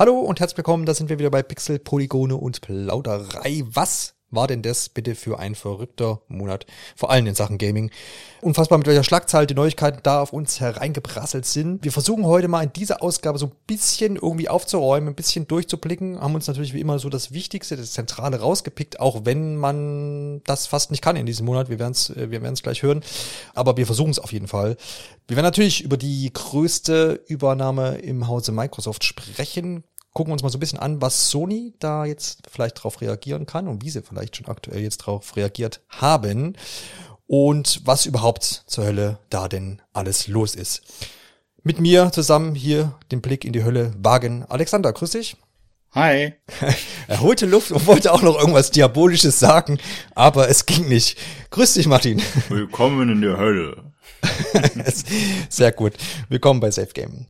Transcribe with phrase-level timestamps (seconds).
[0.00, 3.64] Hallo und herzlich willkommen, da sind wir wieder bei Pixel, Polygone und Plauderei.
[3.66, 6.64] Was war denn das bitte für ein verrückter Monat?
[6.96, 7.90] Vor allem in Sachen Gaming.
[8.40, 11.84] Unfassbar, mit welcher Schlagzahl die Neuigkeiten da auf uns hereingeprasselt sind.
[11.84, 16.18] Wir versuchen heute mal in dieser Ausgabe so ein bisschen irgendwie aufzuräumen, ein bisschen durchzublicken.
[16.18, 20.66] Haben uns natürlich wie immer so das Wichtigste, das Zentrale rausgepickt, auch wenn man das
[20.66, 21.68] fast nicht kann in diesem Monat.
[21.68, 23.02] Wir werden es äh, wir werden's gleich hören.
[23.54, 24.76] Aber wir versuchen es auf jeden Fall.
[25.26, 30.58] Wir werden natürlich über die größte Übernahme im Hause Microsoft sprechen gucken uns mal so
[30.58, 34.36] ein bisschen an, was Sony da jetzt vielleicht drauf reagieren kann und wie sie vielleicht
[34.36, 36.56] schon aktuell jetzt drauf reagiert haben
[37.26, 40.82] und was überhaupt zur Hölle da denn alles los ist.
[41.62, 44.44] Mit mir zusammen hier den Blick in die Hölle wagen.
[44.48, 45.36] Alexander, grüß dich.
[45.92, 46.34] Hi.
[47.08, 49.78] er holte Luft und wollte auch noch irgendwas Diabolisches sagen,
[50.14, 51.18] aber es ging nicht.
[51.50, 52.22] Grüß dich, Martin.
[52.48, 53.92] Willkommen in der Hölle.
[55.48, 55.94] Sehr gut.
[56.28, 57.26] Willkommen bei Safe Game.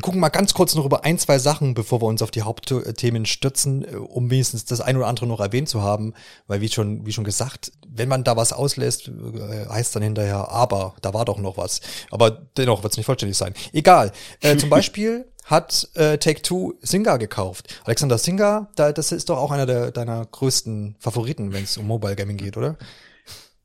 [0.00, 2.40] Wir gucken mal ganz kurz noch über ein, zwei Sachen, bevor wir uns auf die
[2.40, 6.14] Hauptthemen stürzen, äh, um wenigstens das ein oder andere noch erwähnt zu haben,
[6.46, 10.48] weil wie schon, wie schon gesagt, wenn man da was auslässt, äh, heißt dann hinterher,
[10.48, 11.82] aber da war doch noch was.
[12.10, 13.52] Aber dennoch wird es nicht vollständig sein.
[13.74, 14.10] Egal.
[14.40, 17.82] Äh, zum Beispiel hat äh, Take Two Singa gekauft.
[17.84, 21.86] Alexander Singa, da, das ist doch auch einer der, deiner größten Favoriten, wenn es um
[21.86, 22.78] Mobile Gaming geht, oder?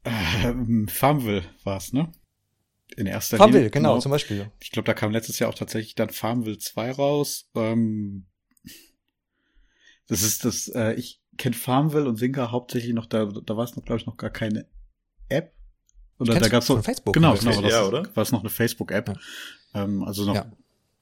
[0.04, 2.12] Ähm, Farmville war's, ne?
[2.96, 3.72] In erster Farmville, Linie.
[3.72, 4.50] genau, genau, zum Beispiel.
[4.60, 7.50] Ich glaube, da kam letztes Jahr auch tatsächlich dann Farmville 2 raus.
[7.56, 8.26] Ähm,
[10.08, 13.76] das ist das, äh, ich kenne Farmville und Sinka hauptsächlich noch, da, da war es
[13.76, 14.68] noch, glaube ich, noch gar keine
[15.30, 15.54] App.
[16.20, 17.14] Oder da gab's noch Facebook.
[17.14, 18.16] Genau, genau, das ja, oder?
[18.16, 19.10] war es noch eine Facebook-App.
[19.74, 19.84] Ja.
[19.84, 20.52] Ähm, also noch ja.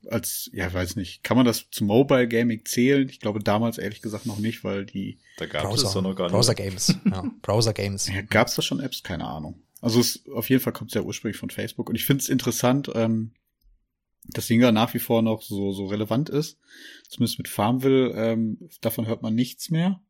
[0.10, 3.08] als, ja, weiß nicht, kann man das zu Mobile Gaming zählen?
[3.08, 6.26] Ich glaube damals ehrlich gesagt noch nicht, weil die da gab es doch noch gar
[6.26, 6.34] nicht.
[6.34, 8.08] Browser Games, ja, Browser Games.
[8.08, 9.04] Ja, gab's da schon Apps?
[9.04, 9.62] Keine Ahnung.
[9.84, 11.90] Also es, auf jeden Fall kommt es ja ursprünglich von Facebook.
[11.90, 13.34] Und ich finde es interessant, ähm,
[14.30, 16.58] dass Singer nach wie vor noch so, so relevant ist.
[17.10, 20.02] Zumindest mit Farmville, ähm, davon hört man nichts mehr,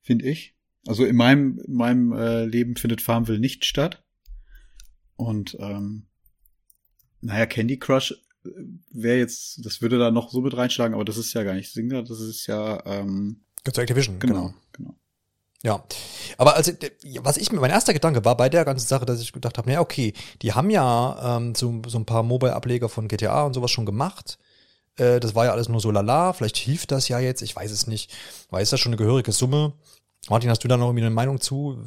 [0.00, 0.54] finde ich.
[0.86, 4.04] Also in meinem, in meinem äh, Leben findet Farmville nicht statt.
[5.16, 6.06] Und ähm,
[7.20, 8.12] naja, Candy Crush
[8.44, 8.50] äh,
[8.92, 11.72] wäre jetzt, das würde da noch so mit reinschlagen, aber das ist ja gar nicht
[11.72, 14.34] Singer, das ist ja ähm, zu Activision, genau.
[14.34, 14.54] genau.
[14.70, 14.94] genau.
[15.64, 15.82] Ja,
[16.36, 16.72] aber also
[17.20, 19.66] was ich mir mein erster Gedanke war bei der ganzen Sache, dass ich gedacht habe,
[19.66, 23.70] naja, okay, die haben ja ähm, so, so ein paar Mobile-Ableger von GTA und sowas
[23.70, 24.38] schon gemacht.
[24.96, 27.70] Äh, das war ja alles nur so lala, vielleicht hilft das ja jetzt, ich weiß
[27.70, 28.12] es nicht.
[28.50, 29.72] War ist das schon eine gehörige Summe?
[30.28, 31.78] Martin, hast du da noch irgendwie eine Meinung zu?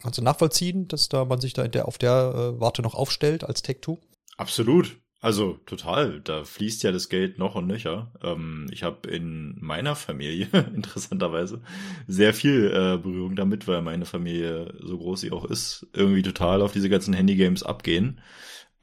[0.00, 3.42] Kannst du nachvollziehen, dass da man sich da der, auf der äh, Warte noch aufstellt
[3.42, 3.98] als Tech2?
[4.36, 5.00] Absolut.
[5.26, 8.12] Also total, da fließt ja das Geld noch und nöcher.
[8.22, 11.62] Ähm, ich habe in meiner Familie interessanterweise
[12.06, 16.62] sehr viel äh, Berührung damit, weil meine Familie, so groß sie auch ist, irgendwie total
[16.62, 18.20] auf diese ganzen Handygames abgehen.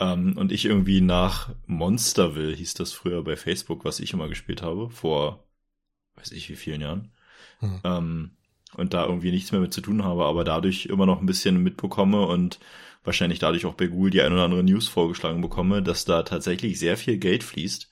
[0.01, 4.61] Ähm, und ich irgendwie nach Monsterville hieß das früher bei Facebook, was ich immer gespielt
[4.61, 5.47] habe, vor
[6.15, 7.13] weiß ich wie vielen Jahren.
[7.59, 7.79] Hm.
[7.85, 8.31] Ähm,
[8.75, 11.63] und da irgendwie nichts mehr mit zu tun habe, aber dadurch immer noch ein bisschen
[11.63, 12.59] mitbekomme und
[13.03, 16.79] wahrscheinlich dadurch auch bei Google die ein oder andere News vorgeschlagen bekomme, dass da tatsächlich
[16.79, 17.89] sehr viel Geld fließt.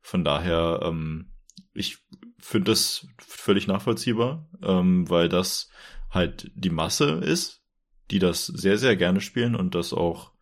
[0.00, 1.32] Von daher, ähm,
[1.74, 1.98] ich
[2.38, 5.70] finde das völlig nachvollziehbar, ähm, weil das
[6.10, 7.62] halt die Masse ist,
[8.10, 10.32] die das sehr, sehr gerne spielen und das auch,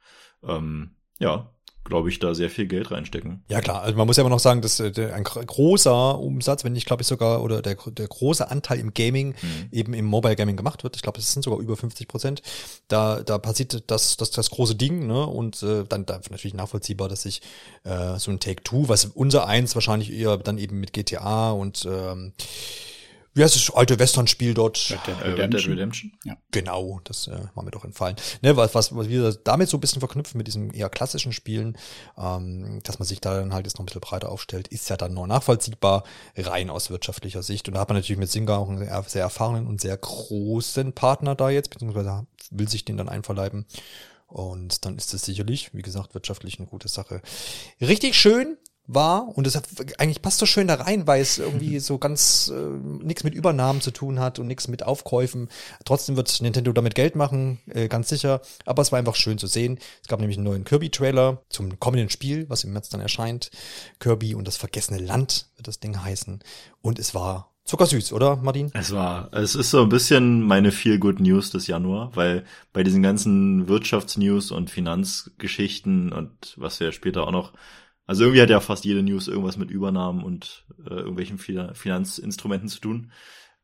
[0.42, 1.54] ähm, ja,
[1.84, 3.42] glaube ich, da sehr viel Geld reinstecken.
[3.48, 6.62] Ja klar, also man muss ja immer noch sagen, dass äh, der, ein großer Umsatz,
[6.62, 9.68] wenn nicht, glaube ich sogar, oder der, der große Anteil im Gaming mhm.
[9.72, 10.96] eben im Mobile Gaming gemacht wird.
[10.96, 12.42] Ich glaube, es sind sogar über 50 Prozent.
[12.88, 15.26] Da, da passiert das, das, das große Ding, ne?
[15.26, 17.42] Und äh, dann da natürlich nachvollziehbar, dass sich
[17.84, 22.32] äh, so ein Take-Two, was unser eins wahrscheinlich eher dann eben mit GTA und ähm,
[23.34, 24.90] wie heißt das alte Western-Spiel dort?
[24.90, 25.72] Red Dead Redemption.
[25.72, 26.12] Redemption.
[26.24, 26.36] Ja.
[26.50, 28.16] Genau, das äh, war mir doch entfallen.
[28.42, 31.78] Ne, was, was, was wir damit so ein bisschen verknüpfen mit diesen eher klassischen Spielen,
[32.18, 34.96] ähm, dass man sich da dann halt jetzt noch ein bisschen breiter aufstellt, ist ja
[34.96, 36.04] dann nur nachvollziehbar,
[36.36, 37.68] rein aus wirtschaftlicher Sicht.
[37.68, 40.92] Und da hat man natürlich mit Singa auch einen sehr, sehr erfahrenen und sehr großen
[40.92, 43.66] Partner da jetzt, beziehungsweise will sich den dann einverleiben.
[44.26, 47.20] Und dann ist es sicherlich, wie gesagt, wirtschaftlich eine gute Sache.
[47.80, 48.56] Richtig schön
[48.94, 49.60] war und das
[49.98, 53.80] eigentlich passt so schön da rein, weil es irgendwie so ganz äh, nichts mit Übernahmen
[53.80, 55.48] zu tun hat und nichts mit Aufkäufen.
[55.84, 58.40] Trotzdem wird Nintendo damit Geld machen, äh, ganz sicher.
[58.66, 59.78] Aber es war einfach schön zu sehen.
[60.02, 63.50] Es gab nämlich einen neuen Kirby-Trailer zum kommenden Spiel, was im März dann erscheint.
[63.98, 66.40] Kirby und das vergessene Land wird das Ding heißen.
[66.82, 68.70] Und es war Zuckersüß, oder, Martin?
[68.74, 72.82] Es war, es ist so ein bisschen meine Feel Good News des Januar, weil bei
[72.82, 77.52] diesen ganzen Wirtschaftsnews und Finanzgeschichten und was wir später auch noch
[78.10, 82.80] Also irgendwie hat ja fast jede News irgendwas mit Übernahmen und äh, irgendwelchen Finanzinstrumenten zu
[82.80, 83.12] tun.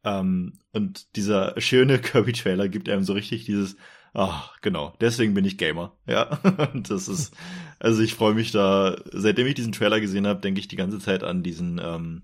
[0.04, 3.76] Ähm, und dieser schöne Kirby-Trailer gibt einem so richtig dieses,
[4.14, 5.96] ach, genau, deswegen bin ich Gamer.
[6.06, 6.38] Ja,
[6.72, 7.34] und das ist,
[7.80, 11.00] also ich freue mich da, seitdem ich diesen Trailer gesehen habe, denke ich die ganze
[11.00, 12.22] Zeit an diesen, ähm,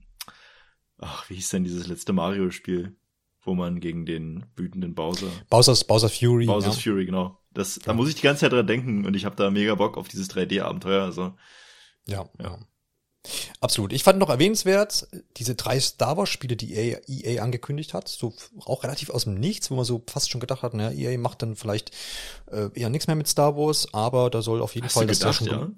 [0.99, 2.95] ach, wie hieß denn dieses letzte Mario-Spiel,
[3.43, 5.27] wo man gegen den wütenden Bowser.
[5.51, 6.47] Bowser's, Bowser Fury.
[6.47, 6.93] Bowser's ja.
[6.93, 7.37] Fury, genau.
[7.53, 9.99] Das, da muss ich die ganze Zeit dran denken und ich habe da mega Bock
[9.99, 11.03] auf dieses 3D-Abenteuer.
[11.03, 11.35] Also
[12.06, 12.58] ja, ja.
[13.60, 13.93] Absolut.
[13.93, 15.06] Ich fand noch erwähnenswert,
[15.37, 18.34] diese drei Star Wars Spiele, die EA, EA angekündigt hat, so
[18.64, 21.43] auch relativ aus dem Nichts, wo man so fast schon gedacht hat, naja, EA macht
[21.43, 21.93] dann vielleicht
[22.50, 25.20] äh, eher nichts mehr mit Star Wars, aber da soll auf jeden Hast Fall das
[25.20, 25.70] gedacht, ja schon ja?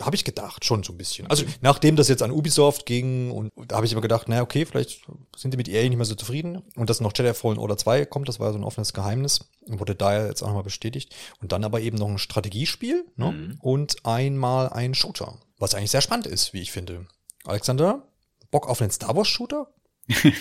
[0.00, 1.26] habe ich gedacht, schon so ein bisschen.
[1.26, 4.64] Also nachdem das jetzt an Ubisoft ging und da habe ich immer gedacht, naja, okay,
[4.64, 5.04] vielleicht
[5.36, 8.06] sind die mit EA nicht mehr so zufrieden und dass noch Jedi Fallen Order 2
[8.06, 11.14] kommt, das war ja so ein offenes Geheimnis und wurde da jetzt auch nochmal bestätigt.
[11.40, 13.32] Und dann aber eben noch ein Strategiespiel ne?
[13.32, 13.58] Mhm.
[13.60, 17.06] und einmal ein Shooter, was eigentlich sehr spannend ist, wie ich finde.
[17.44, 18.06] Alexander,
[18.50, 19.72] Bock auf einen Star Wars Shooter?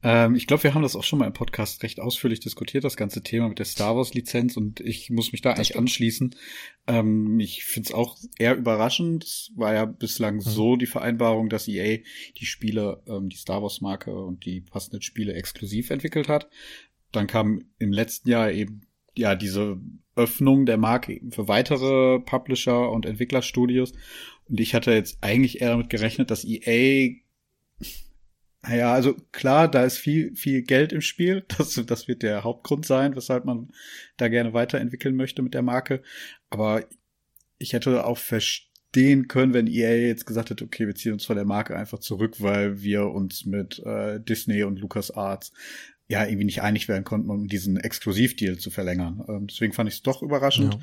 [0.00, 2.96] Ähm, ich glaube, wir haben das auch schon mal im Podcast recht ausführlich diskutiert, das
[2.96, 5.80] ganze Thema mit der Star Wars-Lizenz und ich muss mich da eigentlich stimmt.
[5.80, 6.36] anschließen.
[6.86, 9.24] Ähm, ich finde es auch eher überraschend.
[9.24, 10.40] Es war ja bislang Mhm.
[10.42, 11.98] so die Vereinbarung, dass EA
[12.36, 16.48] die Spiele, ähm, die Star Wars-Marke und die passenden Spiele exklusiv entwickelt hat.
[17.10, 18.82] Dann kam im letzten Jahr eben
[19.16, 19.80] ja diese
[20.14, 23.92] Öffnung der Marke für weitere Publisher und Entwicklerstudios.
[24.48, 27.10] Und ich hatte jetzt eigentlich eher damit gerechnet, dass EA
[28.62, 31.44] naja, also klar, da ist viel, viel Geld im Spiel.
[31.58, 33.70] Das, das wird der Hauptgrund sein, weshalb man
[34.16, 36.02] da gerne weiterentwickeln möchte mit der Marke.
[36.50, 36.84] Aber
[37.58, 41.36] ich hätte auch verstehen können, wenn EA jetzt gesagt hätte, okay, wir ziehen uns von
[41.36, 45.52] der Marke einfach zurück, weil wir uns mit äh, Disney und LucasArts
[46.08, 49.24] ja irgendwie nicht einig werden konnten, um diesen Exklusivdeal zu verlängern.
[49.28, 50.74] Ähm, deswegen fand ich es doch überraschend.
[50.74, 50.80] Ja.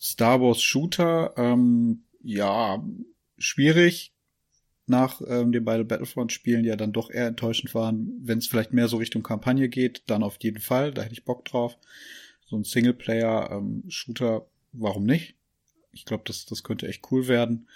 [0.00, 2.82] Star Wars Shooter, ähm, ja,
[3.38, 4.12] schwierig
[4.86, 8.12] nach ähm, den beiden Battlefront-Spielen, ja dann doch eher enttäuschend waren.
[8.20, 11.24] Wenn es vielleicht mehr so Richtung Kampagne geht, dann auf jeden Fall, da hätte ich
[11.24, 11.76] Bock drauf.
[12.46, 15.34] So ein Singleplayer-Shooter, warum nicht?
[15.92, 17.68] Ich glaube, das, das könnte echt cool werden.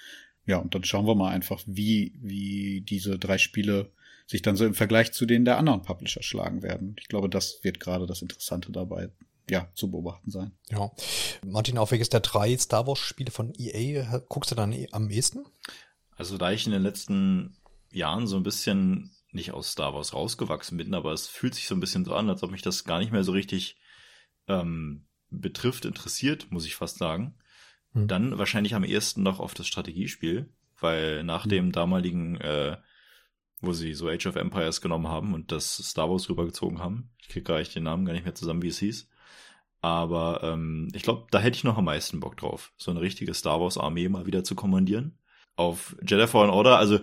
[0.46, 3.90] Ja, und dann schauen wir mal einfach, wie, wie diese drei Spiele
[4.26, 6.96] sich dann so im Vergleich zu denen der anderen Publisher schlagen werden.
[6.99, 9.10] Ich glaube, das wird gerade das Interessante dabei,
[9.48, 10.52] ja, zu beobachten sein.
[10.70, 10.90] Ja.
[11.44, 15.10] Martin, auf welches der drei Star Wars Spiele von EA guckst du dann eh am
[15.10, 15.44] ehesten?
[16.16, 17.56] Also da ich in den letzten
[17.93, 21.75] Jahren so ein bisschen nicht aus Star Wars rausgewachsen bin, aber es fühlt sich so
[21.75, 23.76] ein bisschen so an, als ob mich das gar nicht mehr so richtig
[24.48, 27.37] ähm, betrifft, interessiert, muss ich fast sagen.
[27.92, 28.08] Hm.
[28.08, 30.49] Dann wahrscheinlich am ehesten noch auf das Strategiespiel,
[30.81, 31.50] weil nach Hm.
[31.50, 32.78] dem damaligen, äh,
[33.60, 37.28] wo sie so Age of Empires genommen haben und das Star Wars rübergezogen haben, ich
[37.28, 39.08] kriege gar nicht den Namen gar nicht mehr zusammen, wie es hieß.
[39.87, 43.33] Aber ähm, ich glaube, da hätte ich noch am meisten Bock drauf, so eine richtige
[43.35, 45.17] Star Wars Armee mal wieder zu kommandieren
[45.55, 46.99] auf Jedi Fallen Order, also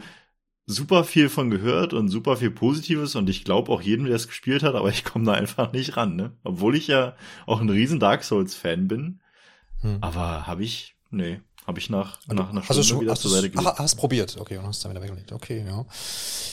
[0.66, 4.28] super viel von gehört und super viel Positives und ich glaube auch jedem, der es
[4.28, 6.34] gespielt hat, aber ich komme da einfach nicht ran, ne?
[6.44, 7.16] Obwohl ich ja
[7.46, 9.22] auch ein riesen Dark Souls Fan bin,
[9.82, 9.98] Hm.
[10.02, 13.12] aber habe ich, nee, habe ich nach, Und nach einer hast du Stunde schon, wieder
[13.13, 13.69] hast, zur Seite gelegt.
[13.74, 15.31] ach, hast probiert, okay, und hast dann wieder weggelegt.
[15.31, 15.86] Okay, ja.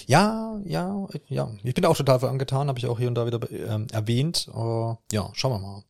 [0.07, 1.51] Ja, ja, ja.
[1.63, 4.49] Ich bin auch total angetan, habe ich auch hier und da wieder ähm, erwähnt.
[4.55, 5.83] Äh, ja, schauen wir mal.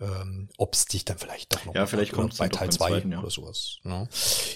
[0.00, 2.76] Ähm, Ob es dich dann vielleicht doch noch Ja, vielleicht oder kommt's bei Teil beim
[2.76, 3.18] 2 zweiten, ja.
[3.18, 3.78] oder sowas.
[3.82, 4.08] Ne?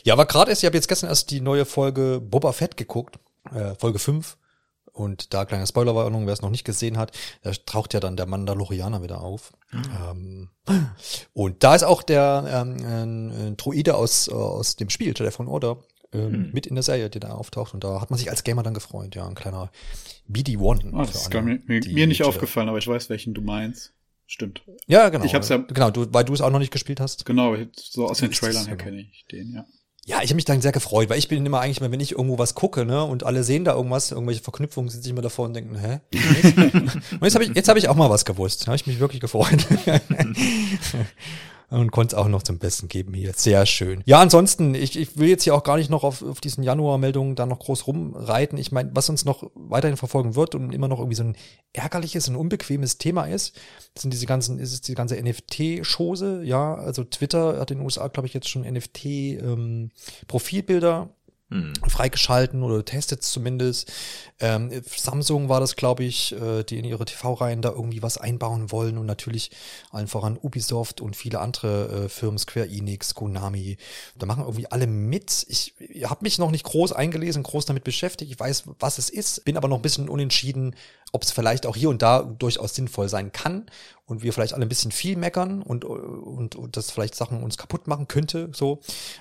[0.05, 3.19] Ja, aber gerade erst, ich habe jetzt gestern erst die neue Folge Boba Fett geguckt,
[3.52, 4.37] äh, Folge 5.
[4.93, 7.12] Und da kleine Spoilerwarnung, wer es noch nicht gesehen hat,
[7.43, 9.53] da taucht ja dann der Mandalorianer wieder auf.
[9.72, 10.51] Ähm,
[11.32, 15.49] und da ist auch der ähm, ein Droide aus, äh, aus dem Spiel, Jedi Fallen
[15.49, 15.79] Order,
[16.13, 16.51] ähm, Hm.
[16.53, 17.72] mit in der Serie, die da auftaucht.
[17.72, 19.15] Und da hat man sich als Gamer dann gefreut.
[19.15, 19.70] Ja, ein kleiner
[20.29, 20.93] BD-1.
[20.94, 23.94] Ah, das ist mir, mir, mir nicht Jedi- aufgefallen, aber ich weiß, welchen du meinst.
[24.27, 24.63] Stimmt.
[24.87, 25.25] Ja, genau.
[25.25, 27.25] Ich hab's ja- Genau, du, weil du es auch noch nicht gespielt hast.
[27.25, 29.65] Genau, so aus den Trailern her kenne ich den, ja.
[30.05, 32.37] Ja, ich habe mich dann sehr gefreut, weil ich bin immer eigentlich, wenn ich irgendwo
[32.37, 35.55] was gucke, ne, und alle sehen da irgendwas, irgendwelche Verknüpfungen, sitze ich immer davor und
[35.55, 36.01] denken, hä?
[37.13, 38.63] und jetzt habe ich, jetzt habe ich auch mal was gewusst.
[38.63, 39.65] Da habe ich mich wirklich gefreut.
[41.72, 43.32] und konnte es auch noch zum Besten geben hier.
[43.34, 44.02] Sehr schön.
[44.05, 47.34] Ja, ansonsten, ich, ich will jetzt hier auch gar nicht noch auf, auf diesen Januar-Meldungen
[47.34, 48.58] da noch groß rumreiten.
[48.58, 51.34] Ich meine, was uns noch weiterhin verfolgen wird und immer noch irgendwie so ein
[51.72, 53.58] ärgerliches und unbequemes Thema ist,
[53.96, 58.08] sind diese ganzen, ist es die ganze NFT-Chose, ja, also Twitter hat in den USA,
[58.08, 61.08] glaube ich, jetzt schon NFT-Profilbilder
[61.53, 61.75] Hm.
[61.87, 63.93] freigeschalten oder testet zumindest.
[64.41, 68.73] Ähm, Samsung war das, glaube ich, äh, die in ihre TV-Reihen da irgendwie was einbauen
[68.73, 69.51] wollen und natürlich
[69.91, 73.77] allen voran Ubisoft und viele andere äh, Firmen, Square Enix, Konami.
[74.17, 75.44] Da machen irgendwie alle mit.
[75.49, 78.32] Ich, ich habe mich noch nicht groß eingelesen, groß damit beschäftigt.
[78.32, 80.75] Ich weiß, was es ist, bin aber noch ein bisschen unentschieden,
[81.13, 83.67] ob es vielleicht auch hier und da durchaus sinnvoll sein kann
[84.07, 87.59] und wir vielleicht alle ein bisschen viel meckern und, und, und das vielleicht Sachen uns
[87.59, 88.81] kaputt machen könnte, so.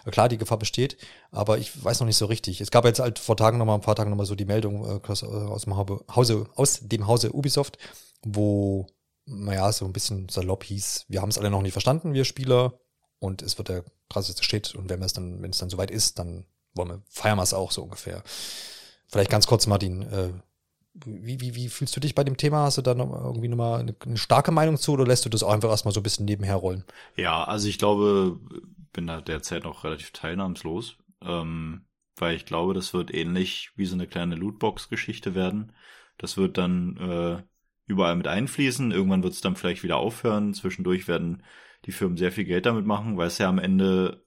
[0.10, 0.98] Klar, die Gefahr besteht,
[1.32, 2.62] aber ich weiß noch nicht so richtig.
[2.62, 5.08] Es gab jetzt halt vor Tagen nochmal, ein paar Tagen nochmal so die Meldung äh,
[5.08, 7.78] aus, aus dem Hause, aus dem Hause Ubisoft,
[8.24, 8.88] wo,
[9.26, 12.80] naja, so ein bisschen salopp hieß, wir haben es alle noch nicht verstanden, wir Spieler,
[13.22, 16.46] und es wird der krasseste Shit und wenn es dann, wenn dann soweit ist, dann
[16.74, 18.24] wollen wir, feiern wir es auch so ungefähr.
[19.08, 20.30] Vielleicht ganz kurz, Martin, äh,
[20.94, 22.64] wie, wie, wie fühlst du dich bei dem Thema?
[22.64, 25.44] Hast du da noch irgendwie nochmal eine, eine starke Meinung zu oder lässt du das
[25.44, 26.84] auch einfach erstmal so ein bisschen nebenher rollen?
[27.16, 28.40] Ja, also ich glaube,
[28.92, 31.86] bin da derzeit noch relativ teilnahmslos, ähm,
[32.18, 35.72] weil ich glaube, das wird ähnlich wie so eine kleine Lootbox-Geschichte werden.
[36.18, 37.44] Das wird dann äh,
[37.86, 38.92] überall mit einfließen.
[38.92, 40.54] Irgendwann wird es dann vielleicht wieder aufhören.
[40.54, 41.44] Zwischendurch werden
[41.86, 44.24] die Firmen sehr viel Geld damit machen, weil es ja am Ende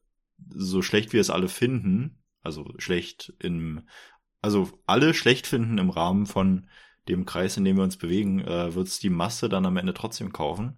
[0.49, 3.83] so schlecht wir es alle finden, also schlecht im
[4.45, 6.69] also alle schlecht finden im Rahmen von
[7.09, 9.95] dem Kreis, in dem wir uns bewegen, äh, wird es die Masse dann am Ende
[9.95, 10.77] trotzdem kaufen.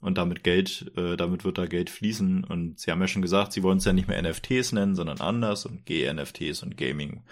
[0.00, 2.44] Und damit Geld, äh, damit wird da Geld fließen.
[2.44, 5.20] Und sie haben ja schon gesagt, sie wollen es ja nicht mehr NFTs nennen, sondern
[5.20, 7.24] anders und GNFTs und Gaming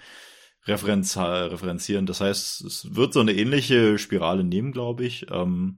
[0.65, 2.07] referenz referenzieren.
[2.07, 5.27] Das heißt, es wird so eine ähnliche Spirale nehmen, glaube ich.
[5.31, 5.77] Ähm,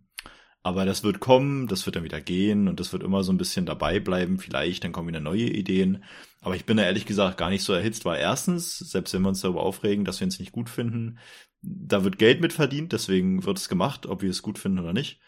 [0.63, 3.37] aber das wird kommen, das wird dann wieder gehen und das wird immer so ein
[3.37, 4.37] bisschen dabei bleiben.
[4.37, 6.03] Vielleicht, dann kommen wieder neue Ideen.
[6.41, 9.29] Aber ich bin da ehrlich gesagt gar nicht so erhitzt, weil erstens, selbst wenn wir
[9.29, 11.17] uns darüber aufregen, dass wir uns nicht gut finden,
[11.61, 14.93] da wird Geld mit verdient, deswegen wird es gemacht, ob wir es gut finden oder
[14.93, 15.19] nicht.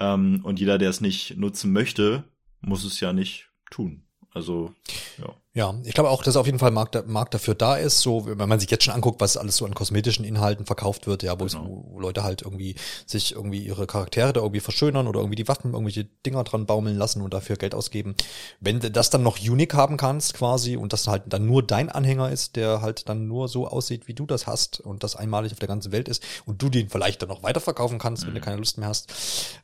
[0.00, 2.24] Ähm, und jeder, der es nicht nutzen möchte,
[2.60, 4.06] muss es ja nicht tun.
[4.34, 4.72] Also,
[5.18, 5.32] ja.
[5.56, 8.00] Ja, ich glaube auch, dass auf jeden Fall Markt, Markt dafür da ist.
[8.00, 11.22] So, wenn man sich jetzt schon anguckt, was alles so an kosmetischen Inhalten verkauft wird,
[11.22, 11.46] ja, wo, genau.
[11.46, 12.74] es, wo Leute halt irgendwie
[13.06, 16.98] sich irgendwie ihre Charaktere da irgendwie verschönern oder irgendwie die Waffen irgendwelche Dinger dran baumeln
[16.98, 18.16] lassen und dafür Geld ausgeben.
[18.58, 21.88] Wenn du das dann noch unique haben kannst quasi und das halt dann nur dein
[21.88, 25.52] Anhänger ist, der halt dann nur so aussieht, wie du das hast und das einmalig
[25.52, 28.26] auf der ganzen Welt ist und du den vielleicht dann noch weiterverkaufen kannst, mhm.
[28.26, 28.44] wenn du mhm.
[28.44, 29.12] keine Lust mehr hast,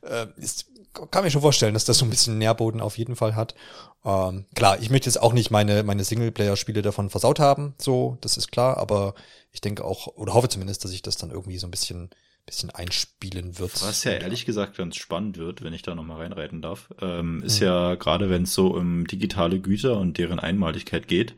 [0.03, 3.35] äh, ist kann mir schon vorstellen, dass das so ein bisschen Nährboden auf jeden Fall
[3.35, 3.55] hat.
[4.03, 8.37] Ähm, klar, ich möchte jetzt auch nicht meine, meine Singleplayer-Spiele davon versaut haben, so, das
[8.37, 9.13] ist klar, aber
[9.51, 12.09] ich denke auch, oder hoffe zumindest, dass ich das dann irgendwie so ein bisschen,
[12.45, 13.81] bisschen einspielen wird.
[13.83, 17.59] Was ja ehrlich gesagt ganz spannend wird, wenn ich da nochmal reinreiten darf, ähm, ist
[17.59, 17.67] mhm.
[17.67, 21.35] ja gerade, wenn es so um digitale Güter und deren Einmaligkeit geht,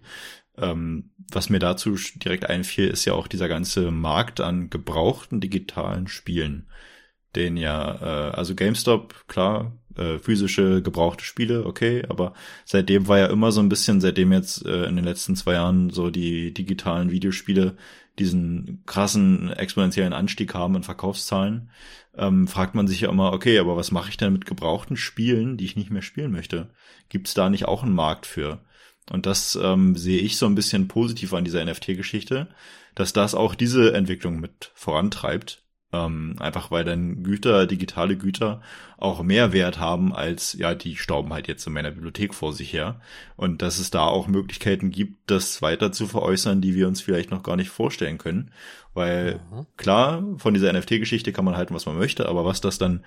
[0.58, 6.08] ähm, was mir dazu direkt einfiel, ist ja auch dieser ganze Markt an gebrauchten digitalen
[6.08, 6.68] Spielen
[7.36, 12.34] den ja, äh, also GameStop, klar, äh, physische gebrauchte Spiele, okay, aber
[12.66, 15.90] seitdem war ja immer so ein bisschen, seitdem jetzt äh, in den letzten zwei Jahren
[15.90, 17.76] so die digitalen Videospiele
[18.20, 21.72] diesen krassen exponentiellen Anstieg haben in Verkaufszahlen,
[22.16, 25.58] ähm, fragt man sich ja immer, okay, aber was mache ich denn mit gebrauchten Spielen,
[25.58, 26.70] die ich nicht mehr spielen möchte?
[27.10, 28.62] Gibt es da nicht auch einen Markt für?
[29.12, 32.48] Und das ähm, sehe ich so ein bisschen positiv an dieser NFT-Geschichte,
[32.96, 35.63] dass das auch diese Entwicklung mit vorantreibt
[35.94, 38.62] ähm, einfach weil dann Güter, digitale Güter
[38.98, 42.74] auch mehr Wert haben als, ja, die stauben halt jetzt in meiner Bibliothek vor sich
[42.74, 43.00] her.
[43.36, 47.30] Und dass es da auch Möglichkeiten gibt, das weiter zu veräußern, die wir uns vielleicht
[47.30, 48.52] noch gar nicht vorstellen können.
[48.96, 49.68] Weil mhm.
[49.78, 53.06] klar, von dieser NFT-Geschichte kann man halten, was man möchte, aber was das dann,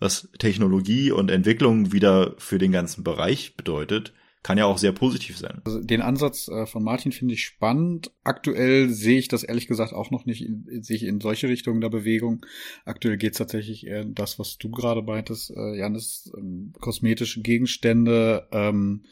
[0.00, 4.12] was Technologie und Entwicklung wieder für den ganzen Bereich bedeutet,
[4.44, 5.62] kann ja auch sehr positiv sein.
[5.64, 8.12] Also den Ansatz äh, von Martin finde ich spannend.
[8.24, 11.80] Aktuell sehe ich das ehrlich gesagt auch noch nicht, in, sehe ich in solche Richtungen
[11.80, 12.44] der Bewegung.
[12.84, 18.46] Aktuell geht es tatsächlich eher das, was du gerade meintest, äh, Janis, ähm, kosmetische Gegenstände,
[18.52, 19.06] ähm,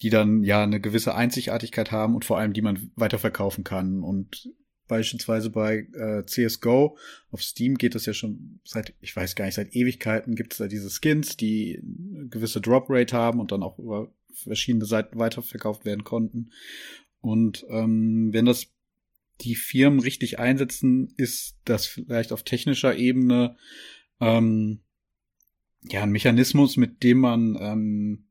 [0.00, 4.02] die dann ja eine gewisse Einzigartigkeit haben und vor allem die man weiterverkaufen kann.
[4.02, 4.48] Und
[4.88, 6.96] beispielsweise bei äh, CSGO
[7.30, 10.58] auf Steam geht es ja schon seit, ich weiß gar nicht, seit Ewigkeiten gibt es
[10.58, 14.10] da diese Skins, die eine gewisse Drop Rate haben und dann auch über
[14.44, 16.50] verschiedene Seiten weiterverkauft werden konnten.
[17.20, 18.68] Und ähm, wenn das
[19.40, 23.56] die Firmen richtig einsetzen, ist das vielleicht auf technischer Ebene
[24.20, 24.80] ähm,
[25.82, 28.24] ja ein Mechanismus, mit dem man ähm,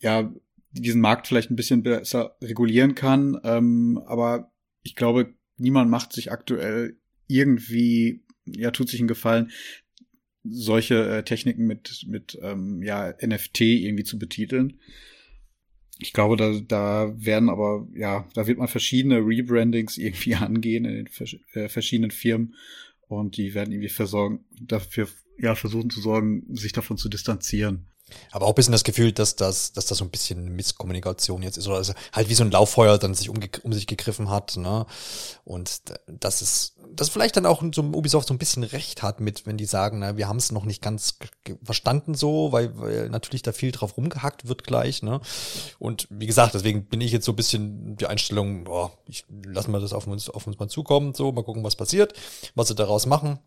[0.00, 0.32] ja
[0.72, 3.40] diesen Markt vielleicht ein bisschen besser regulieren kann.
[3.42, 9.50] Ähm, aber ich glaube, niemand macht sich aktuell irgendwie, ja, tut sich einen Gefallen,
[10.44, 14.80] solche äh, Techniken mit, mit ähm, ja, NFT irgendwie zu betiteln.
[15.98, 20.94] Ich glaube, da, da werden aber, ja, da wird man verschiedene Rebrandings irgendwie angehen in
[20.94, 22.54] den vers äh, verschiedenen Firmen
[23.08, 27.89] und die werden irgendwie versorgen, dafür, ja, versuchen zu sorgen, sich davon zu distanzieren.
[28.30, 31.56] Aber auch ein bisschen das Gefühl, dass das, dass das so ein bisschen Misskommunikation jetzt
[31.56, 34.56] ist oder also halt wie so ein Lauffeuer dann sich um, um sich gegriffen hat,
[34.56, 34.86] ne?
[35.44, 39.46] Und das ist, das vielleicht dann auch so Ubisoft so ein bisschen recht hat mit,
[39.46, 41.18] wenn die sagen, na, wir haben es noch nicht ganz
[41.62, 45.20] verstanden so, weil, weil natürlich da viel drauf rumgehackt wird gleich, ne?
[45.78, 49.72] Und wie gesagt, deswegen bin ich jetzt so ein bisschen die Einstellung, boah, ich lassen
[49.72, 52.14] wir das auf uns, auf uns mal zukommen, so, mal gucken, was passiert,
[52.54, 53.38] was sie daraus machen.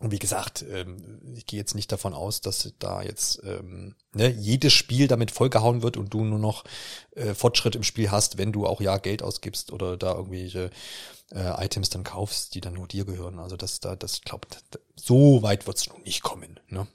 [0.00, 4.28] Und wie gesagt, ähm, ich gehe jetzt nicht davon aus, dass da jetzt ähm, ne,
[4.28, 6.64] jedes Spiel damit vollgehauen wird und du nur noch
[7.12, 10.70] äh, Fortschritt im Spiel hast, wenn du auch ja Geld ausgibst oder da irgendwelche
[11.32, 13.38] äh, Items dann kaufst, die dann nur dir gehören.
[13.38, 14.58] Also das da, das glaubt,
[14.96, 16.58] so weit wird's nun nicht kommen.
[16.68, 16.88] Ne?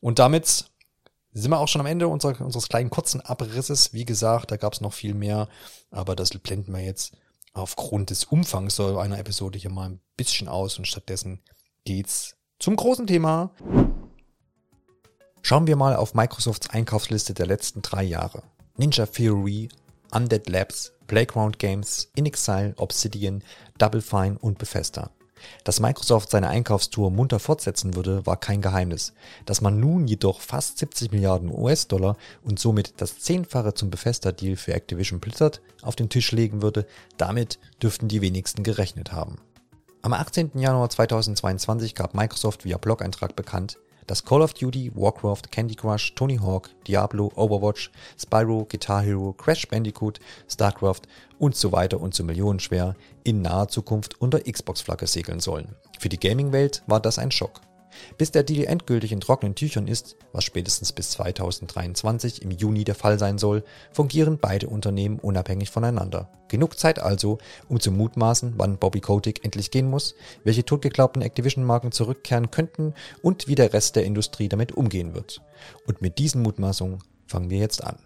[0.00, 0.66] Und damit
[1.32, 3.94] sind wir auch schon am Ende unserer, unseres kleinen kurzen Abrisses.
[3.94, 5.48] Wie gesagt, da gab's noch viel mehr,
[5.90, 7.14] aber das blenden wir jetzt
[7.54, 11.40] aufgrund des Umfangs so einer Episode hier mal ein bisschen aus und stattdessen
[11.86, 13.52] geht's zum großen Thema.
[15.40, 18.42] Schauen wir mal auf Microsofts Einkaufsliste der letzten drei Jahre.
[18.76, 19.68] Ninja Theory,
[20.10, 23.42] Undead Labs, Playground Games, InXile, Obsidian,
[23.78, 25.10] Double Fine und Bethesda.
[25.62, 29.12] Dass Microsoft seine Einkaufstour munter fortsetzen würde, war kein Geheimnis.
[29.44, 34.74] Dass man nun jedoch fast 70 Milliarden US-Dollar und somit das Zehnfache zum Bethesda-Deal für
[34.74, 39.38] Activision Blizzard auf den Tisch legen würde, damit dürften die wenigsten gerechnet haben.
[40.02, 40.52] Am 18.
[40.54, 46.36] Januar 2022 gab Microsoft via Blog-Eintrag bekannt, dass Call of Duty, Warcraft, Candy Crush, Tony
[46.36, 51.02] Hawk, Diablo, Overwatch, Spyro, Guitar Hero, Crash Bandicoot, StarCraft
[51.38, 55.74] und so weiter und so millionenschwer in naher Zukunft unter Xbox-Flagge segeln sollen.
[55.98, 57.60] Für die Gaming-Welt war das ein Schock.
[58.18, 62.94] Bis der Deal endgültig in trockenen Tüchern ist, was spätestens bis 2023 im Juni der
[62.94, 66.30] Fall sein soll, fungieren beide Unternehmen unabhängig voneinander.
[66.48, 67.38] Genug Zeit also,
[67.68, 73.48] um zu mutmaßen, wann Bobby Kotick endlich gehen muss, welche totgeglaubten Activision-Marken zurückkehren könnten und
[73.48, 75.42] wie der Rest der Industrie damit umgehen wird.
[75.86, 77.98] Und mit diesen Mutmaßungen fangen wir jetzt an.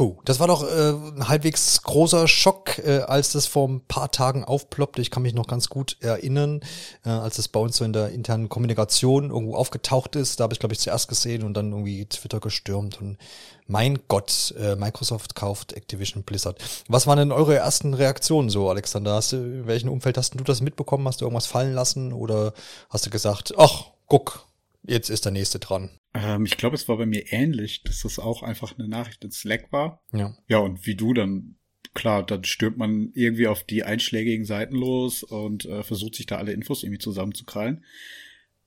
[0.00, 4.10] Puh, das war doch äh, ein halbwegs großer Schock, äh, als das vor ein paar
[4.10, 5.02] Tagen aufploppte.
[5.02, 6.62] Ich kann mich noch ganz gut erinnern,
[7.04, 10.40] äh, als es bei uns so in der internen Kommunikation irgendwo aufgetaucht ist.
[10.40, 12.98] Da habe ich, glaube ich, zuerst gesehen und dann irgendwie Twitter gestürmt.
[12.98, 13.18] Und
[13.66, 16.56] mein Gott, äh, Microsoft kauft Activision Blizzard.
[16.88, 19.16] Was waren denn eure ersten Reaktionen so, Alexander?
[19.16, 21.06] Hast du, in welchem Umfeld hast du das mitbekommen?
[21.06, 22.14] Hast du irgendwas fallen lassen?
[22.14, 22.54] Oder
[22.88, 24.46] hast du gesagt, ach, guck,
[24.82, 25.90] jetzt ist der nächste dran?
[26.14, 29.30] Ähm, ich glaube, es war bei mir ähnlich, dass das auch einfach eine Nachricht in
[29.30, 30.02] Slack war.
[30.12, 30.36] Ja.
[30.48, 31.56] Ja, und wie du dann,
[31.94, 36.36] klar, dann stürmt man irgendwie auf die einschlägigen Seiten los und äh, versucht sich da
[36.36, 37.84] alle Infos irgendwie zusammenzukrallen.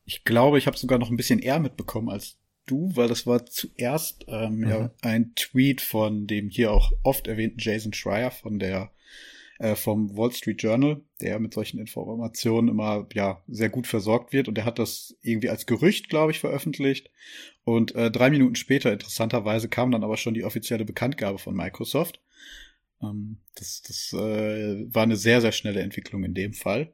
[0.06, 3.46] Ich glaube, ich habe sogar noch ein bisschen eher mitbekommen als du, weil das war
[3.46, 4.70] zuerst ähm, mhm.
[4.70, 8.92] ja, ein Tweet von dem hier auch oft erwähnten Jason Schreier von der
[9.60, 14.48] äh, vom Wall Street Journal, der mit solchen Informationen immer ja sehr gut versorgt wird
[14.48, 17.10] und der hat das irgendwie als Gerücht, glaube ich, veröffentlicht.
[17.64, 22.22] Und äh, drei Minuten später, interessanterweise, kam dann aber schon die offizielle Bekanntgabe von Microsoft.
[23.02, 26.94] Ähm, das das äh, war eine sehr, sehr schnelle Entwicklung in dem Fall.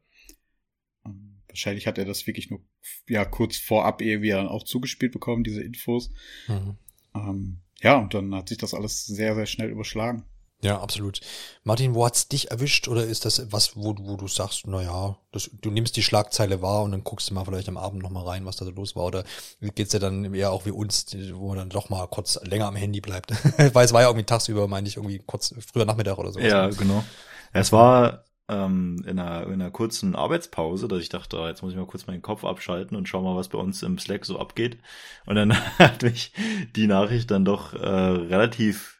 [1.06, 2.62] Ähm, wahrscheinlich hat er das wirklich nur
[3.08, 6.12] ja kurz vorab irgendwie dann auch zugespielt bekommen, diese Infos.
[6.48, 6.78] Mhm.
[7.16, 10.26] Ähm, ja, und dann hat sich das alles sehr, sehr schnell überschlagen.
[10.62, 11.22] Ja, absolut.
[11.64, 15.16] Martin, wo hat's dich erwischt oder ist das was, wo, wo du sagst, na ja,
[15.32, 18.26] das, du nimmst die Schlagzeile wahr und dann guckst du mal vielleicht am Abend nochmal
[18.26, 19.24] rein, was da so los war oder
[19.62, 22.76] geht's dir dann eher auch wie uns, wo man dann doch mal kurz länger am
[22.76, 23.32] Handy bleibt?
[23.74, 26.40] Weil es war ja irgendwie tagsüber, meine ich, irgendwie kurz früher Nachmittag oder so.
[26.40, 27.06] Ja, genau.
[27.54, 31.72] Es war ähm, in, einer, in einer kurzen Arbeitspause, dass ich dachte, ah, jetzt muss
[31.72, 34.40] ich mal kurz meinen Kopf abschalten und schau mal, was bei uns im Slack so
[34.40, 34.80] abgeht.
[35.26, 36.34] Und dann hat mich
[36.76, 38.99] die Nachricht dann doch äh, relativ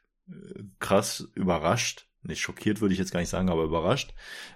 [0.80, 2.08] krass überrascht.
[2.22, 4.14] Nicht schockiert würde ich jetzt gar nicht sagen, aber überrascht.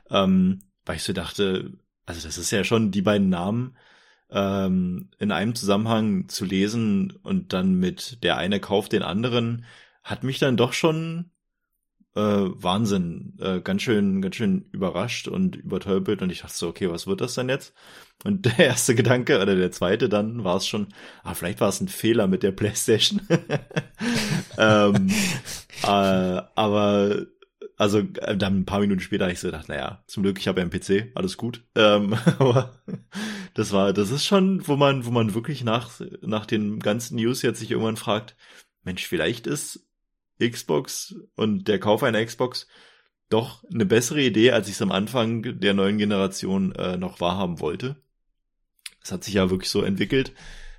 [0.09, 1.73] Ähm, weil ich so dachte,
[2.05, 3.77] also das ist ja schon die beiden Namen
[4.29, 9.65] ähm, in einem Zusammenhang zu lesen und dann mit der eine kauft den anderen,
[10.03, 11.31] hat mich dann doch schon
[12.15, 16.89] äh, Wahnsinn, äh, ganz schön, ganz schön überrascht und übertölpelt und ich dachte so, okay,
[16.89, 17.73] was wird das denn jetzt?
[18.23, 20.88] Und der erste Gedanke oder der zweite dann war es schon,
[21.23, 23.21] ah, vielleicht war es ein Fehler mit der Playstation.
[24.58, 25.08] ähm,
[25.84, 27.26] äh, aber
[27.78, 30.47] also äh, dann ein paar Minuten später habe ich so gedacht, naja, zum Glück, ich
[30.47, 31.63] habe ja einen PC, alles gut.
[31.76, 32.80] Ähm, aber
[33.54, 37.41] das war, das ist schon, wo man, wo man wirklich nach, nach den ganzen News
[37.41, 38.36] jetzt sich irgendwann fragt,
[38.84, 39.88] Mensch, vielleicht ist
[40.49, 42.67] Xbox und der Kauf einer Xbox
[43.29, 47.60] doch eine bessere Idee, als ich es am Anfang der neuen Generation äh, noch wahrhaben
[47.60, 47.95] wollte.
[49.01, 50.34] Es hat sich ja wirklich so entwickelt.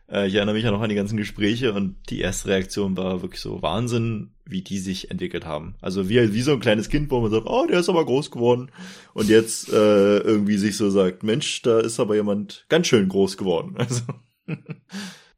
[0.09, 3.23] Äh, ich erinnere mich ja noch an die ganzen Gespräche und die erste Reaktion war
[3.23, 5.75] wirklich so Wahnsinn, wie die sich entwickelt haben.
[5.81, 8.31] Also wie, wie so ein kleines Kind, wo man sagt, oh, der ist aber groß
[8.31, 8.71] geworden.
[9.15, 13.37] Und jetzt äh, irgendwie sich so sagt, Mensch, da ist aber jemand ganz schön groß
[13.37, 13.77] geworden.
[13.85, 14.03] Also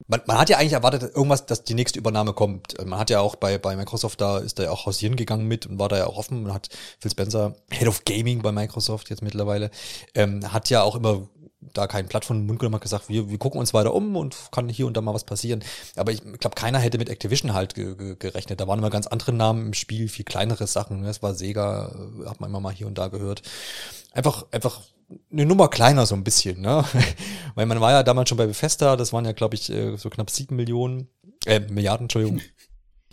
[0.09, 2.75] man, man hat ja eigentlich erwartet, irgendwas, dass die nächste Übernahme kommt.
[2.85, 5.67] Man hat ja auch bei, bei Microsoft, da ist er ja auch hausieren gegangen mit
[5.67, 6.45] und war da ja auch offen.
[6.45, 6.69] Man hat
[7.01, 9.71] Phil Spencer, Head of Gaming bei Microsoft jetzt mittlerweile,
[10.15, 11.29] ähm, hat ja auch immer
[11.75, 14.17] da kein Blatt von den Mund genommen, hat gesagt, wir, wir gucken uns weiter um
[14.17, 15.65] und kann hier und da mal was passieren.
[15.97, 18.61] Aber ich glaube, keiner hätte mit Activision halt ge ge gerechnet.
[18.61, 21.05] Da waren immer ganz andere Namen im Spiel, viel kleinere Sachen.
[21.05, 21.93] Es war Sega,
[22.23, 23.43] äh, hat man immer mal hier und da gehört.
[24.13, 24.83] Einfach, einfach
[25.31, 26.85] eine Nummer kleiner so ein bisschen, ne?
[27.55, 30.11] Weil man war ja damals schon bei Bethesda, das waren ja, glaube ich, äh, so
[30.11, 31.09] knapp sieben Millionen,
[31.47, 32.41] äh, Milliarden, Entschuldigung.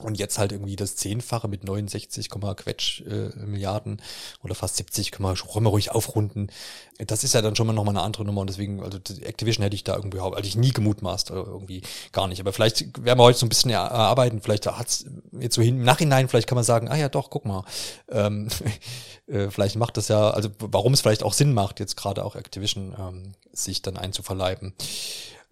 [0.03, 4.01] Und jetzt halt irgendwie das Zehnfache mit 69, Quetsch äh, Milliarden
[4.43, 6.51] oder fast 70, können wir schon ruhig aufrunden.
[6.99, 9.75] Das ist ja dann schon mal nochmal eine andere Nummer und deswegen, also Activision hätte
[9.75, 12.39] ich da irgendwie, also ich nie gemutmaßt, oder irgendwie gar nicht.
[12.39, 15.05] Aber vielleicht werden wir heute so ein bisschen erarbeiten, vielleicht hat's
[15.39, 17.63] jetzt so hin, im Nachhinein, vielleicht kann man sagen, ah ja doch, guck mal,
[18.09, 18.49] ähm,
[19.27, 22.35] äh, vielleicht macht das ja, also warum es vielleicht auch Sinn macht, jetzt gerade auch
[22.35, 24.73] Activision ähm, sich dann einzuverleiben.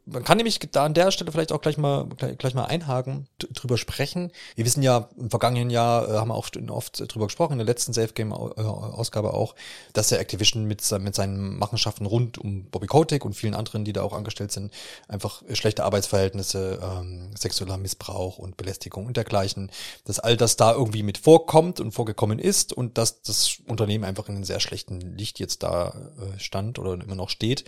[0.05, 3.27] Man kann nämlich da an der Stelle vielleicht auch gleich mal gleich, gleich mal einhaken,
[3.37, 4.31] drüber sprechen.
[4.55, 7.67] Wir wissen ja, im vergangenen Jahr äh, haben wir auch oft drüber gesprochen, in der
[7.67, 9.55] letzten Safe Game Ausgabe auch,
[9.93, 13.93] dass der Activision mit, mit seinen Machenschaften rund um Bobby Kotick und vielen anderen, die
[13.93, 14.73] da auch angestellt sind,
[15.07, 19.71] einfach schlechte Arbeitsverhältnisse, ähm, sexueller Missbrauch und Belästigung und dergleichen,
[20.05, 24.29] dass all das da irgendwie mit vorkommt und vorgekommen ist und dass das Unternehmen einfach
[24.29, 27.65] in einem sehr schlechten Licht jetzt da äh, stand oder immer noch steht.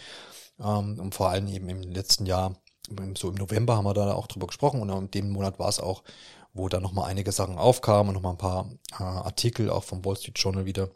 [0.59, 2.55] Ähm, und vor allem eben im letzten Jahr,
[3.17, 5.79] so im November haben wir da auch drüber gesprochen und in dem Monat war es
[5.79, 6.03] auch,
[6.53, 10.15] wo da nochmal einige Sachen aufkamen und nochmal ein paar äh, Artikel auch vom Wall
[10.15, 10.89] Street Journal wieder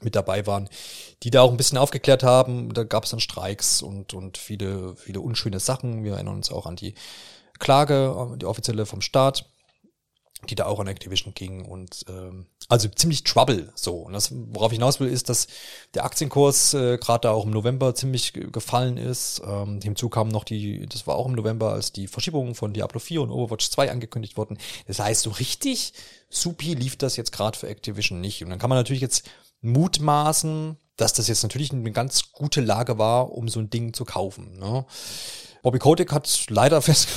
[0.00, 0.68] mit dabei waren,
[1.22, 2.72] die da auch ein bisschen aufgeklärt haben.
[2.72, 6.04] Da gab es dann Streiks und, und viele, viele unschöne Sachen.
[6.04, 6.94] Wir erinnern uns auch an die
[7.58, 9.50] Klage, die offizielle vom Staat
[10.48, 13.96] die da auch an Activision ging und ähm, also ziemlich Trouble so.
[13.96, 15.48] Und das, worauf ich hinaus will, ist, dass
[15.94, 19.42] der Aktienkurs äh, gerade da auch im November ziemlich gefallen ist.
[19.44, 23.00] Ähm, hinzu kam noch die, das war auch im November, als die Verschiebungen von Diablo
[23.00, 24.58] 4 und Overwatch 2 angekündigt wurden.
[24.86, 25.92] Das heißt, so richtig
[26.30, 28.44] supi lief das jetzt gerade für Activision nicht.
[28.44, 29.28] Und dann kann man natürlich jetzt
[29.60, 34.04] mutmaßen, dass das jetzt natürlich eine ganz gute Lage war, um so ein Ding zu
[34.04, 34.58] kaufen.
[34.58, 34.84] Ne?
[35.62, 37.08] Bobby Kotick hat leider fest,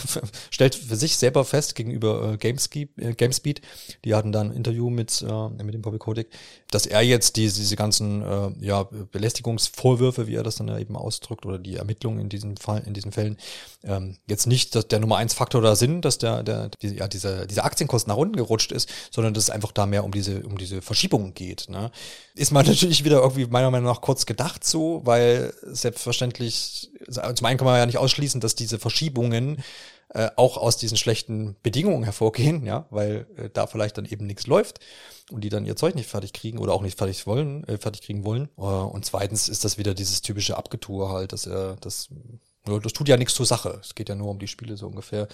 [0.50, 3.62] stellt für sich selber fest gegenüber äh, Gamespeed, äh, Gamespeed,
[4.06, 6.30] die hatten dann ein Interview mit, äh, mit dem Bobby Kotick,
[6.70, 10.96] dass er jetzt diese, diese ganzen äh, ja, Belästigungsvorwürfe, wie er das dann ja eben
[10.96, 13.38] ausdrückt, oder die Ermittlungen in diesem Fall, in diesen Fällen,
[13.84, 17.08] ähm, jetzt nicht dass der Nummer eins Faktor da sind, dass der, der, die, ja,
[17.08, 20.44] dieser, dieser Aktienkurs nach unten gerutscht ist, sondern dass es einfach da mehr um diese,
[20.44, 21.68] um diese Verschiebungen geht.
[21.70, 21.92] Ne?
[22.36, 27.58] Ist man natürlich wieder irgendwie meiner Meinung nach kurz gedacht so, weil selbstverständlich, zum einen
[27.58, 29.64] kann man ja nicht ausschließen, dass diese Verschiebungen
[30.14, 34.46] äh, auch aus diesen schlechten Bedingungen hervorgehen, ja, weil äh, da vielleicht dann eben nichts
[34.46, 34.80] läuft
[35.32, 38.02] und die dann ihr Zeug nicht fertig kriegen oder auch nicht fertig wollen, äh, fertig
[38.02, 38.50] kriegen wollen.
[38.58, 42.10] Äh, und zweitens ist das wieder dieses typische Abgetue halt, dass er das
[42.64, 43.80] das tut ja nichts zur Sache.
[43.82, 45.28] Es geht ja nur um die Spiele so ungefähr.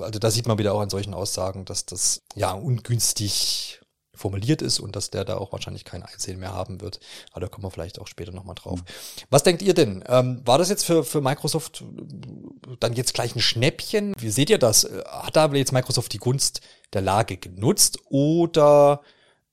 [0.00, 3.80] Also da sieht man wieder auch an solchen Aussagen, dass das ja ungünstig
[4.24, 6.98] formuliert ist und dass der da auch wahrscheinlich kein Einsehen mehr haben wird.
[7.32, 8.80] Aber da kommen wir vielleicht auch später nochmal drauf.
[8.80, 8.84] Mhm.
[9.28, 10.02] Was denkt ihr denn?
[10.08, 11.84] Ähm, war das jetzt für, für Microsoft
[12.80, 14.14] dann jetzt gleich ein Schnäppchen?
[14.18, 14.88] Wie seht ihr das?
[15.06, 16.62] Hat da jetzt Microsoft die Gunst
[16.94, 19.02] der Lage genutzt oder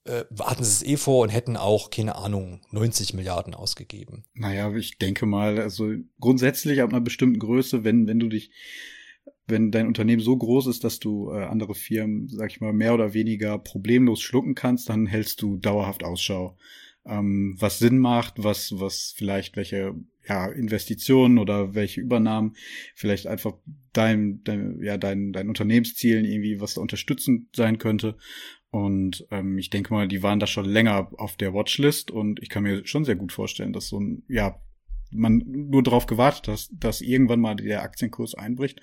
[0.06, 4.24] äh, hatten sie es eh vor und hätten auch, keine Ahnung, 90 Milliarden ausgegeben?
[4.34, 8.52] Naja, ich denke mal, also grundsätzlich ab einer bestimmten Größe, wenn, wenn du dich
[9.52, 12.96] wenn dein Unternehmen so groß ist, dass du äh, andere Firmen, sag ich mal, mehr
[12.96, 16.58] oder weniger problemlos schlucken kannst, dann hältst du dauerhaft Ausschau.
[17.06, 19.94] Ähm, was Sinn macht, was, was vielleicht welche
[20.28, 22.56] ja, Investitionen oder welche Übernahmen
[22.96, 23.54] vielleicht einfach
[23.94, 28.18] dein, dein, ja, dein, dein Unternehmenszielen irgendwie was da unterstützend sein könnte.
[28.70, 32.50] Und ähm, ich denke mal, die waren da schon länger auf der Watchlist und ich
[32.50, 34.62] kann mir schon sehr gut vorstellen, dass so ein ja
[35.12, 38.82] man nur darauf gewartet hat, dass irgendwann mal der Aktienkurs einbricht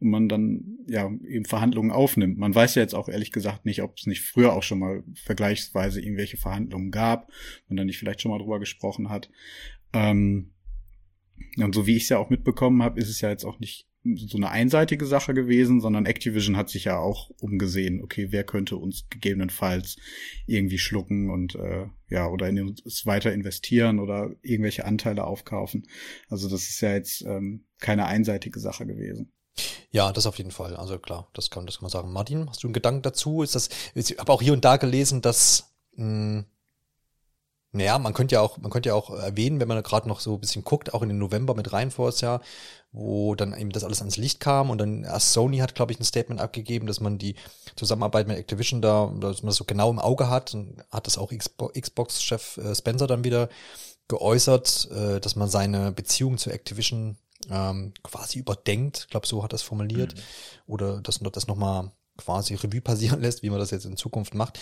[0.00, 2.38] und man dann ja eben Verhandlungen aufnimmt.
[2.38, 5.04] Man weiß ja jetzt auch ehrlich gesagt nicht, ob es nicht früher auch schon mal
[5.14, 7.30] vergleichsweise irgendwelche Verhandlungen gab
[7.68, 9.30] und dann nicht vielleicht schon mal drüber gesprochen hat.
[9.92, 10.52] Ähm,
[11.58, 13.86] und so wie ich es ja auch mitbekommen habe, ist es ja jetzt auch nicht
[14.14, 18.76] so eine einseitige Sache gewesen, sondern Activision hat sich ja auch umgesehen, okay, wer könnte
[18.76, 19.96] uns gegebenenfalls
[20.46, 25.86] irgendwie schlucken und äh, ja, oder in uns weiter investieren oder irgendwelche Anteile aufkaufen.
[26.28, 29.32] Also das ist ja jetzt ähm, keine einseitige Sache gewesen.
[29.90, 30.76] Ja, das auf jeden Fall.
[30.76, 32.12] Also klar, das kann, das kann man sagen.
[32.12, 33.42] Martin, hast du einen Gedanken dazu?
[33.42, 36.46] Ist das, ich habe auch hier und da gelesen, dass mh, hm,
[37.76, 40.34] naja, man könnte ja auch, man könnte ja auch erwähnen, wenn man gerade noch so
[40.34, 42.40] ein bisschen guckt, auch in den November mit rein voriges Jahr,
[42.92, 46.00] wo dann eben das alles ans Licht kam und dann erst Sony hat, glaube ich,
[46.00, 47.36] ein Statement abgegeben, dass man die
[47.76, 51.18] Zusammenarbeit mit Activision da, dass man das so genau im Auge hat und hat das
[51.18, 53.48] auch Xbox-Chef äh, Spencer dann wieder
[54.08, 57.16] geäußert, äh, dass man seine Beziehung zu Activision
[57.50, 60.20] ähm, quasi überdenkt, ich glaube, so hat er es formuliert, mhm.
[60.66, 64.58] oder das, das nochmal quasi Revue passieren lässt, wie man das jetzt in Zukunft macht.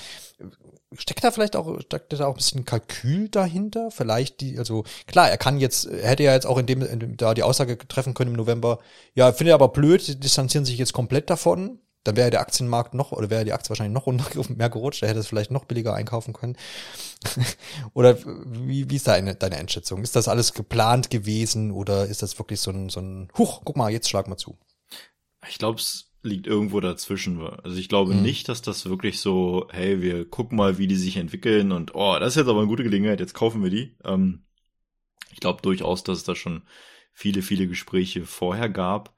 [0.97, 3.90] Steckt da vielleicht auch, steckt da auch ein bisschen Kalkül dahinter?
[3.90, 7.01] Vielleicht die, also klar, er kann jetzt, er hätte ja jetzt auch in dem, in
[7.01, 8.79] dem da die Aussage treffen können im November,
[9.14, 11.81] ja, finde ich aber blöd, die distanzieren sich jetzt komplett davon.
[12.05, 15.09] Dann wäre der Aktienmarkt noch, oder wäre die Aktie wahrscheinlich noch runter, mehr gerutscht, er
[15.09, 16.57] hätte es vielleicht noch billiger einkaufen können.
[17.95, 20.03] oder wie, wie ist deine, deine Einschätzung?
[20.03, 23.77] Ist das alles geplant gewesen oder ist das wirklich so ein, so ein, huch, guck
[23.77, 24.59] mal, jetzt schlag mal zu?
[25.49, 27.41] Ich glaube, es liegt irgendwo dazwischen.
[27.41, 28.23] Also ich glaube mhm.
[28.23, 32.19] nicht, dass das wirklich so, hey, wir gucken mal, wie die sich entwickeln und oh,
[32.19, 33.97] das ist jetzt aber eine gute Gelegenheit, jetzt kaufen wir die.
[34.05, 34.45] Ähm,
[35.33, 36.63] ich glaube durchaus, dass es da schon
[37.13, 39.15] viele, viele Gespräche vorher gab.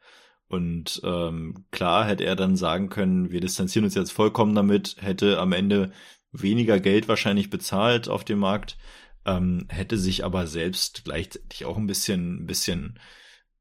[0.49, 5.38] Und ähm, klar hätte er dann sagen können, wir distanzieren uns jetzt vollkommen damit, hätte
[5.38, 5.92] am Ende
[6.33, 8.79] weniger Geld wahrscheinlich bezahlt auf dem Markt,
[9.25, 12.99] ähm, hätte sich aber selbst gleichzeitig auch ein bisschen, ein bisschen,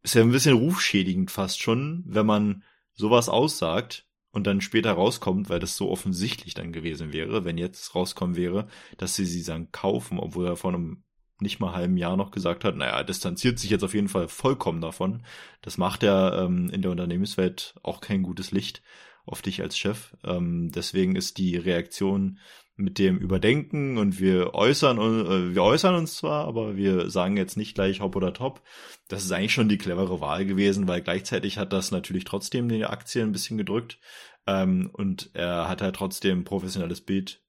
[0.04, 2.64] ist ja ein bisschen rufschädigend fast schon, wenn man
[2.96, 7.96] sowas aussagt und dann später rauskommt, weil das so offensichtlich dann gewesen wäre, wenn jetzt
[7.96, 11.04] rauskommen wäre, dass sie sie dann kaufen, obwohl er vor einem
[11.40, 14.82] nicht mal halben Jahr noch gesagt hat, naja, distanziert sich jetzt auf jeden Fall vollkommen
[14.82, 15.24] davon.
[15.62, 18.82] Das macht er ähm, in der Unternehmenswelt auch kein gutes Licht
[19.26, 20.16] auf dich als Chef.
[20.24, 22.40] Ähm, deswegen ist die Reaktion
[22.78, 27.56] mit dem Überdenken und wir äußern, äh, wir äußern uns zwar, aber wir sagen jetzt
[27.56, 28.62] nicht gleich hopp oder top.
[29.08, 32.86] Das ist eigentlich schon die clevere Wahl gewesen, weil gleichzeitig hat das natürlich trotzdem die
[32.86, 34.00] Aktie ein bisschen gedrückt.
[34.48, 37.42] Ähm, und er hat halt trotzdem professionelles Bild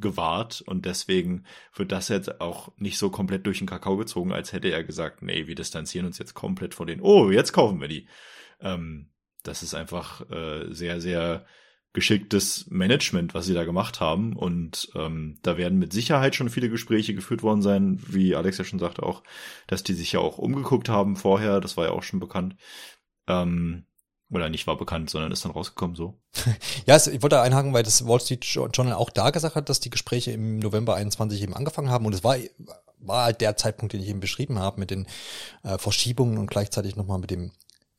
[0.00, 1.44] gewahrt und deswegen
[1.74, 5.22] wird das jetzt auch nicht so komplett durch den Kakao gezogen, als hätte er gesagt,
[5.22, 8.08] nee, wir distanzieren uns jetzt komplett von den, oh, jetzt kaufen wir die.
[8.60, 9.10] Ähm,
[9.42, 11.46] das ist einfach äh, sehr, sehr
[11.92, 14.36] geschicktes Management, was sie da gemacht haben.
[14.36, 18.64] Und ähm, da werden mit Sicherheit schon viele Gespräche geführt worden sein, wie Alex ja
[18.64, 19.22] schon sagte auch,
[19.66, 22.56] dass die sich ja auch umgeguckt haben vorher, das war ja auch schon bekannt.
[23.26, 23.86] Ähm,
[24.30, 26.20] oder nicht war bekannt, sondern ist dann rausgekommen so.
[26.86, 29.90] ja, ich wollte einhaken, weil das Wall Street Journal auch da gesagt hat, dass die
[29.90, 32.36] Gespräche im November 21 eben angefangen haben und es war
[33.02, 35.06] war halt der Zeitpunkt, den ich eben beschrieben habe, mit den
[35.62, 37.52] äh, Verschiebungen und gleichzeitig nochmal mit dem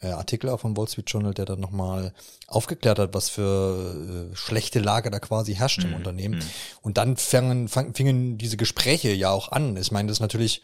[0.09, 2.13] Artikel auch vom Wall Street Journal, der dann nochmal
[2.47, 5.89] aufgeklärt hat, was für äh, schlechte Lage da quasi herrscht mhm.
[5.89, 6.39] im Unternehmen.
[6.39, 6.49] Mhm.
[6.81, 9.77] Und dann fingen, fingen diese Gespräche ja auch an.
[9.77, 10.61] Ich meine, das ist natürlich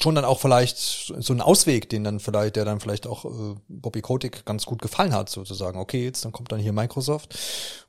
[0.00, 3.54] schon dann auch vielleicht so ein Ausweg, den dann vielleicht, der dann vielleicht auch äh,
[3.68, 5.78] Bobby Kotick ganz gut gefallen hat, sozusagen.
[5.78, 7.38] Okay, jetzt dann kommt dann hier Microsoft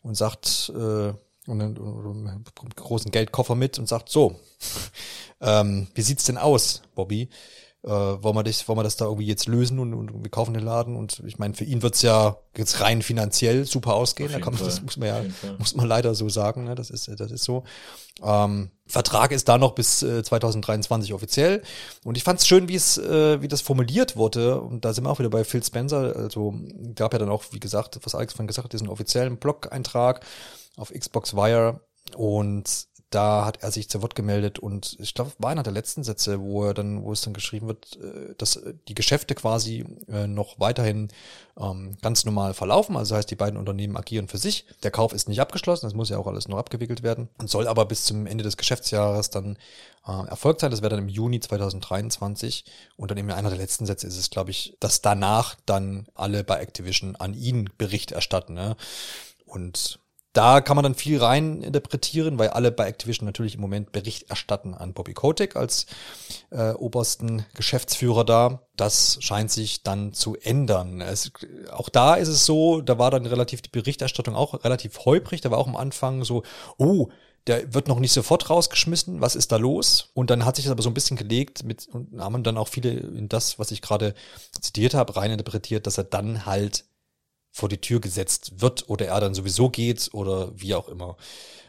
[0.01, 1.13] und sagt, äh,
[1.45, 4.35] und dann äh, großen Geldkoffer mit und sagt, so,
[5.41, 7.29] ähm, wie sieht's denn aus, Bobby?
[7.83, 10.53] Äh, wollen, wir das, wollen wir das da irgendwie jetzt lösen und, und wir kaufen
[10.53, 10.95] den Laden?
[10.95, 14.31] Und ich meine, für ihn wird's ja jetzt rein finanziell super ausgehen.
[14.31, 15.21] Da kann man, das muss man ja,
[15.57, 16.75] muss man leider so sagen, ne?
[16.75, 17.63] das ist, das ist so.
[18.21, 21.61] Ähm, Vertrag ist da noch bis äh, 2023 offiziell.
[22.05, 24.61] Und ich fand es schön, wie es, äh, wie das formuliert wurde.
[24.61, 26.53] Und da sind wir auch wieder bei Phil Spencer, also
[26.95, 30.25] gab ja dann auch, wie gesagt, was Alex vorhin gesagt hat, diesen offiziellen Blog-Eintrag
[30.77, 31.81] auf Xbox Wire.
[32.15, 36.03] Und da hat er sich zu Wort gemeldet und ich glaube, war einer der letzten
[36.03, 40.25] Sätze, wo er dann, wo es dann geschrieben wird, äh, dass die Geschäfte quasi äh,
[40.27, 41.09] noch weiterhin
[41.59, 42.97] ähm, ganz normal verlaufen.
[42.97, 44.65] Also heißt, die beiden Unternehmen agieren für sich.
[44.81, 47.67] Der Kauf ist nicht abgeschlossen, das muss ja auch alles noch abgewickelt werden und soll
[47.67, 49.57] aber bis zum Ende des Geschäftsjahres dann
[50.07, 50.71] äh, erfolgt sein.
[50.71, 52.65] Das wäre dann im Juni 2023
[52.97, 56.43] und dann eben einer der letzten Sätze ist es, glaube ich, dass danach dann alle
[56.43, 58.53] bei Activision an ihn Bericht erstatten.
[58.53, 58.75] Ne?
[59.45, 59.99] Und
[60.33, 64.31] da kann man dann viel rein interpretieren, weil alle bei Activision natürlich im Moment Bericht
[64.31, 65.85] erstatten an Bobby Kotick als
[66.49, 68.63] äh, obersten Geschäftsführer da.
[68.75, 71.01] Das scheint sich dann zu ändern.
[71.01, 71.31] Es,
[71.71, 75.41] auch da ist es so, da war dann relativ die Berichterstattung auch relativ holprig.
[75.41, 76.41] Da war auch am Anfang so,
[76.77, 77.09] oh,
[77.45, 80.09] der wird noch nicht sofort rausgeschmissen, was ist da los?
[80.13, 82.69] Und dann hat sich das aber so ein bisschen gelegt mit, und haben dann auch
[82.69, 84.15] viele in das, was ich gerade
[84.59, 86.85] zitiert habe, rein interpretiert, dass er dann halt
[87.53, 91.15] vor die Tür gesetzt wird oder er dann sowieso geht oder wie auch immer.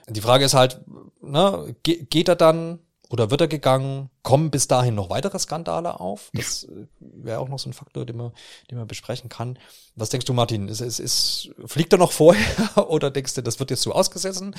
[0.09, 0.81] Die Frage ist halt,
[1.21, 4.11] ne, geht er dann oder wird er gegangen?
[4.23, 6.31] Kommen bis dahin noch weitere Skandale auf?
[6.33, 8.33] Das äh, wäre auch noch so ein Faktor, den man,
[8.71, 9.59] den man besprechen kann.
[9.95, 10.69] Was denkst du, Martin?
[10.69, 12.43] Ist, ist, ist, fliegt er noch vorher
[12.89, 14.57] oder denkst du, das wird jetzt so ausgesessen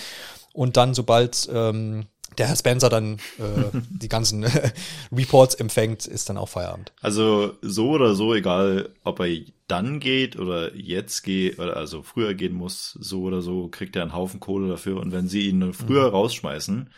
[0.54, 2.06] und dann, sobald ähm,
[2.38, 4.46] der Herr Spencer dann äh, die ganzen
[5.12, 6.92] Reports empfängt, ist dann auch Feierabend.
[7.02, 9.28] Also so oder so, egal ob er
[9.68, 14.04] dann geht oder jetzt geht, oder also früher gehen muss, so oder so, kriegt er
[14.04, 15.00] einen Haufen Kohle dafür.
[15.00, 16.16] Und wenn sie ihn früher mhm.
[16.16, 16.90] rausschmeißen,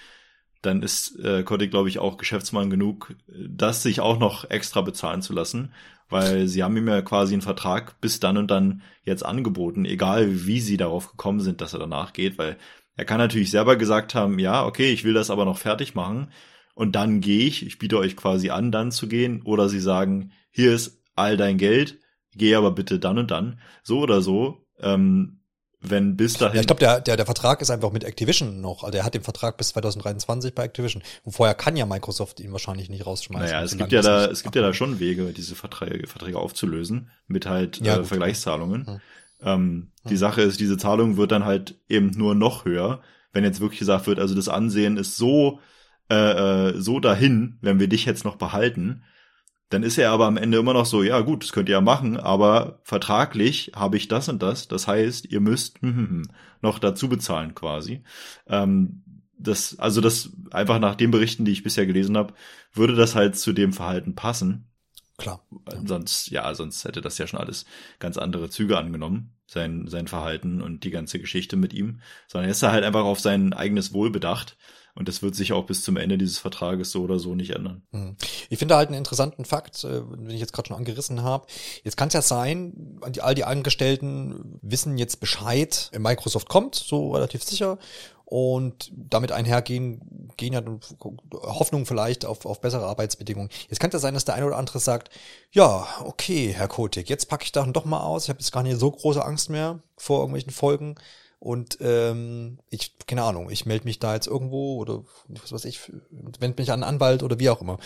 [0.61, 5.21] dann ist äh, Kotick, glaube ich, auch Geschäftsmann genug, das sich auch noch extra bezahlen
[5.21, 5.71] zu lassen,
[6.09, 10.45] weil sie haben ihm ja quasi einen Vertrag bis dann und dann jetzt angeboten, egal
[10.45, 12.57] wie sie darauf gekommen sind, dass er danach geht, weil
[12.97, 16.31] er kann natürlich selber gesagt haben, ja, okay, ich will das aber noch fertig machen
[16.73, 20.31] und dann gehe ich, ich biete euch quasi an, dann zu gehen, oder sie sagen,
[20.51, 21.99] hier ist all dein Geld,
[22.33, 25.37] geh aber bitte dann und dann, so oder so, ähm,
[25.79, 26.55] wenn bis dahin.
[26.55, 28.83] Ja, ich glaube, der, der, der Vertrag ist einfach mit Activision noch.
[28.83, 31.03] Also er hat den Vertrag bis 2023 bei Activision.
[31.23, 33.47] Und vorher kann ja Microsoft ihn wahrscheinlich nicht rausschmeißen.
[33.47, 37.11] Naja, es gibt ja da, es gibt ja da schon Wege, diese Verträge, Verträge aufzulösen
[37.27, 38.87] mit halt ja, äh, Vergleichszahlungen.
[38.87, 39.01] Hm.
[39.41, 40.09] Ähm, hm.
[40.09, 43.01] Die Sache ist, diese Zahlung wird dann halt eben nur noch höher,
[43.33, 45.59] wenn jetzt wirklich gesagt wird, also das Ansehen ist so
[46.09, 46.15] äh,
[46.71, 49.03] äh so dahin, wenn wir dich jetzt noch behalten,
[49.69, 51.81] dann ist er aber am Ende immer noch so, ja gut, das könnt ihr ja
[51.81, 54.67] machen, aber vertraglich habe ich das und das.
[54.69, 56.29] Das heißt, ihr müsst hm, hm, hm,
[56.61, 58.01] noch dazu bezahlen quasi.
[58.47, 59.03] Ähm,
[59.37, 62.33] das, also das einfach nach den Berichten, die ich bisher gelesen habe,
[62.73, 64.67] würde das halt zu dem Verhalten passen.
[65.17, 65.43] Klar.
[65.85, 67.65] Sonst, ja, sonst hätte das ja schon alles
[67.99, 72.01] ganz andere Züge angenommen, sein, sein Verhalten und die ganze Geschichte mit ihm.
[72.27, 74.57] Sondern er ist halt einfach auf sein eigenes Wohl bedacht
[74.97, 77.83] und das wird sich auch bis zum Ende dieses Vertrages so oder so nicht ändern.
[77.91, 78.15] Hm.
[78.49, 81.45] Ich finde halt einen interessanten Fakt, äh, den ich jetzt gerade schon angerissen habe.
[81.83, 87.43] Jetzt kann es ja sein, all die Angestellten wissen jetzt Bescheid, Microsoft kommt, so relativ
[87.43, 87.77] sicher.
[88.29, 90.61] Und damit einhergehen, gehen ja
[91.33, 93.49] Hoffnung vielleicht auf, auf bessere Arbeitsbedingungen.
[93.69, 95.11] Jetzt kann es ja sein, dass der eine oder andere sagt,
[95.53, 98.25] ja, okay, Herr Kotik, jetzt packe ich da doch mal aus.
[98.25, 100.95] Ich habe jetzt gar nicht so große Angst mehr vor irgendwelchen Folgen.
[101.39, 105.89] Und ähm, ich, keine Ahnung, ich melde mich da jetzt irgendwo oder was weiß ich,
[106.09, 107.77] wende mich an einen Anwalt oder wie auch immer.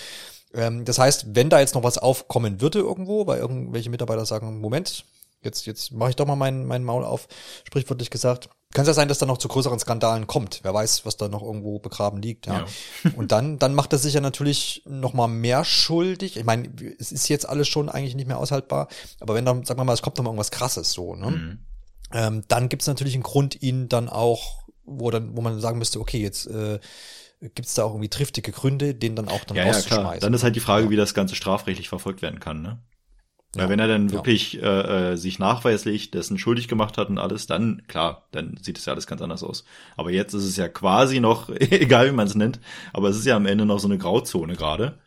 [0.56, 4.60] Ähm, das heißt, wenn da jetzt noch was aufkommen würde irgendwo, weil irgendwelche Mitarbeiter sagen,
[4.60, 5.06] Moment,
[5.43, 7.27] jetzt, jetzt mache ich doch mal meinen mein Maul auf,
[7.63, 10.60] sprichwörtlich gesagt, kann es ja sein, dass da noch zu größeren Skandalen kommt.
[10.63, 12.47] Wer weiß, was da noch irgendwo begraben liegt.
[12.47, 12.65] Ja.
[13.03, 13.12] ja.
[13.15, 16.38] Und dann, dann macht er sich ja natürlich noch mal mehr schuldig.
[16.38, 18.88] Ich meine, es ist jetzt alles schon eigentlich nicht mehr aushaltbar.
[19.19, 21.31] Aber wenn dann, sagen wir mal, es kommt noch mal irgendwas Krasses so, ne?
[21.31, 21.60] Mhm
[22.13, 25.77] ähm, dann gibt es natürlich einen Grund, ihn dann auch, wo dann, wo man sagen
[25.79, 26.79] müsste, okay, jetzt äh,
[27.39, 29.97] gibt es da auch irgendwie triftige Gründe, den dann auch dann ja, rauszuschmeißen.
[29.97, 30.19] Ja, klar.
[30.19, 32.79] Dann ist halt die Frage, wie das Ganze strafrechtlich verfolgt werden kann, ne?
[33.53, 34.81] Weil ja, wenn er dann wirklich ja.
[34.81, 38.85] äh, äh, sich nachweislich dessen schuldig gemacht hat und alles, dann klar, dann sieht es
[38.85, 39.65] ja alles ganz anders aus.
[39.97, 42.61] Aber jetzt ist es ja quasi noch, egal wie man es nennt,
[42.93, 44.99] aber es ist ja am Ende noch so eine Grauzone gerade.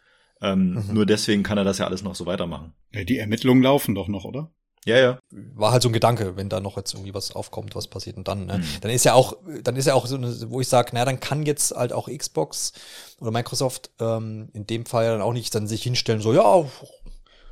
[0.43, 0.93] Ähm, mhm.
[0.93, 2.75] Nur deswegen kann er das ja alles noch so weitermachen.
[2.93, 4.51] Ja, die Ermittlungen laufen doch noch, oder?
[4.85, 5.19] Ja, ja.
[5.31, 8.29] War halt so ein Gedanke, wenn da noch jetzt irgendwie was aufkommt, was passiert und
[8.29, 8.59] dann, ne?
[8.59, 8.65] Mhm.
[8.83, 11.21] dann ist ja auch, dann ist ja auch so, eine, wo ich sage, naja, dann
[11.21, 12.73] kann jetzt halt auch Xbox
[13.21, 16.67] oder Microsoft ähm, in dem Fall dann auch nicht dann sich hinstellen, so, ja,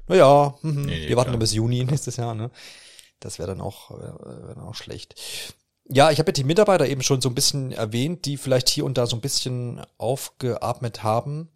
[0.09, 1.41] naja, mhm, nee, wir warten klar.
[1.41, 2.51] bis Juni nächstes Jahr, ne?
[3.21, 5.15] Das wäre dann auch, wär dann auch schlecht.
[5.88, 8.85] Ja, ich habe ja die Mitarbeiter eben schon so ein bisschen erwähnt, die vielleicht hier
[8.85, 11.49] und da so ein bisschen aufgeatmet haben.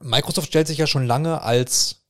[0.00, 2.00] Microsoft stellt sich ja schon lange als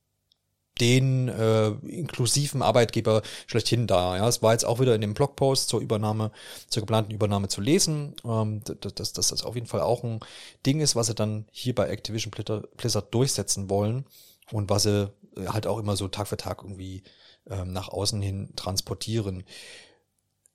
[0.79, 4.17] den äh, inklusiven Arbeitgeber schlechthin da.
[4.17, 6.31] Ja, es war jetzt auch wieder in dem Blogpost zur Übernahme,
[6.69, 10.21] zur geplanten Übernahme zu lesen, ähm, dass, dass das auf jeden Fall auch ein
[10.65, 14.05] Ding ist, was sie dann hier bei Activision Blizzard durchsetzen wollen
[14.51, 17.03] und was sie äh, halt auch immer so Tag für Tag irgendwie
[17.49, 19.43] ähm, nach außen hin transportieren.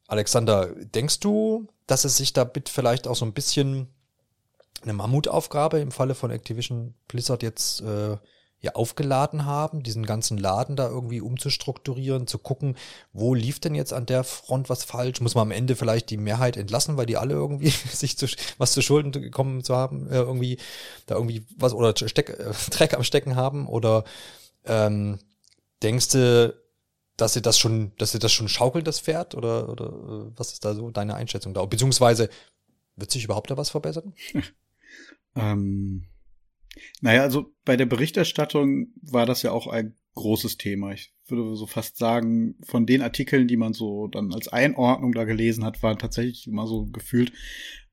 [0.06, 3.88] Alexander, denkst du, dass es sich damit vielleicht auch so ein bisschen
[4.82, 8.16] eine Mammutaufgabe im Falle von Activision Blizzard jetzt äh,
[8.60, 12.76] ja aufgeladen haben, diesen ganzen Laden da irgendwie umzustrukturieren, zu gucken,
[13.12, 15.20] wo lief denn jetzt an der Front was falsch?
[15.20, 18.26] Muss man am Ende vielleicht die Mehrheit entlassen, weil die alle irgendwie sich zu,
[18.58, 20.58] was zu Schulden gekommen zu haben, äh, irgendwie
[21.06, 23.66] da irgendwie was oder Steck, äh, Dreck am Stecken haben?
[23.66, 24.04] Oder
[24.66, 25.18] ähm,
[25.82, 26.54] denkst du,
[27.16, 29.34] dass sie das schon, dass sie das schon schaukeln, das Pferd?
[29.34, 31.64] Oder, oder äh, was ist da so deine Einschätzung da?
[31.64, 32.28] Beziehungsweise
[32.96, 34.14] wird sich überhaupt da was verbessern?
[35.34, 36.08] ähm
[37.00, 40.92] naja, also bei der Berichterstattung war das ja auch ein großes Thema.
[40.92, 45.24] Ich würde so fast sagen, von den Artikeln, die man so dann als Einordnung da
[45.24, 47.32] gelesen hat, waren tatsächlich immer so gefühlt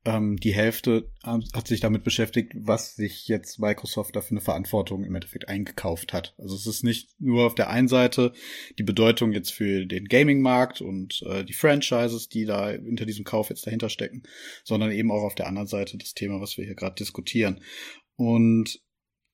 [0.04, 5.04] ähm, die Hälfte hat sich damit beschäftigt, was sich jetzt Microsoft da für eine Verantwortung
[5.04, 6.34] im Endeffekt eingekauft hat.
[6.36, 8.32] Also es ist nicht nur auf der einen Seite
[8.78, 13.48] die Bedeutung jetzt für den Gaming-Markt und äh, die Franchises, die da hinter diesem Kauf
[13.48, 14.24] jetzt dahinter stecken,
[14.62, 17.60] sondern eben auch auf der anderen Seite das Thema, was wir hier gerade diskutieren.
[18.16, 18.80] Und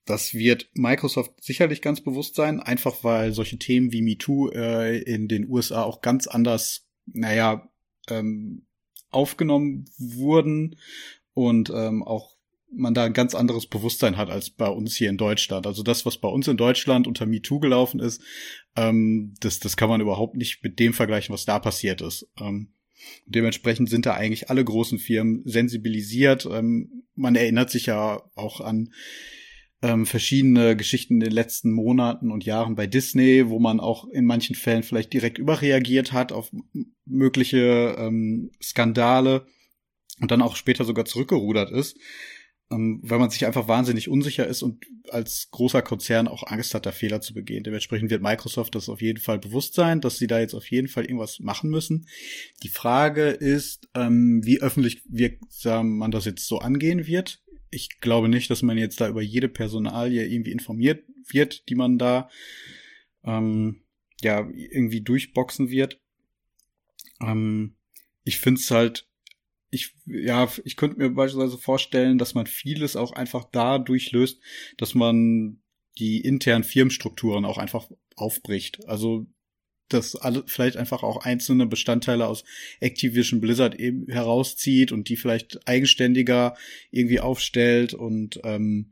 [0.05, 5.27] das wird Microsoft sicherlich ganz bewusst sein, einfach weil solche Themen wie MeToo äh, in
[5.27, 7.69] den USA auch ganz anders, naja,
[8.09, 8.65] ähm,
[9.09, 10.77] aufgenommen wurden
[11.33, 12.35] und ähm, auch
[12.73, 15.67] man da ein ganz anderes Bewusstsein hat als bei uns hier in Deutschland.
[15.67, 18.21] Also das, was bei uns in Deutschland unter MeToo gelaufen ist,
[18.75, 22.29] ähm, das, das kann man überhaupt nicht mit dem vergleichen, was da passiert ist.
[22.39, 22.69] Ähm,
[23.25, 26.47] dementsprechend sind da eigentlich alle großen Firmen sensibilisiert.
[26.49, 28.93] Ähm, man erinnert sich ja auch an
[29.81, 34.25] ähm, verschiedene Geschichten in den letzten Monaten und Jahren bei Disney, wo man auch in
[34.25, 36.51] manchen Fällen vielleicht direkt überreagiert hat auf
[37.05, 39.45] mögliche ähm, Skandale
[40.19, 41.97] und dann auch später sogar zurückgerudert ist.
[42.71, 46.85] ähm, weil man sich einfach wahnsinnig unsicher ist und als großer Konzern auch Angst hat,
[46.85, 47.63] da Fehler zu begehen.
[47.63, 50.87] Dementsprechend wird Microsoft das auf jeden Fall bewusst sein, dass sie da jetzt auf jeden
[50.87, 52.07] Fall irgendwas machen müssen.
[52.63, 57.41] Die Frage ist, ähm, wie öffentlich wirksam man das jetzt so angehen wird.
[57.71, 61.97] Ich glaube nicht, dass man jetzt da über jede Personalie irgendwie informiert wird, die man
[61.97, 62.29] da
[63.23, 63.81] ähm,
[64.21, 65.99] ja irgendwie durchboxen wird.
[67.21, 67.75] Ähm,
[68.23, 69.07] ich finde es halt
[69.71, 74.41] ich, ja, ich könnte mir beispielsweise vorstellen, dass man vieles auch einfach dadurch löst,
[74.77, 75.61] dass man
[75.97, 78.85] die internen Firmenstrukturen auch einfach aufbricht.
[78.87, 79.27] Also,
[79.93, 82.43] dass alle vielleicht einfach auch einzelne Bestandteile aus
[82.79, 86.55] Activision Blizzard eben herauszieht und die vielleicht eigenständiger
[86.91, 88.91] irgendwie aufstellt und ähm,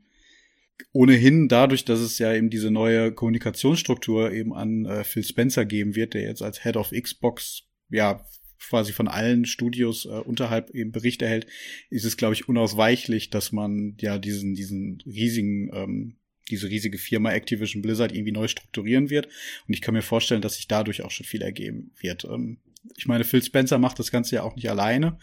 [0.92, 5.94] ohnehin dadurch, dass es ja eben diese neue Kommunikationsstruktur eben an äh, Phil Spencer geben
[5.94, 8.24] wird, der jetzt als Head of Xbox ja
[8.60, 11.46] quasi von allen Studios äh, unterhalb eben Bericht erhält,
[11.88, 16.16] ist es, glaube ich, unausweichlich, dass man ja diesen, diesen riesigen, ähm,
[16.50, 19.26] diese riesige Firma Activision Blizzard irgendwie neu strukturieren wird.
[19.26, 22.24] Und ich kann mir vorstellen, dass sich dadurch auch schon viel ergeben wird.
[22.24, 22.58] Ähm,
[22.96, 25.18] ich meine, Phil Spencer macht das Ganze ja auch nicht alleine.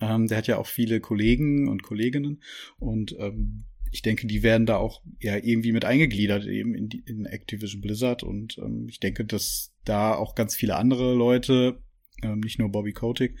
[0.00, 2.42] Ähm, der hat ja auch viele Kollegen und Kolleginnen
[2.78, 7.02] und ähm, ich denke, die werden da auch ja irgendwie mit eingegliedert eben in, die,
[7.06, 11.82] in Activision Blizzard und ähm, ich denke, dass da auch ganz viele andere Leute
[12.22, 13.36] ähm, nicht nur Bobby Kotick,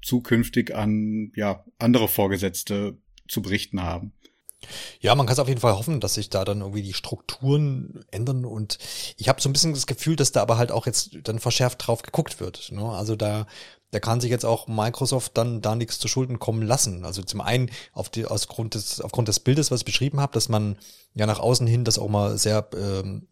[0.00, 2.98] zukünftig an ja andere Vorgesetzte
[3.28, 4.12] zu berichten haben.
[5.00, 8.04] Ja, man kann es auf jeden Fall hoffen, dass sich da dann irgendwie die Strukturen
[8.10, 8.78] ändern und
[9.16, 11.86] ich habe so ein bisschen das Gefühl, dass da aber halt auch jetzt dann verschärft
[11.86, 12.70] drauf geguckt wird.
[12.72, 12.84] Ne?
[12.84, 13.46] Also da,
[13.90, 17.04] da kann sich jetzt auch Microsoft dann da nichts zu Schulden kommen lassen.
[17.04, 20.32] Also zum einen auf die, aus Grund des, aufgrund des Bildes, was ich beschrieben habe,
[20.32, 20.76] dass man
[21.14, 23.28] ja nach außen hin das auch mal sehr ähm,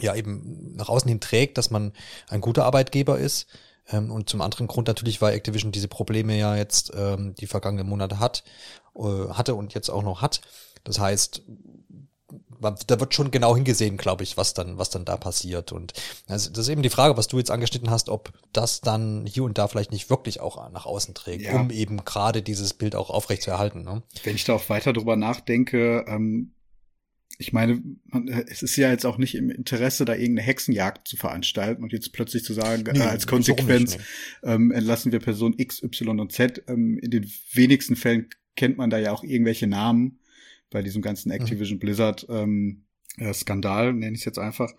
[0.00, 1.92] ja eben nach außen hin trägt, dass man
[2.28, 3.46] ein guter Arbeitgeber ist.
[3.90, 7.88] Ähm, und zum anderen Grund natürlich, weil Activision diese Probleme ja jetzt ähm, die vergangenen
[7.88, 8.44] Monate hat,
[8.96, 10.40] äh, hatte und jetzt auch noch hat.
[10.84, 11.42] Das heißt,
[12.60, 15.72] da wird schon genau hingesehen, glaube ich, was dann, was dann da passiert.
[15.72, 15.92] Und
[16.28, 19.44] also das ist eben die Frage, was du jetzt angeschnitten hast, ob das dann hier
[19.44, 21.60] und da vielleicht nicht wirklich auch nach außen trägt, ja.
[21.60, 23.82] um eben gerade dieses Bild auch aufrechtzuerhalten.
[23.82, 24.02] Ne?
[24.22, 26.52] Wenn ich da auch weiter drüber nachdenke, ähm,
[27.38, 27.82] ich meine,
[28.48, 32.12] es ist ja jetzt auch nicht im Interesse, da irgendeine Hexenjagd zu veranstalten und jetzt
[32.12, 33.98] plötzlich zu sagen, nee, äh, als Konsequenz
[34.42, 36.62] ähm, entlassen wir Person X, Y und Z.
[36.68, 40.20] Ähm, in den wenigsten Fällen kennt man da ja auch irgendwelche Namen
[40.70, 41.36] bei diesem ganzen mhm.
[41.36, 41.80] Activision mhm.
[41.80, 42.84] Blizzard ähm,
[43.18, 44.72] äh, Skandal, nenne ich es jetzt einfach.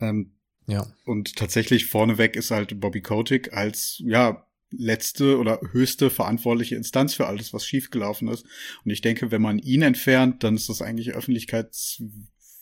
[0.00, 0.32] Ähm,
[0.66, 0.86] ja.
[1.04, 4.45] Und tatsächlich vorneweg ist halt Bobby Kotick als, ja,
[4.78, 8.44] letzte oder höchste verantwortliche Instanz für alles, was schiefgelaufen ist.
[8.84, 12.02] Und ich denke, wenn man ihn entfernt, dann ist das eigentlich Öffentlichkeits,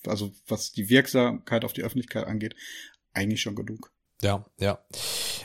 [0.07, 2.55] also was die Wirksamkeit auf die Öffentlichkeit angeht,
[3.13, 3.93] eigentlich schon genug.
[4.23, 4.79] Ja, ja,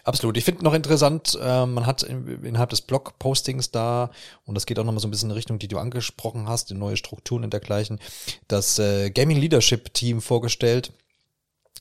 [0.03, 0.37] absolut.
[0.37, 4.11] Ich finde noch interessant, äh, man hat innerhalb des Blog-Postings da,
[4.45, 6.75] und das geht auch nochmal so ein bisschen in Richtung, die du angesprochen hast, die
[6.75, 7.99] neue Strukturen und dergleichen,
[8.47, 10.93] das äh, Gaming Leadership Team vorgestellt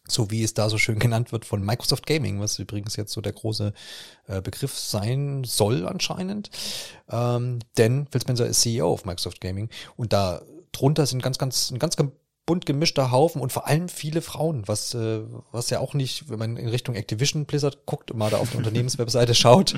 [0.08, 3.20] so wie es da so schön genannt wird von Microsoft Gaming, was übrigens jetzt so
[3.20, 3.72] der große
[4.26, 6.50] äh, Begriff sein soll anscheinend.
[7.10, 11.70] Ähm, denn Phil Spencer ist CEO of Microsoft Gaming und da drunter sind ganz, ganz,
[11.70, 11.96] ein ganz
[12.48, 15.20] bunt gemischter Haufen und vor allem viele Frauen, was, äh,
[15.52, 18.50] was ja auch nicht, wenn man in Richtung Activision Blizzard guckt und mal da auf
[18.50, 19.74] die Unternehmenswebseite schaut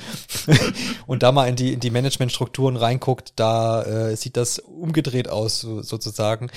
[1.08, 5.62] und da mal in die, in die Managementstrukturen reinguckt, da äh, sieht das umgedreht aus,
[5.62, 6.48] sozusagen.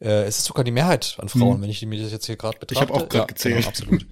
[0.00, 1.62] Äh, es ist sogar die Mehrheit an Frauen, mhm.
[1.62, 2.74] wenn ich mir das jetzt hier gerade betrachte.
[2.74, 3.56] Ich habe auch gerade ja, gezählt.
[3.58, 4.06] Genau, absolut.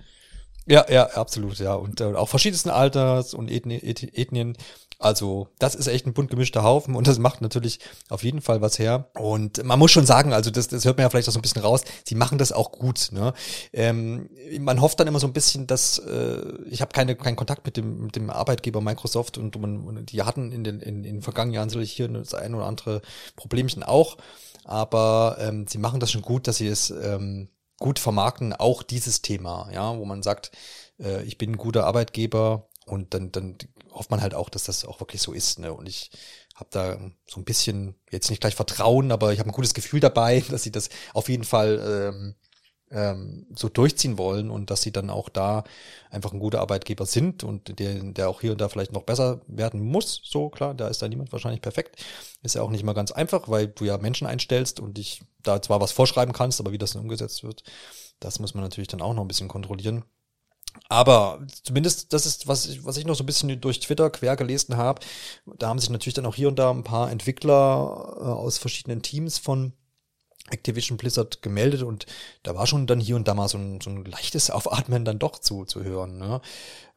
[0.66, 1.74] Ja, ja, absolut, ja.
[1.74, 4.56] Und äh, auch verschiedensten Alters und Ethni Ethnien.
[5.01, 7.78] Also, das ist echt ein bunt gemischter Haufen und das macht natürlich
[8.09, 9.11] auf jeden Fall was her.
[9.16, 11.42] Und man muss schon sagen, also das, das hört man ja vielleicht auch so ein
[11.42, 13.11] bisschen raus, sie machen das auch gut.
[13.12, 13.32] Ne?
[13.72, 14.28] Ähm,
[14.59, 17.76] man hofft dann immer so ein bisschen, dass äh, ich habe keine, keinen Kontakt mit
[17.76, 21.55] dem, mit dem Arbeitgeber Microsoft und, und die hatten in den, in, in den vergangenen
[21.55, 23.01] Jahren sicherlich hier das ein oder andere
[23.36, 24.16] Problemchen auch.
[24.64, 29.22] Aber ähm, sie machen das schon gut, dass sie es ähm, gut vermarkten, auch dieses
[29.22, 30.51] Thema, ja, wo man sagt,
[30.99, 33.57] äh, ich bin ein guter Arbeitgeber und dann, dann
[33.99, 35.59] hofft man halt auch, dass das auch wirklich so ist.
[35.59, 35.72] Ne?
[35.72, 36.11] Und ich
[36.55, 40.01] habe da so ein bisschen, jetzt nicht gleich Vertrauen, aber ich habe ein gutes Gefühl
[40.01, 42.34] dabei, dass sie das auf jeden Fall ähm,
[42.90, 45.64] ähm, so durchziehen wollen und dass sie dann auch da
[46.11, 49.40] einfach ein guter Arbeitgeber sind und der, der auch hier und da vielleicht noch besser
[49.46, 50.22] werden muss.
[50.24, 52.03] So klar, da ist da niemand wahrscheinlich perfekt.
[52.42, 55.61] Ist ja auch nicht mal ganz einfach, weil du ja Menschen einstellst und dich da
[55.61, 57.62] zwar was vorschreiben kannst, aber wie das dann umgesetzt wird,
[58.20, 60.05] das muss man natürlich dann auch noch ein bisschen kontrollieren.
[60.89, 64.37] Aber zumindest, das ist, was ich, was ich noch so ein bisschen durch Twitter quer
[64.37, 65.01] gelesen habe.
[65.59, 69.03] Da haben sich natürlich dann auch hier und da ein paar Entwickler äh, aus verschiedenen
[69.03, 69.72] Teams von
[70.51, 72.07] Activision Blizzard gemeldet und
[72.43, 75.18] da war schon dann hier und da mal so ein, so ein leichtes Aufatmen dann
[75.18, 76.18] doch zu, zu hören.
[76.18, 76.41] Ne?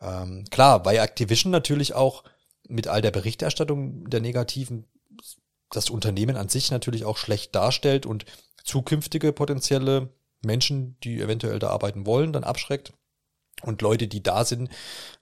[0.02, 2.24] Ähm, klar, weil Activision natürlich auch
[2.68, 4.86] mit all der Berichterstattung der negativen
[5.70, 8.26] das Unternehmen an sich natürlich auch schlecht darstellt und
[8.64, 10.10] zukünftige potenzielle
[10.44, 12.94] Menschen, die eventuell da arbeiten wollen, dann abschreckt
[13.64, 14.70] und Leute, die da sind,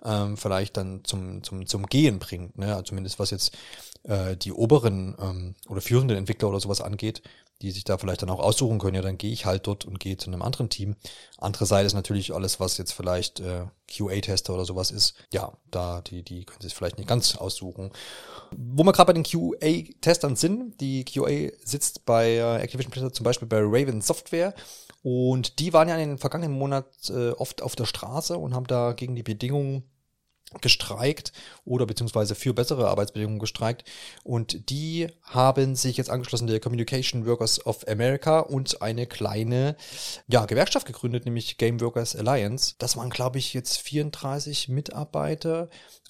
[0.03, 2.57] ähm, vielleicht dann zum, zum, zum Gehen bringt.
[2.57, 2.67] Ne?
[2.67, 3.57] Also zumindest was jetzt
[4.03, 7.21] äh, die oberen ähm, oder führenden Entwickler oder sowas angeht,
[7.61, 9.99] die sich da vielleicht dann auch aussuchen können, ja, dann gehe ich halt dort und
[9.99, 10.95] gehe zu einem anderen Team.
[11.37, 15.15] Andere Seite ist natürlich alles, was jetzt vielleicht äh, QA-Tester oder sowas ist.
[15.33, 17.91] Ja, da, die, die können sich vielleicht nicht ganz aussuchen.
[18.51, 23.25] Wo wir gerade bei den QA-Testern sind, die QA sitzt bei äh, Activision Blizzard zum
[23.25, 24.53] Beispiel bei Raven Software
[25.01, 28.67] und die waren ja in den vergangenen Monaten äh, oft auf der Straße und haben
[28.67, 29.83] da gegen die Bedingungen
[30.61, 31.31] gestreikt
[31.63, 33.83] oder beziehungsweise für bessere Arbeitsbedingungen gestreikt
[34.23, 39.75] und die haben sich jetzt angeschlossen der Communication Workers of America und eine kleine
[40.27, 42.73] ja, Gewerkschaft gegründet, nämlich Game Workers Alliance.
[42.79, 45.69] Das waren glaube ich jetzt 34 Mitarbeiter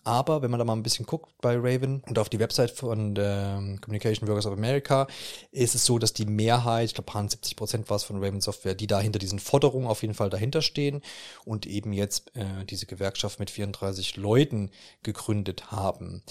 [0.09, 3.13] aber wenn man da mal ein bisschen guckt bei Raven und auf die Website von
[3.13, 5.05] der Communication Workers of America,
[5.51, 8.73] ist es so, dass die Mehrheit, ich glaube 70 Prozent war es von Raven Software,
[8.73, 11.03] die da hinter diesen Forderungen auf jeden Fall dahinter stehen
[11.45, 14.71] und eben jetzt äh, diese Gewerkschaft mit 34 Leuten
[15.03, 16.23] gegründet haben.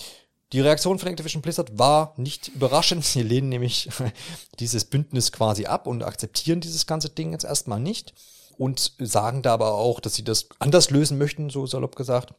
[0.53, 3.05] Die Reaktion von Activision Blizzard war nicht überraschend.
[3.05, 3.89] Sie lehnen nämlich
[4.59, 8.13] dieses Bündnis quasi ab und akzeptieren dieses ganze Ding jetzt erstmal nicht
[8.57, 12.35] und sagen da aber auch, dass sie das anders lösen möchten, so salopp gesagt.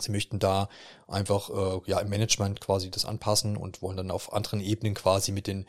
[0.00, 0.68] Sie möchten da
[1.06, 5.32] einfach äh, ja im Management quasi das anpassen und wollen dann auf anderen Ebenen quasi
[5.32, 5.66] mit den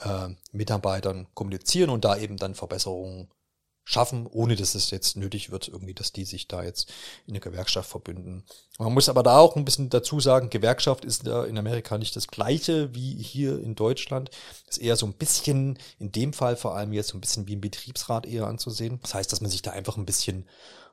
[0.00, 3.28] äh, Mitarbeitern kommunizieren und da eben dann Verbesserungen
[3.84, 6.92] schaffen, ohne dass es jetzt nötig wird, irgendwie, dass die sich da jetzt
[7.26, 8.44] in eine Gewerkschaft verbünden.
[8.78, 12.14] Man muss aber da auch ein bisschen dazu sagen, Gewerkschaft ist da in Amerika nicht
[12.14, 14.30] das gleiche wie hier in Deutschland.
[14.68, 17.56] Ist eher so ein bisschen, in dem Fall vor allem jetzt so ein bisschen wie
[17.56, 19.00] ein Betriebsrat eher anzusehen.
[19.02, 20.46] Das heißt, dass man sich da einfach ein bisschen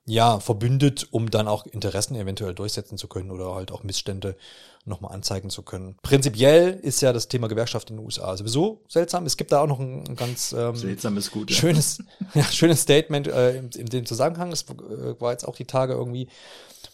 [0.10, 4.36] ja, verbündet, um dann auch Interessen eventuell durchsetzen zu können oder halt auch Missstände
[4.84, 5.98] nochmal anzeigen zu können.
[6.02, 9.28] Prinzipiell ist ja das Thema Gewerkschaft in den USA sowieso seltsam.
[9.28, 12.00] Es gibt da auch noch ein, ein ganz ähm, seltsam ist gut, schönes,
[12.34, 12.44] ja.
[12.46, 14.52] schönes Statement äh, in, in dem Zusammenhang.
[14.52, 16.28] Es äh, war jetzt auch die Tage irgendwie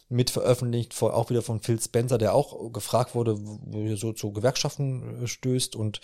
[0.09, 4.11] mit veröffentlicht, vor, auch wieder von Phil Spencer, der auch gefragt wurde, wo er so
[4.11, 6.01] zu Gewerkschaften äh, stößt und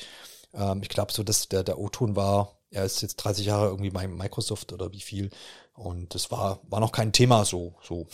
[0.54, 3.90] ähm, ich glaube so, dass der, der O-Ton war, er ist jetzt 30 Jahre irgendwie
[3.90, 5.30] bei Microsoft oder wie viel
[5.74, 7.76] und das war, war noch kein Thema so.
[7.82, 8.08] so.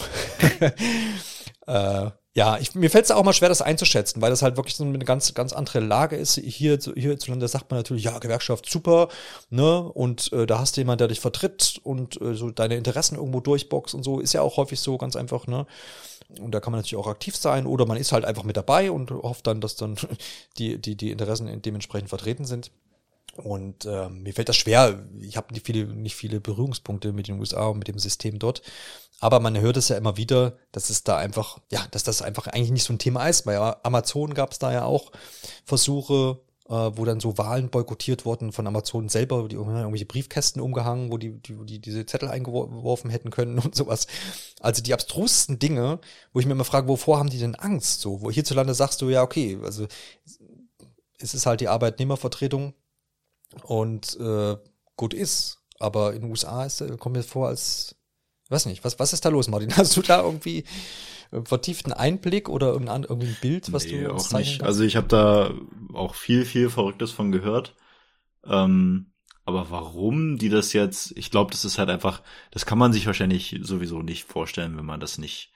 [1.67, 4.75] äh, ja, ich, mir fällt es auch mal schwer, das einzuschätzen, weil das halt wirklich
[4.75, 6.35] so eine ganz, ganz andere Lage ist.
[6.35, 9.09] Hier, hierzulande sagt man natürlich, ja, Gewerkschaft super,
[9.49, 9.81] ne?
[9.81, 13.39] Und äh, da hast du jemanden, der dich vertritt und äh, so deine Interessen irgendwo
[13.39, 14.19] durchboxt und so.
[14.19, 15.65] Ist ja auch häufig so, ganz einfach, ne?
[16.39, 18.91] Und da kann man natürlich auch aktiv sein oder man ist halt einfach mit dabei
[18.91, 19.95] und hofft dann, dass dann
[20.59, 22.71] die, die, die Interessen dementsprechend vertreten sind.
[23.37, 25.03] Und äh, mir fällt das schwer.
[25.19, 28.61] Ich habe nicht viele, nicht viele Berührungspunkte mit den USA und mit dem System dort.
[29.19, 32.47] Aber man hört es ja immer wieder, dass es da einfach, ja, dass das einfach
[32.47, 33.43] eigentlich nicht so ein Thema ist.
[33.43, 35.11] Bei Amazon gab es da ja auch
[35.65, 41.11] Versuche, äh, wo dann so Wahlen boykottiert wurden von Amazon selber, die irgendwelche Briefkästen umgehangen,
[41.11, 44.07] wo die, die, die diese Zettel eingeworfen hätten können und sowas.
[44.59, 45.99] Also die abstrusesten Dinge,
[46.33, 48.01] wo ich mir immer frage, wovor haben die denn Angst?
[48.01, 49.87] So, wo hierzulande sagst du, ja, okay, also
[51.19, 52.73] es ist halt die Arbeitnehmervertretung,
[53.63, 54.57] und äh,
[54.95, 55.63] gut ist.
[55.79, 57.95] Aber in den USA ist, äh, kommt mir vor, als
[58.49, 59.73] weiß nicht, was, was ist da los, Martin?
[59.77, 60.63] Hast du da irgendwie
[61.43, 64.59] vertieften Einblick oder irgendein, irgendwie ein Bild, was nee, du auch nicht.
[64.59, 64.63] Kannst?
[64.63, 65.53] Also ich habe da
[65.93, 67.75] auch viel, viel Verrücktes von gehört.
[68.45, 69.11] Ähm,
[69.43, 72.21] aber warum die das jetzt, ich glaube, das ist halt einfach,
[72.51, 75.51] das kann man sich wahrscheinlich sowieso nicht vorstellen, wenn man das nicht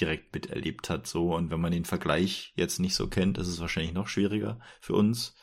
[0.00, 1.34] direkt miterlebt hat, so.
[1.34, 4.94] Und wenn man den Vergleich jetzt nicht so kennt, ist es wahrscheinlich noch schwieriger für
[4.94, 5.34] uns.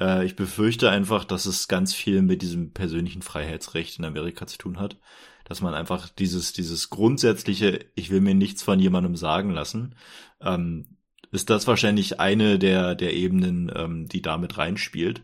[0.00, 4.58] Äh, ich befürchte einfach, dass es ganz viel mit diesem persönlichen Freiheitsrecht in Amerika zu
[4.58, 4.98] tun hat.
[5.44, 9.94] Dass man einfach dieses, dieses grundsätzliche, ich will mir nichts von jemandem sagen lassen,
[10.40, 10.98] ähm,
[11.30, 15.22] ist das wahrscheinlich eine der, der Ebenen, ähm, die damit reinspielt.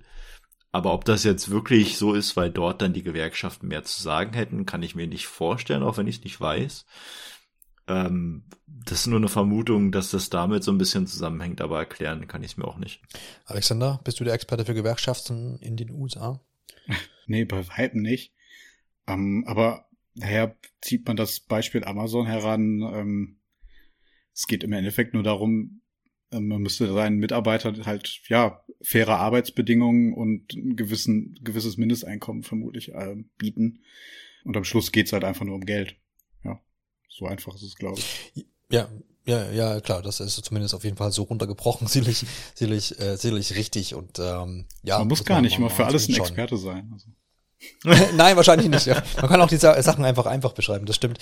[0.73, 4.33] Aber ob das jetzt wirklich so ist, weil dort dann die Gewerkschaften mehr zu sagen
[4.35, 6.85] hätten, kann ich mir nicht vorstellen, auch wenn ich es nicht weiß.
[7.89, 12.27] Ähm, das ist nur eine Vermutung, dass das damit so ein bisschen zusammenhängt, aber erklären
[12.29, 13.03] kann ich es mir auch nicht.
[13.47, 16.41] Alexander, bist du der Experte für Gewerkschaften in den USA?
[17.27, 18.35] nee, bei weitem nicht.
[19.07, 22.81] Ähm, aber daher zieht man das Beispiel Amazon heran.
[22.83, 23.37] Ähm,
[24.35, 25.81] es geht im Endeffekt nur darum,
[26.35, 32.93] ähm, man müsste seinen Mitarbeitern halt, ja, faire Arbeitsbedingungen und ein gewissen, gewisses Mindesteinkommen vermutlich
[32.93, 33.81] äh, bieten.
[34.45, 35.97] Und am Schluss geht's halt einfach nur um Geld.
[37.17, 38.45] So einfach ist es, glaube ich.
[38.71, 38.89] Ja,
[39.25, 43.55] ja, ja, klar, das ist zumindest auf jeden Fall so runtergebrochen, sicherlich, sicherlich, äh, sicherlich
[43.55, 44.99] richtig und ähm, ja.
[44.99, 46.91] Man muss gar nicht immer für alles ein Experte sein.
[46.93, 47.07] Also.
[48.17, 48.87] Nein, wahrscheinlich nicht.
[48.87, 49.03] Ja.
[49.17, 51.19] Man kann auch die Sachen einfach einfach beschreiben, das stimmt.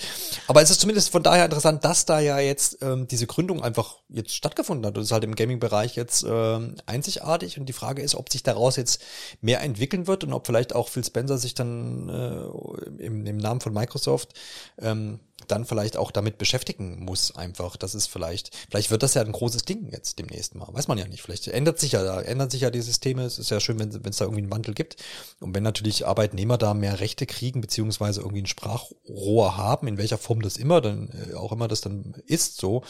[0.47, 3.97] Aber es ist zumindest von daher interessant, dass da ja jetzt ähm, diese Gründung einfach
[4.09, 4.97] jetzt stattgefunden hat.
[4.97, 7.59] Das ist halt im Gaming-Bereich jetzt ähm, einzigartig.
[7.59, 9.01] Und die Frage ist, ob sich daraus jetzt
[9.39, 13.61] mehr entwickeln wird und ob vielleicht auch Phil Spencer sich dann äh, im, im Namen
[13.61, 14.33] von Microsoft
[14.81, 17.77] ähm, dann vielleicht auch damit beschäftigen muss einfach.
[17.77, 20.67] Das ist vielleicht, vielleicht wird das ja ein großes Ding jetzt demnächst mal.
[20.71, 21.21] Weiß man ja nicht.
[21.21, 23.23] Vielleicht ändert sich ja, da ändern sich ja die Systeme.
[23.23, 24.97] Es ist ja schön, wenn es da irgendwie einen Wandel gibt.
[25.39, 30.17] Und wenn natürlich Arbeitnehmer da mehr Rechte kriegen, beziehungsweise irgendwie ein Sprachrohr haben, in welcher
[30.17, 32.83] Form das immer, dann äh, auch immer das dann ist so,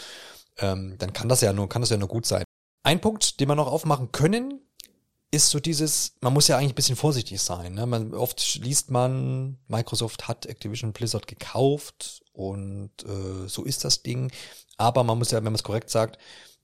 [0.58, 2.44] ähm, dann kann das ja nur, kann das ja nur gut sein.
[2.84, 4.60] Ein Punkt, den wir noch aufmachen können,
[5.34, 7.74] ist so dieses, man muss ja eigentlich ein bisschen vorsichtig sein.
[7.74, 7.88] Ne?
[7.88, 14.32] Man, oft liest man, Microsoft hat Activision Blizzard gekauft und äh, so ist das Ding.
[14.78, 16.18] Aber man muss ja, wenn man es korrekt sagt,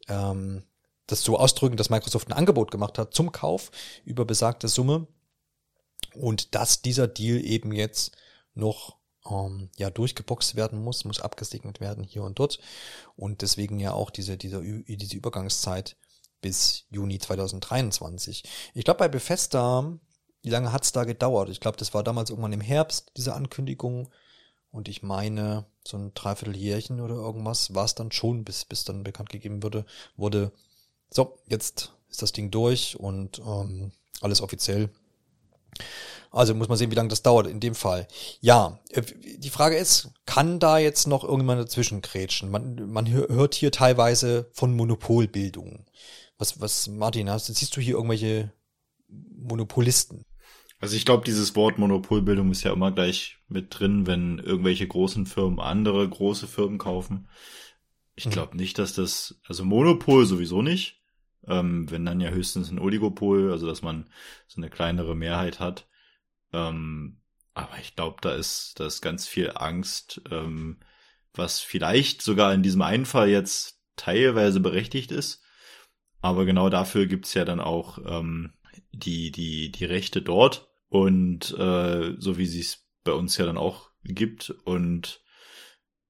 [0.07, 0.63] ähm,
[1.07, 3.71] das so ausdrücken, dass Microsoft ein Angebot gemacht hat zum Kauf
[4.03, 5.07] über besagte Summe
[6.15, 8.15] und dass dieser Deal eben jetzt
[8.53, 8.97] noch
[9.29, 12.59] ähm, ja durchgeboxt werden muss, muss abgesegnet werden hier und dort
[13.15, 15.97] und deswegen ja auch diese diese diese Übergangszeit
[16.41, 18.43] bis Juni 2023.
[18.73, 19.99] Ich glaube, bei Bethesda,
[20.41, 21.49] wie lange hat's da gedauert?
[21.49, 24.09] Ich glaube, das war damals irgendwann im Herbst, diese Ankündigung.
[24.71, 29.03] Und ich meine, so ein Dreivierteljährchen oder irgendwas war es dann schon, bis, bis dann
[29.03, 30.51] bekannt gegeben wurde, wurde,
[31.09, 33.91] so, jetzt ist das Ding durch und ähm,
[34.21, 34.89] alles offiziell.
[36.31, 38.07] Also muss man sehen, wie lange das dauert in dem Fall.
[38.41, 39.01] Ja, äh,
[39.37, 42.51] die Frage ist, kann da jetzt noch irgendjemand dazwischen krätschen?
[42.51, 45.85] Man, man hört hier teilweise von Monopolbildung.
[46.37, 48.51] Was, was, Martin, hast, siehst du hier irgendwelche
[49.07, 50.25] Monopolisten?
[50.79, 55.25] Also ich glaube, dieses Wort Monopolbildung ist ja immer gleich mit drin, wenn irgendwelche großen
[55.25, 57.27] Firmen andere große Firmen kaufen.
[58.15, 58.61] Ich glaube mhm.
[58.61, 61.01] nicht, dass das, also Monopol sowieso nicht.
[61.47, 64.09] Ähm, wenn dann ja höchstens ein Oligopol, also dass man
[64.47, 65.87] so eine kleinere Mehrheit hat.
[66.53, 67.21] Ähm,
[67.53, 70.79] aber ich glaube, da ist, da ist ganz viel Angst, ähm,
[71.33, 75.43] was vielleicht sogar in diesem einen Fall jetzt teilweise berechtigt ist.
[76.21, 78.53] Aber genau dafür gibt's ja dann auch ähm,
[78.91, 80.68] die, die, die Rechte dort.
[80.89, 84.49] Und äh, so wie sie es bei uns ja dann auch gibt.
[84.49, 85.23] Und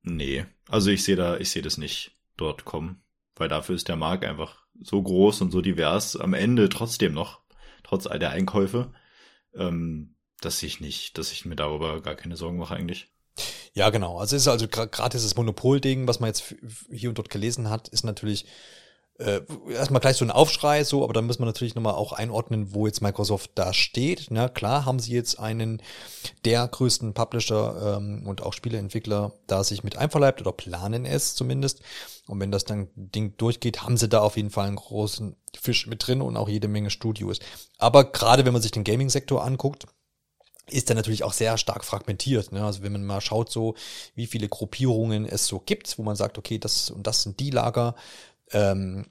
[0.01, 3.03] nee, also ich sehe da, ich sehe das nicht dort kommen.
[3.35, 7.41] Weil dafür ist der Markt einfach so groß und so divers am Ende trotzdem noch,
[7.83, 8.93] trotz all der Einkäufe,
[9.53, 13.11] ähm, dass ich nicht, dass ich mir darüber gar keine Sorgen mache eigentlich.
[13.73, 14.19] Ja, genau.
[14.19, 16.55] Also es ist also gerade dieses Monopol-Ding, was man jetzt
[16.91, 18.45] hier und dort gelesen hat, ist natürlich
[19.19, 19.41] äh,
[19.71, 22.87] erstmal gleich so ein Aufschrei, so, aber dann muss man natürlich nochmal auch einordnen, wo
[22.87, 24.27] jetzt Microsoft da steht.
[24.29, 25.81] Na klar haben sie jetzt einen
[26.45, 31.81] der größten Publisher ähm, und auch Spieleentwickler da sich mit einverleibt oder planen es zumindest.
[32.27, 35.87] Und wenn das dann Ding durchgeht, haben sie da auf jeden Fall einen großen Fisch
[35.87, 37.39] mit drin und auch jede Menge Studios.
[37.77, 39.85] Aber gerade wenn man sich den Gaming-Sektor anguckt,
[40.71, 42.51] ist er natürlich auch sehr stark fragmentiert.
[42.51, 42.63] Ne?
[42.63, 43.75] Also wenn man mal schaut, so
[44.15, 47.49] wie viele Gruppierungen es so gibt, wo man sagt, okay, das und das sind die
[47.49, 47.95] Lager,
[48.51, 49.05] ähm,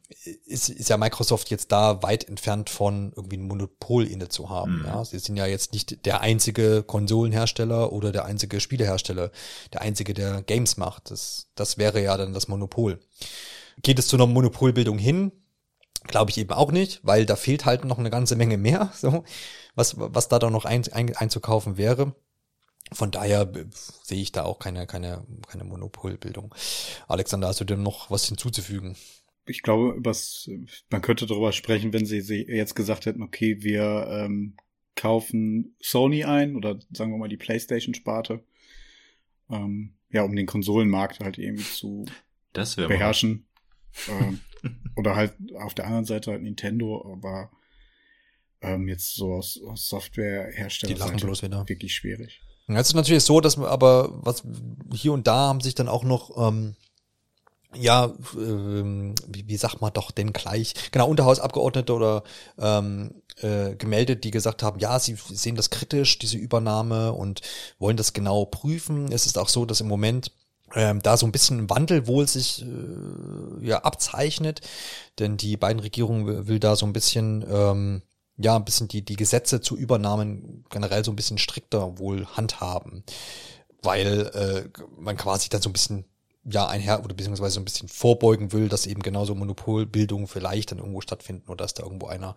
[0.47, 4.81] ist, ist ja Microsoft jetzt da weit entfernt von irgendwie ein Monopol inne zu haben.
[4.81, 4.87] Mhm.
[4.87, 5.05] Ja?
[5.05, 9.31] Sie sind ja jetzt nicht der einzige Konsolenhersteller oder der einzige Spielehersteller,
[9.73, 11.11] der einzige, der Games macht.
[11.11, 12.99] Das, das wäre ja dann das Monopol.
[13.83, 15.33] Geht es zu einer Monopolbildung hin?
[16.05, 19.25] Glaube ich eben auch nicht, weil da fehlt halt noch eine ganze Menge mehr, so,
[19.75, 22.15] was, was da dann noch ein, ein, einzukaufen wäre.
[22.93, 23.67] Von daher äh,
[24.03, 26.55] sehe ich da auch keine, keine, keine Monopolbildung.
[27.07, 28.97] Alexander, hast du denn noch was hinzuzufügen?
[29.49, 30.51] Ich glaube, was,
[30.91, 34.57] man könnte darüber sprechen, wenn sie, sie jetzt gesagt hätten, okay, wir ähm,
[34.95, 38.45] kaufen Sony ein oder sagen wir mal die PlayStation-Sparte,
[39.51, 42.05] ähm, ja, um den Konsolenmarkt halt irgendwie zu
[42.53, 43.47] beherrschen.
[44.09, 44.41] ähm,
[44.97, 47.51] oder halt auf der anderen Seite halt Nintendo, aber
[48.61, 50.95] ähm, jetzt so aus, aus Softwarehersteller
[51.69, 52.41] wirklich schwierig.
[52.67, 54.43] Es ist natürlich so, dass aber was
[54.93, 56.77] hier und da haben sich dann auch noch ähm,
[57.75, 62.23] ja, ähm, wie, wie sagt man doch denn gleich, genau, Unterhausabgeordnete oder
[62.59, 67.43] ähm, äh, gemeldet, die gesagt haben, ja, sie sehen das kritisch, diese Übernahme und
[67.79, 69.13] wollen das genau prüfen.
[69.13, 70.33] Es ist auch so, dass im Moment
[70.75, 74.61] ähm, da so ein bisschen Wandel wohl sich äh, ja abzeichnet,
[75.19, 78.03] denn die beiden Regierungen will, will da so ein bisschen ähm,
[78.37, 83.05] ja ein bisschen die die Gesetze zu Übernahmen generell so ein bisschen strikter wohl handhaben,
[83.83, 86.05] weil äh, man quasi dann so ein bisschen
[86.45, 90.79] ja einher oder beziehungsweise so ein bisschen vorbeugen will, dass eben genauso Monopolbildungen vielleicht dann
[90.79, 92.37] irgendwo stattfinden oder dass da irgendwo einer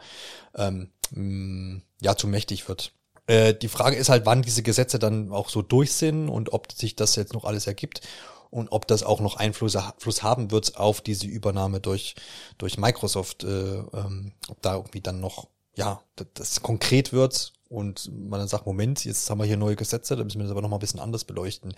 [0.56, 2.94] ähm, mh, ja zu mächtig wird.
[3.28, 6.72] Äh, die Frage ist halt, wann diese Gesetze dann auch so durch sind und ob
[6.72, 8.02] sich das jetzt noch alles ergibt
[8.50, 12.16] und ob das auch noch Einfluss Einfluss haben wird auf diese Übernahme durch
[12.58, 16.02] durch Microsoft, äh, ähm, ob da irgendwie dann noch ja
[16.34, 20.24] das konkret wird und man dann sagt, Moment, jetzt haben wir hier neue Gesetze, da
[20.24, 21.74] müssen wir das aber nochmal ein bisschen anders beleuchten.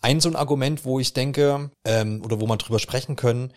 [0.00, 3.52] Ein so ein Argument, wo ich denke, ähm, oder wo man drüber sprechen können,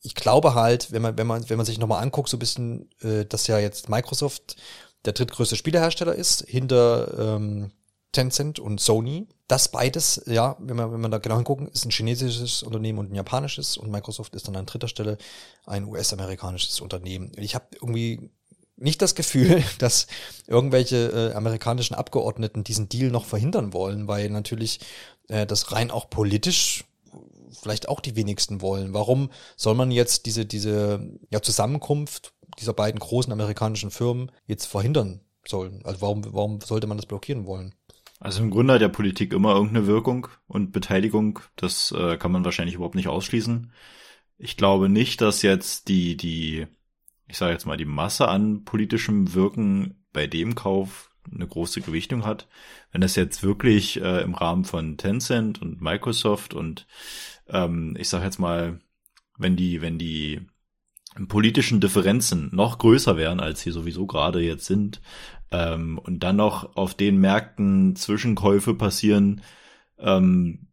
[0.00, 2.90] ich glaube halt, wenn man, wenn man, wenn man sich nochmal anguckt, so ein bisschen,
[3.02, 4.56] äh, dass ja jetzt Microsoft
[5.04, 7.72] der drittgrößte Spielehersteller ist, hinter ähm,
[8.12, 9.28] Tencent und Sony.
[9.48, 13.12] Das beides, ja, wenn man, wenn man da genau hingucken, ist ein chinesisches Unternehmen und
[13.12, 15.18] ein japanisches und Microsoft ist dann an dritter Stelle
[15.66, 17.32] ein US-amerikanisches Unternehmen.
[17.36, 18.30] Ich habe irgendwie
[18.78, 20.06] nicht das Gefühl, dass
[20.46, 24.80] irgendwelche äh, amerikanischen Abgeordneten diesen Deal noch verhindern wollen, weil natürlich
[25.28, 26.84] äh, das rein auch politisch
[27.60, 28.92] vielleicht auch die wenigsten wollen.
[28.94, 35.20] Warum soll man jetzt diese, diese ja, Zusammenkunft dieser beiden großen amerikanischen Firmen jetzt verhindern
[35.46, 35.80] sollen?
[35.84, 37.74] Also warum, warum sollte man das blockieren wollen?
[38.20, 41.40] Also im Grunde hat der Politik immer irgendeine Wirkung und Beteiligung.
[41.56, 43.72] Das äh, kann man wahrscheinlich überhaupt nicht ausschließen.
[44.38, 46.66] Ich glaube nicht, dass jetzt die, die,
[47.28, 52.24] ich sage jetzt mal, die Masse an politischem Wirken bei dem Kauf eine große Gewichtung
[52.24, 52.48] hat.
[52.90, 56.86] Wenn das jetzt wirklich äh, im Rahmen von Tencent und Microsoft und
[57.48, 58.80] ähm, ich sage jetzt mal,
[59.36, 60.40] wenn die, wenn die
[61.28, 65.00] politischen Differenzen noch größer wären, als sie sowieso gerade jetzt sind,
[65.50, 69.42] ähm, und dann noch auf den Märkten Zwischenkäufe passieren,
[69.98, 70.68] ähm,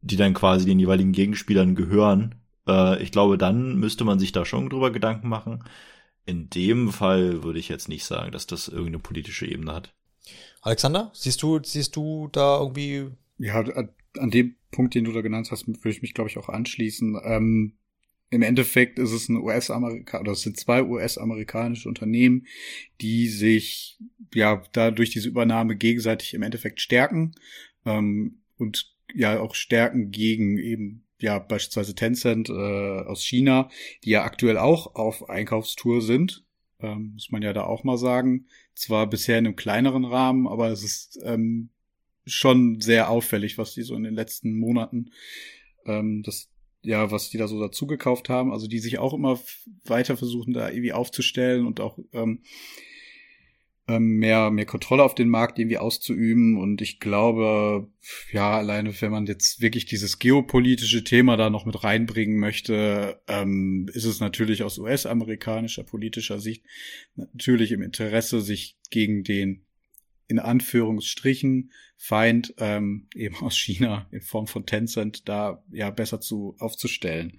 [0.00, 2.34] die dann quasi den jeweiligen Gegenspielern gehören,
[2.66, 5.64] äh, ich glaube, dann müsste man sich da schon drüber Gedanken machen.
[6.26, 9.94] In dem Fall würde ich jetzt nicht sagen, dass das irgendeine politische Ebene hat.
[10.62, 13.10] Alexander, siehst du, siehst du da irgendwie?
[13.38, 13.62] Ja,
[14.18, 17.20] an dem Punkt, den du da genannt hast, würde ich mich, glaube ich, auch anschließen.
[17.24, 17.74] Ähm,
[18.30, 22.46] Im Endeffekt ist es ein US-Amerika oder es sind zwei US-amerikanische Unternehmen,
[23.00, 23.98] die sich
[24.32, 27.34] ja da durch diese Übernahme gegenseitig im Endeffekt stärken
[27.84, 33.70] ähm, und ja auch stärken gegen eben ja beispielsweise Tencent äh, aus China,
[34.04, 36.44] die ja aktuell auch auf Einkaufstour sind,
[36.80, 38.46] ähm, muss man ja da auch mal sagen.
[38.74, 41.70] Zwar bisher in einem kleineren Rahmen, aber es ist ähm,
[42.26, 45.10] schon sehr auffällig, was die so in den letzten Monaten,
[45.86, 46.50] ähm, das,
[46.82, 48.52] ja, was die da so dazugekauft haben.
[48.52, 49.40] Also die sich auch immer
[49.84, 52.42] weiter versuchen, da irgendwie aufzustellen und auch ähm,
[53.86, 56.56] mehr, mehr Kontrolle auf den Markt irgendwie auszuüben.
[56.56, 57.88] Und ich glaube,
[58.32, 63.90] ja, alleine wenn man jetzt wirklich dieses geopolitische Thema da noch mit reinbringen möchte, ähm,
[63.92, 66.64] ist es natürlich aus US-amerikanischer politischer Sicht
[67.14, 69.66] natürlich im Interesse, sich gegen den
[70.26, 76.56] in Anführungsstrichen Feind ähm, eben aus China in Form von Tencent da ja besser zu
[76.58, 77.38] aufzustellen.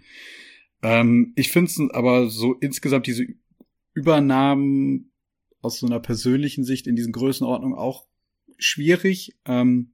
[0.83, 3.25] Ähm, ich finde es aber so insgesamt diese
[3.93, 5.11] Übernahmen
[5.65, 8.05] aus so einer persönlichen Sicht in diesen Größenordnungen auch
[8.57, 9.91] schwierig, ähm,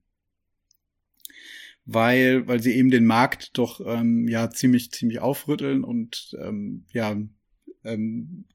[1.85, 7.17] weil weil sie eben den Markt doch ähm, ja ziemlich ziemlich aufrütteln und ähm, ja
[7.83, 8.45] ähm,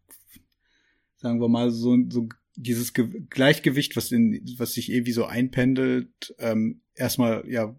[1.16, 6.34] sagen wir mal so so dieses Ge Gleichgewicht, was in, was sich irgendwie so einpendelt,
[6.38, 7.78] ähm, erstmal ja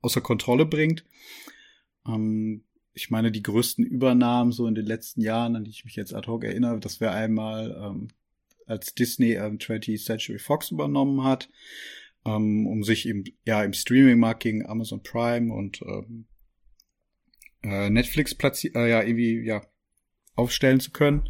[0.00, 1.04] außer Kontrolle bringt.
[2.06, 2.64] Ähm,
[2.94, 6.14] ich meine, die größten Übernahmen so in den letzten Jahren, an die ich mich jetzt
[6.14, 8.08] ad hoc erinnere, das wäre einmal, ähm,
[8.66, 11.50] als Disney ähm, 20th Century Fox übernommen hat,
[12.24, 16.26] ähm, um sich im, ja, im Streaming-Markt gegen Amazon Prime und ähm,
[17.62, 19.66] äh, Netflix platzieren, äh, ja, irgendwie, ja,
[20.36, 21.28] aufstellen zu können.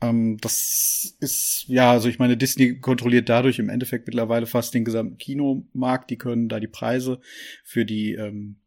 [0.00, 4.84] Ähm, das ist, ja, also ich meine, Disney kontrolliert dadurch im Endeffekt mittlerweile fast den
[4.84, 6.10] gesamten Kinomarkt.
[6.10, 7.20] Die können da die Preise
[7.64, 8.59] für die ähm,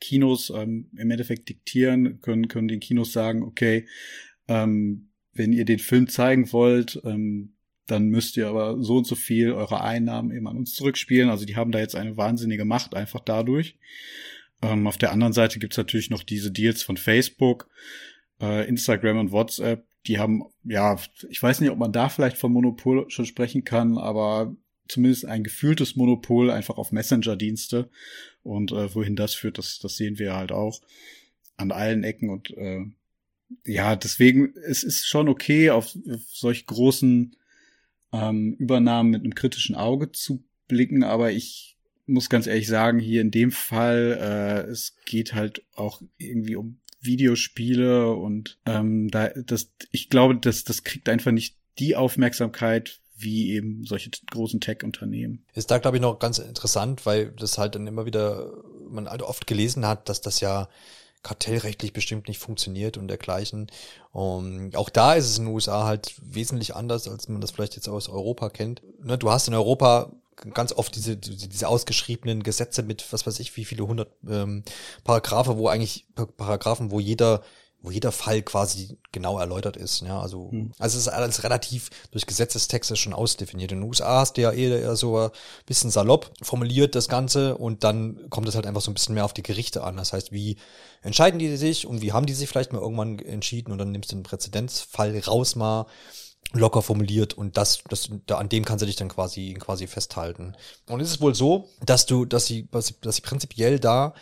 [0.00, 3.86] Kinos ähm, im Endeffekt diktieren, können, können den Kinos sagen, okay,
[4.48, 7.54] ähm, wenn ihr den Film zeigen wollt, ähm,
[7.86, 11.30] dann müsst ihr aber so und so viel eure Einnahmen eben an uns zurückspielen.
[11.30, 13.76] Also die haben da jetzt eine wahnsinnige Macht einfach dadurch.
[14.62, 17.68] Ähm, auf der anderen Seite gibt's natürlich noch diese Deals von Facebook,
[18.40, 22.52] äh, Instagram und WhatsApp, die haben, ja, ich weiß nicht, ob man da vielleicht vom
[22.52, 24.54] Monopol schon sprechen kann, aber
[24.88, 27.88] zumindest ein gefühltes Monopol einfach auf Messenger-Dienste.
[28.42, 30.80] Und äh, wohin das führt, das, das sehen wir halt auch
[31.56, 32.30] an allen Ecken.
[32.30, 32.84] Und äh,
[33.64, 37.36] ja, deswegen, es ist schon okay, auf, auf solch großen
[38.12, 41.76] ähm, Übernahmen mit einem kritischen Auge zu blicken, aber ich
[42.06, 46.78] muss ganz ehrlich sagen, hier in dem Fall, äh, es geht halt auch irgendwie um
[47.00, 53.52] Videospiele und ähm, da das ich glaube, das das kriegt einfach nicht die Aufmerksamkeit wie
[53.52, 55.44] eben solche großen Tech-Unternehmen.
[55.54, 58.52] Ist da, glaube ich, noch ganz interessant, weil das halt dann immer wieder,
[58.88, 60.68] man halt oft gelesen hat, dass das ja
[61.22, 63.68] kartellrechtlich bestimmt nicht funktioniert und dergleichen.
[64.10, 67.76] Und auch da ist es in den USA halt wesentlich anders, als man das vielleicht
[67.76, 68.82] jetzt aus Europa kennt.
[69.02, 70.12] Ne, du hast in Europa
[70.54, 74.64] ganz oft diese, diese ausgeschriebenen Gesetze mit, was weiß ich, wie viele hundert ähm,
[75.04, 76.06] Paragraphe, wo eigentlich
[76.36, 77.42] Paragraphen, wo jeder
[77.82, 80.02] wo jeder Fall quasi genau erläutert ist.
[80.02, 80.72] Ja, also, hm.
[80.78, 83.72] also es ist alles relativ durch Gesetzestexte schon ausdefiniert.
[83.72, 85.30] In den USA hast du ja eher so ein
[85.66, 89.24] bisschen salopp formuliert das Ganze und dann kommt es halt einfach so ein bisschen mehr
[89.24, 89.96] auf die Gerichte an.
[89.96, 90.56] Das heißt, wie
[91.02, 94.12] entscheiden die sich und wie haben die sich vielleicht mal irgendwann entschieden und dann nimmst
[94.12, 95.86] du einen Präzedenzfall raus mal
[96.54, 100.54] locker formuliert und das, das, da, an dem kannst du dich dann quasi, quasi festhalten.
[100.88, 104.14] Und es ist wohl so, dass du, dass sie, dass sie prinzipiell da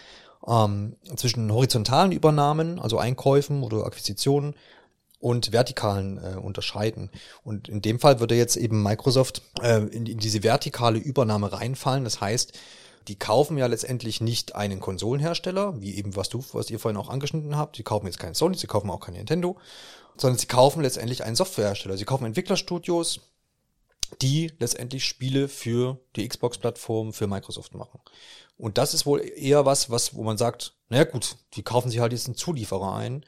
[0.47, 4.55] ähm, zwischen horizontalen Übernahmen, also Einkäufen oder Akquisitionen
[5.20, 7.11] und vertikalen äh, unterscheiden.
[7.45, 12.05] Und in dem Fall würde jetzt eben Microsoft äh, in, in diese vertikale Übernahme reinfallen.
[12.05, 12.59] Das heißt,
[13.09, 17.09] die kaufen ja letztendlich nicht einen Konsolenhersteller, wie eben was du, was ihr vorhin auch
[17.09, 17.76] angeschnitten habt.
[17.78, 19.57] Die kaufen jetzt keinen Sony, sie kaufen auch kein Nintendo,
[20.16, 21.97] sondern sie kaufen letztendlich einen Softwarehersteller.
[21.97, 23.20] Sie kaufen Entwicklerstudios,
[24.22, 28.01] die letztendlich Spiele für die Xbox-Plattform für Microsoft machen.
[28.61, 32.01] Und das ist wohl eher was, was, wo man sagt, naja gut, die kaufen sich
[32.01, 33.25] halt jetzt einen Zulieferer ein.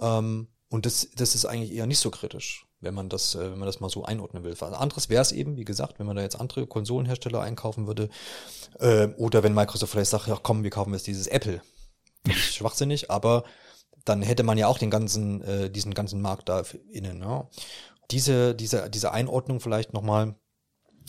[0.00, 3.58] Ähm, und das, das ist eigentlich eher nicht so kritisch, wenn man das, äh, wenn
[3.58, 4.56] man das mal so einordnen will.
[4.58, 8.08] Was anderes wäre es eben, wie gesagt, wenn man da jetzt andere Konsolenhersteller einkaufen würde,
[8.80, 11.62] äh, oder wenn Microsoft vielleicht sagt, ja komm, wir kaufen jetzt dieses Apple.
[12.30, 13.44] Schwachsinnig, aber
[14.04, 17.20] dann hätte man ja auch den ganzen, äh, diesen ganzen Markt da innen.
[17.20, 17.48] Ja.
[18.10, 20.34] Diese, diese, diese Einordnung vielleicht nochmal,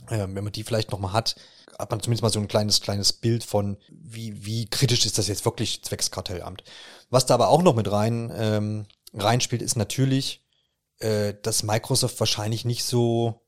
[0.08, 1.36] äh, wenn man die vielleicht nochmal hat,
[1.78, 5.28] hat man zumindest mal so ein kleines, kleines Bild von, wie, wie kritisch ist das
[5.28, 6.64] jetzt wirklich zwecks Kartellamt.
[7.10, 10.46] Was da aber auch noch mit rein, ähm, reinspielt, ist natürlich,
[11.00, 13.42] äh, dass Microsoft wahrscheinlich nicht so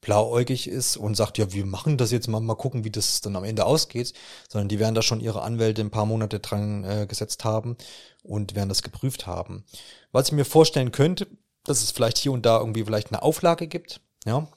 [0.00, 3.36] blauäugig ist und sagt, ja, wir machen das jetzt mal, mal gucken, wie das dann
[3.36, 4.12] am Ende ausgeht,
[4.48, 7.76] sondern die werden da schon ihre Anwälte ein paar Monate dran äh, gesetzt haben
[8.22, 9.64] und werden das geprüft haben.
[10.10, 11.28] Was ich mir vorstellen könnte,
[11.64, 14.48] dass es vielleicht hier und da irgendwie vielleicht eine Auflage gibt, ja,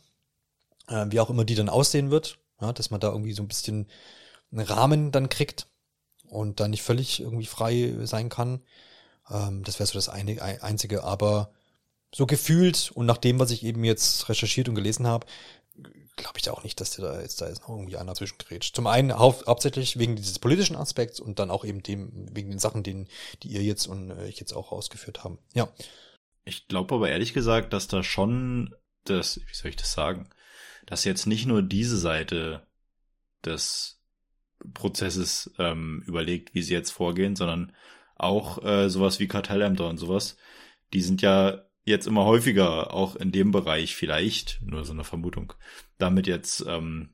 [0.88, 3.48] äh, wie auch immer die dann aussehen wird, ja, dass man da irgendwie so ein
[3.48, 3.88] bisschen
[4.52, 5.68] einen Rahmen dann kriegt
[6.28, 8.62] und dann nicht völlig irgendwie frei sein kann.
[9.30, 11.52] Ähm, das wäre so das eine, einzige, aber
[12.14, 15.26] so gefühlt und nach dem, was ich eben jetzt recherchiert und gelesen habe,
[16.16, 18.76] glaube ich da auch nicht, dass da jetzt da jetzt noch irgendwie einer zwischengrätscht.
[18.76, 22.60] Zum einen hau hauptsächlich wegen dieses politischen Aspekts und dann auch eben dem wegen den
[22.60, 23.08] Sachen, den,
[23.44, 25.40] die ihr jetzt und äh, ich jetzt auch ausgeführt haben.
[25.54, 25.68] Ja.
[26.46, 30.30] Ich glaube aber ehrlich gesagt, dass da schon das, wie soll ich das sagen,
[30.86, 32.66] dass jetzt nicht nur diese Seite
[33.44, 34.02] des
[34.74, 37.74] Prozesses ähm, überlegt, wie sie jetzt vorgehen, sondern
[38.16, 40.38] auch äh, sowas wie Kartellämter und sowas.
[40.94, 45.54] Die sind ja jetzt immer häufiger auch in dem Bereich vielleicht, nur so eine Vermutung,
[45.98, 47.10] damit jetzt ähm,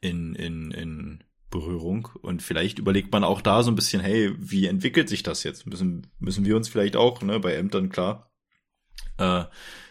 [0.00, 2.08] in, in, in Berührung.
[2.20, 5.66] Und vielleicht überlegt man auch da so ein bisschen, hey, wie entwickelt sich das jetzt?
[5.66, 8.27] Müssen, müssen wir uns vielleicht auch, ne, bei Ämtern klar,
[9.18, 9.44] äh,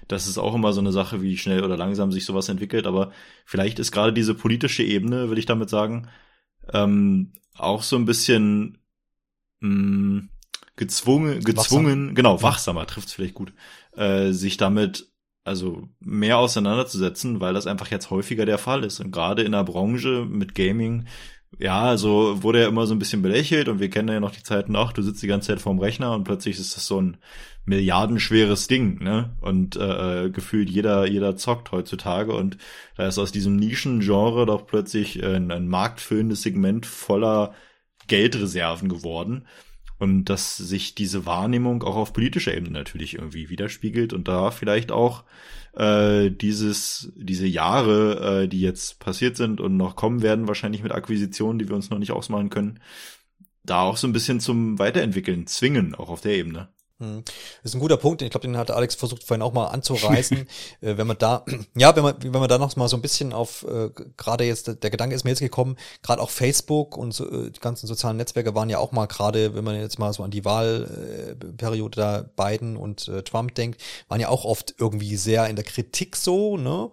[0.07, 2.87] das ist auch immer so eine Sache, wie schnell oder langsam sich sowas entwickelt.
[2.87, 3.11] Aber
[3.45, 6.07] vielleicht ist gerade diese politische Ebene, will ich damit sagen,
[6.73, 8.77] ähm, auch so ein bisschen
[9.59, 10.29] mh, mm,
[10.75, 12.15] gezwungen, gezwungen, Wachsam.
[12.15, 13.53] genau, wachsamer trifft es vielleicht gut,
[13.95, 15.11] äh, sich damit
[15.43, 18.99] also mehr auseinanderzusetzen, weil das einfach jetzt häufiger der Fall ist.
[18.99, 21.05] Und gerade in der Branche mit Gaming,
[21.57, 24.43] ja, also wurde ja immer so ein bisschen belächelt und wir kennen ja noch die
[24.43, 27.17] Zeiten nach, du sitzt die ganze Zeit vorm Rechner und plötzlich ist das so ein
[27.67, 29.35] milliardenschweres Ding, ne?
[29.41, 32.57] Und äh, äh, gefühlt jeder, jeder zockt heutzutage und
[32.95, 37.53] da ist aus diesem Nischengenre doch plötzlich äh, ein, ein marktfüllendes Segment voller
[38.07, 39.45] Geldreserven geworden.
[39.99, 44.91] Und dass sich diese Wahrnehmung auch auf politischer Ebene natürlich irgendwie widerspiegelt und da vielleicht
[44.91, 45.23] auch
[45.73, 50.91] äh, dieses, diese Jahre, äh, die jetzt passiert sind und noch kommen werden, wahrscheinlich mit
[50.91, 52.79] Akquisitionen, die wir uns noch nicht ausmalen können,
[53.63, 56.69] da auch so ein bisschen zum Weiterentwickeln zwingen, auch auf der Ebene.
[56.99, 57.23] Hm.
[57.61, 58.23] Das ist ein guter Punkt.
[58.23, 60.47] Ich glaube, den hat Alex versucht vorhin auch mal anzureißen.
[60.81, 61.45] äh, wenn man da,
[61.75, 64.67] ja, wenn man, wenn man da noch mal so ein bisschen auf, äh, gerade jetzt,
[64.81, 68.17] der Gedanke ist mir jetzt gekommen, gerade auch Facebook und so, äh, die ganzen sozialen
[68.17, 72.03] Netzwerke waren ja auch mal gerade, wenn man jetzt mal so an die Wahlperiode äh,
[72.03, 76.15] da Biden und äh, Trump denkt, waren ja auch oft irgendwie sehr in der Kritik
[76.15, 76.89] so, ne?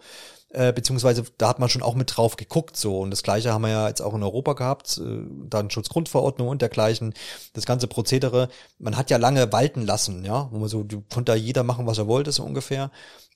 [0.55, 3.01] Äh, beziehungsweise da hat man schon auch mit drauf geguckt so.
[3.01, 7.15] Und das gleiche haben wir ja jetzt auch in Europa gehabt, äh, Datenschutzgrundverordnung und dergleichen,
[7.53, 8.49] das ganze Prozedere,
[8.79, 11.99] man hat ja lange walten lassen, ja, wo man so, konnte da jeder machen, was
[11.99, 12.91] er wollte, so ungefähr.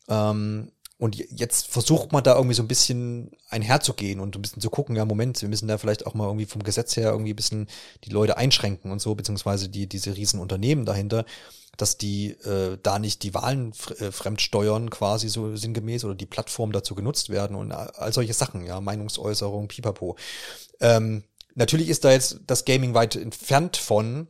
[0.08, 4.68] Ähm, und jetzt versucht man da irgendwie so ein bisschen einherzugehen und ein bisschen zu
[4.68, 7.36] gucken, ja, Moment, wir müssen da vielleicht auch mal irgendwie vom Gesetz her irgendwie ein
[7.36, 7.68] bisschen
[8.04, 11.24] die Leute einschränken und so, beziehungsweise die, diese riesen Unternehmen dahinter
[11.78, 16.72] dass die äh, da nicht die Wahlen äh, fremdsteuern quasi so sinngemäß oder die Plattform
[16.72, 20.16] dazu genutzt werden und all solche Sachen, ja, Meinungsäußerung, pipapo.
[20.80, 21.24] Ähm,
[21.54, 24.28] natürlich ist da jetzt das Gaming weit entfernt von,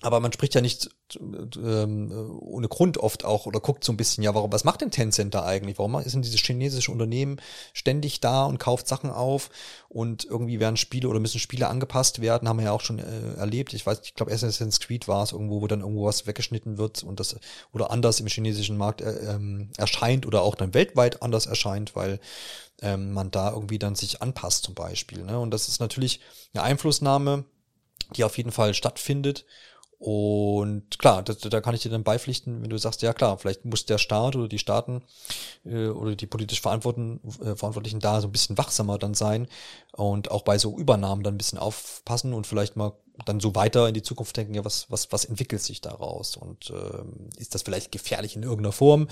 [0.00, 4.24] aber man spricht ja nicht ähm, ohne Grund oft auch oder guckt so ein bisschen,
[4.24, 5.78] ja, warum, was macht denn Tencent da eigentlich?
[5.78, 7.40] Warum ist denn dieses chinesische Unternehmen
[7.72, 9.50] ständig da und kauft Sachen auf
[9.88, 13.34] und irgendwie werden Spiele oder müssen Spiele angepasst werden, haben wir ja auch schon äh,
[13.36, 13.72] erlebt.
[13.74, 17.02] Ich weiß, ich glaube, Assassin's Creed war es irgendwo, wo dann irgendwo was weggeschnitten wird
[17.02, 17.36] und das
[17.72, 22.20] oder anders im chinesischen Markt äh, ähm, erscheint oder auch dann weltweit anders erscheint, weil
[22.82, 25.22] ähm, man da irgendwie dann sich anpasst zum Beispiel.
[25.24, 25.38] Ne?
[25.38, 26.20] Und das ist natürlich
[26.52, 27.44] eine Einflussnahme,
[28.16, 29.44] die auf jeden Fall stattfindet
[30.04, 33.64] und klar, da, da kann ich dir dann beipflichten, wenn du sagst, ja klar, vielleicht
[33.64, 35.00] muss der Staat oder die Staaten
[35.64, 39.48] äh, oder die politisch Verantwortlichen, äh, Verantwortlichen da so ein bisschen wachsamer dann sein
[39.92, 42.92] und auch bei so Übernahmen dann ein bisschen aufpassen und vielleicht mal
[43.24, 46.68] dann so weiter in die Zukunft denken, ja, was, was, was entwickelt sich daraus und
[46.68, 49.08] äh, ist das vielleicht gefährlich in irgendeiner Form?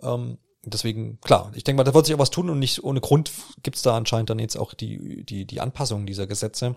[0.00, 3.02] Ähm, deswegen, klar, ich denke mal, da wird sich auch was tun und nicht ohne
[3.02, 3.30] Grund
[3.62, 6.74] gibt es da anscheinend dann jetzt auch die, die, die Anpassung dieser Gesetze.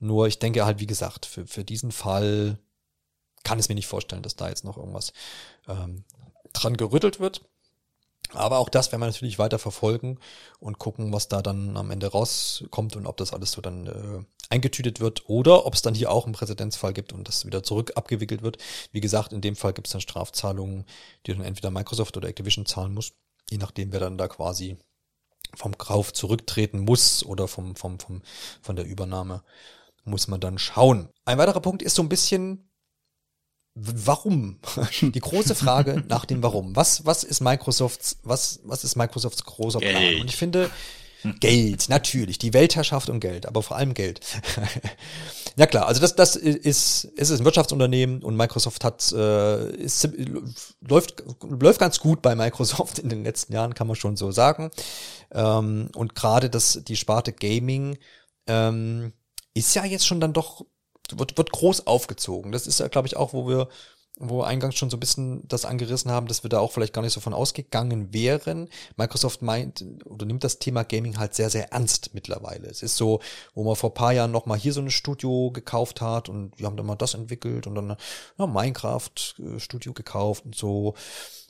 [0.00, 2.58] Nur ich denke halt, wie gesagt, für, für diesen Fall
[3.44, 5.12] kann es mir nicht vorstellen, dass da jetzt noch irgendwas
[5.68, 6.04] ähm,
[6.52, 7.42] dran gerüttelt wird.
[8.34, 10.18] Aber auch das werden wir natürlich weiter verfolgen
[10.60, 14.24] und gucken, was da dann am Ende rauskommt und ob das alles so dann äh,
[14.50, 17.92] eingetütet wird oder ob es dann hier auch einen Präzedenzfall gibt und das wieder zurück
[17.94, 18.58] abgewickelt wird.
[18.92, 20.84] Wie gesagt, in dem Fall gibt es dann Strafzahlungen,
[21.26, 23.12] die dann entweder Microsoft oder Activision zahlen muss,
[23.50, 24.76] je nachdem, wer dann da quasi
[25.54, 28.22] vom Kauf zurücktreten muss oder vom, vom, vom,
[28.60, 29.42] von der Übernahme
[30.04, 31.08] muss man dann schauen.
[31.24, 32.67] Ein weiterer Punkt ist so ein bisschen
[33.80, 34.58] Warum?
[35.02, 36.74] Die große Frage nach dem Warum.
[36.74, 39.94] Was, was ist Microsofts, was, was ist Microsofts großer Plan?
[39.94, 40.20] Geld.
[40.20, 40.70] Und ich finde,
[41.40, 44.20] Geld, natürlich, die Weltherrschaft und Geld, aber vor allem Geld.
[45.56, 50.08] ja klar, also das, das ist, es ist ein Wirtschaftsunternehmen und Microsoft hat, äh, ist,
[50.80, 54.70] läuft, läuft ganz gut bei Microsoft in den letzten Jahren, kann man schon so sagen.
[55.32, 57.98] Ähm, und gerade das, die Sparte Gaming,
[58.46, 59.12] ähm,
[59.54, 60.64] ist ja jetzt schon dann doch
[61.16, 62.52] wird, wird groß aufgezogen.
[62.52, 63.68] Das ist ja, glaube ich, auch, wo wir,
[64.18, 66.92] wo wir eingangs schon so ein bisschen das angerissen haben, dass wir da auch vielleicht
[66.92, 68.68] gar nicht so von ausgegangen wären.
[68.96, 72.66] Microsoft meint oder nimmt das Thema Gaming halt sehr, sehr ernst mittlerweile.
[72.68, 73.20] Es ist so,
[73.54, 76.76] wo man vor paar Jahren nochmal hier so ein Studio gekauft hat und wir haben
[76.76, 77.96] dann mal das entwickelt und dann
[78.38, 80.94] ja, Minecraft-Studio gekauft und so.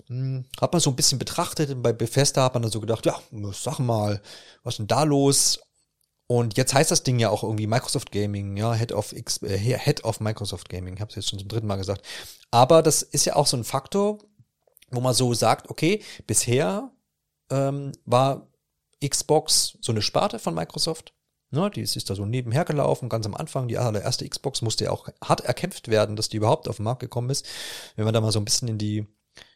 [0.09, 3.05] Hm, hat man so ein bisschen betrachtet und bei Bethesda hat man dann so gedacht,
[3.07, 3.19] ja,
[3.53, 4.23] sag mal,
[4.63, 5.61] was ist denn da los?
[6.29, 9.59] Und jetzt heißt das Ding ja auch irgendwie Microsoft Gaming, ja, Head of X, äh,
[9.59, 10.95] Head of Microsoft Gaming.
[10.95, 12.03] Ich habe es jetzt schon zum dritten Mal gesagt.
[12.51, 14.19] Aber das ist ja auch so ein Faktor,
[14.91, 16.93] wo man so sagt, okay, bisher
[17.51, 18.47] ähm, war
[19.05, 21.15] Xbox so eine Sparte von Microsoft.
[21.51, 23.69] Ne, die ist da so nebenher gelaufen, ganz am Anfang.
[23.69, 27.01] Die allererste Xbox musste ja auch hart erkämpft werden, dass die überhaupt auf den Markt
[27.01, 27.47] gekommen ist.
[27.97, 29.07] Wenn man da mal so ein bisschen in die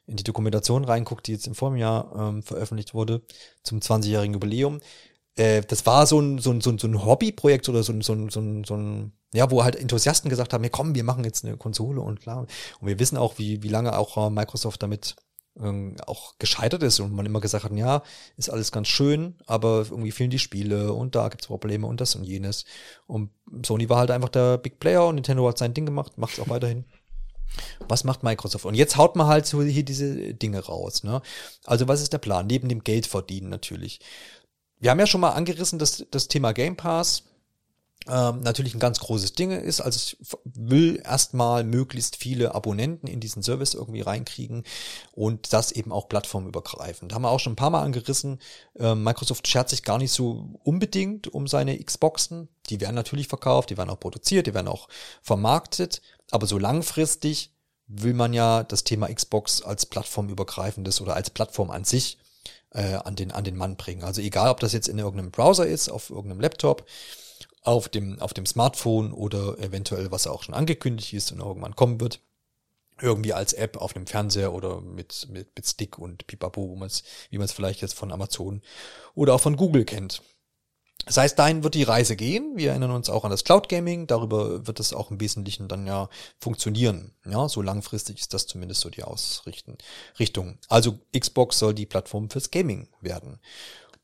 [0.07, 3.23] in die Dokumentation reinguckt, die jetzt im Vorjahr ähm, veröffentlicht wurde,
[3.63, 4.81] zum 20-jährigen Jubiläum,
[5.37, 8.03] äh, das war so ein, so ein, so ein, so ein Hobbyprojekt oder so ein,
[8.03, 11.05] so ein, so ein, so ein, ja, wo halt Enthusiasten gesagt haben, ja komm, wir
[11.05, 12.47] machen jetzt eine Konsole und klar.
[12.81, 15.17] Und wir wissen auch, wie, wie lange auch äh, Microsoft damit
[15.59, 18.03] ähm, auch gescheitert ist und man immer gesagt hat, ja,
[18.37, 22.15] ist alles ganz schön, aber irgendwie fehlen die Spiele und da gibt's Probleme und das
[22.15, 22.65] und jenes.
[23.07, 23.31] Und
[23.65, 26.41] Sony war halt einfach der Big Player und Nintendo hat sein Ding gemacht, macht es
[26.41, 26.85] auch weiterhin.
[27.87, 28.65] Was macht Microsoft?
[28.65, 31.05] Und jetzt haut man halt so hier diese Dinge raus.
[31.05, 31.21] Ne?
[31.65, 32.47] Also was ist der Plan?
[32.47, 34.01] Neben dem Geld verdienen natürlich.
[34.83, 37.23] Wir haben ja schon mal angerissen, dass das Thema Game Pass
[38.09, 39.81] ähm, natürlich ein ganz großes Ding ist.
[39.81, 44.65] Also ich will erstmal möglichst viele Abonnenten in diesen Service irgendwie reinkriegen
[45.13, 47.15] und das eben auch plattformübergreifend.
[47.15, 48.41] Haben wir auch schon ein paar Mal angerissen.
[48.77, 52.49] Ähm, Microsoft schert sich gar nicht so unbedingt um seine Xboxen.
[52.69, 54.89] Die werden natürlich verkauft, die werden auch produziert, die werden auch
[55.23, 56.03] vermarktet.
[56.33, 57.53] Aber so langfristig
[57.87, 62.19] will man ja das Thema Xbox als plattformübergreifendes oder als Plattform an sich
[62.75, 64.05] äh, an, den, an den Mann bringen.
[64.05, 66.87] Also egal, ob das jetzt in irgendeinem Browser ist, auf irgendeinem Laptop,
[67.63, 72.01] auf dem, auf dem Smartphone oder eventuell, was auch schon angekündigt ist und irgendwann kommen
[72.01, 72.21] wird,
[73.01, 77.03] irgendwie als App auf dem Fernseher oder mit, mit, mit Stick und Pipapo, wo man's,
[77.31, 78.63] wie man es vielleicht jetzt von Amazon
[79.15, 80.23] oder auch von Google kennt.
[81.07, 82.53] Das heißt, dahin wird die Reise gehen.
[82.57, 84.07] Wir erinnern uns auch an das Cloud Gaming.
[84.07, 87.13] Darüber wird es auch im Wesentlichen dann ja funktionieren.
[87.25, 89.79] Ja, so langfristig ist das zumindest so die Ausrichtung.
[90.69, 93.41] Also Xbox soll die Plattform fürs Gaming werden.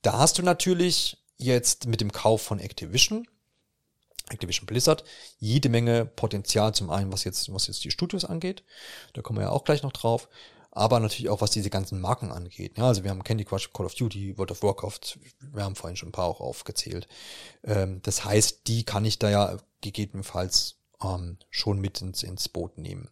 [0.02, 3.28] Da hast du natürlich jetzt mit dem Kauf von Activision,
[4.28, 5.04] Activision Blizzard,
[5.38, 8.64] jede Menge Potenzial zum einen, was jetzt, was jetzt die Studios angeht.
[9.12, 10.28] Da kommen wir ja auch gleich noch drauf
[10.78, 12.78] aber natürlich auch was diese ganzen Marken angeht.
[12.78, 15.18] Ja, also wir haben Candy Crush, Call of Duty, World of Warcraft,
[15.52, 17.08] wir haben vorhin schon ein paar auch aufgezählt.
[17.64, 22.78] Ähm, das heißt, die kann ich da ja gegebenenfalls ähm, schon mit ins, ins Boot
[22.78, 23.08] nehmen.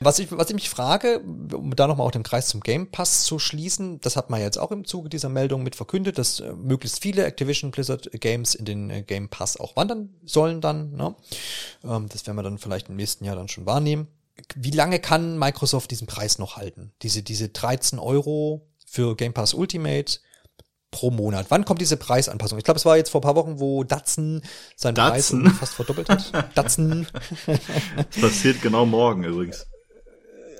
[0.00, 3.24] Was ich, was ich mich frage, um da nochmal auch den Kreis zum Game Pass
[3.24, 6.52] zu schließen, das hat man jetzt auch im Zuge dieser Meldung mit verkündet, dass äh,
[6.52, 10.92] möglichst viele Activision Blizzard Games in den äh, Game Pass auch wandern sollen dann.
[10.92, 11.14] Ne?
[11.84, 14.08] Ähm, das werden wir dann vielleicht im nächsten Jahr dann schon wahrnehmen.
[14.54, 16.92] Wie lange kann Microsoft diesen Preis noch halten?
[17.02, 20.18] Diese, diese 13 Euro für Game Pass Ultimate
[20.90, 21.46] pro Monat.
[21.50, 22.58] Wann kommt diese Preisanpassung?
[22.58, 24.42] Ich glaube, es war jetzt vor ein paar Wochen, wo Datsun
[24.76, 25.44] seinen Datsun.
[25.44, 26.32] Preis fast verdoppelt hat.
[26.56, 27.06] Datsun.
[27.46, 29.66] Das passiert genau morgen übrigens.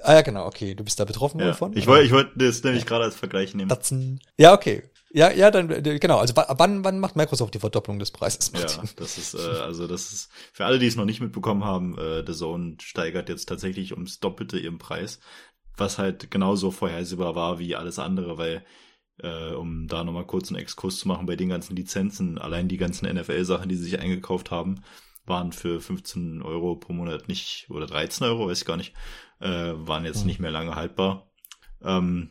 [0.03, 0.75] Ah ja, genau, okay.
[0.75, 1.47] Du bist da betroffen Ja.
[1.47, 1.77] davon?
[1.77, 3.69] Ich wollte ich wollte das nämlich gerade als Vergleich nehmen.
[3.69, 4.21] Datsun.
[4.37, 4.83] Ja, okay.
[5.11, 6.19] Ja, ja, dann äh, genau.
[6.19, 8.53] Also wa- wann, wann macht Microsoft die Verdopplung des Preises?
[8.55, 11.97] Ja, das ist, äh, also das ist, für alle, die es noch nicht mitbekommen haben,
[11.99, 15.21] äh, The Zone steigert jetzt tatsächlich ums Doppelte ihren Preis,
[15.77, 18.65] was halt genauso vorhersehbar war wie alles andere, weil,
[19.19, 22.77] äh, um da nochmal kurz einen Exkurs zu machen, bei den ganzen Lizenzen, allein die
[22.79, 24.83] ganzen NFL-Sachen, die sie sich eingekauft haben,
[25.27, 28.95] waren für 15 Euro pro Monat nicht, oder 13 Euro, weiß ich gar nicht,
[29.41, 30.27] äh, waren jetzt Mhm.
[30.27, 31.31] nicht mehr lange haltbar.
[31.83, 32.31] Ähm,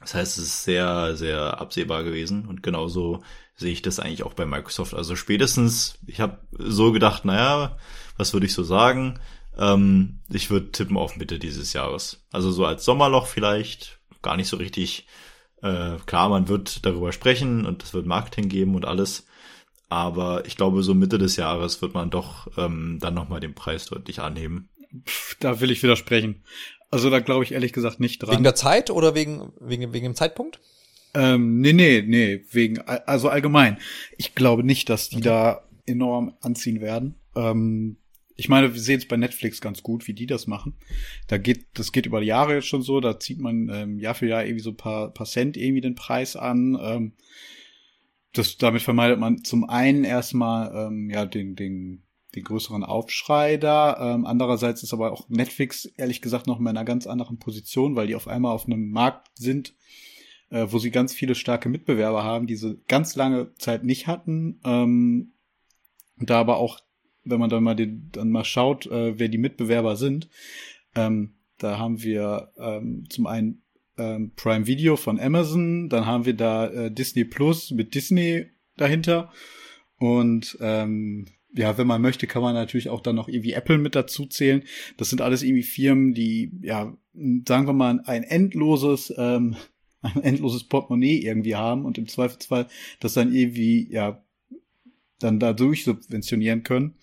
[0.00, 3.22] das heißt, es ist sehr, sehr absehbar gewesen und genauso
[3.54, 4.94] sehe ich das eigentlich auch bei Microsoft.
[4.94, 7.76] Also spätestens, ich habe so gedacht, naja,
[8.16, 9.20] was würde ich so sagen?
[9.58, 12.24] Ähm, ich würde tippen auf Mitte dieses Jahres.
[12.32, 15.06] Also so als Sommerloch vielleicht, gar nicht so richtig.
[15.62, 19.26] Äh, klar, man wird darüber sprechen und es wird Marketing geben und alles.
[19.90, 23.86] Aber ich glaube, so Mitte des Jahres wird man doch ähm, dann nochmal den Preis
[23.86, 24.70] deutlich anheben.
[25.40, 26.42] Da will ich widersprechen.
[26.90, 28.34] Also da glaube ich ehrlich gesagt nicht dran.
[28.34, 30.60] Wegen der Zeit oder wegen, wegen, wegen dem Zeitpunkt?
[31.14, 33.78] Ähm, nee, nee, nee, wegen, also allgemein.
[34.16, 37.16] Ich glaube nicht, dass die da enorm anziehen werden.
[37.34, 37.96] Ähm,
[38.36, 40.74] ich meine, wir sehen es bei Netflix ganz gut, wie die das machen.
[41.26, 44.26] Da geht, das geht über Jahre jetzt schon so, da zieht man ähm, Jahr für
[44.26, 46.78] Jahr irgendwie so ein paar, paar Cent irgendwie den Preis an.
[46.80, 47.12] Ähm,
[48.32, 52.02] das, damit vermeidet man zum einen erstmal ähm, ja den, den,
[52.34, 54.14] den größeren Aufschrei da.
[54.14, 58.06] Ähm, andererseits ist aber auch Netflix ehrlich gesagt noch in einer ganz anderen Position, weil
[58.06, 59.74] die auf einmal auf einem Markt sind,
[60.50, 64.60] äh, wo sie ganz viele starke Mitbewerber haben, die sie ganz lange Zeit nicht hatten.
[64.64, 65.32] Ähm,
[66.18, 66.80] da aber auch,
[67.24, 70.28] wenn man dann mal den, dann mal schaut, äh, wer die Mitbewerber sind,
[70.94, 73.62] ähm, da haben wir ähm, zum einen
[73.98, 79.30] ähm, Prime Video von Amazon, dann haben wir da äh, Disney Plus mit Disney dahinter
[79.98, 83.94] und ähm, ja, wenn man möchte, kann man natürlich auch dann noch irgendwie Apple mit
[83.94, 84.62] dazu zählen.
[84.96, 86.96] Das sind alles irgendwie Firmen, die, ja,
[87.46, 89.56] sagen wir mal, ein endloses, ähm,
[90.02, 92.68] ein endloses Portemonnaie irgendwie haben und im Zweifelsfall
[93.00, 94.22] das dann irgendwie, ja,
[95.18, 96.94] dann dadurch subventionieren können.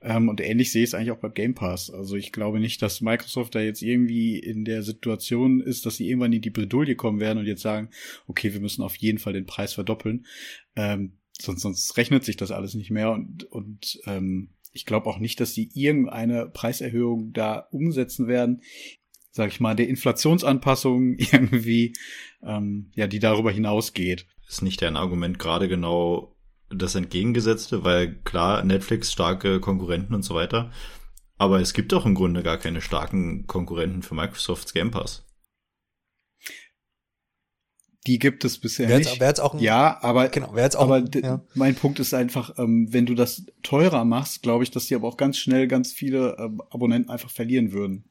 [0.00, 1.90] Ähm, und ähnlich sehe ich es eigentlich auch beim Game Pass.
[1.90, 6.08] Also ich glaube nicht, dass Microsoft da jetzt irgendwie in der Situation ist, dass sie
[6.08, 7.90] irgendwann in die Bredouille kommen werden und jetzt sagen,
[8.28, 10.24] okay, wir müssen auf jeden Fall den Preis verdoppeln.
[10.76, 15.18] Ähm, sonst, sonst rechnet sich das alles nicht mehr und, und ähm, ich glaube auch
[15.18, 18.62] nicht, dass sie irgendeine Preiserhöhung da umsetzen werden,
[19.30, 21.94] sag ich mal, der Inflationsanpassung irgendwie,
[22.42, 24.26] ähm, ja, die darüber hinausgeht.
[24.48, 26.36] Ist nicht dein Argument gerade genau
[26.70, 30.72] das entgegengesetzte, weil klar, Netflix starke Konkurrenten und so weiter,
[31.38, 35.23] aber es gibt auch im Grunde gar keine starken Konkurrenten für Microsofts Game Pass.
[38.06, 39.08] Die gibt es bisher Wäre nicht.
[39.08, 41.42] jetzt, wär jetzt auch ein, ja, aber genau, wäre jetzt auch, aber ein- ja.
[41.54, 45.08] mein Punkt ist einfach, ähm, wenn du das teurer machst, glaube ich, dass die aber
[45.08, 48.04] auch ganz schnell ganz viele ähm, Abonnenten einfach verlieren würden.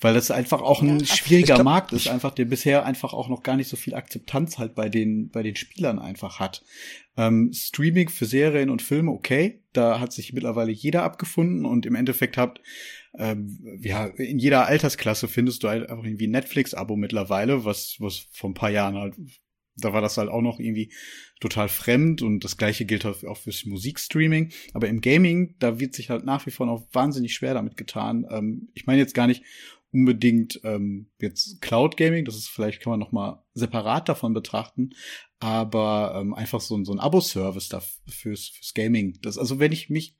[0.00, 3.28] Weil das einfach auch ein Ja, schwieriger glaub- Markt ist, einfach, der bisher einfach auch
[3.28, 6.64] noch gar nicht so viel Akzeptanz halt bei den, bei den Spielern einfach hat.
[7.16, 11.94] Ähm, Streaming für Serien und Filme, okay, da hat sich mittlerweile jeder abgefunden und im
[11.94, 12.60] Endeffekt habt,
[13.18, 18.26] ähm, ja, in jeder Altersklasse findest du halt einfach irgendwie ein Netflix-Abo mittlerweile, was, was
[18.32, 19.14] vor ein paar Jahren halt,
[19.76, 20.92] da war das halt auch noch irgendwie
[21.40, 24.52] total fremd und das gleiche gilt auch auch fürs Musikstreaming.
[24.74, 28.26] Aber im Gaming, da wird sich halt nach wie vor noch wahnsinnig schwer damit getan.
[28.30, 29.42] Ähm, ich meine jetzt gar nicht
[29.92, 34.90] unbedingt ähm, jetzt Cloud Gaming, das ist vielleicht kann man noch mal separat davon betrachten,
[35.38, 39.18] aber ähm, einfach so, ein- so ein Abo-Service da fürs, fürs Gaming.
[39.20, 40.16] Das, also wenn ich mich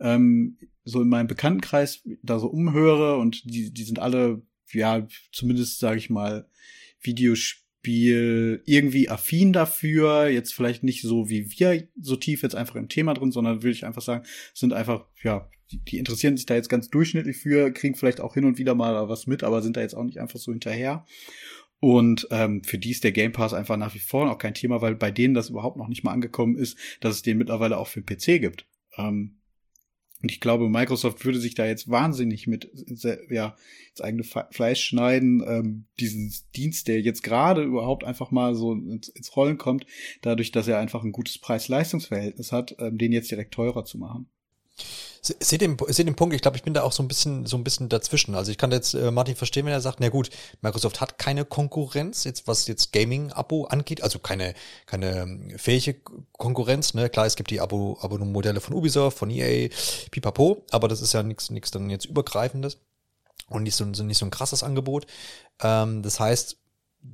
[0.00, 4.42] ähm, so in meinem Bekanntenkreis da so umhöre und die, die sind alle,
[4.72, 6.48] ja, zumindest sage ich mal,
[7.00, 12.88] Videospiel irgendwie affin dafür, jetzt vielleicht nicht so wie wir so tief jetzt einfach im
[12.88, 14.24] Thema drin, sondern würde ich einfach sagen,
[14.54, 18.34] sind einfach, ja, die, die interessieren sich da jetzt ganz durchschnittlich für, kriegen vielleicht auch
[18.34, 21.04] hin und wieder mal was mit, aber sind da jetzt auch nicht einfach so hinterher.
[21.80, 24.80] Und ähm, für die ist der Game Pass einfach nach wie vor auch kein Thema,
[24.80, 27.86] weil bei denen das überhaupt noch nicht mal angekommen ist, dass es den mittlerweile auch
[27.86, 28.66] für den PC gibt.
[28.96, 29.37] Ähm,
[30.20, 32.70] und ich glaube, Microsoft würde sich da jetzt wahnsinnig mit
[33.30, 33.56] ja,
[33.90, 39.08] ins eigene Fleisch schneiden, ähm, diesen Dienst, der jetzt gerade überhaupt einfach mal so ins,
[39.08, 39.86] ins Rollen kommt,
[40.22, 44.28] dadurch, dass er einfach ein gutes Preis-Leistungs-Verhältnis hat, ähm, den jetzt direkt teurer zu machen.
[45.20, 47.56] Seht den, seht den Punkt, ich glaube, ich bin da auch so ein bisschen, so
[47.56, 48.34] ein bisschen dazwischen.
[48.34, 50.30] Also ich kann jetzt äh, Martin verstehen, wenn er sagt, na gut,
[50.62, 54.54] Microsoft hat keine Konkurrenz, jetzt was jetzt Gaming-Abo angeht, also keine,
[54.86, 56.00] keine ähm, fähige
[56.32, 57.10] Konkurrenz, ne?
[57.10, 59.68] Klar, es gibt die Abo, Abo-Modelle von Ubisoft, von EA,
[60.10, 62.78] pipapo, aber das ist ja nichts, nichts dann jetzt übergreifendes
[63.48, 65.06] und nicht so, nicht so ein krasses Angebot.
[65.60, 66.56] Ähm, das heißt,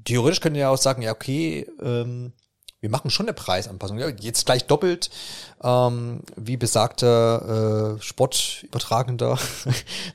[0.05, 2.32] theoretisch könnt ihr ja auch sagen, ja, okay, ähm,
[2.85, 3.98] wir machen schon eine Preisanpassung.
[3.98, 5.09] Ja, jetzt gleich doppelt,
[5.62, 9.39] ähm, wie besagter äh, Sportübertragender.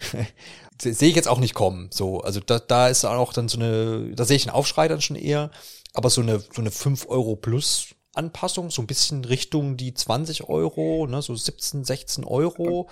[0.79, 1.89] sehe ich jetzt auch nicht kommen.
[1.91, 5.01] So, also da, da ist auch dann so eine, da sehe ich einen Aufschrei dann
[5.01, 5.49] schon eher,
[5.93, 10.47] aber so eine, so eine 5 Euro plus Anpassung, so ein bisschen Richtung die 20
[10.47, 12.87] Euro, ne, so 17, 16 Euro.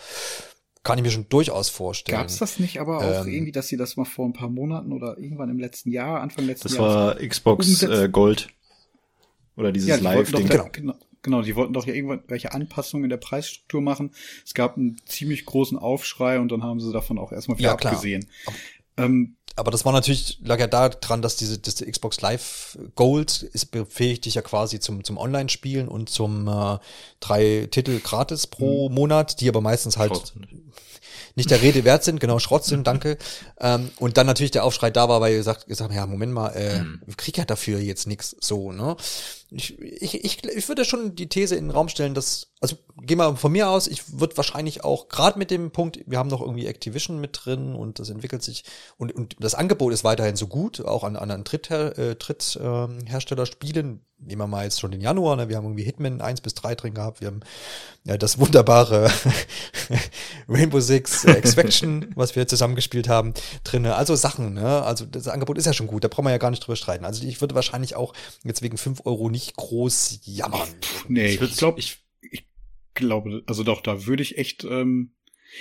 [0.82, 2.18] Kann ich mir schon durchaus vorstellen.
[2.18, 4.50] Gab es das nicht aber auch ähm, irgendwie, dass sie das mal vor ein paar
[4.50, 7.16] Monaten oder irgendwann im letzten Jahr, Anfang letzten Jahres?
[7.18, 8.50] Das war Xbox äh, Gold.
[9.58, 10.48] Oder dieses ja, Live-Ding.
[10.48, 10.70] Genau.
[10.72, 10.94] genau.
[11.24, 14.12] Genau, die wollten doch ja irgendwelche Anpassungen in der Preisstruktur machen.
[14.46, 17.74] Es gab einen ziemlich großen Aufschrei und dann haben sie davon auch erstmal wieder ja,
[17.74, 18.30] abgesehen.
[18.96, 22.78] Ähm, aber das war natürlich, lag ja da dran, dass diese, dass die Xbox Live
[22.96, 26.78] Gold ist befähigt dich ja quasi zum, zum Online-Spielen und zum äh,
[27.20, 28.96] drei Titel gratis pro mhm.
[28.96, 30.34] Monat, die aber meistens halt
[31.36, 33.18] nicht der Rede wert sind, genau, Schrott sind, danke.
[33.60, 36.50] Ähm, und dann natürlich der Aufschrei da war, weil ihr gesagt, gesagt ja, Moment mal,
[36.50, 37.02] äh, mhm.
[37.18, 38.96] krieg ja dafür jetzt nix so, ne?
[39.50, 43.16] Ich, ich, ich, ich würde schon die These in den Raum stellen, dass, also geh
[43.16, 46.42] mal von mir aus, ich würde wahrscheinlich auch, gerade mit dem Punkt, wir haben noch
[46.42, 48.66] irgendwie Activision mit drin und das entwickelt sich
[48.98, 54.02] und, und das Angebot ist weiterhin so gut, auch an anderen Dritther, äh, Dritthersteller spielen,
[54.20, 55.48] nehmen wir mal jetzt schon den Januar, ne?
[55.48, 57.42] wir haben irgendwie Hitman 1 bis 3 drin gehabt, wir haben
[58.08, 59.12] ja, das wunderbare
[60.50, 63.34] Rainbow Six äh, Extraction, was wir zusammengespielt haben,
[63.66, 63.86] drin.
[63.86, 64.82] Also Sachen, ne?
[64.84, 67.04] Also das Angebot ist ja schon gut, da brauchen wir ja gar nicht drüber streiten.
[67.04, 68.14] Also ich würde wahrscheinlich auch
[68.46, 70.68] jetzt wegen 5 Euro nicht groß jammern.
[71.08, 72.44] Nee, ich, ich glaube, ich, ich
[72.96, 75.12] glaube, also doch, da würde ich echt ähm,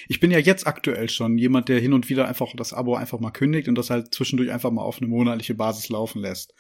[0.09, 3.21] ich bin ja jetzt aktuell schon jemand, der hin und wieder einfach das Abo einfach
[3.21, 6.55] mal kündigt und das halt zwischendurch einfach mal auf eine monatliche Basis laufen lässt.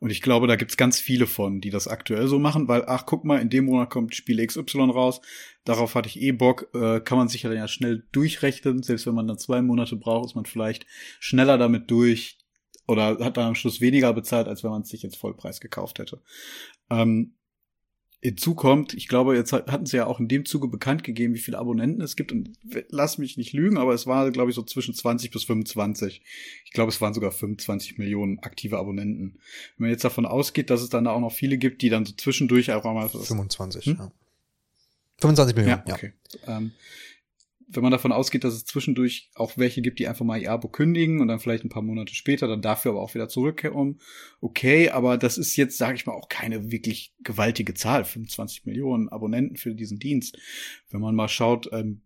[0.00, 3.06] Und ich glaube, da gibt's ganz viele von, die das aktuell so machen, weil, ach,
[3.06, 5.20] guck mal, in dem Monat kommt Spiel XY raus,
[5.64, 9.06] darauf hatte ich eh Bock, äh, kann man sich ja dann ja schnell durchrechnen, selbst
[9.06, 10.86] wenn man dann zwei Monate braucht, ist man vielleicht
[11.20, 12.38] schneller damit durch
[12.86, 15.98] oder hat dann am Schluss weniger bezahlt, als wenn man es sich jetzt Vollpreis gekauft
[15.98, 16.20] hätte.
[16.90, 17.32] Ähm,
[18.24, 21.40] Hinzu kommt, ich glaube, jetzt hatten sie ja auch in dem Zuge bekannt gegeben, wie
[21.40, 22.30] viele Abonnenten es gibt.
[22.30, 22.52] Und
[22.88, 26.22] lass mich nicht lügen, aber es war, glaube ich, so zwischen 20 bis 25.
[26.64, 29.40] Ich glaube, es waren sogar 25 Millionen aktive Abonnenten.
[29.76, 32.12] Wenn man jetzt davon ausgeht, dass es dann auch noch viele gibt, die dann so
[32.12, 33.08] zwischendurch auch einmal.
[33.08, 33.96] 25, hm?
[33.98, 34.12] ja.
[35.20, 35.94] 25 Millionen, ja.
[35.94, 36.12] Okay.
[36.46, 36.58] Ja.
[36.58, 36.70] Ähm,
[37.74, 40.68] wenn man davon ausgeht, dass es zwischendurch auch welche gibt, die einfach mal ihr Abo
[40.68, 44.00] kündigen und dann vielleicht ein paar Monate später dann dafür aber auch wieder zurückkommen,
[44.40, 49.08] okay, aber das ist jetzt, sage ich mal, auch keine wirklich gewaltige Zahl, 25 Millionen
[49.08, 50.38] Abonnenten für diesen Dienst.
[50.90, 52.02] Wenn man mal schaut, ähm,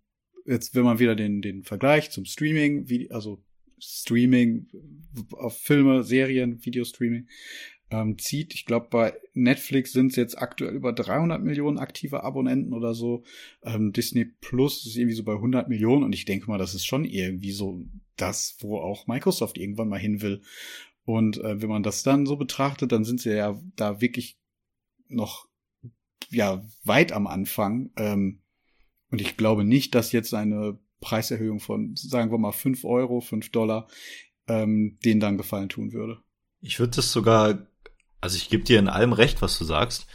[0.46, 3.42] jetzt wenn man wieder den, den Vergleich zum Streaming, wie, also
[3.78, 4.68] Streaming
[5.32, 7.28] auf Filme, Serien, Videostreaming,
[7.90, 8.54] ähm, zieht.
[8.54, 13.22] Ich glaube, bei Netflix sind es jetzt aktuell über 300 Millionen aktive Abonnenten oder so.
[13.62, 16.86] Ähm, Disney Plus ist irgendwie so bei 100 Millionen und ich denke mal, das ist
[16.86, 17.84] schon irgendwie so
[18.16, 20.42] das, wo auch Microsoft irgendwann mal hin will.
[21.04, 24.38] Und äh, wenn man das dann so betrachtet, dann sind sie ja da wirklich
[25.08, 25.46] noch
[26.30, 27.90] ja weit am Anfang.
[27.96, 28.40] Ähm,
[29.10, 33.50] und ich glaube nicht, dass jetzt eine Preiserhöhung von, sagen wir mal, 5 Euro, 5
[33.52, 33.86] Dollar,
[34.48, 36.20] ähm, denen dann gefallen tun würde.
[36.60, 37.68] Ich würde das sogar
[38.20, 40.06] also ich gebe dir in allem recht, was du sagst.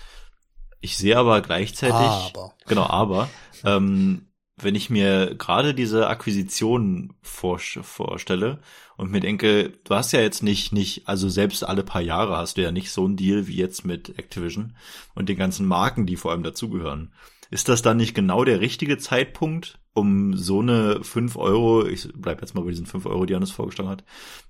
[0.80, 2.54] Ich sehe aber gleichzeitig, aber.
[2.66, 3.30] genau, aber,
[3.64, 8.60] ähm, wenn ich mir gerade diese Akquisition vor, vorstelle
[8.98, 12.58] und mir denke, du hast ja jetzt nicht, nicht, also selbst alle paar Jahre hast
[12.58, 14.76] du ja nicht so einen Deal wie jetzt mit Activision
[15.16, 17.14] und den ganzen Marken, die vor allem dazugehören.
[17.50, 22.42] Ist das dann nicht genau der richtige Zeitpunkt, um so eine 5 Euro, ich bleib
[22.42, 24.04] jetzt mal bei diesen 5 Euro, die Hannes vorgeschlagen hat,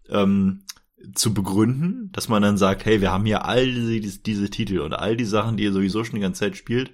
[0.10, 0.64] ähm,
[1.14, 4.94] zu begründen, dass man dann sagt, hey, wir haben hier all diese, diese Titel und
[4.94, 6.92] all die Sachen, die ihr sowieso schon die ganze Zeit spielt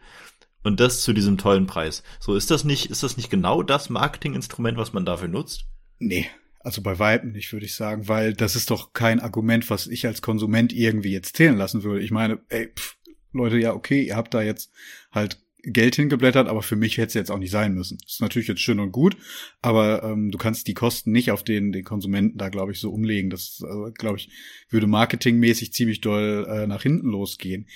[0.63, 2.03] und das zu diesem tollen Preis.
[2.19, 5.65] So ist das nicht, ist das nicht genau das Marketinginstrument, was man dafür nutzt?
[5.99, 6.29] Nee,
[6.59, 10.05] also bei Weitem nicht, würde ich sagen, weil das ist doch kein Argument, was ich
[10.05, 12.01] als Konsument irgendwie jetzt zählen lassen würde.
[12.01, 12.97] Ich meine, ey, pff,
[13.31, 14.71] Leute, ja, okay, ihr habt da jetzt
[15.11, 15.39] halt
[15.71, 17.97] Geld hingeblättert, aber für mich hätte es jetzt auch nicht sein müssen.
[18.01, 19.17] Das ist natürlich jetzt schön und gut,
[19.61, 22.91] aber ähm, du kannst die Kosten nicht auf den, den Konsumenten da, glaube ich, so
[22.91, 23.29] umlegen.
[23.29, 24.29] Das, äh, glaube ich,
[24.69, 27.67] würde marketingmäßig ziemlich doll äh, nach hinten losgehen.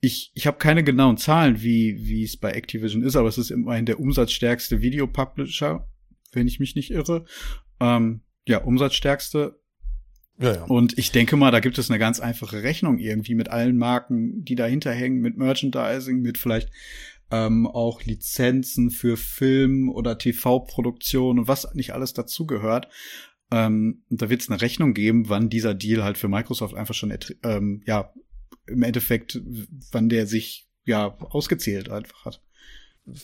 [0.00, 3.50] Ich, ich habe keine genauen Zahlen, wie wie es bei Activision ist, aber es ist
[3.50, 5.88] immerhin der umsatzstärkste Videopublisher,
[6.32, 7.24] wenn ich mich nicht irre.
[7.80, 9.58] Ähm, ja, umsatzstärkste
[10.38, 10.64] ja, ja.
[10.64, 14.44] Und ich denke mal, da gibt es eine ganz einfache Rechnung irgendwie mit allen Marken,
[14.44, 16.70] die dahinter hängen, mit Merchandising, mit vielleicht
[17.30, 22.88] ähm, auch Lizenzen für Film oder TV-Produktion und was nicht alles dazugehört.
[23.50, 27.16] Ähm, da wird es eine Rechnung geben, wann dieser Deal halt für Microsoft einfach schon
[27.42, 28.12] ähm, ja
[28.66, 29.40] im Endeffekt,
[29.92, 32.42] wann der sich ja ausgezählt einfach hat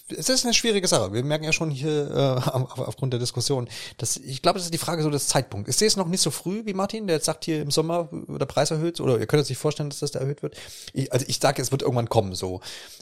[0.08, 1.12] es ist eine schwierige Sache.
[1.12, 3.68] Wir merken ja schon hier äh, aufgrund der Diskussion,
[3.98, 5.78] dass ich glaube, das ist die Frage so des Zeitpunkts.
[5.78, 8.46] Sehe es noch nicht so früh wie Martin, der jetzt sagt hier im Sommer der
[8.46, 10.56] Preis erhöht oder ihr könnt euch vorstellen, dass das da erhöht wird.
[10.92, 12.34] Ich, also ich sage, es wird irgendwann kommen.
[12.34, 12.60] So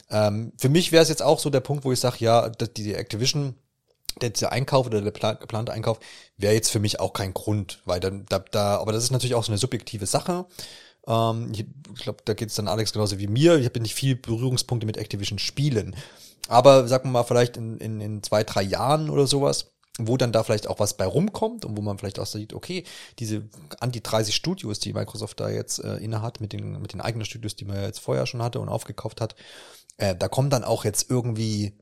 [0.09, 2.93] ähm, für mich wäre es jetzt auch so der Punkt, wo ich sage, ja, die
[2.95, 3.55] Activision
[4.19, 5.99] der, der Einkauf oder der geplante Einkauf
[6.37, 9.35] wäre jetzt für mich auch kein Grund, weil dann da, da, aber das ist natürlich
[9.35, 10.45] auch so eine subjektive Sache.
[11.07, 11.65] Ähm, ich
[12.01, 13.57] glaube, da geht es dann Alex genauso wie mir.
[13.57, 15.95] Ich habe nicht viel Berührungspunkte mit Activision Spielen.
[16.47, 20.31] Aber sagen wir mal, vielleicht in, in, in zwei, drei Jahren oder sowas, wo dann
[20.31, 22.83] da vielleicht auch was bei rumkommt und wo man vielleicht auch sieht, okay,
[23.19, 23.43] diese
[23.79, 27.01] an die 30 Studios, die Microsoft da jetzt äh, inne hat, mit den, mit den
[27.01, 29.35] eigenen Studios, die man ja jetzt vorher schon hatte und aufgekauft hat,
[29.97, 31.73] äh, da kommen dann auch jetzt irgendwie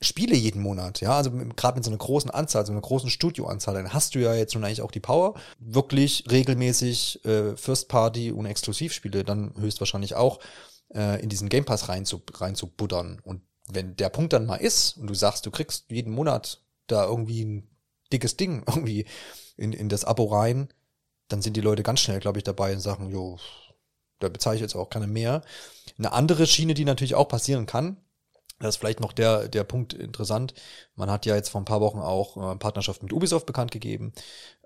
[0.00, 3.74] Spiele jeden Monat, ja, also gerade mit so einer großen Anzahl, so einer großen Studioanzahl,
[3.74, 8.30] dann hast du ja jetzt schon eigentlich auch die Power, wirklich regelmäßig äh, First Party
[8.30, 10.38] und Exklusivspiele dann höchstwahrscheinlich auch
[10.94, 13.20] äh, in diesen Game Pass rein zu, rein zu buddern.
[13.24, 13.42] Und
[13.72, 17.44] wenn der Punkt dann mal ist und du sagst, du kriegst jeden Monat da irgendwie
[17.44, 17.68] ein
[18.12, 19.06] dickes Ding irgendwie
[19.56, 20.68] in, in das Abo rein,
[21.28, 23.38] dann sind die Leute ganz schnell, glaube ich, dabei und sagen, jo,
[24.18, 25.42] da bezahle ich jetzt auch keine mehr.
[25.98, 27.98] Eine andere Schiene, die natürlich auch passieren kann,
[28.58, 30.54] das ist vielleicht noch der, der Punkt interessant.
[30.96, 34.12] Man hat ja jetzt vor ein paar Wochen auch äh, Partnerschaft mit Ubisoft bekannt gegeben.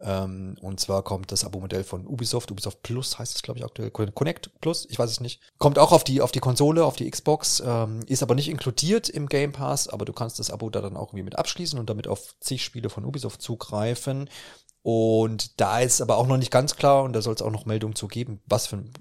[0.01, 3.91] Ähm, und zwar kommt das Abo-Modell von Ubisoft, Ubisoft Plus heißt es, glaube ich, aktuell.
[3.91, 5.41] Connect Plus, ich weiß es nicht.
[5.59, 9.09] Kommt auch auf die, auf die Konsole, auf die Xbox, ähm, ist aber nicht inkludiert
[9.09, 11.91] im Game Pass, aber du kannst das Abo da dann auch irgendwie mit abschließen und
[11.91, 14.29] damit auf zig Spiele von Ubisoft zugreifen.
[14.83, 17.67] Und da ist aber auch noch nicht ganz klar, und da soll es auch noch
[17.67, 18.93] Meldungen zu geben, was für ein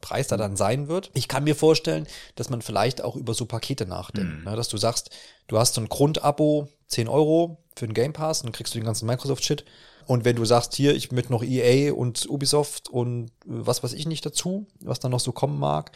[0.00, 1.10] Preis da dann sein wird.
[1.12, 2.06] Ich kann mir vorstellen,
[2.36, 4.38] dass man vielleicht auch über so Pakete nachdenkt.
[4.38, 4.44] Mhm.
[4.44, 4.56] Ne?
[4.56, 5.10] Dass du sagst,
[5.48, 8.86] du hast so ein Grundabo, 10 Euro für den Game Pass, dann kriegst du den
[8.86, 9.64] ganzen Microsoft-Shit.
[10.06, 14.06] Und wenn du sagst, hier, ich möchte noch EA und Ubisoft und was weiß ich
[14.06, 15.90] nicht dazu, was dann noch so kommen mag,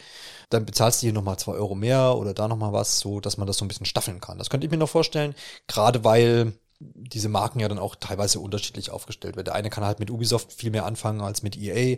[0.49, 3.47] dann bezahlst du hier nochmal zwei Euro mehr oder da nochmal was, so dass man
[3.47, 4.37] das so ein bisschen staffeln kann.
[4.37, 5.33] Das könnte ich mir noch vorstellen,
[5.67, 6.53] gerade weil
[6.95, 9.45] diese Marken ja dann auch teilweise unterschiedlich aufgestellt werden.
[9.45, 11.75] Der eine kann halt mit Ubisoft viel mehr anfangen als mit EA.
[11.75, 11.97] Äh,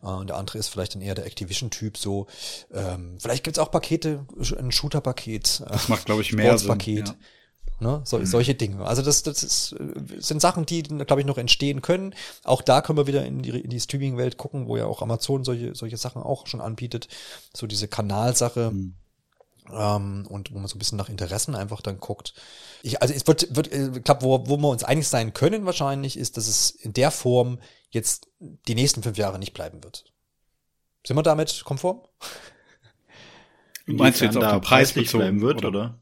[0.00, 1.96] und der andere ist vielleicht dann eher der Activision-Typ.
[1.96, 2.26] So,
[2.72, 4.26] ähm, vielleicht gibt's auch Pakete,
[4.58, 5.62] ein Shooter-Paket.
[5.68, 6.78] Das macht, glaube ich, mehr Sinn.
[6.78, 7.14] Ja.
[7.80, 8.02] Ne?
[8.04, 8.26] So, mhm.
[8.26, 8.84] Solche Dinge.
[8.84, 9.74] Also das, das ist,
[10.18, 12.14] sind Sachen, die, glaube ich, noch entstehen können.
[12.44, 15.44] Auch da können wir wieder in die, in die Streaming-Welt gucken, wo ja auch Amazon
[15.44, 17.08] solche, solche Sachen auch schon anbietet.
[17.54, 18.70] So diese Kanalsache.
[18.72, 18.94] Mhm
[19.72, 22.34] ähm, und wo man so ein bisschen nach Interessen einfach dann guckt.
[22.82, 25.66] Ich, also es wird, wird äh, ich glaube, wo, wo wir uns einig sein können
[25.66, 27.58] wahrscheinlich, ist, dass es in der Form
[27.90, 30.04] jetzt die nächsten fünf Jahre nicht bleiben wird.
[31.06, 32.02] Sind wir damit konform?
[33.86, 35.98] Meinst du jetzt auch den Preis bleiben wird, oder?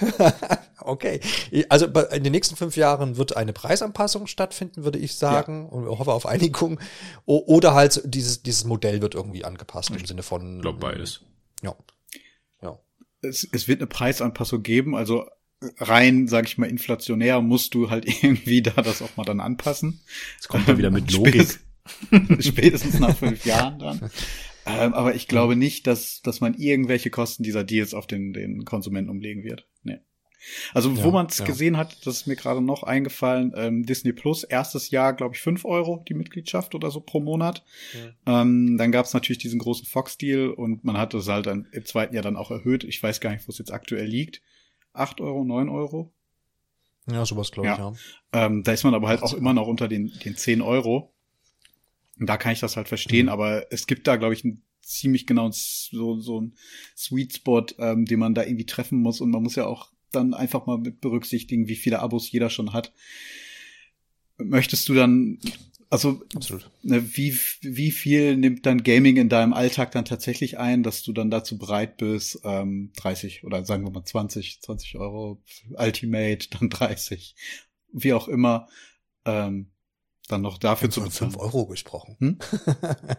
[0.80, 1.20] okay.
[1.68, 5.70] Also in den nächsten fünf Jahren wird eine Preisanpassung stattfinden, würde ich sagen, ja.
[5.70, 6.78] und hoffe auf Einigung.
[7.24, 10.56] Oder halt dieses, dieses Modell wird irgendwie angepasst im Sinne von.
[10.56, 11.20] Ich glaube beides.
[11.62, 11.74] Ja
[13.22, 15.26] es, es wird eine Preisanpassung geben, also
[15.78, 20.00] rein, sag ich mal, inflationär musst du halt irgendwie da das auch mal dann anpassen.
[20.38, 21.34] Es kommt dann wieder mit Logik.
[21.34, 24.10] Spätestens, spätestens nach fünf Jahren dann.
[24.64, 28.64] Ähm, aber ich glaube nicht, dass, dass man irgendwelche Kosten dieser Deals auf den, den
[28.64, 29.66] Konsumenten umlegen wird.
[29.82, 29.98] Nee.
[30.74, 31.44] Also ja, wo man es ja.
[31.44, 35.40] gesehen hat, das ist mir gerade noch eingefallen, ähm, Disney Plus, erstes Jahr, glaube ich,
[35.40, 37.64] fünf Euro die Mitgliedschaft oder so pro Monat.
[38.26, 38.42] Ja.
[38.42, 41.84] Ähm, dann gab es natürlich diesen großen Fox-Deal und man hat es halt dann im
[41.84, 42.84] zweiten Jahr dann auch erhöht.
[42.84, 44.42] Ich weiß gar nicht, wo es jetzt aktuell liegt.
[44.92, 46.12] Acht Euro, neun Euro?
[47.10, 47.92] Ja, sowas glaube ich, ja.
[48.32, 51.12] Ähm, da ist man aber halt auch immer noch unter den, den zehn Euro.
[52.20, 53.32] Und da kann ich das halt verstehen, mhm.
[53.32, 56.54] aber es gibt da, glaube ich, einen ziemlich genau so, so ein
[56.96, 59.20] Sweet Spot, ähm, den man da irgendwie treffen muss.
[59.20, 62.72] Und man muss ja auch dann einfach mal mit berücksichtigen, wie viele Abos jeder schon
[62.72, 62.92] hat.
[64.38, 65.38] Möchtest du dann,
[65.90, 66.22] also
[66.82, 71.12] ne, wie, wie viel nimmt dann Gaming in deinem Alltag dann tatsächlich ein, dass du
[71.12, 75.42] dann dazu bereit bist, ähm, 30 oder sagen wir mal 20, 20 Euro
[75.76, 77.34] Ultimate, dann 30,
[77.92, 78.68] wie auch immer,
[79.24, 79.71] ähm,
[80.32, 81.32] dann noch dafür zu bezahlen.
[81.32, 82.16] 5 Euro gesprochen.
[82.18, 82.38] Hm?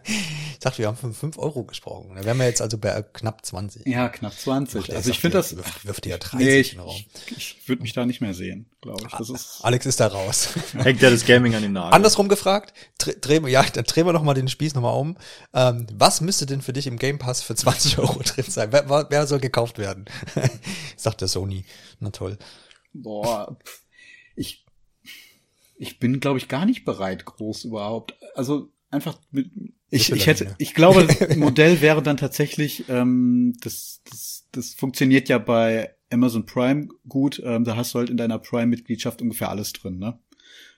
[0.52, 2.14] ich dachte, wir haben von 5 Euro gesprochen.
[2.14, 3.86] Da wären wir jetzt also bei knapp 20.
[3.86, 4.84] Ja, knapp 20.
[4.84, 5.56] Ach, also ich finde das.
[5.56, 9.04] Wirft, wirft ja 30 nee, ich, ich, ich würde mich da nicht mehr sehen, glaube
[9.06, 9.12] ich.
[9.12, 10.50] Das ist Alex ist da raus.
[10.74, 11.94] Hängt ja das Gaming an den Nagel.
[11.94, 15.16] Andersrum gefragt, drehen wir, ja, dann drehen wir noch mal den Spieß noch mal um.
[15.52, 18.72] Ähm, was müsste denn für dich im Game Pass für 20 Euro drin sein?
[18.72, 20.06] Wer, wer soll gekauft werden?
[20.96, 21.64] Sagt der Sony.
[22.00, 22.38] Na toll.
[22.92, 23.56] Boah,
[24.36, 24.63] ich
[25.76, 28.16] ich bin, glaube ich, gar nicht bereit, groß überhaupt.
[28.34, 29.50] Also einfach mit,
[29.90, 31.06] ich, ich hätte, ich glaube,
[31.36, 37.64] Modell wäre dann tatsächlich, ähm, das, das, das funktioniert ja bei Amazon Prime gut, ähm,
[37.64, 40.18] da hast du halt in deiner Prime-Mitgliedschaft ungefähr alles drin, ne?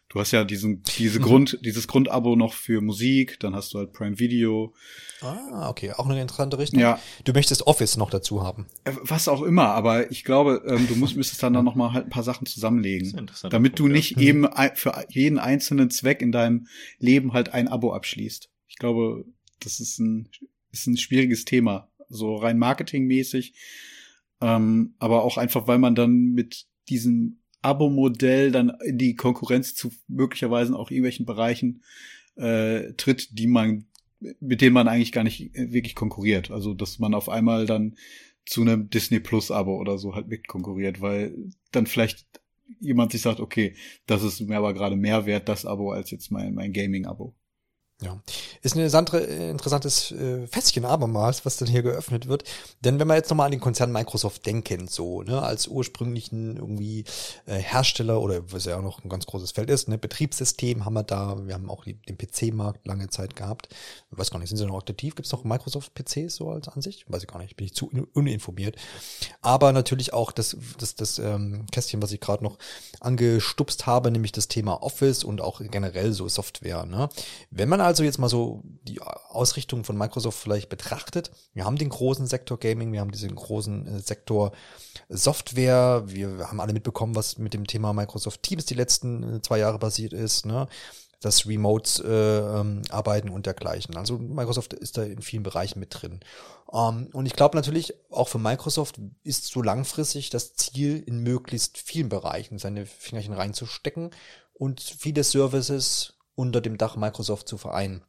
[0.09, 3.93] Du hast ja diesen, diese Grund, dieses Grundabo noch für Musik, dann hast du halt
[3.93, 4.73] Prime Video.
[5.21, 6.79] Ah, okay, auch eine interessante Richtung.
[6.79, 7.01] Ja.
[7.25, 8.67] Du möchtest Office noch dazu haben.
[8.85, 11.93] Äh, Was auch immer, aber ich glaube, ähm, du musst, müsstest dann, dann noch mal
[11.93, 13.97] halt ein paar Sachen zusammenlegen, damit du Punkt, ja.
[13.97, 16.69] nicht eben für jeden einzelnen Zweck in deinem
[16.99, 18.49] Leben halt ein Abo abschließt.
[18.69, 19.25] Ich glaube,
[19.59, 20.29] das ist ein,
[20.71, 23.55] ist ein schwieriges Thema, so rein marketingmäßig,
[24.41, 29.91] ähm, aber auch einfach, weil man dann mit diesem Abo-Modell dann in die Konkurrenz zu
[30.09, 31.83] möglicherweise auch irgendwelchen Bereichen
[32.37, 33.87] äh, tritt, die man,
[34.41, 36.51] mit denen man eigentlich gar nicht äh, wirklich konkurriert.
[36.51, 37.97] Also, dass man auf einmal dann
[38.45, 41.35] zu einem Disney Plus Abo oder so halt mit konkurriert, weil
[41.73, 42.27] dann vielleicht
[42.81, 43.75] jemand sich sagt, okay,
[44.07, 47.35] das ist mir aber gerade mehr wert, das Abo, als jetzt mein, mein Gaming-Abo.
[48.03, 48.21] Ja,
[48.61, 52.45] ist ein interessante, interessantes äh, Fässchen abermals, was dann hier geöffnet wird.
[52.83, 57.05] Denn wenn wir jetzt nochmal an den Konzern Microsoft denken, so, ne, als ursprünglichen irgendwie
[57.47, 60.93] äh, Hersteller oder was ja auch noch ein ganz großes Feld ist, ne, Betriebssystem haben
[60.93, 63.71] wir da, wir haben auch die, den PC-Markt lange Zeit gehabt.
[64.13, 65.15] Ich weiß gar nicht, sind sie noch aktiv?
[65.15, 67.11] Gibt es noch Microsoft-PCs so als Ansicht?
[67.11, 68.77] Weiß ich gar nicht, bin ich zu un uninformiert.
[69.41, 72.59] Aber natürlich auch das, das, das ähm, Kästchen, was ich gerade noch
[73.01, 76.85] angestupst habe, nämlich das Thema Office und auch generell so Software.
[76.85, 77.09] Ne?
[77.51, 81.89] Wenn man also jetzt mal so die Ausrichtung von Microsoft vielleicht betrachtet, wir haben den
[81.89, 84.53] großen Sektor Gaming, wir haben diesen großen äh, Sektor
[85.09, 89.59] Software, wir haben alle mitbekommen, was mit dem Thema Microsoft Teams die letzten äh, zwei
[89.59, 90.69] Jahre passiert ist, ne?
[91.21, 93.97] das Remote äh, ähm, arbeiten und dergleichen.
[93.97, 96.21] Also Microsoft ist da in vielen Bereichen mit drin.
[96.73, 101.79] Ähm, und ich glaube natürlich, auch für Microsoft ist so langfristig das Ziel, in möglichst
[101.79, 104.11] vielen Bereichen seine Fingerchen reinzustecken
[104.53, 108.03] und viele Services unter dem Dach Microsoft zu vereinen.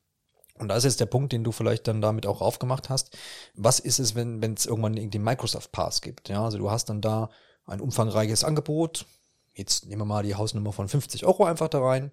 [0.59, 3.15] Und das ist jetzt der Punkt, den du vielleicht dann damit auch aufgemacht hast.
[3.55, 6.29] Was ist es, wenn es irgendwann den Microsoft Pass gibt?
[6.29, 7.29] Ja, also du hast dann da
[7.65, 9.05] ein umfangreiches Angebot.
[9.55, 12.11] Jetzt nehmen wir mal die Hausnummer von 50 Euro einfach da rein.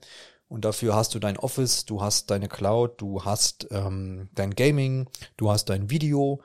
[0.48, 5.08] Und dafür hast du dein Office, du hast deine Cloud, du hast ähm, dein Gaming,
[5.38, 6.42] du hast dein Video,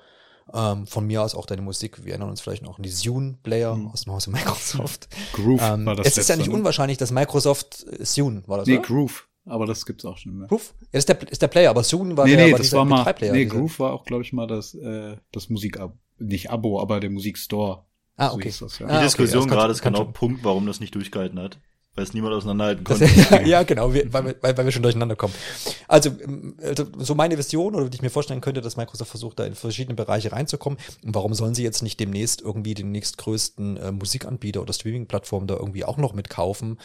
[0.53, 2.03] ähm, von mir aus auch deine Musik.
[2.05, 3.87] Wir erinnern uns vielleicht noch an die Zune-Player Mhm.
[3.89, 5.09] aus dem Hause Microsoft.
[5.33, 6.53] Groove Ähm, war das es ist ja nicht ne?
[6.55, 8.87] unwahrscheinlich, dass Microsoft äh, Zune war das, Nee, oder?
[8.87, 9.27] Groove.
[9.49, 10.47] Aber das gibt's auch schon mehr.
[10.47, 10.73] Groove?
[10.79, 12.71] Ja, das ist der, ist der Player, aber Zune war nee, der nee, war das
[12.73, 16.51] war mal, MP3-Player, nee, Groove war auch, glaube ich, mal das, äh, das Musikabo, nicht
[16.51, 17.83] Abo, aber der Musikstore.
[18.15, 18.43] Ah, So okay.
[18.49, 18.85] hieß das, ja.
[18.87, 20.05] Die Ah, okay, Diskussion das kann- gerade ist genau.
[20.05, 21.59] Punkt, warum das nicht durchgehalten hat.
[21.95, 23.35] Weil es niemand auseinanderhalten Das, konnte.
[23.35, 25.33] ja, ja, genau, wir, weil, wir- weil, weil wir schon durcheinander kommen.
[25.87, 29.39] Also, ähm, also, so meine Vision, oder die ich mir vorstellen könnte, dass Microsoft versucht,
[29.39, 30.79] da in verschiedene Bereiche reinzukommen.
[31.03, 35.55] Und warum sollen sie jetzt nicht demnächst irgendwie den nächstgrößten äh, Musikanbieter oder Streaming-Plattform da
[35.55, 36.79] irgendwie auch noch mitkaufen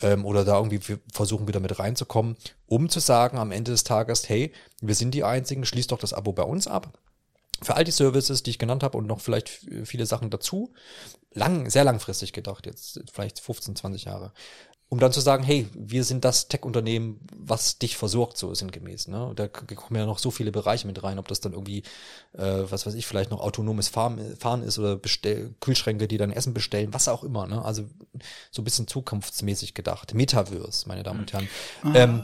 [0.00, 0.80] ähm, oder da irgendwie
[1.12, 2.36] versuchen, wieder mit reinzukommen,
[2.66, 6.12] um zu sagen am Ende des Tages, hey, wir sind die Einzigen, schließt doch das
[6.14, 6.96] Abo bei uns ab.
[7.64, 10.72] Für all die Services, die ich genannt habe und noch vielleicht viele Sachen dazu,
[11.32, 14.32] lang, sehr langfristig gedacht, jetzt vielleicht 15, 20 Jahre,
[14.94, 19.08] um dann zu sagen, hey, wir sind das Tech-Unternehmen, was dich versorgt, so sinngemäß.
[19.08, 19.32] Ne?
[19.34, 21.82] Da kommen ja noch so viele Bereiche mit rein, ob das dann irgendwie,
[22.32, 26.30] äh, was weiß ich, vielleicht noch autonomes Fahren, Fahren ist oder bestell Kühlschränke, die dann
[26.30, 27.46] Essen bestellen, was auch immer.
[27.46, 27.64] Ne?
[27.64, 27.84] Also
[28.52, 30.14] so ein bisschen zukunftsmäßig gedacht.
[30.14, 31.48] Metaverse, meine Damen und Herren.
[31.94, 32.22] Ähm,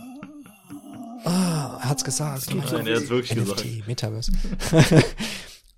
[1.24, 2.54] ah, er hat's gesagt.
[2.54, 3.86] Nein, er hat's wirklich NFT, gesagt.
[3.86, 4.32] Metaverse.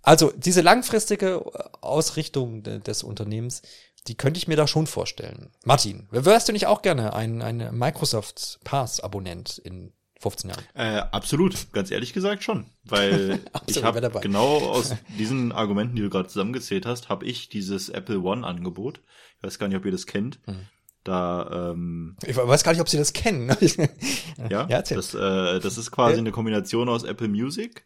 [0.03, 1.45] also diese langfristige
[1.81, 3.63] Ausrichtung de- des Unternehmens,
[4.09, 5.51] die könnte ich mir da schon vorstellen.
[5.65, 10.65] Martin, wärst du nicht auch gerne ein, ein Microsoft Pass-Abonnent in 15 Jahren?
[10.75, 12.67] Äh, absolut, ganz ehrlich gesagt schon.
[12.85, 17.89] Weil ich habe genau aus diesen Argumenten, die du gerade zusammengezählt hast, habe ich dieses
[17.89, 19.01] Apple One-Angebot.
[19.39, 20.41] Ich weiß gar nicht, ob ihr das kennt.
[20.47, 20.67] Mhm.
[21.05, 23.49] Da, ähm, Ich weiß gar nicht, ob sie das kennen.
[24.51, 26.19] ja, ja das, äh, das ist quasi Ja.
[26.19, 27.85] eine Kombination aus Apple Music,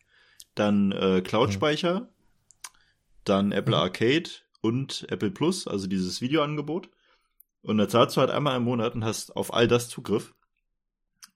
[0.54, 2.08] dann äh, Cloud-Speicher,
[3.24, 3.82] dann Apple Mhm.
[3.82, 4.30] Arcade
[4.60, 6.90] und Apple Plus, also dieses Videoangebot.
[7.62, 10.34] Und da zahlst du halt einmal im Monat und hast auf all das Zugriff.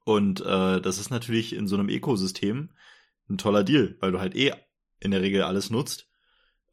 [0.05, 2.70] Und äh, das ist natürlich in so einem Ökosystem
[3.28, 4.52] ein toller Deal, weil du halt eh
[5.01, 6.09] in der Regel alles nutzt.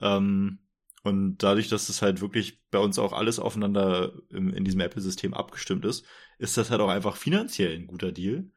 [0.01, 0.59] Ähm,
[1.07, 5.33] und dadurch, dass das halt wirklich bei uns auch alles aufeinander im, in diesem Apple-System
[5.33, 6.05] abgestimmt ist,
[6.37, 8.51] ist das halt auch einfach finanziell ein guter Deal.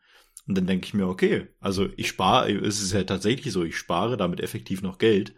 [0.46, 3.76] Und dann denke ich mir, okay, also ich spare, es ist ja tatsächlich so, ich
[3.76, 5.34] spare damit effektiv noch Geld,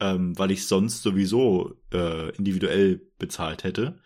[0.00, 4.00] ähm, weil ich sonst sowieso äh, individuell bezahlt hätte.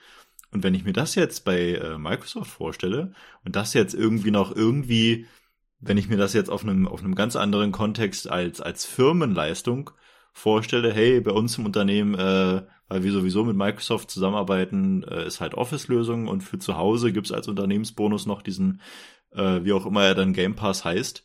[0.51, 3.12] Und wenn ich mir das jetzt bei äh, Microsoft vorstelle
[3.45, 5.27] und das jetzt irgendwie noch irgendwie,
[5.81, 9.91] wenn ich mir das jetzt auf einem auf einem ganz anderen Kontext als als Firmenleistung
[10.37, 15.41] vorstelle, hey, bei uns im Unternehmen, äh, weil wir sowieso mit Microsoft zusammenarbeiten, äh, ist
[15.41, 18.83] halt Office-Lösung und für zu Hause gibt's als Unternehmensbonus noch diesen,
[19.33, 21.25] äh, wie auch immer er dann Game Pass heißt.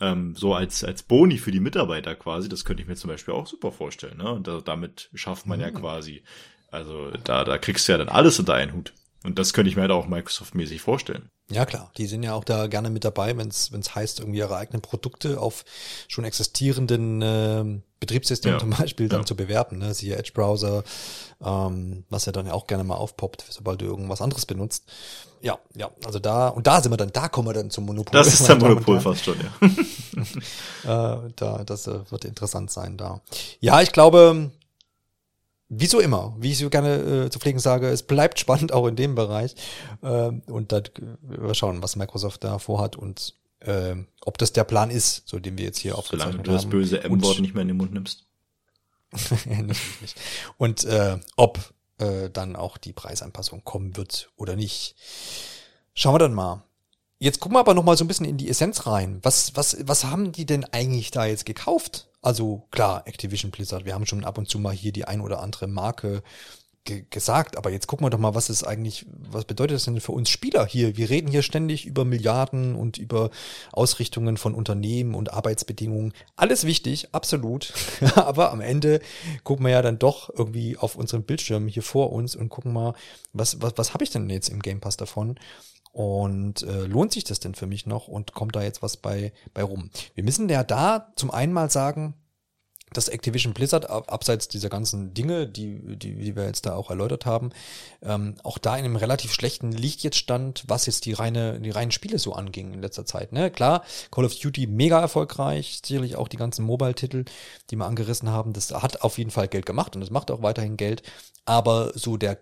[0.00, 3.34] ähm, so als, als Boni für die Mitarbeiter quasi, das könnte ich mir zum Beispiel
[3.34, 4.18] auch super vorstellen.
[4.18, 4.30] Ne?
[4.30, 5.64] Und da, damit schafft man mhm.
[5.64, 6.22] ja quasi,
[6.70, 8.92] also da, da kriegst du ja dann alles unter einen Hut.
[9.24, 11.30] Und das könnte ich mir halt auch Microsoft-mäßig vorstellen.
[11.48, 11.92] Ja, klar.
[11.96, 15.40] Die sind ja auch da gerne mit dabei, wenn es heißt, irgendwie ihre eigenen Produkte
[15.40, 15.64] auf
[16.08, 18.60] schon existierenden äh, Betriebssystemen ja.
[18.60, 19.26] zum Beispiel dann ja.
[19.26, 19.78] zu bewerben.
[19.78, 19.94] Ne?
[19.94, 20.82] Siehe Edge-Browser,
[21.44, 24.84] ähm, was ja dann ja auch gerne mal aufpoppt, sobald du irgendwas anderes benutzt.
[25.40, 28.18] Ja, ja, also da, und da sind wir dann, da kommen wir dann zum Monopol.
[28.18, 31.16] Das ist der Monopol fast schon, ja.
[31.26, 33.20] äh, da, das äh, wird interessant sein da.
[33.60, 34.50] Ja, ich glaube,
[35.68, 38.86] wie so immer, wie ich so gerne äh, zu pflegen sage, es bleibt spannend auch
[38.86, 39.54] in dem Bereich.
[40.02, 40.80] Ähm, und da
[41.22, 45.58] wir schauen, was Microsoft da vorhat und äh, ob das der Plan ist, so den
[45.58, 46.44] wir jetzt hier aufgezeichnet haben.
[46.44, 48.26] Solange du das böse M-Wort nicht mehr in den Mund nimmst.
[50.00, 50.16] nicht.
[50.56, 51.58] Und äh, ob
[51.98, 54.94] äh, dann auch die Preisanpassung kommen wird oder nicht.
[55.94, 56.62] Schauen wir dann mal.
[57.18, 59.20] Jetzt gucken wir aber noch mal so ein bisschen in die Essenz rein.
[59.22, 62.08] Was, was, was haben die denn eigentlich da jetzt gekauft?
[62.26, 65.40] Also klar, Activision Blizzard, wir haben schon ab und zu mal hier die ein oder
[65.40, 66.24] andere Marke
[66.86, 70.00] ge gesagt, aber jetzt gucken wir doch mal, was ist eigentlich, was bedeutet das denn
[70.00, 70.96] für uns Spieler hier?
[70.96, 73.30] Wir reden hier ständig über Milliarden und über
[73.72, 76.14] Ausrichtungen von Unternehmen und Arbeitsbedingungen.
[76.36, 77.74] Alles wichtig, absolut.
[78.14, 79.00] aber am Ende
[79.44, 82.94] gucken wir ja dann doch irgendwie auf unseren Bildschirm hier vor uns und gucken mal,
[83.34, 85.38] was, was, was habe ich denn jetzt im Game Pass davon?
[85.92, 89.32] Und äh, lohnt sich das denn für mich noch und kommt da jetzt was bei,
[89.54, 89.90] bei rum?
[90.14, 92.14] Wir müssen ja da zum einen mal sagen,
[92.96, 97.26] dass Activision Blizzard, abseits dieser ganzen Dinge, die, die, die wir jetzt da auch erläutert
[97.26, 97.50] haben,
[98.02, 101.70] ähm, auch da in einem relativ schlechten Licht jetzt stand, was jetzt die reine, die
[101.70, 103.32] reinen Spiele so anging in letzter Zeit.
[103.32, 103.50] Ne?
[103.50, 107.24] Klar, Call of Duty mega erfolgreich, sicherlich auch die ganzen Mobile-Titel,
[107.70, 110.42] die wir angerissen haben, das hat auf jeden Fall Geld gemacht und es macht auch
[110.42, 111.02] weiterhin Geld.
[111.48, 112.38] Aber so der,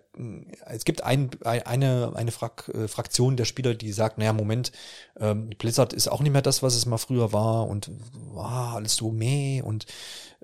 [0.65, 4.71] es gibt ein, eine, eine Frak, äh, Fraktion der Spieler, die sagt, naja, Moment,
[5.19, 7.91] ähm, Blizzard ist auch nicht mehr das, was es mal früher war und
[8.33, 9.85] wow, alles so meh und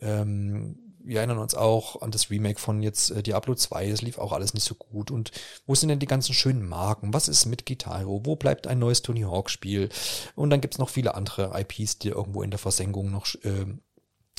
[0.02, 4.18] ähm, wir erinnern uns auch an das Remake von jetzt äh, Diablo 2, das lief
[4.18, 5.12] auch alles nicht so gut.
[5.12, 5.32] Und
[5.66, 7.14] wo sind denn die ganzen schönen Marken?
[7.14, 8.06] Was ist mit Guitar?
[8.06, 9.90] Wo bleibt ein neues Tony Hawk Spiel?
[10.36, 13.66] Und dann gibt's noch viele andere IPs, die irgendwo in der Versenkung noch äh,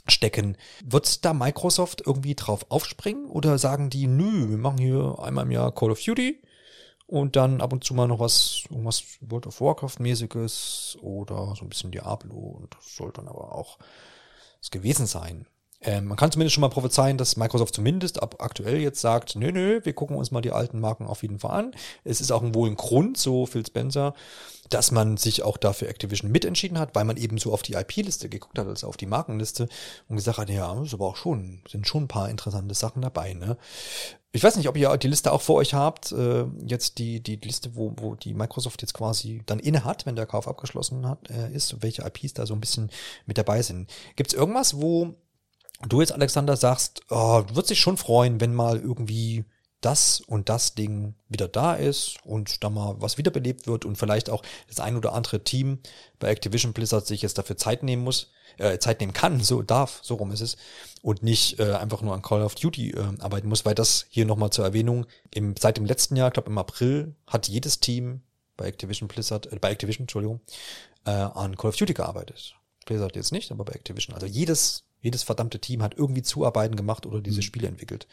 [0.07, 0.57] stecken.
[0.85, 5.53] Wird da Microsoft irgendwie drauf aufspringen oder sagen die, nö, wir machen hier einmal im
[5.53, 6.43] Jahr Call of Duty
[7.07, 11.65] und dann ab und zu mal noch was, irgendwas World of Warcraft mäßiges oder so
[11.65, 13.79] ein bisschen Diablo und das soll dann aber auch
[14.61, 15.47] es gewesen sein.
[15.83, 19.51] Ähm, man kann zumindest schon mal prophezeien, dass Microsoft zumindest ab aktuell jetzt sagt, nö,
[19.51, 21.73] nö, wir gucken uns mal die alten Marken auf jeden Fall an.
[22.05, 24.15] Es ist auch wohl ein Grund, so Phil Spencer,
[24.69, 28.29] dass man sich auch dafür Activision mitentschieden hat, weil man eben so auf die IP-Liste
[28.29, 29.69] geguckt hat, also auf die Markenliste
[30.09, 33.35] und gesagt hat, ja, ist aber auch schon, sind schon ein paar interessante Sachen dabei,
[33.35, 33.57] ne?
[34.35, 37.37] Ich weiß nicht, ob ihr die Liste auch vor euch habt, äh, jetzt die, die
[37.37, 41.29] Liste, wo, wo die Microsoft jetzt quasi dann inne hat, wenn der Kauf abgeschlossen hat,
[41.29, 42.89] äh, ist, welche IPs da so ein bisschen
[43.27, 43.91] mit dabei sind.
[44.17, 45.17] Gibt es irgendwas, wo
[45.89, 49.45] du jetzt, Alexander, sagst, oh, du würdest dich schon freuen, wenn mal irgendwie
[49.81, 54.31] das und das Ding wieder da ist und da mal was wiederbelebt wird und vielleicht
[54.31, 55.81] auch das ein oder andere Team
[56.21, 59.99] bei Activision Blizzard sich jetzt dafür Zeit nehmen muss, äh, Zeit nehmen kann, so darf,
[60.03, 60.57] so rum ist es,
[61.03, 64.25] und nicht äh, einfach nur an Call of Duty äh, arbeiten muss, weil das hier
[64.25, 68.23] nochmal zur Erwähnung, im, seit dem letzten Jahr, ich glaube im April, hat jedes Team
[68.57, 70.41] bei Activision Blizzard, äh, bei Activision, Entschuldigung,
[71.07, 72.55] äh, an Call of Duty gearbeitet.
[72.87, 74.15] Blizzard jetzt nicht, aber bei Activision.
[74.15, 77.43] Also jedes, jedes verdammte Team hat irgendwie Zuarbeiten gemacht oder diese mhm.
[77.43, 78.07] Spiele entwickelt.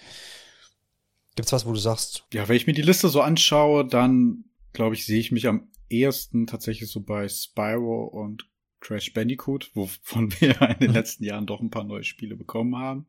[1.35, 2.25] Gibt's was, wo du sagst?
[2.33, 5.69] Ja, wenn ich mir die Liste so anschaue, dann glaube ich, sehe ich mich am
[5.89, 8.49] ehesten tatsächlich so bei Spyro und
[8.79, 10.95] Crash Bandicoot, wovon wir in den mhm.
[10.95, 13.07] letzten Jahren doch ein paar neue Spiele bekommen haben.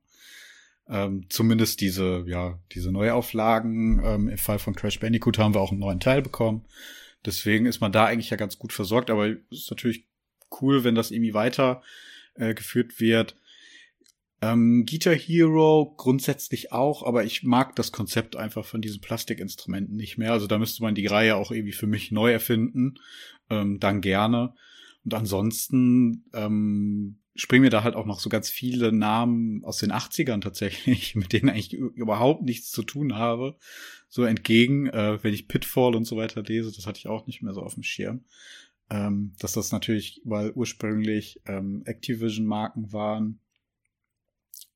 [0.89, 4.03] Ähm, zumindest diese, ja, diese Neuauflagen.
[4.05, 6.67] Ähm, Im Fall von Crash Bandicoot haben wir auch einen neuen Teil bekommen.
[7.25, 10.07] Deswegen ist man da eigentlich ja ganz gut versorgt, aber es ist natürlich
[10.61, 11.83] cool, wenn das irgendwie weiter
[12.35, 13.37] äh, geführt wird.
[14.43, 20.17] Ähm, Guitar Hero grundsätzlich auch, aber ich mag das Konzept einfach von diesen Plastikinstrumenten nicht
[20.17, 20.33] mehr.
[20.33, 22.95] Also da müsste man die Reihe auch irgendwie für mich neu erfinden.
[23.51, 24.55] Ähm, dann gerne.
[25.05, 29.93] Und ansonsten ähm, springen mir da halt auch noch so ganz viele Namen aus den
[29.93, 33.57] 80ern tatsächlich, mit denen eigentlich überhaupt nichts zu tun habe,
[34.09, 37.43] so entgegen, äh, wenn ich Pitfall und so weiter lese, das hatte ich auch nicht
[37.43, 38.25] mehr so auf dem Schirm.
[38.91, 43.41] Ähm, dass das natürlich, weil ursprünglich ähm, Activision-Marken waren,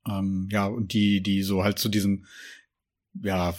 [0.09, 2.27] ähm, ja, und die, die so halt zu diesen,
[3.15, 3.55] ja,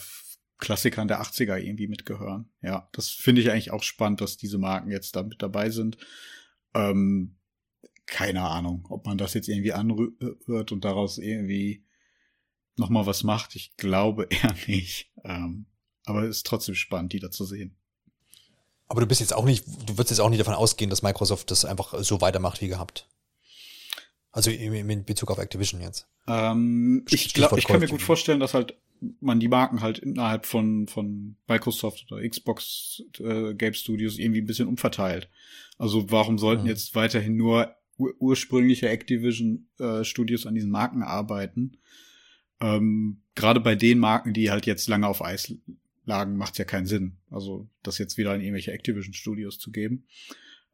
[0.57, 2.49] Klassikern der 80er irgendwie mitgehören.
[2.61, 5.97] Ja, das finde ich eigentlich auch spannend, dass diese Marken jetzt da mit dabei sind.
[6.73, 7.35] Ähm,
[8.05, 11.85] keine Ahnung, ob man das jetzt irgendwie anhört und daraus irgendwie
[12.77, 13.55] nochmal was macht.
[13.55, 15.11] Ich glaube eher nicht.
[15.23, 15.65] Ähm,
[16.05, 17.76] aber es ist trotzdem spannend, die da zu sehen.
[18.88, 21.49] Aber du bist jetzt auch nicht, du würdest jetzt auch nicht davon ausgehen, dass Microsoft
[21.49, 23.09] das einfach so weitermacht wie gehabt.
[24.36, 26.10] Also in Bezug auf Activision jetzt.
[26.28, 28.76] Ähm, ich glaube, ich kann mir gut vorstellen, dass halt
[29.22, 34.45] man die Marken halt innerhalb von von Microsoft oder Xbox äh, Game Studios irgendwie ein
[34.45, 35.30] bisschen umverteilt.
[35.78, 36.68] Also warum sollten mhm.
[36.68, 41.78] jetzt weiterhin nur ur ursprüngliche Activision äh, Studios an diesen Marken arbeiten?
[42.60, 45.56] Ähm, Gerade bei den Marken, die halt jetzt lange auf Eis
[46.03, 47.16] lagen, macht ja keinen Sinn.
[47.32, 50.03] Also das jetzt wieder an irgendwelche Activision Studios zu geben.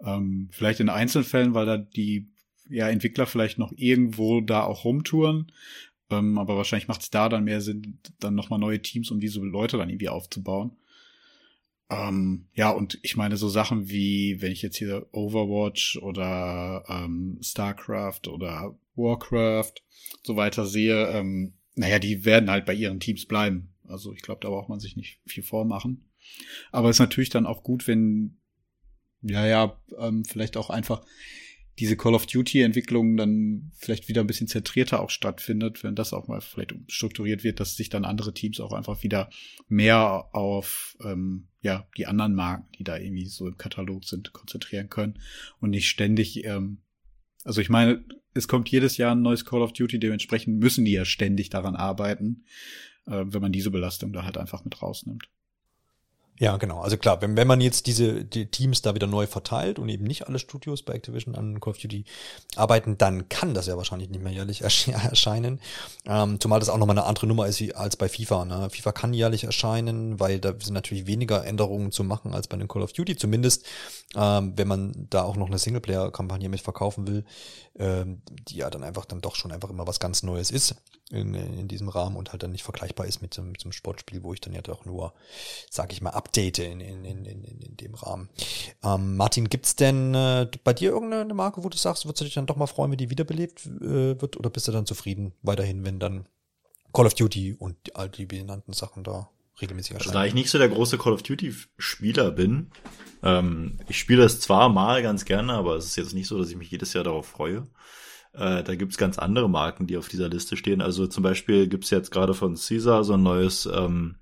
[0.04, 2.32] Ähm, vielleicht in Einzelfällen, weil da die
[2.72, 5.52] ja, Entwickler vielleicht noch irgendwo da auch rumtouren.
[6.10, 9.40] Ähm, aber wahrscheinlich macht es da dann mehr Sinn, dann nochmal neue Teams, um diese
[9.40, 10.72] Leute dann irgendwie aufzubauen.
[11.90, 17.38] Ähm, ja, und ich meine, so Sachen wie, wenn ich jetzt hier Overwatch oder ähm,
[17.42, 19.74] StarCraft oder Warcraft
[20.24, 23.74] so weiter sehe, ähm, naja, die werden halt bei ihren Teams bleiben.
[23.88, 26.10] Also ich glaube, da braucht man sich nicht viel vormachen.
[26.72, 28.38] Aber es ist natürlich dann auch gut, wenn,
[29.22, 31.02] ja, ja, ähm, vielleicht auch einfach
[31.80, 36.28] diese Call of Duty-Entwicklung dann vielleicht wieder ein bisschen zentrierter auch stattfindet, wenn das auch
[36.28, 39.30] mal vielleicht strukturiert wird, dass sich dann andere Teams auch einfach wieder
[39.68, 44.90] mehr auf ähm, ja die anderen Marken, die da irgendwie so im Katalog sind, konzentrieren
[44.90, 45.20] können
[45.60, 46.44] und nicht ständig.
[46.44, 46.80] Ähm,
[47.44, 48.04] also ich meine,
[48.34, 51.76] es kommt jedes Jahr ein neues Call of Duty, dementsprechend müssen die ja ständig daran
[51.76, 52.44] arbeiten,
[53.08, 55.30] äh, wenn man diese Belastung da halt einfach mit rausnimmt.
[56.42, 56.82] Ja, genau.
[56.82, 60.06] Also klar, wenn, wenn man jetzt diese die Teams da wieder neu verteilt und eben
[60.06, 62.04] nicht alle Studios bei Activision an Call of Duty
[62.56, 65.62] arbeiten, dann kann das ja wahrscheinlich nicht mehr jährlich erscheinen.
[66.08, 68.46] Ähm, zumal das auch nochmal eine andere Nummer ist wie, als bei FIFA.
[68.46, 68.70] Ne?
[68.72, 72.68] FIFA kann jährlich erscheinen, weil da sind natürlich weniger Änderungen zu machen als bei den
[72.68, 73.16] Call of Duty.
[73.16, 73.68] Zumindest,
[74.16, 77.24] ähm, wenn man da auch noch eine Singleplayer-Kampagne mit verkaufen will,
[77.78, 80.76] ähm, die ja dann einfach dann doch schon einfach immer was ganz Neues ist
[81.12, 84.34] in, in diesem Rahmen und halt dann nicht vergleichbar ist mit zum, zum Sportspiel, wo
[84.34, 85.14] ich dann ja doch nur,
[85.70, 88.30] sag ich mal, update in, in, in, in, in dem Rahmen.
[88.84, 92.34] Ähm, Martin, gibt's denn äh, bei dir irgendeine Marke, wo du sagst, würdest du dich
[92.34, 95.86] dann doch mal freuen, wenn die wiederbelebt äh, wird oder bist du dann zufrieden weiterhin,
[95.86, 96.26] wenn dann
[96.94, 99.30] Call of Duty und all die benannten Sachen da
[99.62, 100.10] regelmäßig erscheinen?
[100.10, 102.72] Also da ich nicht so der große Call of Duty Spieler bin,
[103.24, 106.50] ähm, ich spiele das zwar mal ganz gerne, aber es ist jetzt nicht so, dass
[106.50, 107.68] ich mich jedes Jahr darauf freue.
[108.34, 110.82] Äh, da gibt's ganz andere Marken, die auf dieser Liste stehen.
[110.82, 114.16] Also zum Beispiel gibt's jetzt gerade von Caesar so ein neues ähm,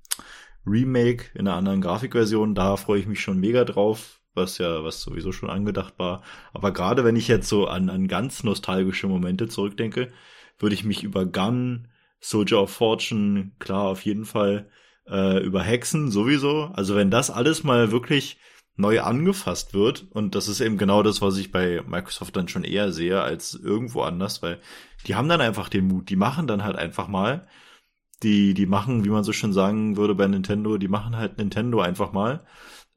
[0.65, 2.55] Remake in einer anderen Grafikversion.
[2.55, 6.23] Da freue ich mich schon mega drauf, was ja, was sowieso schon angedacht war.
[6.53, 10.11] Aber gerade wenn ich jetzt so an, an ganz nostalgische Momente zurückdenke,
[10.57, 11.87] würde ich mich über Gun,
[12.19, 14.69] Soldier of Fortune, klar, auf jeden Fall,
[15.07, 16.71] äh, über Hexen sowieso.
[16.73, 18.39] Also wenn das alles mal wirklich
[18.79, 20.07] neu angefasst wird.
[20.11, 23.53] Und das ist eben genau das, was ich bei Microsoft dann schon eher sehe als
[23.53, 24.59] irgendwo anders, weil
[25.05, 27.47] die haben dann einfach den Mut, die machen dann halt einfach mal.
[28.23, 31.81] Die, die machen, wie man so schön sagen würde bei Nintendo, die machen halt Nintendo
[31.81, 32.45] einfach mal.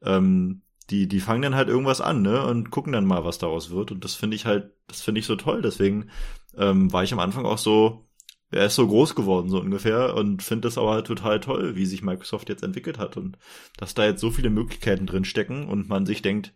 [0.01, 2.45] Ähm, die, die fangen dann halt irgendwas an, ne?
[2.45, 3.91] Und gucken dann mal, was daraus wird.
[3.91, 5.61] Und das finde ich halt, das finde ich so toll.
[5.61, 6.09] Deswegen
[6.57, 8.05] ähm, war ich am Anfang auch so,
[8.53, 11.85] er ist so groß geworden, so ungefähr, und finde das aber halt total toll, wie
[11.85, 13.37] sich Microsoft jetzt entwickelt hat und
[13.77, 16.53] dass da jetzt so viele Möglichkeiten drin stecken und man sich denkt,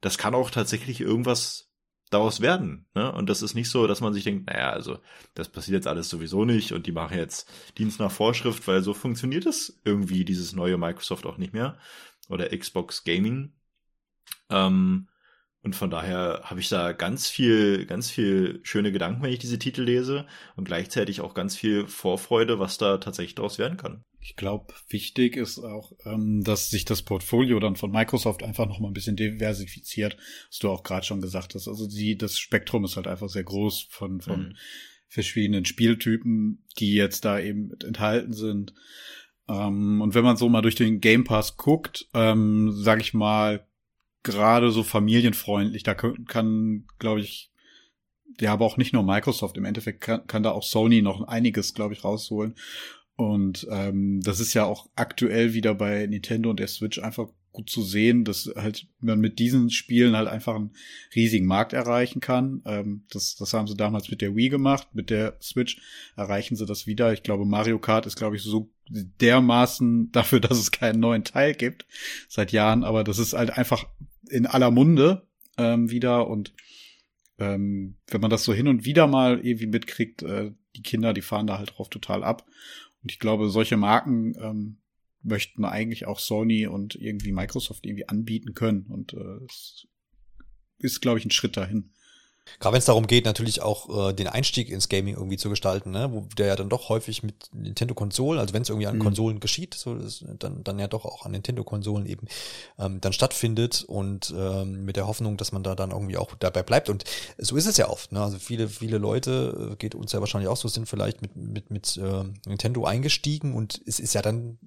[0.00, 1.72] das kann auch tatsächlich irgendwas
[2.10, 2.86] daraus werden.
[2.94, 3.10] Ne?
[3.12, 4.98] Und das ist nicht so, dass man sich denkt, naja, also
[5.34, 8.94] das passiert jetzt alles sowieso nicht und die machen jetzt Dienst nach Vorschrift, weil so
[8.94, 11.78] funktioniert es irgendwie, dieses neue Microsoft auch nicht mehr.
[12.28, 13.52] Oder Xbox Gaming.
[14.50, 15.08] Ähm,
[15.64, 19.60] und von daher habe ich da ganz viel, ganz viel schöne Gedanken, wenn ich diese
[19.60, 20.26] Titel lese
[20.56, 24.02] und gleichzeitig auch ganz viel Vorfreude, was da tatsächlich daraus werden kann.
[24.18, 28.80] Ich glaube, wichtig ist auch, ähm, dass sich das Portfolio dann von Microsoft einfach noch
[28.80, 30.16] mal ein bisschen diversifiziert,
[30.48, 31.68] was du auch gerade schon gesagt hast.
[31.68, 34.56] Also die, das Spektrum ist halt einfach sehr groß von, von mhm.
[35.06, 38.74] verschiedenen Spieltypen, die jetzt da eben enthalten sind.
[39.48, 43.64] Ähm, und wenn man so mal durch den Game Pass guckt, ähm, sag ich mal,
[44.22, 45.82] gerade so familienfreundlich.
[45.82, 47.50] Da kann, kann glaube ich,
[48.40, 49.56] ja, aber auch nicht nur Microsoft.
[49.56, 52.54] Im Endeffekt kann, kann da auch Sony noch einiges, glaube ich, rausholen.
[53.16, 57.68] Und ähm, das ist ja auch aktuell wieder bei Nintendo und der Switch einfach gut
[57.68, 60.72] zu sehen, dass halt man mit diesen Spielen halt einfach einen
[61.14, 62.62] riesigen Markt erreichen kann.
[62.64, 65.80] Ähm, das, das haben sie damals mit der Wii gemacht, mit der Switch
[66.16, 67.12] erreichen sie das wieder.
[67.12, 71.54] Ich glaube, Mario Kart ist, glaube ich, so dermaßen dafür, dass es keinen neuen Teil
[71.54, 71.86] gibt
[72.28, 73.86] seit Jahren, aber das ist halt einfach
[74.28, 75.26] in aller Munde
[75.58, 76.52] ähm, wieder und
[77.38, 81.22] ähm, wenn man das so hin und wieder mal irgendwie mitkriegt, äh, die Kinder, die
[81.22, 82.46] fahren da halt drauf total ab.
[83.02, 84.78] Und ich glaube, solche Marken ähm,
[85.22, 88.86] möchten eigentlich auch Sony und irgendwie Microsoft irgendwie anbieten können.
[88.86, 89.86] Und äh, es
[90.78, 91.90] ist, glaube ich, ein Schritt dahin.
[92.58, 95.90] Gerade wenn es darum geht, natürlich auch äh, den Einstieg ins Gaming irgendwie zu gestalten,
[95.90, 96.10] ne?
[96.12, 99.02] wo der ja dann doch häufig mit Nintendo-Konsolen, also wenn es irgendwie an Mhm.
[99.02, 102.26] Konsolen geschieht, so ist, dann, dann ja doch auch an Nintendo-Konsolen eben
[102.78, 106.62] ähm, dann stattfindet und ähm, mit der Hoffnung, dass man da dann irgendwie auch dabei
[106.62, 106.88] bleibt.
[106.88, 107.04] Und
[107.38, 108.12] so ist es ja oft.
[108.12, 108.22] Ne?
[108.22, 111.70] Also viele, viele Leute, äh, geht uns ja wahrscheinlich auch so, sind vielleicht mit, mit,
[111.70, 114.58] mit äh, Nintendo eingestiegen und es ist ja dann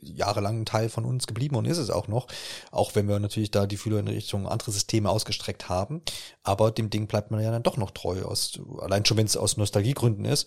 [0.00, 2.26] jahrelang ein Teil von uns geblieben und ist es auch noch,
[2.70, 6.02] auch wenn wir natürlich da die Fühler in Richtung andere Systeme ausgestreckt haben.
[6.42, 9.36] Aber dem Ding bleibt man ja dann doch noch treu, aus, allein schon wenn es
[9.36, 10.46] aus Nostalgiegründen ist.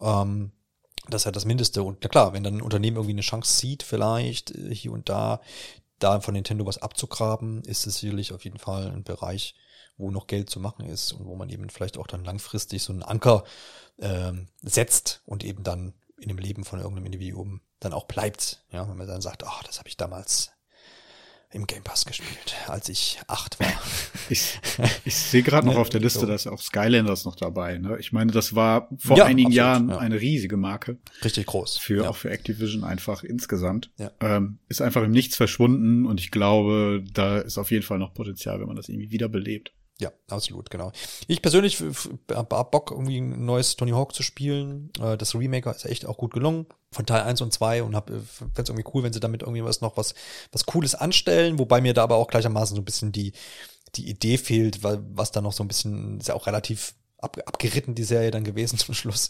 [0.00, 0.52] Ähm,
[1.08, 1.82] das ist ja das Mindeste.
[1.82, 5.08] Und na klar, wenn dann ein Unternehmen irgendwie eine Chance sieht, vielleicht äh, hier und
[5.08, 5.40] da,
[5.98, 9.54] da von Nintendo was abzugraben, ist es sicherlich auf jeden Fall ein Bereich,
[9.96, 12.92] wo noch Geld zu machen ist und wo man eben vielleicht auch dann langfristig so
[12.92, 13.44] einen Anker
[14.00, 18.64] ähm, setzt und eben dann in dem Leben von irgendeinem Individuum dann auch bleibt.
[18.70, 20.52] Ja, wenn man dann sagt, ach, das habe ich damals
[21.50, 23.68] im Game Pass gespielt, als ich acht war.
[24.30, 24.58] Ich,
[25.04, 26.26] ich sehe gerade noch Ne, auf der Liste, so.
[26.26, 27.76] da ist auch Skylanders noch dabei.
[27.76, 27.98] Ne?
[27.98, 29.98] Ich meine, das war vor Ja, einigen absolut, Jahren ja.
[29.98, 31.76] eine riesige Marke Richtig groß.
[31.76, 32.08] für ja.
[32.08, 33.90] auch für Activision einfach insgesamt.
[34.20, 38.14] Ähm, ist einfach im Nichts verschwunden und ich glaube, da ist auf jeden Fall noch
[38.14, 39.74] Potenzial, wenn man das irgendwie wiederbelebt.
[40.02, 40.90] Ja, absolut, genau.
[41.28, 41.80] Ich persönlich
[42.34, 44.90] habe Bock, irgendwie ein neues Tony Hawk zu spielen.
[45.00, 46.66] Äh, Das Remaker ist echt auch gut gelungen.
[46.90, 48.22] Von Teil 1 und 2 und fände
[48.56, 50.14] es irgendwie cool, wenn sie damit irgendwie was noch was,
[50.50, 53.32] was Cooles anstellen, wobei mir da aber auch gleichermaßen so ein bisschen die,
[53.94, 57.38] die Idee fehlt, weil, was da noch so ein bisschen, ist ja auch relativ ab,
[57.46, 59.28] abgeritten, die Serie dann gewesen zum Schluss,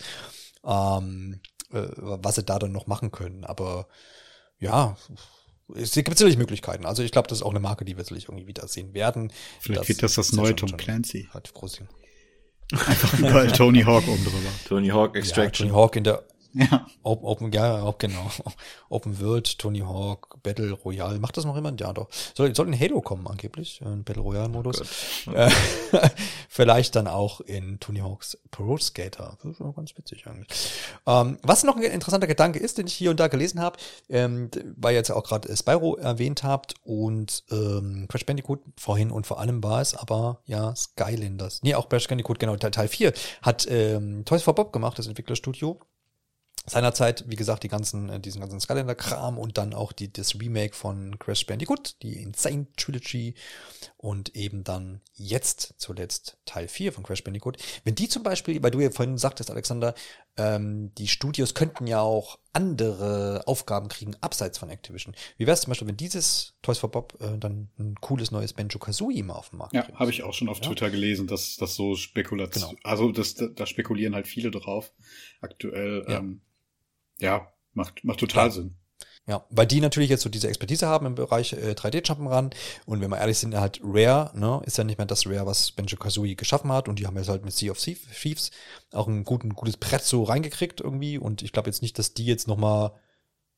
[0.64, 1.40] ähm,
[1.70, 3.44] äh, was sie da dann noch machen können.
[3.44, 3.88] Aber
[4.58, 4.96] ja,
[5.74, 6.86] es gibt sicherlich Möglichkeiten.
[6.86, 9.32] Also ich glaube, das ist auch eine Marke, die wir sicherlich irgendwie wiedersehen werden.
[9.60, 11.28] Vielleicht wird das das ja neue Tom Clancy.
[11.32, 11.80] relativ groß.
[12.86, 14.38] Einfach überall Tony Hawk oben drüber.
[14.66, 15.68] Tony Hawk Ja, Extraction.
[15.68, 16.22] Tony Hawk in der
[16.54, 16.86] Ja.
[17.02, 18.30] Open, Open, ja, auch genau.
[18.90, 21.18] Open World, Tony Hawk, Battle Royale.
[21.18, 21.80] Macht das noch jemand?
[21.80, 22.08] Ja, doch.
[22.34, 24.82] Soll, soll in Halo kommen angeblich, äh, ein Battle Royale Modus.
[25.24, 25.34] Gott.
[25.34, 25.50] äh,
[26.48, 29.38] vielleicht dann auch in Tony Hawks Pro Skater.
[29.42, 30.72] Das ist schon ganz witzig eigentlich.
[31.06, 34.50] Ähm, was noch ein interessanter Gedanke ist, den ich hier und da gelesen habe, ähm,
[34.76, 39.40] weil ihr jetzt auch gerade Spyro erwähnt habt und ähm, Crash Bandicoot vorhin und vor
[39.40, 41.60] allem war es aber ja Skylanders.
[41.62, 45.06] Nee, auch Crash Bandicoot, genau, Teil, Teil 4 hat ähm, Toys for Bob gemacht, das
[45.06, 45.80] Entwicklerstudio
[46.66, 50.74] seinerzeit, wie gesagt, die ganzen, äh, diesen ganzen Skylander-Kram und dann auch die, das Remake
[50.74, 53.34] von Crash Bandicoot, die Insane Trilogy
[53.96, 57.56] und eben dann jetzt zuletzt Teil 4 von Crash Bandicoot.
[57.84, 59.94] Wenn die zum Beispiel, weil du ja vorhin sagtest, Alexander,
[60.36, 65.14] ähm, die Studios könnten ja auch andere Aufgaben kriegen, abseits von Activision.
[65.38, 68.52] Wie wäre es zum Beispiel, wenn dieses Toys for Bob äh, dann ein cooles neues
[68.52, 70.66] Banjo-Kazooie mal auf den Markt Ja, habe ich auch schon auf Ja.
[70.66, 72.80] Twitter gelesen, dass das so Spekulation, Genau.
[72.84, 74.92] also das, da, da spekulieren halt viele drauf.
[75.40, 76.18] Aktuell, Ja.
[76.18, 76.40] ähm,
[77.20, 78.50] ja, macht, macht total Klar.
[78.50, 78.76] Sinn.
[79.28, 82.52] Ja, weil die natürlich jetzt so diese Expertise haben im Bereich äh, 3D-Jump'n'Run
[82.86, 85.70] und wenn wir ehrlich sind, halt Rare, ne, ist ja nicht mehr das Rare, was
[85.70, 88.50] Banjo-Kazooie geschaffen hat und die haben jetzt halt mit Sea of Thieves
[88.90, 92.26] auch ein guten, gutes Brett so reingekriegt irgendwie und ich glaube jetzt nicht, dass die
[92.26, 92.94] jetzt nochmal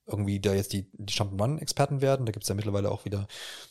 [0.06, 3.26] irgendwie da jetzt die, die Jump'n'Run-Experten werden, da gibt's ja mittlerweile auch wieder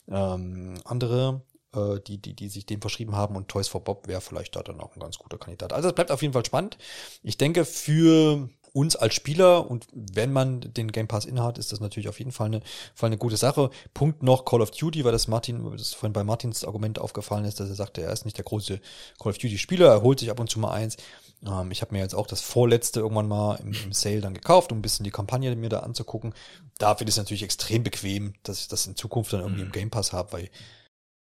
[0.08, 1.44] ähm, andere,
[1.76, 4.64] äh, die, die, die sich dem verschrieben haben und Toys for Bob wäre vielleicht da
[4.64, 5.74] dann auch ein ganz guter Kandidat.
[5.74, 6.80] Also es bleibt auf jeden Fall spannend.
[7.22, 11.80] Ich denke, für uns als Spieler und wenn man den Game Pass innehat, ist das
[11.80, 12.62] natürlich auf jeden Fall eine,
[12.96, 13.70] Fall eine gute Sache.
[13.94, 17.60] Punkt noch Call of Duty, weil das Martin, das vorhin bei Martins Argument aufgefallen ist,
[17.60, 18.80] dass er sagte, er ist nicht der große
[19.20, 20.98] Call of Duty Spieler, er holt sich ab und zu mal eins.
[21.46, 24.72] Ähm, ich habe mir jetzt auch das vorletzte irgendwann mal im, im Sale dann gekauft,
[24.72, 26.34] um ein bisschen die Kampagne mir da anzugucken.
[26.80, 29.68] Da finde ich es natürlich extrem bequem, dass ich das in Zukunft dann irgendwie Mhm.
[29.68, 30.50] im Game Pass habe, weil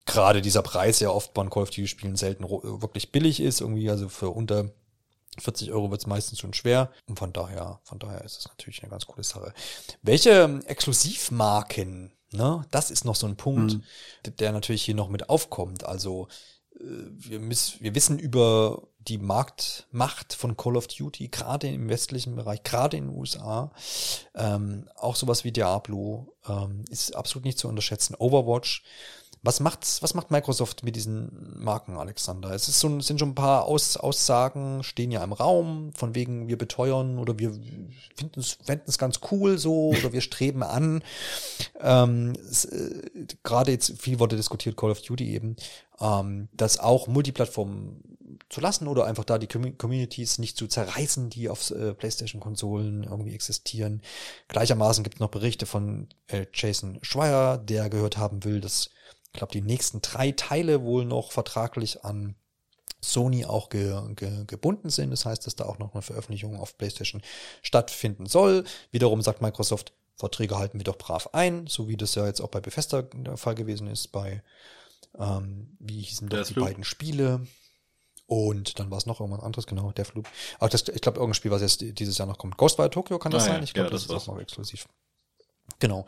[0.06, 3.90] gerade dieser Preis ja oft bei Call of Duty Spielen selten wirklich billig ist, irgendwie,
[3.90, 4.72] also für unter
[5.38, 6.92] 40 Euro wird es meistens schon schwer.
[7.08, 9.54] Und von daher, von daher ist es natürlich eine ganz coole Sache.
[10.02, 13.84] Welche ähm, Exklusivmarken, ne, das ist noch so ein Punkt, Mhm.
[14.40, 15.86] der- natürlich hier noch mit aufkommt.
[15.86, 16.28] Also
[16.80, 22.36] äh, wir, miss, wir wissen über die Marktmacht von Call of Duty, gerade im westlichen
[22.36, 23.72] Bereich, gerade in den USA.
[24.36, 28.16] Ähm, auch sowas wie Diablo ähm, ist absolut nicht zu unterschätzen.
[28.20, 28.84] Overwatch.
[29.42, 32.52] Was macht, was macht Microsoft mit diesen Marken, Alexander?
[32.52, 36.50] Es ist so, sind schon ein paar Aus, Aussagen, stehen ja im Raum, von wegen
[36.50, 37.58] wir beteuern oder wir
[38.16, 41.04] finden es ganz cool so oder wir streben an.
[41.80, 42.34] Ähm,
[42.72, 45.56] äh, Gerade jetzt viel wurde diskutiert, Call of Duty eben,
[46.02, 48.02] ähm, das auch Multiplattform
[48.50, 53.04] zu lassen oder einfach da die Commu- Communities nicht zu zerreißen, die auf äh, PlayStation-Konsolen
[53.04, 54.02] irgendwie existieren.
[54.50, 58.90] Gleichermaßen gibt es noch Berichte von äh, Jason Schreier, der gehört haben will, dass
[59.32, 62.36] ich glaube, die nächsten drei Teile wohl noch vertraglich an
[63.02, 65.12] Sony auch ge, ge, gebunden sind.
[65.12, 67.22] Das heißt, dass da auch noch eine Veröffentlichung auf PlayStation
[67.62, 68.66] stattfinden soll.
[68.92, 72.50] Wiederum sagt Microsoft, Verträge halten wir doch brav ein, so wie das ja jetzt auch
[72.50, 74.44] bei Bethesda der Fall gewesen ist, bei,
[75.18, 77.48] ähm, wie hießen doch die beiden Spiele?
[78.26, 80.26] Und dann war es noch irgendwas anderes, genau, der Flug.
[80.60, 82.58] Das, ich glaube, irgendein Spiel, was jetzt dieses Jahr noch kommt.
[82.58, 83.64] Ghostwire Tokyo kann das Ah, sein?
[83.64, 84.88] Ich glaube, Ja, das, das ist auch noch exklusiv.
[85.80, 86.06] Genau.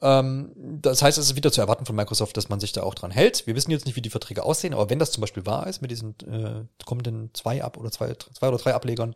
[0.00, 2.94] Ähm, das heißt, es ist wieder zu erwarten von Microsoft, dass man sich da auch
[2.94, 3.46] dran hält.
[3.46, 5.82] Wir wissen jetzt nicht, wie die Verträge aussehen, aber wenn das zum Beispiel wahr ist
[5.82, 9.14] mit diesen äh, kommenden zwei ab oder zwei, zwei oder drei Ablegern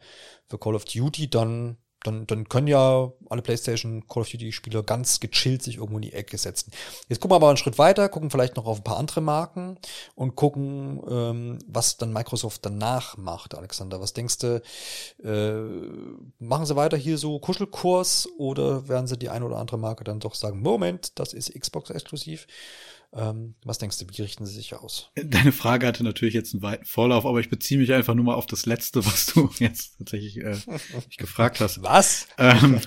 [0.48, 4.82] für Call of Duty, dann, dann, dann können ja alle PlayStation Call of Duty Spieler
[4.82, 6.70] ganz gechillt sich irgendwo in die Ecke setzen.
[7.08, 9.78] Jetzt gucken wir aber einen Schritt weiter, gucken vielleicht noch auf ein paar andere Marken
[10.14, 13.54] und gucken, ähm, was dann Microsoft danach macht.
[13.54, 14.62] Alexander, was denkst du?
[15.22, 20.04] Äh, machen sie weiter hier so Kuschelkurs oder werden sie die eine oder andere Marke
[20.04, 22.46] dann doch sagen, Moment, das ist Xbox exklusiv?
[23.16, 25.10] Ähm, was denkst du, wie richten sie sich aus?
[25.14, 28.34] Deine Frage hatte natürlich jetzt einen weiten Vorlauf, aber ich beziehe mich einfach nur mal
[28.34, 30.56] auf das Letzte, was du jetzt tatsächlich äh,
[31.16, 31.82] gefragt hast.
[31.82, 32.26] Was?
[32.38, 32.80] Ähm,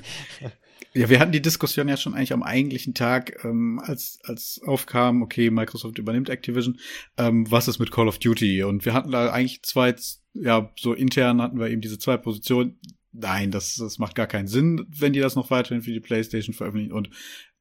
[0.94, 5.22] ja, wir hatten die Diskussion ja schon eigentlich am eigentlichen Tag, ähm, als, als aufkam,
[5.22, 6.80] okay, Microsoft übernimmt Activision,
[7.18, 8.64] ähm, was ist mit Call of Duty?
[8.64, 9.96] Und wir hatten da eigentlich zwei,
[10.34, 12.80] ja, so intern hatten wir eben diese zwei Positionen.
[13.14, 16.54] Nein, das, das macht gar keinen Sinn, wenn die das noch weiterhin für die PlayStation
[16.54, 16.92] veröffentlichen.
[16.92, 17.10] Und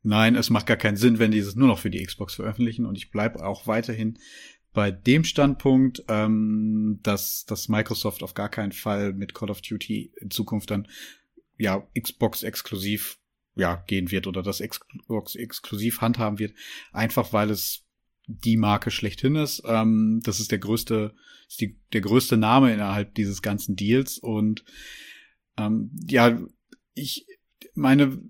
[0.07, 2.87] nein, es macht gar keinen Sinn, wenn die es nur noch für die Xbox veröffentlichen.
[2.87, 4.19] Und ich bleibe auch weiterhin
[4.73, 10.13] bei dem Standpunkt, ähm, dass, dass Microsoft auf gar keinen Fall mit Call of Duty
[10.21, 10.89] in Zukunft dann
[11.59, 13.19] ja Xbox exklusiv
[13.55, 16.55] ja gehen wird oder das Xbox exklusiv handhaben wird,
[16.93, 17.85] einfach weil es
[18.27, 19.63] die Marke schlechthin ist.
[19.67, 21.15] Ähm, das ist der größte,
[21.49, 24.65] ist die, der größte Name innerhalb dieses ganzen Deals und
[25.57, 26.39] ähm, ja,
[26.95, 27.27] ich
[27.75, 28.21] meine,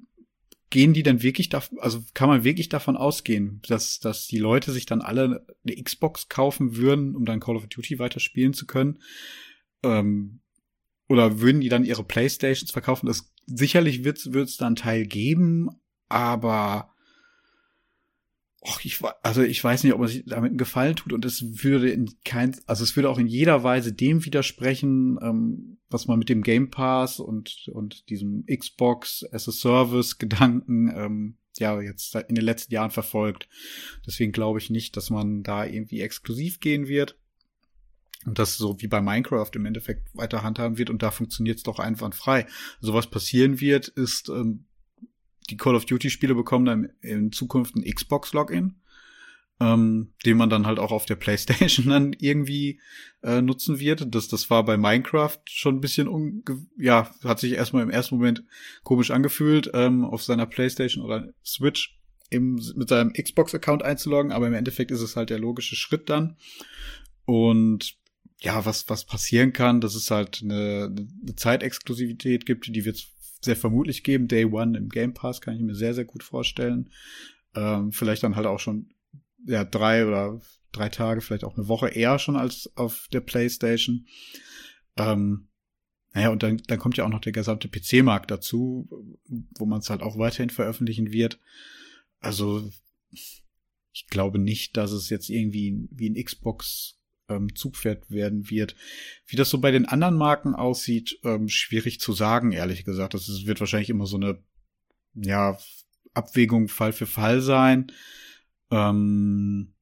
[0.70, 4.72] gehen die denn wirklich da, also kann man wirklich davon ausgehen, dass, dass die Leute
[4.72, 8.98] sich dann alle eine Xbox kaufen würden, um dann Call of Duty weiterspielen zu können?
[9.82, 10.40] Ähm,
[11.08, 13.06] oder würden die dann ihre Playstations verkaufen?
[13.06, 15.70] Das sicherlich wird es da einen Teil geben,
[16.08, 16.92] aber
[18.66, 21.62] och, ich, also ich weiß nicht, ob man sich damit einen Gefallen tut und es
[21.62, 26.18] würde in kein, also es würde auch in jeder Weise dem widersprechen, ähm, was man
[26.18, 32.14] mit dem Game Pass und und diesem Xbox as a Service Gedanken ähm, ja jetzt
[32.14, 33.48] in den letzten Jahren verfolgt.
[34.06, 37.16] Deswegen glaube ich nicht, dass man da irgendwie exklusiv gehen wird
[38.26, 41.62] und das so wie bei Minecraft im Endeffekt weiter handhaben wird und da funktioniert es
[41.62, 42.46] doch einwandfrei.
[42.80, 44.64] Also was passieren wird, ist, ähm,
[45.46, 48.76] die Call of Duty Spiele bekommen dann in Zukunft ein Xbox Login,
[49.60, 52.80] ähm, den man dann halt auch auf der PlayStation dann irgendwie
[53.22, 54.14] äh, nutzen wird.
[54.14, 56.42] Das, das war bei Minecraft schon ein bisschen unge
[56.76, 58.44] ja, hat sich erstmal im ersten Moment
[58.82, 61.98] komisch angefühlt, ähm, auf seiner PlayStation oder Switch
[62.30, 66.36] im, mit seinem Xbox-Account einzuloggen, aber im Endeffekt ist es halt der logische Schritt dann.
[67.24, 67.96] Und
[68.40, 73.06] ja, was, was passieren kann, dass es halt eine, eine Zeitexklusivität gibt, die wird
[73.40, 74.28] sehr vermutlich geben.
[74.28, 76.90] Day One im Game Pass kann ich mir sehr, sehr gut vorstellen.
[77.54, 78.92] Ähm, vielleicht dann halt auch schon
[79.44, 80.40] ja, drei oder
[80.72, 84.06] drei Tage, vielleicht auch eine Woche eher schon als auf der PlayStation.
[84.96, 85.48] Ähm,
[86.12, 88.88] naja, und dann, dann kommt ja auch noch der gesamte PC-Markt dazu,
[89.58, 91.38] wo man es halt auch weiterhin veröffentlichen wird.
[92.20, 92.70] Also
[93.10, 98.76] ich glaube nicht, dass es jetzt irgendwie wie ein Xbox ähm, Zugpferd werden wird.
[99.26, 103.14] Wie das so bei den anderen Marken aussieht, ähm, schwierig zu sagen, ehrlich gesagt.
[103.14, 104.42] Das ist, wird wahrscheinlich immer so eine
[105.14, 105.58] ja,
[106.14, 107.92] Abwägung Fall für Fall sein.
[108.70, 109.74] Ähm,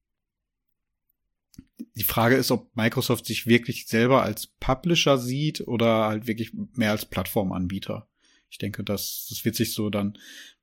[1.95, 6.91] die Frage ist, ob Microsoft sich wirklich selber als Publisher sieht oder halt wirklich mehr
[6.91, 8.09] als Plattformanbieter.
[8.49, 10.17] Ich denke, das, das wird sich so dann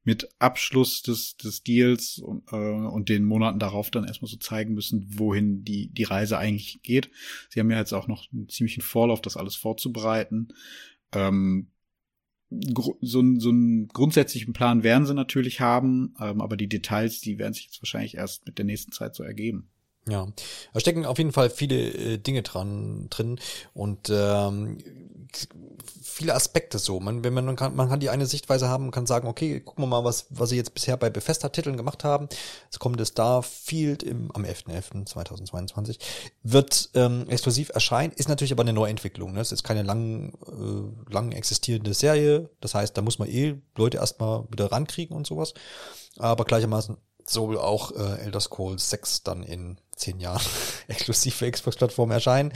[0.05, 4.75] mit Abschluss des, des Deals und, äh, und den Monaten darauf dann erstmal so zeigen
[4.75, 7.11] müssen, wohin die, die Reise eigentlich geht.
[7.51, 10.49] Sie haben ja jetzt auch noch einen ziemlichen Vorlauf, das alles vorzubereiten.
[11.13, 11.69] Ähm,
[13.01, 17.39] so, einen- so einen grundsätzlichen Plan werden sie natürlich haben, ähm, aber die Details, die
[17.39, 19.69] werden sich jetzt wahrscheinlich erst mit der nächsten Zeit so ergeben.
[20.09, 20.27] Ja,
[20.73, 23.39] da stecken auf jeden Fall viele äh, Dinge dran drin
[23.73, 24.79] und ähm,
[26.03, 26.99] viele Aspekte so.
[26.99, 29.87] Man, wenn man kann, man kann die eine Sichtweise haben, kann sagen, okay, gucken wir
[29.87, 32.29] mal, was was sie jetzt bisher bei Bethesda-Titeln gemacht haben.
[32.69, 35.99] Es kommt das Starfield im am 11.11.2022
[36.43, 39.33] wird ähm, exklusiv erscheinen, ist natürlich aber eine Neuentwicklung.
[39.33, 39.41] Ne?
[39.41, 42.51] Es ist keine lang äh, lang existierende Serie.
[42.61, 45.55] Das heißt, da muss man eh Leute erstmal wieder rankriegen und sowas.
[46.19, 46.97] Aber gleichermaßen
[47.31, 50.43] soll auch äh, Elder Scrolls 6 dann in zehn Jahren
[50.89, 52.53] exklusiv für Xbox-Plattformen erscheinen.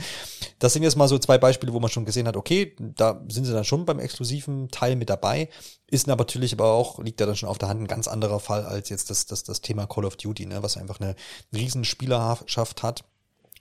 [0.59, 3.45] Das sind jetzt mal so zwei Beispiele, wo man schon gesehen hat, okay, da sind
[3.45, 5.49] sie dann schon beim exklusiven Teil mit dabei.
[5.89, 8.65] Ist natürlich aber auch, liegt ja dann schon auf der Hand, ein ganz anderer Fall
[8.65, 11.15] als jetzt das, das, das Thema Call of Duty, ne, was einfach eine
[11.53, 13.03] riesen Spielerschaft hat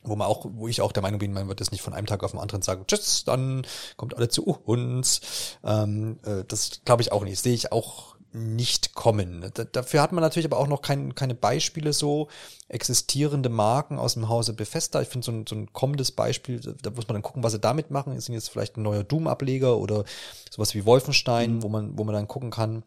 [0.08, 2.06] wo man auch, wo ich auch der Meinung bin, man wird das nicht von einem
[2.06, 3.66] Tag auf den anderen sagen, tschüss, dann
[3.96, 5.20] kommt alle zu uns.
[5.64, 7.40] Ähm, äh, das glaube ich auch nicht.
[7.40, 9.50] Sehe ich auch nicht kommen.
[9.54, 12.28] Da, dafür hat man natürlich aber auch noch kein, keine Beispiele so
[12.68, 15.00] existierende Marken aus dem Hause Bethesda.
[15.00, 17.60] Ich finde so ein, so ein kommendes Beispiel, da muss man dann gucken, was sie
[17.60, 18.14] damit machen.
[18.14, 20.04] Ist jetzt vielleicht ein neuer Doom-Ableger oder
[20.50, 21.62] sowas wie Wolfenstein, mhm.
[21.62, 22.82] wo man, wo man dann gucken kann,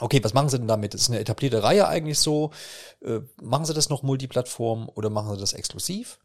[0.00, 0.94] Okay, was machen sie denn damit?
[0.94, 2.50] Das ist eine etablierte Reihe eigentlich so.
[3.00, 6.18] Äh, machen sie das noch Multiplattform oder machen sie das exklusiv?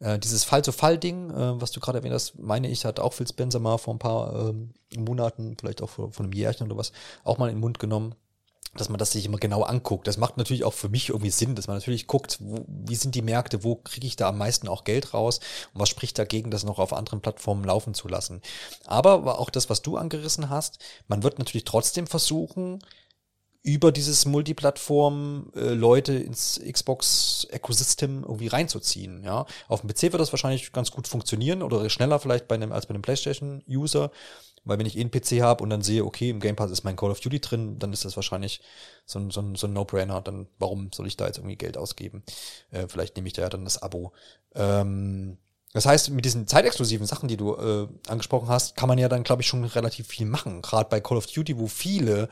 [0.00, 3.60] Äh, dieses Fall-zu-Fall-Ding, äh, was du gerade erwähnt hast, meine ich, hat auch Phil Spencer
[3.60, 6.92] mal vor ein paar ähm, Monaten, vielleicht auch vor, vor einem Jährchen oder was,
[7.24, 8.14] auch mal in den Mund genommen
[8.76, 10.06] dass man das sich immer genau anguckt.
[10.06, 13.14] Das macht natürlich auch für mich irgendwie Sinn, dass man natürlich guckt, wo, wie sind
[13.14, 15.40] die Märkte, wo kriege ich da am meisten auch Geld raus
[15.72, 18.42] und was spricht dagegen, das noch auf anderen Plattformen laufen zu lassen.
[18.86, 20.78] Aber auch das, was du angerissen hast,
[21.08, 22.80] man wird natürlich trotzdem versuchen,
[23.64, 29.24] über dieses Multiplattform äh, Leute ins Xbox Ecosystem irgendwie reinzuziehen.
[29.24, 32.72] Ja, auf dem PC wird das wahrscheinlich ganz gut funktionieren oder schneller vielleicht bei einem
[32.72, 34.10] als bei einem PlayStation User,
[34.64, 36.84] weil wenn ich eh einen PC habe und dann sehe, okay, im Game Pass ist
[36.84, 38.60] mein Call of Duty drin, dann ist das wahrscheinlich
[39.06, 40.20] so ein, so ein, so ein No-Brainer.
[40.20, 42.22] Dann warum soll ich da jetzt irgendwie Geld ausgeben?
[42.70, 44.12] Äh, vielleicht nehme ich da ja dann das Abo.
[44.54, 45.38] Ähm,
[45.72, 49.24] das heißt, mit diesen zeitexklusiven Sachen, die du äh, angesprochen hast, kann man ja dann,
[49.24, 50.60] glaube ich, schon relativ viel machen.
[50.60, 52.28] Gerade bei Call of Duty, wo viele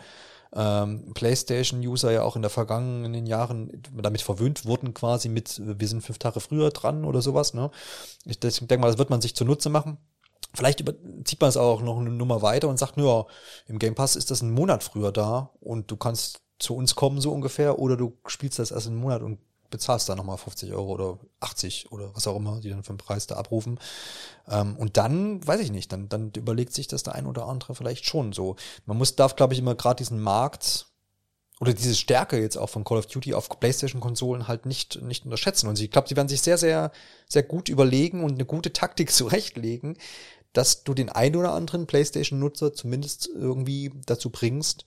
[0.55, 6.03] ähm, PlayStation-User ja auch in der vergangenen Jahren damit verwöhnt wurden, quasi mit, wir sind
[6.03, 7.55] fünf Tage früher dran oder sowas.
[7.55, 7.71] Ne?
[8.25, 9.99] Ich denke mal, das wird man sich zunutze machen.
[10.55, 10.93] Vielleicht über,
[11.25, 13.25] zieht man es auch noch eine Nummer weiter und sagt, ja,
[13.67, 17.21] im Game Pass ist das ein Monat früher da und du kannst zu uns kommen
[17.21, 19.39] so ungefähr oder du spielst das erst einen Monat und
[19.73, 22.99] bezahlst da nochmal 50 Euro oder 80 oder was auch immer, die dann für den
[22.99, 23.81] Preis da abrufen.
[24.49, 27.75] Ähm, und dann, weiß ich nicht, dann, dann überlegt sich das der ein oder andere
[27.75, 28.55] vielleicht schon so.
[28.87, 30.87] Man muss, darf, glaube ich, immer gerade diesen Markt
[31.61, 35.69] oder diese Stärke jetzt auch von Call of Duty auf PlayStation-Konsolen halt nicht, nicht unterschätzen.
[35.69, 36.93] Und ich glaube, sie werden sich sehr, sehr,
[37.29, 39.97] sehr gut überlegen und eine gute Taktik zurechtlegen,
[40.53, 44.87] dass du den ein oder anderen PlayStation-Nutzer zumindest irgendwie dazu bringst,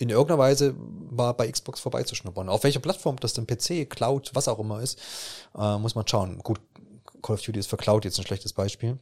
[0.00, 0.74] in irgendeiner Weise
[1.10, 2.48] mal bei Xbox vorbeizuschnuppern.
[2.48, 4.98] Auf welcher Plattform das denn PC, Cloud, was auch immer ist,
[5.56, 6.38] äh, muss man schauen.
[6.38, 6.58] Gut,
[7.22, 8.98] Call of Duty ist für Cloud jetzt ein schlechtes Beispiel.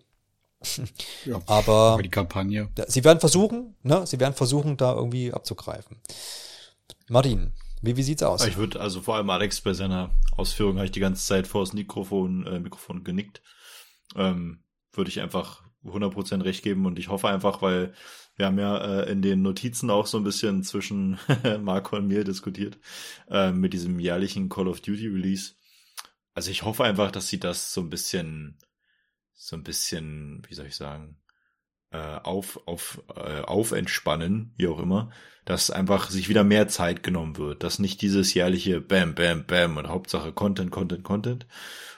[1.24, 2.68] ja, aber, aber die Kampagne.
[2.88, 5.98] Sie werden versuchen, ne, sie werden versuchen, da irgendwie abzugreifen.
[7.08, 8.44] Martin, wie, wie sieht's aus?
[8.44, 11.62] Ich würde, also vor allem Alex bei seiner Ausführung habe ich die ganze Zeit vor
[11.62, 13.40] das Mikrofon, äh, Mikrofon genickt.
[14.16, 17.94] Ähm, würde ich einfach 100% recht geben und ich hoffe einfach, weil
[18.38, 21.18] wir haben ja äh, in den Notizen auch so ein bisschen zwischen
[21.60, 22.78] Marco und mir diskutiert
[23.28, 25.54] äh, mit diesem jährlichen Call of Duty Release.
[26.34, 28.56] Also ich hoffe einfach, dass sie das so ein bisschen,
[29.34, 31.16] so ein bisschen, wie soll ich sagen,
[31.90, 35.10] äh, auf, auf, äh, aufentspannen, wie auch immer,
[35.44, 39.78] dass einfach sich wieder mehr Zeit genommen wird, dass nicht dieses jährliche Bam, Bam, Bam
[39.78, 41.46] und Hauptsache Content, Content, Content,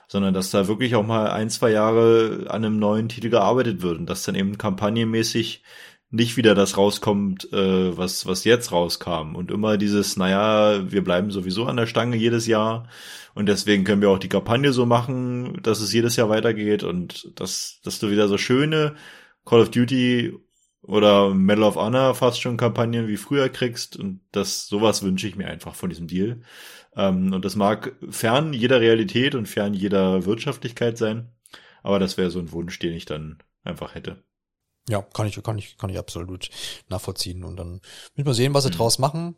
[0.08, 3.98] sondern dass da wirklich auch mal ein, zwei Jahre an einem neuen Titel gearbeitet wird
[3.98, 5.62] und dass dann eben kampagnenmäßig
[6.10, 9.36] nicht wieder das rauskommt, äh, was, was jetzt rauskam.
[9.36, 12.88] Und immer dieses, naja, wir bleiben sowieso an der Stange jedes Jahr.
[13.34, 17.32] Und deswegen können wir auch die Kampagne so machen, dass es jedes Jahr weitergeht und
[17.38, 18.96] dass, dass du wieder so schöne
[19.44, 20.34] Call of Duty
[20.82, 23.96] oder Medal of Honor fast schon Kampagnen wie früher kriegst.
[23.96, 26.40] Und das, sowas wünsche ich mir einfach von diesem Deal.
[26.96, 31.30] Ähm, und das mag fern jeder Realität und fern jeder Wirtschaftlichkeit sein.
[31.84, 34.24] Aber das wäre so ein Wunsch, den ich dann einfach hätte.
[34.88, 36.50] Ja, kann ich, kann ich, kann ich absolut
[36.88, 37.44] nachvollziehen.
[37.44, 37.80] Und dann
[38.14, 38.74] müssen wir sehen, was sie mhm.
[38.74, 39.36] draus machen.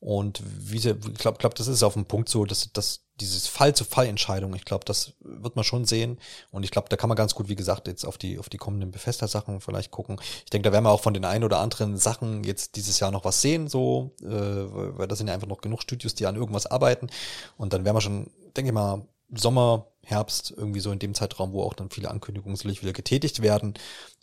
[0.00, 3.46] Und wie sie, ich glaube, glaub, das ist auf dem Punkt so, dass, dass dieses
[3.46, 6.18] Fall-zu-Fall-Entscheidung, ich glaube, das wird man schon sehen.
[6.50, 8.58] Und ich glaube, da kann man ganz gut, wie gesagt, jetzt auf die, auf die
[8.58, 10.20] kommenden Befester-Sachen vielleicht gucken.
[10.44, 13.10] Ich denke, da werden wir auch von den ein oder anderen Sachen jetzt dieses Jahr
[13.10, 16.36] noch was sehen, so, äh, weil das sind ja einfach noch genug Studios, die an
[16.36, 17.08] irgendwas arbeiten.
[17.56, 21.52] Und dann werden wir schon, denke ich mal, Sommer, Herbst, irgendwie so in dem Zeitraum,
[21.52, 23.74] wo auch dann viele Ankündigungen sicherlich wieder getätigt werden,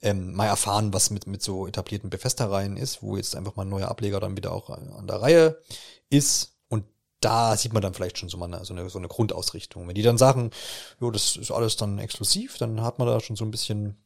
[0.01, 3.69] ähm, mal erfahren, was mit, mit so etablierten Befestereien ist, wo jetzt einfach mal ein
[3.69, 5.61] neuer Ableger dann wieder auch an der Reihe
[6.09, 6.57] ist.
[6.67, 6.85] Und
[7.21, 9.87] da sieht man dann vielleicht schon so mal eine, so eine, so eine Grundausrichtung.
[9.87, 10.51] Wenn die dann sagen,
[10.99, 13.97] jo, das ist alles dann exklusiv, dann hat man da schon so ein bisschen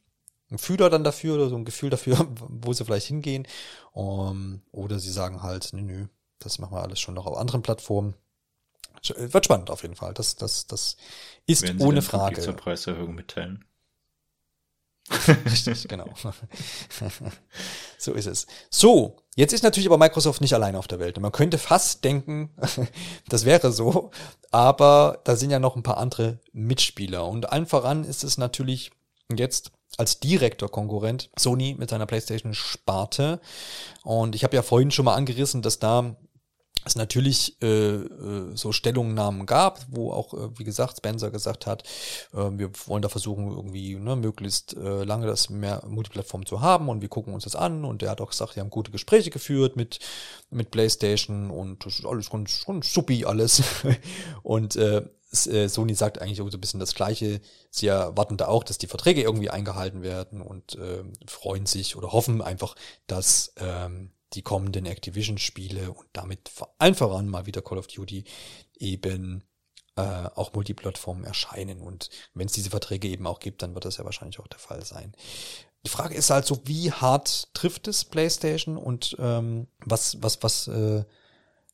[0.50, 3.46] ein Fühler dann dafür oder so ein Gefühl dafür, wo sie vielleicht hingehen.
[3.92, 6.06] Um, oder sie sagen halt, nö, nö,
[6.38, 8.14] das machen wir alles schon noch auf anderen Plattformen.
[9.16, 10.14] Wird spannend auf jeden Fall.
[10.14, 10.96] Das, das, das
[11.46, 12.40] ist Werden ohne Sie Frage.
[12.40, 13.64] zur Preiserhöhung mitteilen.
[15.44, 16.06] Richtig, genau.
[17.98, 18.46] so ist es.
[18.70, 21.20] So, jetzt ist natürlich aber Microsoft nicht alleine auf der Welt.
[21.20, 22.50] Man könnte fast denken,
[23.28, 24.10] das wäre so,
[24.50, 27.26] aber da sind ja noch ein paar andere Mitspieler.
[27.26, 28.92] Und allen voran ist es natürlich
[29.34, 33.40] jetzt als direkter Konkurrent Sony mit seiner PlayStation Sparte.
[34.02, 36.16] Und ich habe ja vorhin schon mal angerissen, dass da
[36.84, 41.82] es natürlich äh, äh, so Stellungnahmen gab, wo auch, äh, wie gesagt, Spencer gesagt hat,
[42.32, 46.88] äh, wir wollen da versuchen, irgendwie ne, möglichst äh, lange das mehr Multiplattform zu haben
[46.88, 49.30] und wir gucken uns das an und er hat auch gesagt, wir haben gute Gespräche
[49.30, 49.98] geführt mit,
[50.50, 53.62] mit PlayStation und das ist alles ganz, ganz suppi alles.
[54.42, 55.02] und äh,
[55.46, 57.40] äh, Sony sagt eigentlich so ein bisschen das Gleiche.
[57.70, 62.12] Sie erwarten da auch, dass die Verträge irgendwie eingehalten werden und äh, freuen sich oder
[62.12, 67.86] hoffen einfach, dass ähm, die kommenden Activision-Spiele und damit allen voran mal wieder Call of
[67.86, 68.24] Duty
[68.78, 69.44] eben
[69.96, 70.02] äh,
[70.34, 71.80] auch Multiplattformen erscheinen.
[71.80, 74.58] Und wenn es diese Verträge eben auch gibt, dann wird das ja wahrscheinlich auch der
[74.58, 75.12] Fall sein.
[75.84, 81.04] Die Frage ist also, wie hart trifft es PlayStation und ähm, was, was, was, äh,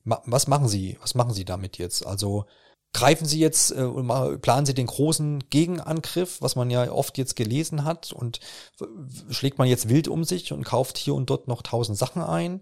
[0.04, 0.98] ma was machen sie?
[1.00, 2.04] Was machen sie damit jetzt?
[2.04, 2.46] Also
[2.92, 7.36] greifen Sie jetzt äh, und planen Sie den großen Gegenangriff, was man ja oft jetzt
[7.36, 8.40] gelesen hat, und
[9.30, 12.60] schlägt man jetzt wild um sich und kauft hier und dort noch tausend Sachen ein.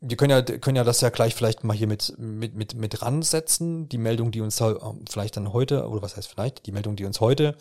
[0.00, 3.02] Wir können ja, können ja das ja gleich vielleicht mal hier mit, mit, mit, mit
[3.02, 3.88] ransetzen.
[3.88, 4.78] Die Meldung, die uns da äh,
[5.08, 7.56] vielleicht dann heute, oder was heißt vielleicht, die Meldung, die uns heute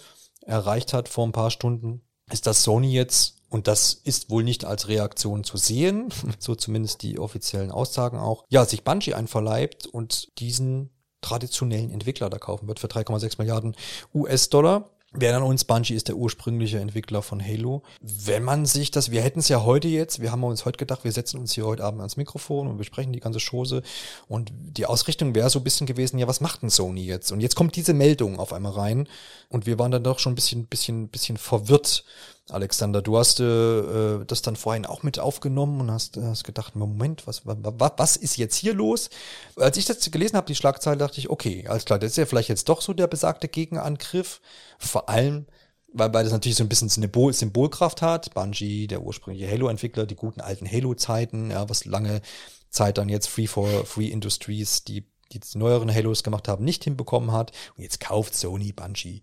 [0.46, 4.66] erreicht hat vor ein paar Stunden, ist, dass Sony jetzt und das ist wohl nicht
[4.66, 10.38] als Reaktion zu sehen, so zumindest die offiziellen Aussagen auch, ja, sich Bungie einverleibt und
[10.40, 10.90] diesen
[11.22, 13.76] traditionellen Entwickler da kaufen wird für 3,6 Milliarden
[14.14, 14.90] US-Dollar.
[15.14, 17.82] Wer dann uns, Bungie ist der ursprüngliche Entwickler von Halo.
[18.02, 21.06] Wenn man sich das, wir hätten es ja heute jetzt, wir haben uns heute gedacht,
[21.06, 23.84] wir setzen uns hier heute Abend ans Mikrofon und besprechen die ganze Chose.
[24.28, 27.32] Und die Ausrichtung wäre so ein bisschen gewesen, ja, was macht denn Sony jetzt?
[27.32, 29.08] Und jetzt kommt diese Meldung auf einmal rein
[29.48, 32.04] und wir waren dann doch schon ein bisschen, bisschen, bisschen verwirrt,
[32.50, 37.28] Alexander, du hast äh, das dann vorhin auch mit aufgenommen und hast, hast gedacht, Moment,
[37.28, 37.58] was, was,
[37.98, 39.10] was ist jetzt hier los?
[39.58, 42.26] Als ich das gelesen habe, die Schlagzeile, dachte ich, okay, alles klar, das ist ja
[42.26, 44.40] vielleicht jetzt doch so der besagte Gegenangriff.
[44.80, 45.46] Vor allem,
[45.92, 48.34] weil, weil das natürlich so ein bisschen Symbol, Symbolkraft hat.
[48.34, 52.22] Bungie, der ursprüngliche Halo-Entwickler, die guten alten Halo-Zeiten, ja, was lange
[52.70, 57.34] Zeit dann jetzt Free for Free Industries, die die neueren Halos gemacht haben, nicht hinbekommen
[57.34, 57.52] hat.
[57.76, 59.22] Und jetzt kauft Sony Bungie.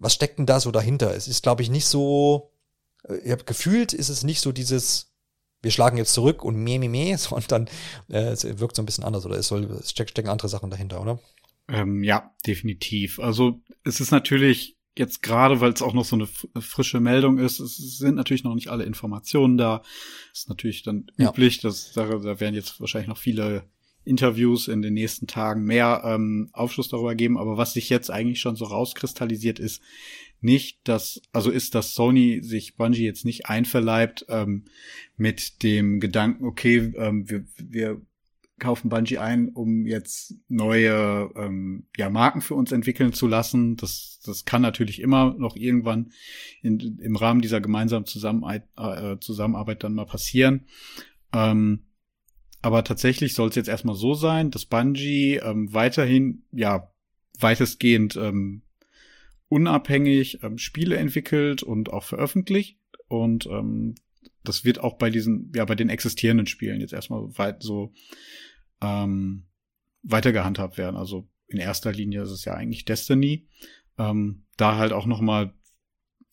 [0.00, 1.14] Was steckt denn da so dahinter?
[1.14, 2.50] Es ist, glaube ich, nicht so
[3.24, 5.12] ich habe gefühlt, ist es nicht so dieses,
[5.62, 7.68] wir schlagen jetzt zurück und meh, meh, meh, sondern
[8.08, 11.00] äh, es wirkt so ein bisschen anders oder es soll, es stecken andere Sachen dahinter,
[11.00, 11.18] oder?
[11.68, 13.18] Ähm, ja, definitiv.
[13.18, 16.26] Also es ist natürlich jetzt gerade, weil es auch noch so eine
[16.62, 19.82] frische Meldung ist, es sind natürlich noch nicht alle Informationen da.
[20.32, 21.30] Es ist natürlich dann ja.
[21.30, 23.64] üblich, dass da, da werden jetzt wahrscheinlich noch viele
[24.04, 27.36] Interviews in den nächsten Tagen mehr ähm, Aufschluss darüber geben.
[27.36, 29.82] Aber was sich jetzt eigentlich schon so rauskristallisiert ist,
[30.40, 34.64] nicht, dass, also ist, dass Sony sich Bungie jetzt nicht einverleibt ähm,
[35.16, 38.00] mit dem Gedanken, okay, ähm, wir, wir
[38.58, 43.76] kaufen Bungie ein, um jetzt neue ähm, ja, Marken für uns entwickeln zu lassen.
[43.76, 46.12] Das, das kann natürlich immer noch irgendwann
[46.62, 50.66] in, im Rahmen dieser gemeinsamen Zusammenarbeit, äh, Zusammenarbeit dann mal passieren.
[51.34, 51.80] Ähm,
[52.62, 56.90] aber tatsächlich soll es jetzt erstmal so sein, dass Bungie ähm, weiterhin ja
[57.38, 58.62] weitestgehend ähm,
[59.48, 62.78] unabhängig ähm, Spiele entwickelt und auch veröffentlicht.
[63.08, 63.94] Und ähm,
[64.44, 67.92] das wird auch bei diesen, ja, bei den existierenden Spielen jetzt erstmal weit so
[68.80, 69.46] ähm,
[70.02, 70.96] weiter gehandhabt werden.
[70.96, 73.48] Also in erster Linie ist es ja eigentlich Destiny.
[73.98, 75.54] Ähm, da halt auch noch mal,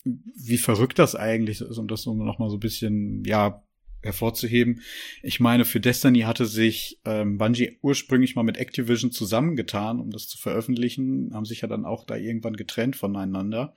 [0.04, 3.63] wie verrückt das eigentlich ist, um das noch mal so ein bisschen, ja,
[4.04, 4.82] hervorzuheben.
[5.22, 10.28] Ich meine, für Destiny hatte sich ähm, Bungie ursprünglich mal mit Activision zusammengetan, um das
[10.28, 13.74] zu veröffentlichen, haben sich ja dann auch da irgendwann getrennt voneinander.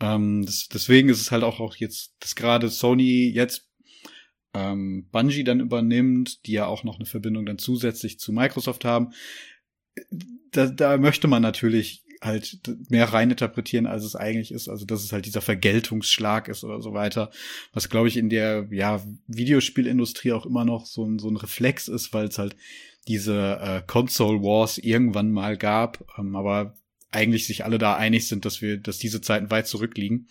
[0.00, 3.68] Ähm, das, deswegen ist es halt auch, auch jetzt, dass gerade Sony jetzt
[4.54, 9.12] ähm, Bungie dann übernimmt, die ja auch noch eine Verbindung dann zusätzlich zu Microsoft haben.
[10.52, 14.68] Da, da möchte man natürlich halt mehr reininterpretieren, als es eigentlich ist.
[14.68, 17.30] Also, dass es halt dieser Vergeltungsschlag ist oder so weiter.
[17.72, 21.88] Was, glaube ich, in der, ja, Videospielindustrie auch immer noch so ein, so ein Reflex
[21.88, 22.56] ist, weil es halt
[23.06, 26.74] diese äh, Console Wars irgendwann mal gab, ähm, aber
[27.10, 30.28] eigentlich sich alle da einig sind, dass wir, dass diese Zeiten weit zurückliegen.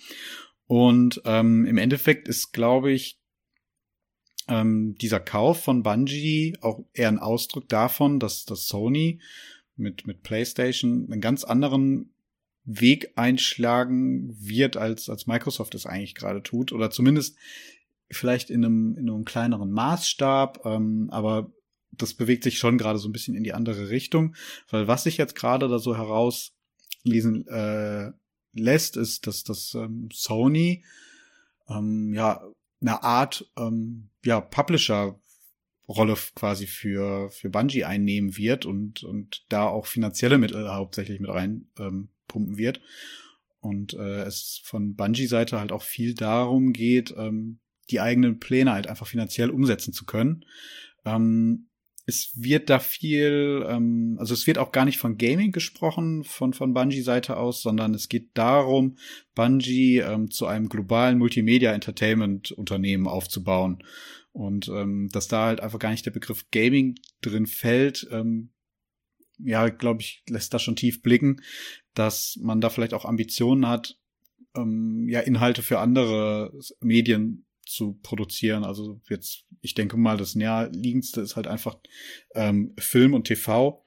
[0.67, 3.19] Und ähm, im Endeffekt ist, glaube ich,
[4.47, 9.19] ähm, dieser Kauf von Bungie auch eher ein Ausdruck davon, dass, dass Sony
[9.77, 12.13] mit, mit PlayStation einen ganz anderen
[12.63, 16.73] Weg einschlagen wird, als, als Microsoft es eigentlich gerade tut.
[16.73, 17.37] Oder zumindest
[18.11, 20.65] vielleicht in einem, in einem kleineren Maßstab.
[20.65, 21.51] Ähm, aber
[21.91, 24.35] das bewegt sich schon gerade so ein bisschen in die andere Richtung.
[24.69, 28.11] Weil was sich jetzt gerade da so herauslesen äh,
[28.53, 30.83] lässt, ist, dass das ähm, Sony
[31.69, 32.43] ähm, ja
[32.81, 35.19] eine Art ähm, ja Publisher
[35.87, 41.29] Rolle quasi für, für Bungie einnehmen wird und, und da auch finanzielle Mittel hauptsächlich mit
[41.29, 42.81] rein ähm, pumpen wird.
[43.59, 47.59] Und äh, es von Bungie-Seite halt auch viel darum geht, ähm,
[47.89, 50.45] die eigenen Pläne halt einfach finanziell umsetzen zu können.
[51.05, 51.69] Ähm,
[52.09, 56.53] es wird da viel, ähm, also es wird auch gar nicht von Gaming gesprochen von
[56.53, 58.97] von Bungie Seite aus, sondern es geht darum,
[59.35, 63.83] Bungie ähm, zu einem globalen Multimedia Entertainment Unternehmen aufzubauen
[64.31, 68.07] und ähm, dass da halt einfach gar nicht der Begriff Gaming drin fällt.
[68.09, 68.53] Ähm,
[69.39, 71.41] ja, glaube ich, lässt da schon tief blicken,
[71.93, 73.99] dass man da vielleicht auch Ambitionen hat,
[74.55, 78.63] ähm, ja Inhalte für andere Medien zu produzieren.
[78.63, 81.77] Also jetzt, ich denke mal, das näherliegendste ist halt einfach
[82.35, 83.85] ähm, Film und TV.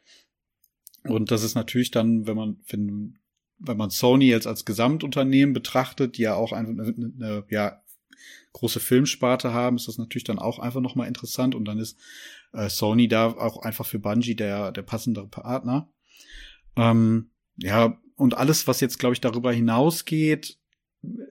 [1.04, 3.18] Und das ist natürlich dann, wenn man, wenn,
[3.58, 7.82] wenn man Sony jetzt als Gesamtunternehmen betrachtet, die ja auch eine, eine, eine ja,
[8.52, 11.54] große Filmsparte haben, ist das natürlich dann auch einfach nochmal interessant.
[11.54, 11.98] Und dann ist
[12.52, 15.90] äh, Sony da auch einfach für Bungie der, der passendere Partner.
[16.76, 20.59] Ähm, ja, und alles, was jetzt, glaube ich, darüber hinausgeht,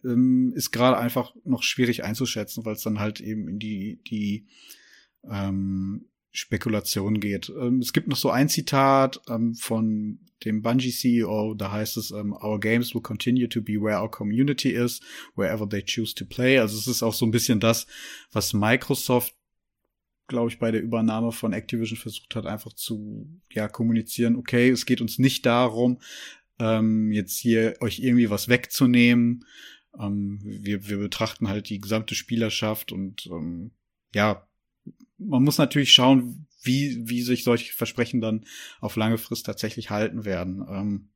[0.04, 4.48] ähm, ist gerade einfach noch schwierig einzuschätzen, weil es dann halt eben in die, die
[5.30, 7.50] ähm, Spekulation geht.
[7.50, 12.12] Ähm, es gibt noch so ein Zitat ähm, von dem Bungie CEO, da heißt es,
[12.12, 15.02] ähm, Our games will continue to be where our community is,
[15.36, 16.60] wherever they choose to play.
[16.60, 17.88] Also es ist auch so ein bisschen das,
[18.32, 19.36] was Microsoft
[20.30, 24.86] glaube ich, bei der Übernahme von Activision versucht hat, einfach zu ja kommunizieren, okay, es
[24.86, 26.00] geht uns nicht darum,
[26.60, 29.46] ähm, jetzt hier euch irgendwie was wegzunehmen.
[30.00, 33.72] Ähm, wir, wir betrachten halt die gesamte Spielerschaft und ähm,
[34.14, 34.48] ja,
[35.18, 38.46] man muss natürlich schauen, wie, wie sich solche Versprechen dann
[38.80, 40.66] auf lange Frist tatsächlich halten werden.
[40.70, 41.10] Ähm,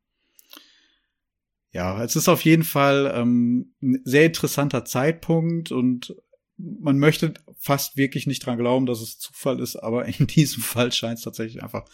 [1.71, 6.15] ja, es ist auf jeden Fall ähm, ein sehr interessanter Zeitpunkt und
[6.57, 10.91] man möchte fast wirklich nicht dran glauben, dass es Zufall ist, aber in diesem Fall
[10.91, 11.85] scheint es tatsächlich einfach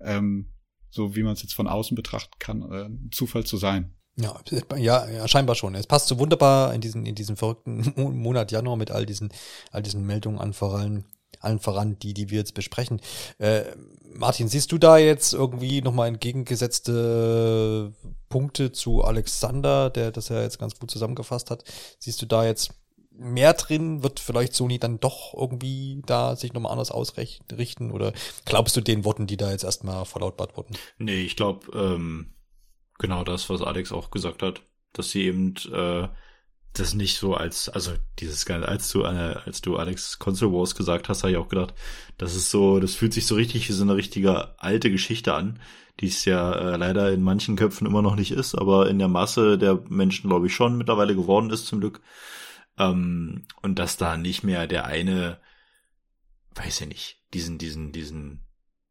[0.00, 0.50] ähm,
[0.94, 3.94] so wie man es jetzt von außen betrachten kann, äh, Zufall zu sein.
[4.16, 4.40] Ja,
[4.76, 5.74] ja, ja, scheinbar schon.
[5.74, 9.32] Es passt so wunderbar in diesen, in diesen verrückten Monat Januar mit all diesen,
[9.72, 11.04] all diesen Meldungen an voran,
[11.40, 13.00] allen voran, die, die wir jetzt besprechen.
[13.38, 13.64] Äh,
[14.14, 17.92] Martin, siehst du da jetzt irgendwie nochmal entgegengesetzte
[18.28, 21.64] Punkte zu Alexander, der das ja jetzt ganz gut zusammengefasst hat?
[21.98, 22.70] Siehst du da jetzt
[23.16, 24.02] mehr drin?
[24.02, 27.90] Wird vielleicht Sony dann doch irgendwie da sich nochmal anders ausrichten?
[27.90, 28.12] Oder
[28.44, 30.76] glaubst du den Worten, die da jetzt erstmal verlautbart wurden?
[30.98, 32.34] Nee, ich glaube, ähm,
[32.98, 34.62] genau das, was Alex auch gesagt hat,
[34.92, 36.08] dass sie eben äh,
[36.74, 40.74] das nicht so als, also dieses geil, als du, äh, als du Alex Console Wars
[40.74, 41.74] gesagt hast, habe ich auch gedacht,
[42.18, 45.60] das ist so, das fühlt sich so richtig wie so eine richtige alte Geschichte an,
[46.00, 49.08] die es ja äh, leider in manchen Köpfen immer noch nicht ist, aber in der
[49.08, 52.00] Masse der Menschen, glaube ich, schon mittlerweile geworden ist, zum Glück.
[52.78, 55.38] Ähm, und dass da nicht mehr der eine,
[56.54, 58.40] weiß ich nicht, diesen, diesen, diesen,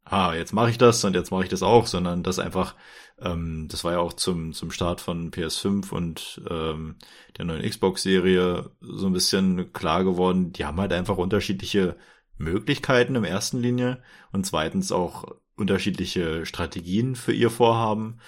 [0.05, 2.75] ah, jetzt mache ich das und jetzt mache ich das auch, sondern dass einfach,
[3.19, 6.95] ähm, das war ja auch zum, zum Start von PS5 und ähm,
[7.37, 11.97] der neuen Xbox-Serie so ein bisschen klar geworden, die haben halt einfach unterschiedliche
[12.37, 14.01] Möglichkeiten im ersten Linie
[14.31, 18.19] und zweitens auch unterschiedliche Strategien für ihr Vorhaben.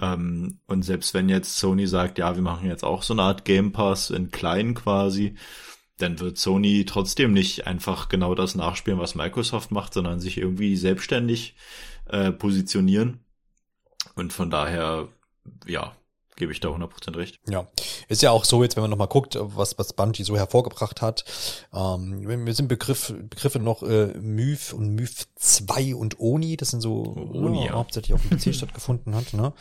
[0.00, 3.44] Ähm, und selbst wenn jetzt Sony sagt, ja, wir machen jetzt auch so eine Art
[3.44, 5.34] Game Pass in klein quasi,
[5.98, 10.76] dann wird Sony trotzdem nicht einfach genau das nachspielen, was Microsoft macht, sondern sich irgendwie
[10.76, 11.56] selbstständig
[12.06, 13.20] äh, positionieren.
[14.14, 15.08] Und von daher,
[15.66, 15.96] ja,
[16.38, 17.40] gebe ich da 100% recht.
[17.48, 17.66] Ja,
[18.08, 21.24] ist ja auch so jetzt, wenn man nochmal guckt, was, was Bungie so hervorgebracht hat.
[21.74, 26.80] Ähm, wir sind Begriff, Begriffe noch äh, Myth und Myth 2 und Oni, das sind
[26.80, 29.52] so Oni, ja, hauptsächlich auf dem PC stattgefunden hat, ne?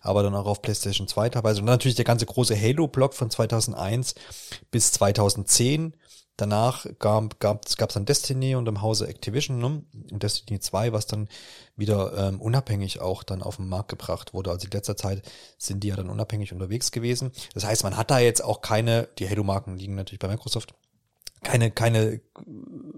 [0.00, 1.60] aber dann auch auf PlayStation 2 teilweise.
[1.60, 4.14] Und dann natürlich der ganze große Halo-Block von 2001
[4.70, 5.94] bis 2010
[6.38, 7.34] Danach gab
[7.66, 9.82] es dann Destiny und im Hause Activision ne?
[10.12, 11.28] und Destiny 2, was dann
[11.74, 14.52] wieder ähm, unabhängig auch dann auf den Markt gebracht wurde.
[14.52, 15.22] Also in letzter Zeit
[15.58, 17.32] sind die ja dann unabhängig unterwegs gewesen.
[17.54, 20.74] Das heißt, man hat da jetzt auch keine, die Halo-Marken liegen natürlich bei Microsoft,
[21.42, 22.20] keine, keine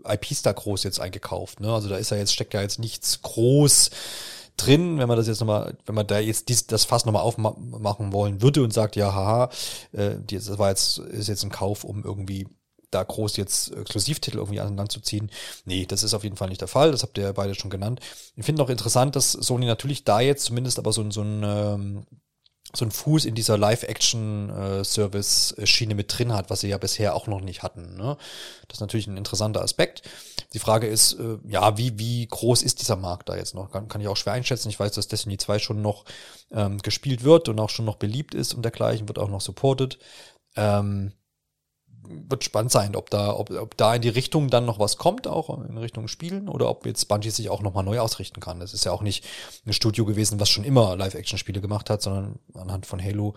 [0.06, 1.60] IPs da groß jetzt eingekauft.
[1.60, 1.72] Ne?
[1.72, 3.88] Also da ist ja jetzt, steckt ja jetzt nichts groß
[4.58, 8.12] drin, wenn man das jetzt nochmal, wenn man da jetzt dies, das Fass nochmal aufmachen
[8.12, 9.48] wollen würde und sagt, ja, haha,
[9.92, 12.46] äh, das war jetzt, ist jetzt ein Kauf, um irgendwie
[12.90, 15.30] da groß jetzt Exklusivtitel irgendwie aneinanderzuziehen.
[15.64, 16.90] Nee, das ist auf jeden Fall nicht der Fall.
[16.90, 18.00] Das habt ihr beide schon genannt.
[18.36, 22.06] Ich finde noch interessant, dass Sony natürlich da jetzt zumindest aber so, so ein ähm,
[22.72, 27.40] so ein Fuß in dieser Live-Action-Service-Schiene mit drin hat, was sie ja bisher auch noch
[27.40, 27.96] nicht hatten.
[27.96, 28.16] Ne?
[28.68, 30.02] Das ist natürlich ein interessanter Aspekt.
[30.54, 33.72] Die Frage ist, äh, ja, wie, wie groß ist dieser Markt da jetzt noch?
[33.72, 34.68] Kann, kann ich auch schwer einschätzen.
[34.68, 36.04] Ich weiß, dass Destiny 2 schon noch
[36.52, 39.98] ähm, gespielt wird und auch schon noch beliebt ist und dergleichen, wird auch noch supported.
[40.56, 41.12] Ähm,
[42.02, 45.26] wird spannend sein, ob da, ob, ob da in die Richtung dann noch was kommt,
[45.26, 48.60] auch in Richtung Spielen, oder ob jetzt Bungie sich auch nochmal neu ausrichten kann.
[48.60, 49.26] Das ist ja auch nicht
[49.66, 53.34] ein Studio gewesen, was schon immer Live-Action-Spiele gemacht hat, sondern anhand von Halo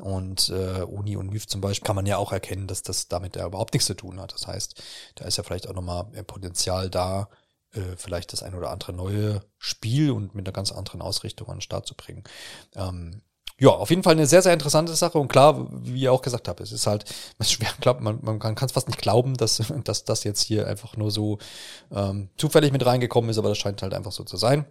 [0.00, 3.36] und äh, Uni und Myth zum Beispiel kann man ja auch erkennen, dass das damit
[3.36, 4.34] ja überhaupt nichts zu tun hat.
[4.34, 4.82] Das heißt,
[5.16, 7.28] da ist ja vielleicht auch nochmal Potenzial da,
[7.72, 11.56] äh, vielleicht das ein oder andere neue Spiel und mit einer ganz anderen Ausrichtung an
[11.56, 12.24] den Start zu bringen.
[12.74, 13.22] Ähm,
[13.60, 15.18] ja, auf jeden Fall eine sehr, sehr interessante Sache.
[15.18, 17.04] Und klar, wie ihr auch gesagt habt, es ist halt,
[17.38, 20.42] man ist schwer glaubt, man, man kann es fast nicht glauben, dass, dass das jetzt
[20.42, 21.38] hier einfach nur so
[21.92, 24.64] ähm, zufällig mit reingekommen ist, aber das scheint halt einfach so zu sein.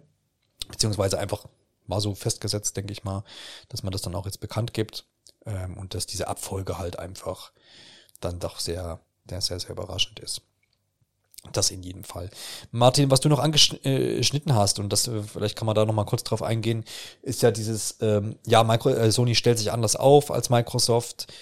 [0.68, 1.46] Beziehungsweise einfach
[1.86, 3.22] war so festgesetzt, denke ich mal,
[3.68, 5.04] dass man das dann auch jetzt bekannt gibt.
[5.46, 7.52] Ähm, und dass diese Abfolge halt einfach
[8.20, 10.42] dann doch sehr, sehr, sehr, sehr überraschend ist.
[11.52, 12.28] Das in jedem Fall.
[12.70, 16.22] Martin, was du noch angeschnitten hast, und das, äh, vielleicht kann man da nochmal kurz
[16.22, 16.84] drauf eingehen,
[17.22, 21.32] ist ja dieses, ähm, ja, Micro, äh, Sony stellt sich anders auf als Microsoft.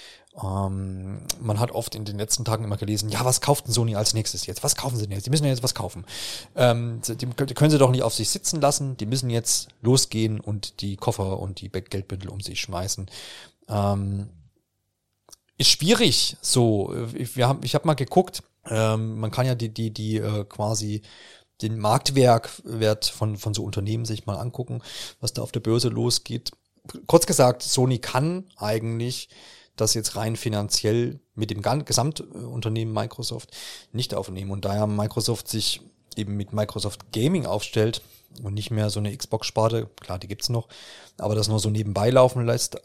[0.40, 3.96] Ähm, man hat oft in den letzten Tagen immer gelesen, ja, was kauft denn Sony
[3.96, 4.62] als nächstes jetzt?
[4.62, 5.26] Was kaufen sie denn jetzt?
[5.26, 6.04] Die müssen ja jetzt was kaufen.
[6.54, 8.96] Ähm, die, können sie doch nicht auf sich sitzen lassen.
[8.96, 13.10] Die müssen jetzt losgehen und die Koffer und die Geldbündel um sich schmeißen.
[13.68, 14.28] Ähm,
[15.56, 16.94] ist schwierig so.
[16.94, 21.02] Wir haben, ich habe mal geguckt, ähm, man kann ja die, die, die äh, quasi
[21.62, 24.80] den Marktwerkwert von, von so Unternehmen sich mal angucken,
[25.20, 26.52] was da auf der Börse losgeht.
[27.06, 29.28] Kurz gesagt, Sony kann eigentlich
[29.76, 33.56] das jetzt rein finanziell mit dem Gesamtunternehmen Microsoft
[33.92, 34.50] nicht aufnehmen.
[34.50, 35.80] Und daher Microsoft sich
[36.16, 38.02] eben mit Microsoft Gaming aufstellt
[38.42, 40.68] und nicht mehr so eine Xbox-Sparte, klar, die gibt's noch,
[41.16, 42.80] aber das nur so nebenbei laufen lässt, äh,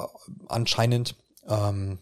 [0.47, 1.15] anscheinend,
[1.47, 1.99] ähm,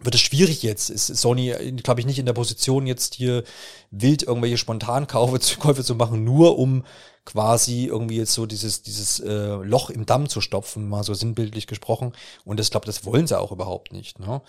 [0.00, 0.90] wird es schwierig jetzt.
[0.90, 3.44] Ist Sony, glaube ich, nicht in der Position, jetzt hier
[3.90, 6.84] wild irgendwelche Spontankäufe Käufe zu machen, nur um
[7.24, 11.66] quasi irgendwie jetzt so dieses, dieses äh, Loch im Damm zu stopfen, mal so sinnbildlich
[11.66, 12.12] gesprochen.
[12.44, 14.18] Und das glaube, das wollen sie auch überhaupt nicht.
[14.18, 14.40] Ne?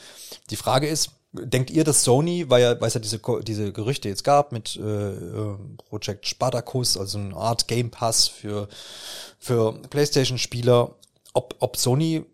[0.50, 4.08] Die Frage ist, denkt ihr, dass Sony, weil ja, weil es ja diese, diese Gerüchte
[4.08, 5.58] jetzt gab mit äh, äh
[5.90, 8.70] Project Spartacus, also eine Art Game Pass für,
[9.38, 10.96] für PlayStation-Spieler,
[11.34, 12.26] ob, ob Sony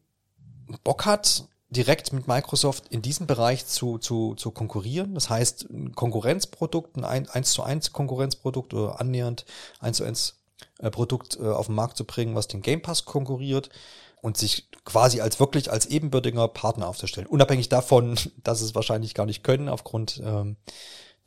[0.84, 5.14] Bock hat, direkt mit Microsoft in diesem Bereich zu, zu, zu konkurrieren.
[5.14, 9.46] Das heißt, ein Konkurrenzprodukt, ein 1 zu 1 Konkurrenzprodukt oder annähernd
[9.80, 10.36] 1 zu 1
[10.80, 13.70] äh, Produkt äh, auf den Markt zu bringen, was den Game Pass konkurriert
[14.22, 17.28] und sich quasi als wirklich als ebenbürtiger Partner aufzustellen.
[17.28, 20.58] Unabhängig davon, dass es wahrscheinlich gar nicht können, aufgrund ähm,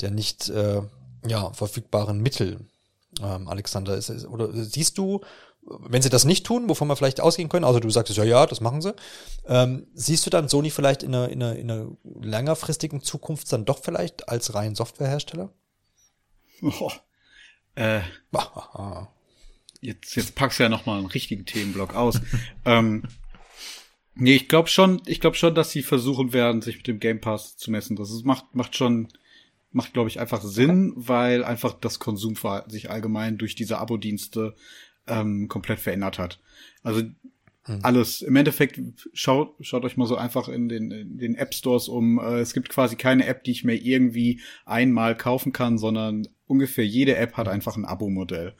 [0.00, 0.82] der nicht äh,
[1.26, 2.60] ja, verfügbaren Mittel.
[3.22, 5.20] Ähm, Alexander, ist, oder siehst du
[5.80, 8.46] wenn sie das nicht tun, wovon wir vielleicht ausgehen können, also du sagst ja, ja,
[8.46, 8.94] das machen sie,
[9.46, 13.64] ähm, siehst du dann Sony vielleicht in einer, in, einer, in einer längerfristigen Zukunft dann
[13.64, 15.52] doch vielleicht als rein Softwarehersteller?
[16.62, 16.90] Oh,
[17.74, 18.00] äh,
[19.80, 22.20] jetzt, jetzt packst du ja nochmal einen richtigen Themenblock aus.
[22.64, 23.04] ähm,
[24.14, 27.20] nee, ich glaube schon, ich glaube schon, dass sie versuchen werden, sich mit dem Game
[27.20, 27.96] Pass zu messen.
[27.96, 29.08] Das ist, macht, macht schon,
[29.70, 34.56] macht, glaube ich, einfach Sinn, weil einfach das Konsumverhalten sich allgemein durch diese Abo-Dienste
[35.08, 36.40] ähm, komplett verändert hat.
[36.82, 37.02] Also
[37.68, 37.80] hm.
[37.82, 38.22] alles.
[38.22, 38.80] Im Endeffekt
[39.12, 42.18] schaut, schaut euch mal so einfach in den, in den App Stores um.
[42.18, 46.86] Äh, es gibt quasi keine App, die ich mir irgendwie einmal kaufen kann, sondern ungefähr
[46.86, 48.54] jede App hat einfach ein Abo-Modell.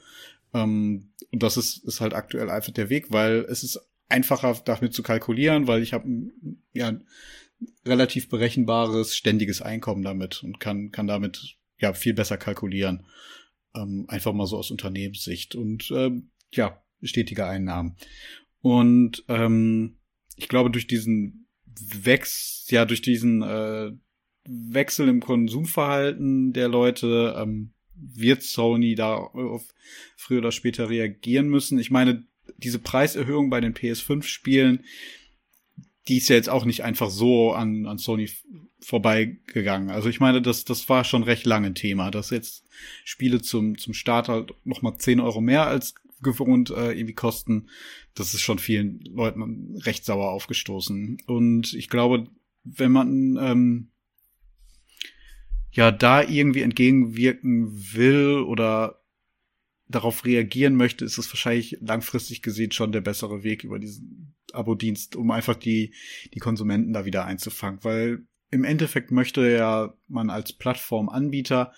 [0.54, 4.94] Ähm, und das ist, ist halt aktuell einfach der Weg, weil es ist einfacher damit
[4.94, 6.06] zu kalkulieren, weil ich habe
[6.72, 6.98] ja
[7.84, 13.06] relativ berechenbares ständiges Einkommen damit und kann kann damit ja viel besser kalkulieren.
[13.74, 15.54] Ähm, einfach mal so aus Unternehmenssicht.
[15.54, 17.96] Und ähm, ja, stetige Einnahmen.
[18.60, 19.98] Und ähm,
[20.36, 21.46] ich glaube, durch diesen
[21.80, 23.92] Wechsel, ja, durch diesen äh,
[24.48, 29.74] Wechsel im Konsumverhalten der Leute ähm, wird Sony da auf
[30.16, 31.78] früher oder später reagieren müssen.
[31.78, 32.24] Ich meine,
[32.56, 34.84] diese Preiserhöhung bei den PS5-Spielen,
[36.06, 38.30] die ist ja jetzt auch nicht einfach so an, an Sony
[38.80, 39.90] vorbeigegangen.
[39.90, 42.64] Also ich meine, das, das war schon recht lange Thema, dass jetzt
[43.04, 47.68] Spiele zum, zum Start halt noch mal 10 Euro mehr als gewohnt äh, irgendwie kosten.
[48.14, 51.18] Das ist schon vielen Leuten recht sauer aufgestoßen.
[51.26, 52.28] Und ich glaube,
[52.64, 53.90] wenn man ähm,
[55.70, 59.02] ja da irgendwie entgegenwirken will oder
[59.88, 65.16] darauf reagieren möchte, ist es wahrscheinlich langfristig gesehen schon der bessere Weg über diesen Abo-Dienst,
[65.16, 65.94] um einfach die,
[66.34, 67.82] die Konsumenten da wieder einzufangen.
[67.82, 71.72] Weil im Endeffekt möchte ja man als Plattformanbieter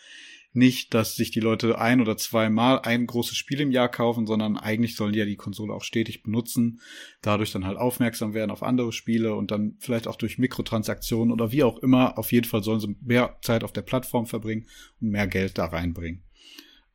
[0.53, 4.57] nicht, dass sich die Leute ein oder zweimal ein großes Spiel im Jahr kaufen, sondern
[4.57, 6.81] eigentlich sollen die ja die Konsole auch stetig benutzen,
[7.23, 11.53] dadurch dann halt aufmerksam werden auf andere Spiele und dann vielleicht auch durch Mikrotransaktionen oder
[11.53, 14.67] wie auch immer, auf jeden Fall sollen sie mehr Zeit auf der Plattform verbringen
[15.01, 16.25] und mehr Geld da reinbringen.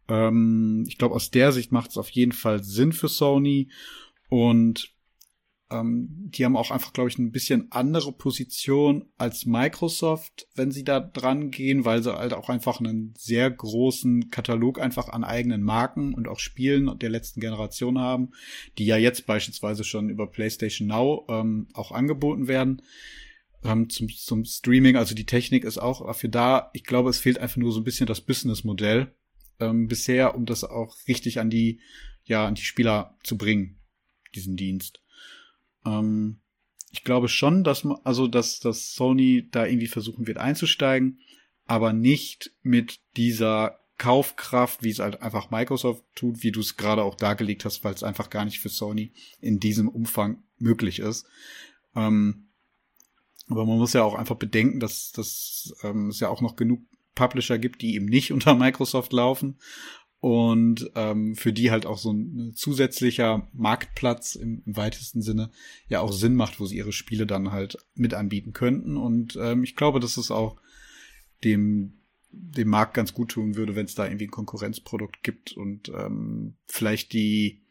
[0.09, 3.69] Ähm, ich glaube, aus der Sicht macht es auf jeden Fall Sinn für Sony
[4.29, 4.94] und
[5.71, 10.83] ähm, die haben auch einfach, glaube ich, ein bisschen andere Position als Microsoft, wenn sie
[10.83, 15.63] da dran gehen, weil sie halt auch einfach einen sehr großen Katalog einfach an eigenen
[15.63, 18.31] Marken und auch Spielen der letzten Generation haben,
[18.77, 22.83] die ja jetzt beispielsweise schon über PlayStation Now ähm, auch angeboten werden
[23.63, 24.95] ähm, zum, zum Streaming.
[24.95, 26.69] Also die Technik ist auch dafür da.
[26.73, 29.13] Ich glaube, es fehlt einfach nur so ein bisschen das Businessmodell
[29.59, 31.79] ähm, bisher, um das auch richtig an die,
[32.23, 33.79] ja, an die Spieler zu bringen,
[34.35, 35.01] diesen Dienst.
[35.85, 36.39] Ähm,
[36.91, 41.19] ich glaube schon, dass man, also dass, dass Sony da irgendwie versuchen wird einzusteigen,
[41.65, 47.03] aber nicht mit dieser Kaufkraft, wie es halt einfach Microsoft tut, wie du es gerade
[47.03, 51.25] auch dargelegt hast, weil es einfach gar nicht für Sony in diesem Umfang möglich ist.
[51.95, 52.47] Ähm,
[53.47, 56.81] aber man muss ja auch einfach bedenken, dass, dass ähm, es ja auch noch genug
[57.13, 59.57] Publisher gibt, die eben nicht unter Microsoft laufen
[60.25, 65.51] und ähm, für die halt auch so ein zusätzlicher Marktplatz im, im, weitesten Sinne
[65.87, 68.97] ja auch Sinn macht, wo sie ihre Spiele dann halt mit anbieten könnten.
[68.97, 70.59] Und ähm, ich glaube, dass es auch
[71.43, 71.99] dem
[72.31, 76.55] dem Markt ganz gut tun würde, wenn es da irgendwie ein Konkurrenzprodukt gibt und ähm,
[76.65, 77.61] vielleicht die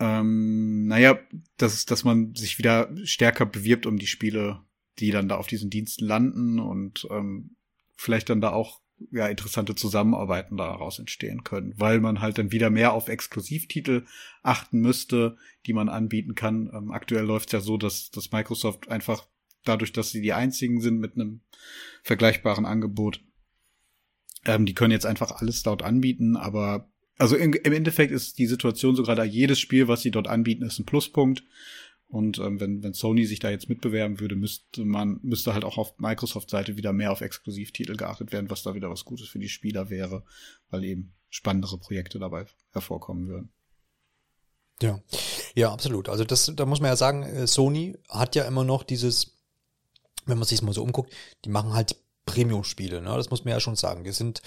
[0.00, 1.20] ähm, naja,
[1.56, 4.58] dass, dass man sich wieder stärker bewirbt um die Spiele,
[4.98, 7.54] die dann da auf diesen Diensten landen und ähm,
[7.96, 12.70] vielleicht dann da auch ja interessante Zusammenarbeiten daraus entstehen können, weil man halt dann wieder
[12.70, 14.04] mehr auf Exklusivtitel
[14.42, 15.36] achten müsste,
[15.66, 16.70] die man anbieten kann.
[16.72, 19.26] Ähm, aktuell läuft es ja so, dass, dass Microsoft einfach
[19.64, 21.40] dadurch, dass sie die einzigen sind mit einem
[22.02, 23.20] vergleichbaren Angebot,
[24.44, 28.46] ähm, die können jetzt einfach alles dort anbieten, aber also im, im Endeffekt ist die
[28.46, 31.44] Situation so gerade jedes Spiel, was sie dort anbieten, ist ein Pluspunkt.
[32.10, 35.78] Und ähm, wenn, wenn Sony sich da jetzt mitbewerben würde, müsste man, müsste halt auch
[35.78, 39.48] auf Microsoft-Seite wieder mehr auf Exklusivtitel geachtet werden, was da wieder was Gutes für die
[39.48, 40.24] Spieler wäre,
[40.70, 43.52] weil eben spannendere Projekte dabei hervorkommen würden.
[44.82, 45.00] Ja,
[45.54, 46.08] ja, absolut.
[46.08, 49.36] Also das, da muss man ja sagen, äh, Sony hat ja immer noch dieses,
[50.26, 51.12] wenn man sich mal so umguckt,
[51.44, 51.96] die machen halt
[52.30, 53.16] Premium-Spiele, ne?
[53.16, 54.04] Das muss man ja schon sagen.
[54.04, 54.42] Die sind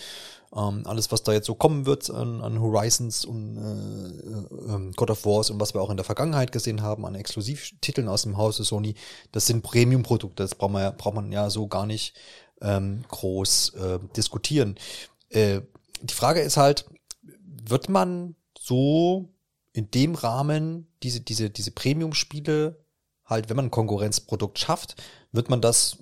[0.56, 5.12] ähm, alles, was da jetzt so kommen wird an, an Horizons und äh, äh, God
[5.12, 8.38] of Wars und was wir auch in der Vergangenheit gesehen haben an Exklusivtiteln aus dem
[8.38, 8.96] Hause Sony,
[9.32, 10.44] das sind Premium-Produkte.
[10.44, 12.16] Das braucht man ja, braucht man ja so gar nicht
[12.62, 14.76] ähm, groß äh, diskutieren.
[15.30, 15.62] Äh,
[16.02, 16.86] die Frage ist halt,
[17.66, 19.30] wird man so
[19.74, 22.84] in dem Rahmen diese, diese, diese Premium-Spiele
[23.26, 25.02] halt, wenn man ein Konkurrenzprodukt schafft,
[25.32, 25.98] wird man das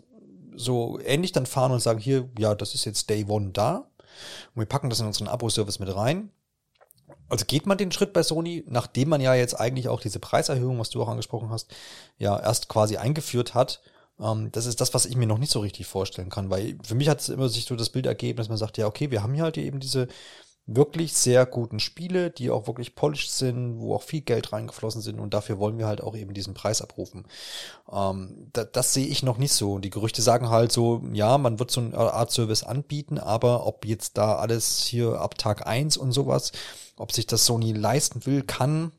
[0.62, 3.88] so ähnlich dann fahren und sagen, hier, ja, das ist jetzt Day One da.
[4.54, 6.32] Und wir packen das in unseren Abo-Service mit rein.
[7.30, 10.80] Also geht man den Schritt bei Sony, nachdem man ja jetzt eigentlich auch diese Preiserhöhung,
[10.80, 11.74] was du auch angesprochen hast,
[12.18, 13.82] ja erst quasi eingeführt hat.
[14.20, 16.96] Ähm, das ist das, was ich mir noch nicht so richtig vorstellen kann, weil für
[16.96, 19.24] mich hat es immer sich so das Bild ergeben, dass man sagt, ja, okay, wir
[19.24, 20.08] haben hier halt eben diese
[20.76, 25.20] wirklich sehr guten Spiele, die auch wirklich polished sind, wo auch viel Geld reingeflossen sind
[25.20, 27.26] und dafür wollen wir halt auch eben diesen Preis abrufen.
[27.92, 29.80] Ähm, da, das sehe ich noch nicht so.
[29.80, 33.86] Die Gerüchte sagen halt so, ja, man wird so eine Art Service anbieten, aber ob
[33.86, 36.52] jetzt da alles hier ab Tag eins und sowas,
[36.98, 38.92] ob sich das Sony leisten will, kann,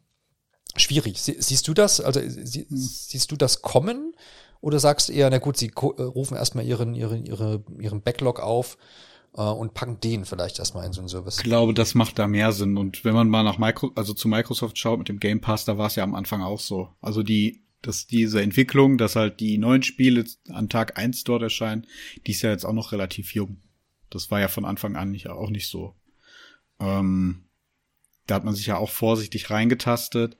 [0.76, 1.20] schwierig.
[1.22, 2.00] Sie, siehst du das?
[2.00, 4.14] Also sie, siehst du das kommen?
[4.60, 8.78] Oder sagst du eher, na gut, sie rufen erstmal ihren, ihren, ihre, ihren Backlog auf,
[9.34, 11.38] äh, und packen den vielleicht erstmal in so einen Service.
[11.38, 12.76] Ich glaube, das macht da mehr Sinn.
[12.76, 15.78] Und wenn man mal nach Micro, also zu Microsoft schaut mit dem Game Pass, da
[15.78, 16.90] war es ja am Anfang auch so.
[17.00, 21.86] Also die, dass diese Entwicklung, dass halt die neuen Spiele an Tag eins dort erscheinen,
[22.26, 23.60] die ist ja jetzt auch noch relativ jung.
[24.10, 25.94] Das war ja von Anfang an nicht, auch nicht so.
[26.78, 27.44] Ähm,
[28.26, 30.36] da hat man sich ja auch vorsichtig reingetastet.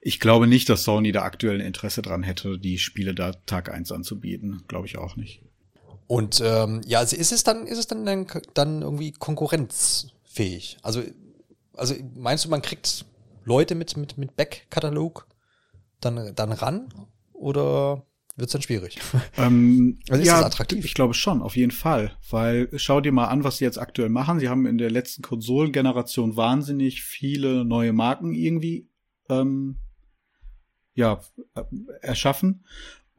[0.00, 3.72] Ich glaube nicht, dass Sony da aktuell ein Interesse dran hätte, die Spiele da Tag
[3.72, 4.64] eins anzubieten.
[4.68, 5.42] Glaube ich auch nicht.
[6.12, 10.76] Und ähm, ja, also ist es dann, ist es dann, dann, dann irgendwie konkurrenzfähig?
[10.82, 11.02] Also,
[11.72, 13.06] also meinst du, man kriegt
[13.46, 15.26] Leute mit, mit, mit Backkatalog
[16.00, 16.92] dann, dann ran?
[17.32, 18.04] Oder
[18.36, 18.98] wird es dann schwierig?
[19.38, 20.84] Ähm, also ist ja, das attraktiv?
[20.84, 22.14] Ich glaube schon, auf jeden Fall.
[22.28, 24.38] Weil schau dir mal an, was sie jetzt aktuell machen.
[24.38, 28.86] Sie haben in der letzten Konsolengeneration wahnsinnig viele neue Marken irgendwie
[29.30, 29.78] ähm,
[30.92, 31.22] ja,
[31.54, 31.62] äh,
[32.02, 32.66] erschaffen.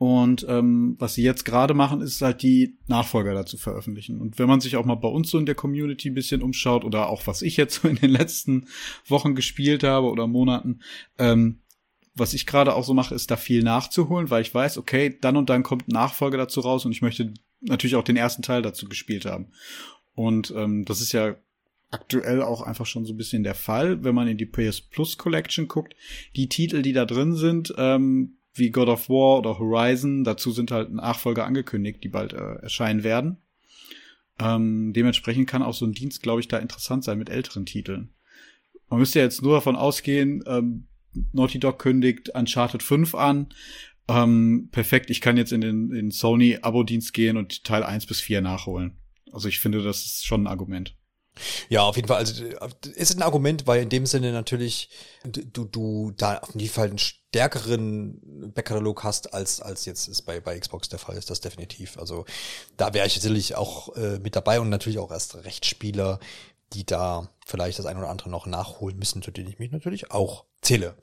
[0.03, 4.19] Und ähm, was sie jetzt gerade machen, ist halt die Nachfolger dazu veröffentlichen.
[4.19, 6.83] Und wenn man sich auch mal bei uns so in der Community ein bisschen umschaut
[6.83, 8.67] oder auch was ich jetzt so in den letzten
[9.07, 10.81] Wochen gespielt habe oder Monaten,
[11.17, 11.61] ähm,
[12.15, 15.37] was ich gerade auch so mache, ist da viel nachzuholen, weil ich weiß, okay, dann
[15.37, 18.89] und dann kommt Nachfolger dazu raus und ich möchte natürlich auch den ersten Teil dazu
[18.89, 19.53] gespielt haben.
[20.15, 21.37] Und ähm, das ist ja
[21.91, 25.17] aktuell auch einfach schon so ein bisschen der Fall, wenn man in die PS Plus
[25.17, 25.95] Collection guckt.
[26.35, 30.23] Die Titel, die da drin sind, ähm, wie God of War oder Horizon.
[30.23, 33.37] Dazu sind halt Nachfolger angekündigt, die bald äh, erscheinen werden.
[34.39, 38.13] Ähm, dementsprechend kann auch so ein Dienst, glaube ich, da interessant sein mit älteren Titeln.
[38.89, 40.87] Man müsste jetzt nur davon ausgehen, ähm,
[41.31, 43.47] Naughty Dog kündigt Uncharted 5 an.
[44.07, 48.19] Ähm, perfekt, ich kann jetzt in den in Sony Abo-Dienst gehen und Teil 1 bis
[48.19, 48.97] 4 nachholen.
[49.31, 50.95] Also ich finde, das ist schon ein Argument.
[51.69, 52.17] Ja, auf jeden Fall.
[52.17, 52.43] Also
[52.95, 54.89] ist ein Argument, weil in dem Sinne natürlich
[55.23, 60.39] du du da auf jeden Fall einen stärkeren Backkatalog hast als als jetzt ist bei
[60.39, 61.97] bei Xbox der Fall ist das definitiv.
[61.97, 62.25] Also
[62.77, 66.19] da wäre ich sicherlich auch äh, mit dabei und natürlich auch erst Rechtsspieler,
[66.73, 70.11] die da vielleicht das ein oder andere noch nachholen müssen, zu denen ich mich natürlich
[70.11, 70.95] auch zähle.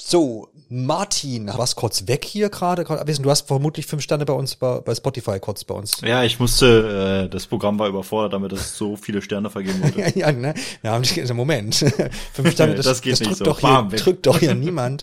[0.00, 2.84] So, Martin, was kurz weg hier gerade.
[2.84, 6.00] Du hast vermutlich fünf Sterne bei uns bei, bei Spotify kurz bei uns.
[6.02, 10.00] Ja, ich musste, äh, das Programm war überfordert, damit es so viele Sterne vergeben wurde.
[10.18, 10.54] ja, ja, ne?
[10.84, 11.74] Haben nicht, Moment.
[12.32, 13.44] fünf Sterne, das, das, geht das nicht drückt so.
[13.46, 14.00] doch Bam, hier, weg.
[14.00, 15.02] drückt doch hier niemand.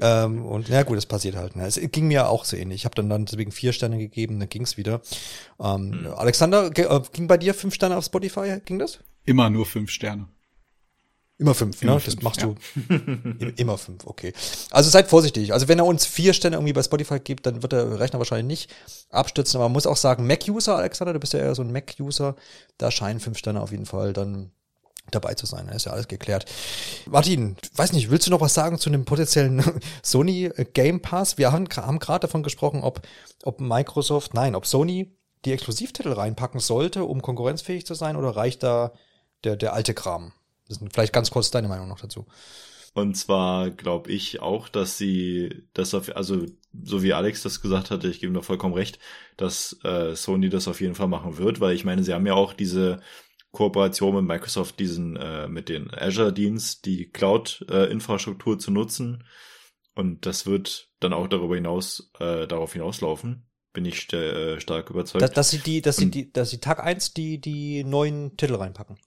[0.00, 1.56] Ähm, und ja gut, das passiert halt.
[1.56, 1.66] Ne?
[1.66, 2.76] Es ging mir auch so ähnlich.
[2.80, 5.02] Ich habe dann dann deswegen vier Sterne gegeben, dann ging's wieder.
[5.60, 6.14] Ähm, Hm.
[6.16, 8.60] Alexander, äh, ging bei dir fünf Sterne auf Spotify?
[8.64, 9.00] Ging das?
[9.26, 10.28] Immer nur fünf Sterne.
[11.40, 12.00] Immer fünf, Immer ne?
[12.00, 12.48] fünf, das machst ja.
[12.48, 12.54] du
[12.94, 14.34] im- immer fünf, okay.
[14.70, 15.54] Also seid vorsichtig.
[15.54, 18.46] Also wenn er uns vier Sterne irgendwie bei Spotify gibt, dann wird der Rechner wahrscheinlich
[18.68, 18.74] nicht
[19.08, 19.56] abstürzen.
[19.56, 22.36] Aber man muss auch sagen, Mac-User, Alexander, du bist ja eher so ein Mac-User,
[22.76, 24.50] da scheinen fünf Sterne auf jeden Fall dann
[25.10, 25.66] dabei zu sein.
[25.66, 26.44] Da ist ja alles geklärt.
[27.06, 29.64] Martin, weiß nicht, willst du noch was sagen zu einem potenziellen
[30.02, 31.38] Sony Game Pass?
[31.38, 33.00] Wir haben, haben gerade davon gesprochen, ob,
[33.44, 38.62] ob Microsoft, nein, ob Sony die Exklusivtitel reinpacken sollte, um konkurrenzfähig zu sein, oder reicht
[38.62, 38.92] da
[39.42, 40.32] der, der alte Kram?
[40.92, 42.26] Vielleicht ganz kurz deine Meinung noch dazu.
[42.92, 46.44] Und zwar glaube ich auch, dass sie das auf, also
[46.82, 48.98] so wie Alex das gesagt hatte, ich gebe ihm da vollkommen recht,
[49.36, 52.34] dass äh, Sony das auf jeden Fall machen wird, weil ich meine, sie haben ja
[52.34, 53.00] auch diese
[53.52, 59.24] Kooperation mit Microsoft, diesen äh, mit den Azure-Dienst, die Cloud-Infrastruktur zu nutzen.
[59.94, 64.90] Und das wird dann auch darüber hinaus äh, darauf hinauslaufen, bin ich st äh, stark
[64.90, 65.22] überzeugt.
[65.22, 68.36] Dass, dass sie die, dass sie Und- die, dass sie Tag eins die, die neuen
[68.36, 68.98] Titel reinpacken.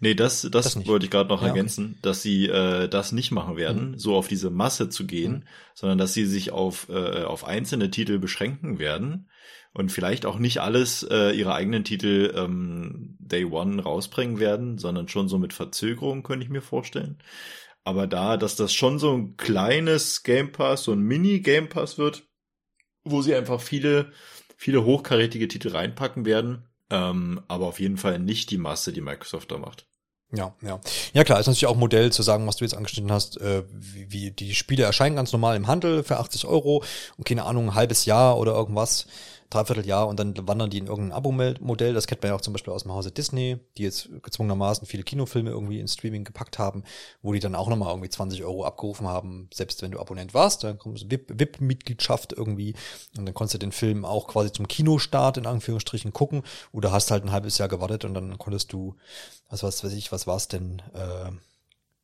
[0.00, 1.56] Nee, das, das, Das wollte ich gerade noch Ja, okay.
[1.56, 3.98] ergänzen, dass sie äh, das nicht machen werden, Mhm.
[3.98, 5.44] so auf diese Masse zu gehen, Mhm.
[5.74, 9.30] sondern dass sie sich auf, äh, auf einzelne Titel beschränken werden
[9.72, 15.08] und vielleicht auch nicht alles äh, ihre eigenen Titel ähm, Day One rausbringen werden, sondern
[15.08, 17.18] schon so mit Verzögerung, könnte ich mir vorstellen.
[17.84, 22.24] Aber da, dass das schon so ein kleines Game Pass, so ein Mini-Game Pass wird,
[23.04, 24.12] wo sie einfach viele,
[24.56, 29.50] viele hochkarätige Titel reinpacken werden, ähm, aber auf jeden Fall nicht die Masse, die Microsoft
[29.50, 29.86] da macht.
[30.32, 30.80] Ja, ja.
[31.12, 34.12] Ja klar, ist natürlich auch Modell zu sagen, was du jetzt angeschnitten hast, äh, wie,
[34.12, 36.84] wie die Spiele erscheinen ganz normal im Handel für 80 Euro
[37.16, 39.06] und keine Ahnung, ein halbes Jahr oder irgendwas,
[39.50, 41.92] dreiviertel Jahr und dann wandern die in irgendein Abo-Modell.
[41.92, 45.02] Das kennt man ja auch zum Beispiel aus dem Hause Disney, die jetzt gezwungenermaßen viele
[45.02, 46.84] Kinofilme irgendwie in Streaming gepackt haben,
[47.22, 50.64] wo die dann auch nochmal irgendwie 20 Euro abgerufen haben, selbst wenn du Abonnent warst,
[50.64, 52.74] dann VIP- VIP-Mitgliedschaft irgendwie
[53.16, 57.10] und dann konntest du den Film auch quasi zum Kinostart in Anführungsstrichen gucken oder hast
[57.10, 58.96] halt ein halbes Jahr gewartet und dann konntest du
[59.50, 61.30] was, weiß ich, was war's denn, äh,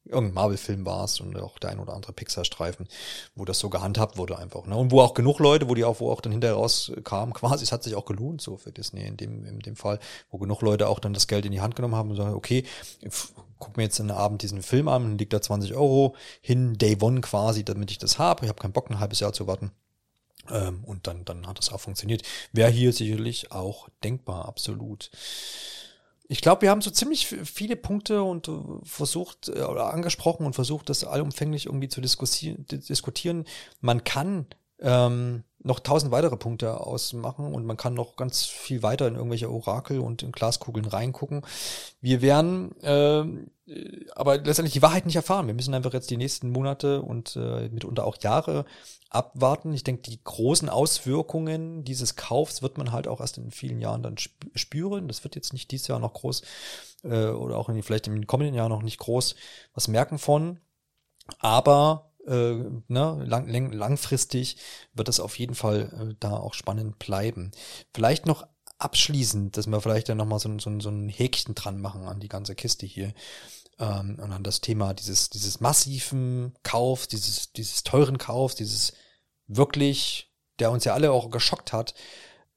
[0.07, 2.89] irgendein Marvel-Film war's und auch der ein oder andere Pixar-Streifen,
[3.35, 4.67] wo das so gehandhabt wurde einfach.
[4.67, 4.77] Ne?
[4.77, 7.73] Und wo auch genug Leute, wo die auch, wo auch dann hinterher rauskam, quasi, es
[7.73, 9.99] hat sich auch gelohnt so für Disney in dem, in dem Fall,
[10.31, 12.65] wo genug Leute auch dann das Geld in die Hand genommen haben und sagen, okay,
[13.59, 16.97] guck mir jetzt in der Abend diesen Film an, liegt da 20 Euro hin, Day
[17.01, 18.45] One quasi, damit ich das habe.
[18.45, 19.71] Ich habe keinen Bock, ein halbes Jahr zu warten.
[20.51, 22.23] Ähm, und dann, dann hat das auch funktioniert.
[22.53, 25.11] Wäre hier sicherlich auch denkbar, absolut.
[26.29, 30.55] Ich glaube, wir haben so ziemlich viele Punkte und äh, versucht äh, oder angesprochen und
[30.55, 33.45] versucht, das allumfänglich irgendwie zu diskutieren.
[33.81, 34.47] Man kann
[34.81, 39.51] ähm, noch tausend weitere Punkte ausmachen und man kann noch ganz viel weiter in irgendwelche
[39.51, 41.43] Orakel und in Glaskugeln reingucken.
[42.01, 45.47] Wir werden ähm, äh, aber letztendlich die Wahrheit nicht erfahren.
[45.49, 48.65] Wir müssen einfach jetzt die nächsten Monate und äh, mitunter auch Jahre
[49.11, 49.73] abwarten.
[49.73, 54.03] Ich denke, die großen Auswirkungen dieses Kaufs wird man halt auch erst in vielen Jahren
[54.03, 55.09] dann sp- spüren.
[55.09, 56.43] Das wird jetzt nicht dieses Jahr noch groß
[57.05, 59.35] äh, oder auch in, vielleicht im kommenden Jahr noch nicht groß
[59.75, 60.61] was merken von.
[61.41, 62.55] Aber äh,
[62.89, 64.57] ne, lang, lang, langfristig
[64.95, 67.53] wird es auf jeden Fall äh, da auch spannend bleiben.
[67.95, 68.47] Vielleicht noch
[68.79, 72.29] abschließend, dass wir vielleicht dann nochmal so, so, so ein Häkchen dran machen an die
[72.29, 73.15] ganze Kiste hier
[73.79, 78.93] ähm, und an das Thema dieses, dieses massiven Kaufs, dieses, dieses teuren Kaufs, dieses
[79.47, 81.95] wirklich, der uns ja alle auch geschockt hat.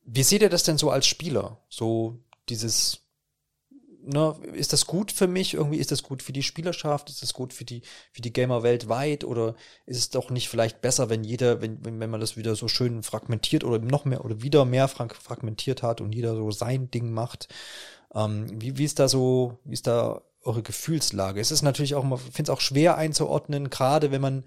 [0.04, 1.62] Wie seht ihr das denn so als Spieler?
[1.70, 2.20] So
[2.50, 3.00] dieses,
[4.10, 5.54] ne, ist das gut für mich?
[5.54, 7.10] Irgendwie ist das gut für die Spielerschaft?
[7.10, 7.82] Ist das gut für die,
[8.12, 9.24] für die Gamer weltweit?
[9.24, 9.56] Oder
[9.86, 13.04] ist es doch nicht vielleicht besser, wenn jeder, wenn, wenn, man das wieder so schön
[13.04, 17.12] fragmentiert oder noch mehr oder wieder mehr frag fragmentiert hat und jeder so sein Ding
[17.12, 17.48] macht?
[18.14, 21.40] Ähm, wie, wie ist da so, wie ist da eure Gefühlslage?
[21.40, 24.44] Es ist natürlich auch immer, finde es auch schwer einzuordnen, gerade wenn man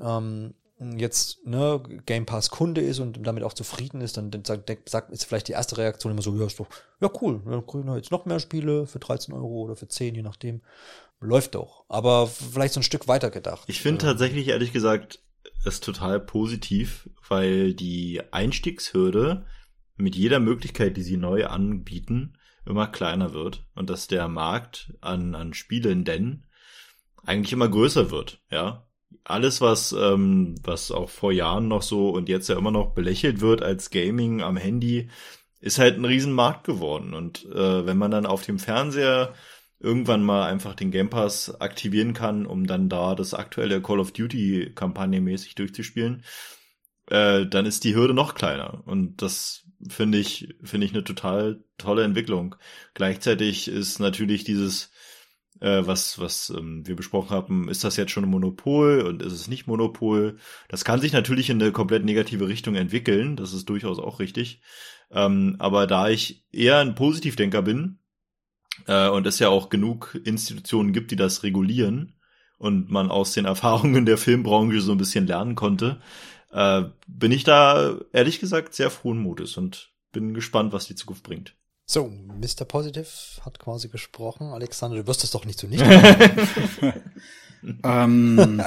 [0.00, 4.70] ähm, jetzt ne, Game Pass Kunde ist und damit auch zufrieden ist, dann, dann sagt,
[4.88, 6.68] sagt, ist vielleicht die erste Reaktion immer so, ja, ist doch,
[7.00, 10.14] ja cool, dann kriegen wir jetzt noch mehr Spiele für 13 Euro oder für 10,
[10.14, 10.62] je nachdem.
[11.20, 11.84] Läuft doch.
[11.88, 13.64] Aber vielleicht so ein Stück weiter gedacht.
[13.68, 15.20] Ich finde tatsächlich, ehrlich gesagt,
[15.64, 19.46] es total positiv, weil die Einstiegshürde
[19.96, 22.36] mit jeder Möglichkeit, die sie neu anbieten,
[22.66, 26.46] immer kleiner wird und dass der Markt an, an Spielenden
[27.24, 28.86] eigentlich immer größer wird, ja.
[29.24, 33.40] Alles, was, ähm, was auch vor Jahren noch so und jetzt ja immer noch belächelt
[33.40, 35.08] wird als Gaming am Handy,
[35.60, 37.14] ist halt ein Riesenmarkt geworden.
[37.14, 39.34] Und äh, wenn man dann auf dem Fernseher
[39.80, 44.12] irgendwann mal einfach den Game Pass aktivieren kann, um dann da das aktuelle Call of
[44.12, 46.24] Duty Kampagne mäßig durchzuspielen,
[47.10, 48.82] äh, dann ist die Hürde noch kleiner.
[48.86, 52.56] Und das finde ich, finde ich eine total tolle Entwicklung.
[52.94, 54.90] Gleichzeitig ist natürlich dieses,
[55.64, 59.32] äh, was, was ähm, wir besprochen haben, ist das jetzt schon ein Monopol und ist
[59.32, 60.36] es nicht Monopol?
[60.68, 63.36] Das kann sich natürlich in eine komplett negative Richtung entwickeln.
[63.36, 64.60] Das ist durchaus auch richtig.
[65.10, 67.98] Ähm, aber da ich eher ein Positivdenker bin,
[68.86, 72.20] äh, und es ja auch genug Institutionen gibt, die das regulieren,
[72.58, 76.00] und man aus den Erfahrungen der Filmbranche so ein bisschen lernen konnte,
[76.52, 81.24] äh, bin ich da ehrlich gesagt sehr frohen Mutes und bin gespannt, was die Zukunft
[81.24, 81.56] bringt.
[81.86, 82.64] So, Mr.
[82.64, 83.06] Positive
[83.42, 84.48] hat quasi gesprochen.
[84.48, 85.82] Alexander, du wirst es doch nicht so nicht.
[87.84, 88.62] ähm,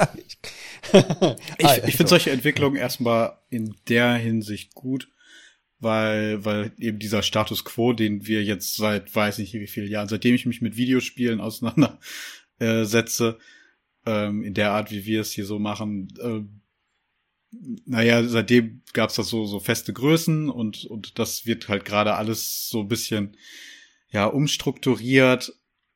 [1.58, 5.08] ich ah, ich finde solche Entwicklungen erstmal in der Hinsicht gut,
[5.80, 10.08] weil, weil eben dieser Status quo, den wir jetzt seit weiß nicht wie vielen Jahren,
[10.08, 13.38] seitdem ich mich mit Videospielen auseinandersetze,
[14.06, 16.40] ähm, in der Art, wie wir es hier so machen, äh,
[17.86, 22.68] naja, seitdem gab's das so, so feste Größen und, und das wird halt gerade alles
[22.68, 23.36] so ein bisschen,
[24.10, 25.52] ja, umstrukturiert.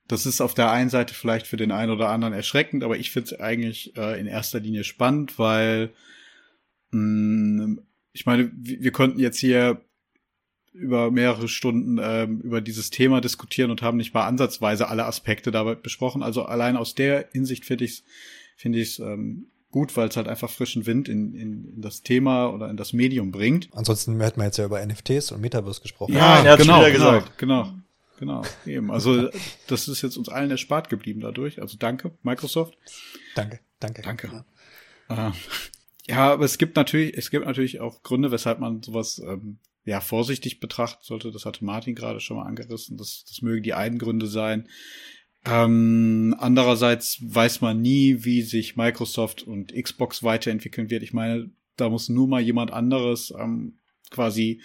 [0.09, 3.11] Das ist auf der einen Seite vielleicht für den einen oder anderen erschreckend, aber ich
[3.11, 5.93] finde es eigentlich äh, in erster Linie spannend, weil
[6.91, 7.81] mh, mm,
[8.15, 9.81] ich meine, wir, wir konnten jetzt hier
[10.73, 15.51] über mehrere Stunden ähm, über dieses Thema diskutieren und haben nicht mal ansatzweise alle Aspekte
[15.51, 16.23] dabei besprochen.
[16.23, 18.05] Also allein aus der Hinsicht finde ich es
[18.57, 22.49] finde ich ähm, gut, weil es halt einfach frischen Wind in, in, in das Thema
[22.51, 23.69] oder in das Medium bringt.
[23.73, 26.13] Ansonsten hätten wir jetzt ja über NFTs und Metaverse gesprochen.
[26.13, 27.73] Ja, ja genau, genau, genau,
[28.21, 28.93] genau, eben.
[28.93, 29.31] Also
[29.67, 31.61] das ist jetzt uns allen erspart geblieben dadurch.
[31.61, 32.77] Also danke, Microsoft.
[33.35, 34.03] Danke, danke.
[34.03, 34.45] Danke.
[35.09, 35.33] Ja, äh,
[36.07, 40.01] ja aber es gibt natürlich, es gibt natürlich auch Gründe, weshalb man sowas ähm, ja
[40.01, 41.33] vorsichtig betrachten sollte.
[41.33, 42.99] Das hatte Martin gerade schon mal angerissen.
[42.99, 44.69] Das, das mögen die einen Gründe sein.
[45.45, 51.03] Ähm, andererseits weiß man nie, wie sich Microsoft und Xbox weiterentwickeln wird.
[51.03, 53.79] Ich meine, da muss nur mal jemand anderes ähm,
[54.11, 54.61] quasi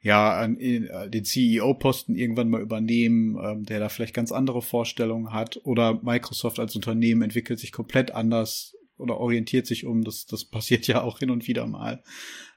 [0.00, 4.62] ja an, in, äh, den CEO-Posten irgendwann mal übernehmen, ähm, der da vielleicht ganz andere
[4.62, 5.60] Vorstellungen hat.
[5.64, 10.04] Oder Microsoft als Unternehmen entwickelt sich komplett anders oder orientiert sich um.
[10.04, 12.02] Das, das passiert ja auch hin und wieder mal.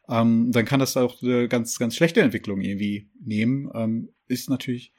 [0.09, 3.71] Ähm, dann kann das auch eine ganz, ganz schlechte Entwicklung irgendwie nehmen.
[3.73, 4.93] Ähm, ist natürlich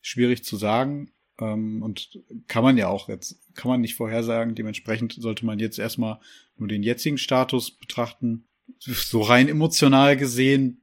[0.00, 1.12] schwierig zu sagen.
[1.40, 4.54] Ähm, und kann man ja auch jetzt, kann man nicht vorhersagen.
[4.54, 6.20] Dementsprechend sollte man jetzt erstmal
[6.56, 8.44] nur den jetzigen Status betrachten.
[8.78, 10.82] So rein emotional gesehen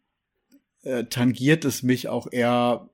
[0.84, 2.90] äh, tangiert es mich auch eher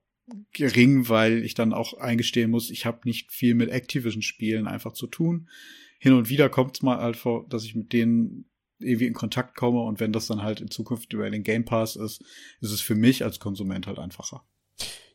[0.53, 5.07] gering, weil ich dann auch eingestehen muss, ich habe nicht viel mit Activision-Spielen einfach zu
[5.07, 5.49] tun.
[5.99, 8.45] Hin und wieder kommt es mal halt vor, dass ich mit denen
[8.79, 11.95] irgendwie in Kontakt komme und wenn das dann halt in Zukunft über den Game Pass
[11.95, 12.21] ist,
[12.59, 14.43] ist es für mich als Konsument halt einfacher.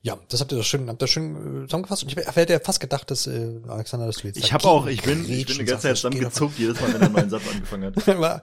[0.02, 2.04] Ja, das habt ihr doch schön, habt ihr schön äh, zusammengefasst.
[2.04, 4.86] Und ich hätte ja fast gedacht, dass äh, Alexander das du jetzt Ich habe auch,
[4.86, 7.42] ich bin, ich bin die ganze Zeit zusammengezuckt, jedes Mal, wenn er einen neuen Satz
[7.52, 8.42] angefangen hat.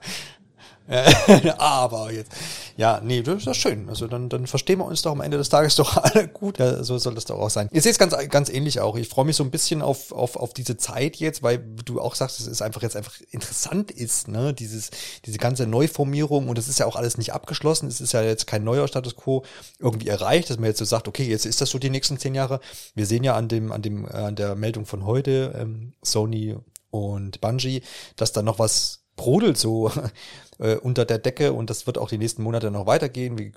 [1.58, 2.32] aber jetzt.
[2.76, 3.88] Ja, nee, das ist doch schön.
[3.88, 6.58] Also dann, dann verstehen wir uns doch am Ende des Tages doch alle gut.
[6.58, 7.68] Ja, so soll das doch auch sein.
[7.72, 8.96] Ihr seht es ganz, ganz ähnlich auch.
[8.96, 12.14] Ich freue mich so ein bisschen auf, auf, auf diese Zeit jetzt, weil du auch
[12.14, 14.54] sagst, es ist einfach jetzt einfach interessant ist, ne?
[14.54, 14.90] Dieses,
[15.26, 17.88] diese ganze Neuformierung und es ist ja auch alles nicht abgeschlossen.
[17.88, 19.44] Es ist ja jetzt kein neuer Status quo
[19.78, 22.34] irgendwie erreicht, dass man jetzt so sagt, okay, jetzt ist das so die nächsten zehn
[22.34, 22.60] Jahre.
[22.94, 26.56] Wir sehen ja an dem, an dem, äh, an der Meldung von heute, ähm, Sony
[26.90, 27.82] und Bungie,
[28.16, 29.92] dass da noch was brodelt so
[30.58, 33.38] äh, unter der Decke und das wird auch die nächsten Monate noch weitergehen.
[33.38, 33.52] Wie,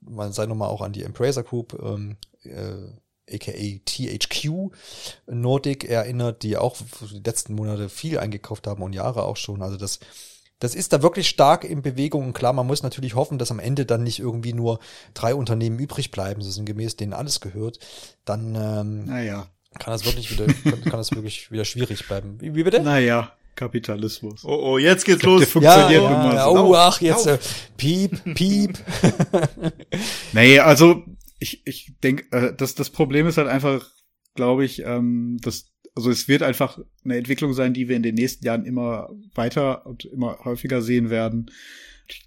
[0.00, 2.90] man sei nochmal auch an die Embracer Group, ähm, äh,
[3.32, 4.72] aka THQ
[5.26, 6.76] Nordic erinnert, die auch
[7.10, 9.62] die letzten Monate viel eingekauft haben und Jahre auch schon.
[9.62, 10.00] Also das,
[10.58, 12.26] das ist da wirklich stark in Bewegung.
[12.26, 14.80] Und klar, man muss natürlich hoffen, dass am Ende dann nicht irgendwie nur
[15.14, 17.78] drei Unternehmen übrig bleiben, so sind gemäß denen alles gehört.
[18.24, 19.46] Dann ähm, naja.
[19.78, 22.40] kann das wirklich wieder, kann, kann das wirklich wieder schwierig bleiben.
[22.40, 22.82] Wie, wie bitte?
[22.82, 23.32] Naja.
[23.62, 24.44] Kapitalismus.
[24.44, 25.40] Oh, oh, jetzt geht's los.
[25.40, 27.38] Der funktioniert ja, ja, oh, ach, jetzt, äh,
[27.76, 28.76] piep, piep.
[30.32, 31.04] nee, also,
[31.38, 33.88] ich, ich denke, äh, das, das Problem ist halt einfach,
[34.34, 38.16] glaube ich, ähm, dass, also es wird einfach eine Entwicklung sein, die wir in den
[38.16, 41.48] nächsten Jahren immer weiter und immer häufiger sehen werden.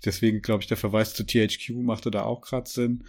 [0.05, 3.03] Deswegen glaube ich, der Verweis zu THQ machte da auch gerade Sinn.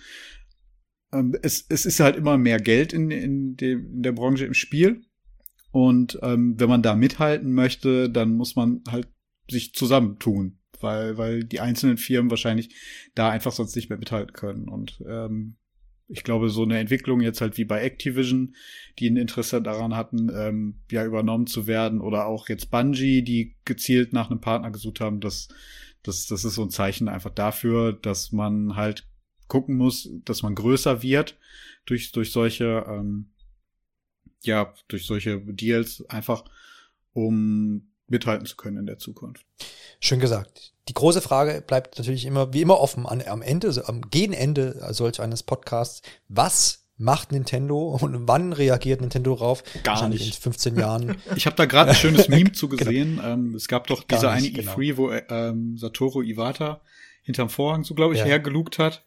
[1.13, 4.55] Ähm, es, es ist halt immer mehr Geld in, in, dem, in der Branche im
[4.55, 5.03] Spiel.
[5.77, 9.09] Und ähm, wenn man da mithalten möchte, dann muss man halt
[9.51, 12.75] sich zusammentun, weil, weil die einzelnen Firmen wahrscheinlich
[13.15, 14.71] da einfach sonst nicht mehr mithalten können.
[14.71, 15.57] Und ähm,
[16.09, 18.55] ich glaube, so eine Entwicklung jetzt halt wie bei Activision,
[18.99, 23.59] die ein Interesse daran hatten, ähm, ja, übernommen zu werden, oder auch jetzt Bungie, die
[23.67, 25.49] gezielt nach einem Partner gesucht haben, das,
[26.03, 29.07] das, das ist so ein Zeichen einfach dafür, dass man halt
[29.47, 31.39] gucken muss, dass man größer wird
[31.85, 33.35] durch, durch solche, ähm,
[34.43, 36.45] ja, durch solche Deals einfach,
[37.13, 39.45] um mithalten zu können in der Zukunft.
[40.01, 40.73] Schön gesagt.
[40.89, 44.81] Die große Frage bleibt natürlich immer, wie immer offen an, am Ende, also am Gegenende
[44.93, 46.03] solch eines Podcasts.
[46.29, 49.65] Was macht Nintendo und wann reagiert Nintendo darauf?
[49.83, 50.25] Gar nicht.
[50.27, 51.17] in 15 Jahren.
[51.37, 53.17] Ich habe da gerade ein schönes Meme zugesehen.
[53.17, 53.29] Genau.
[53.29, 54.73] Ähm, es gab doch diese eine genau.
[54.77, 56.81] E3, wo ähm, Satoru Iwata
[57.23, 58.27] hinterm Vorhang so, glaube ich, Ja.
[58.27, 59.05] hergelugt hat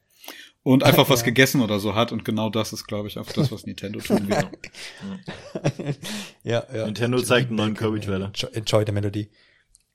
[0.73, 1.25] und einfach was Ja.
[1.25, 2.11] gegessen oder so hat.
[2.11, 4.47] Und genau das ist, glaube ich, auch das, was Nintendo tun wird.
[6.43, 6.85] ja, ja.
[6.85, 8.27] Nintendo zeigt einen neuen Kirby-Trailer.
[8.27, 9.29] Enjoy, enjoy the Melody.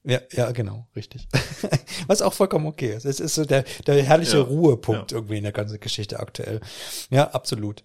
[0.06, 1.26] Ja, ja, genau, richtig.
[2.08, 3.06] Was auch vollkommen okay ist.
[3.06, 5.16] Es ist so der, der herrliche Ja, Ruhepunkt ja.
[5.16, 6.60] irgendwie in der ganzen Geschichte aktuell.
[7.08, 7.82] Ja, absolut.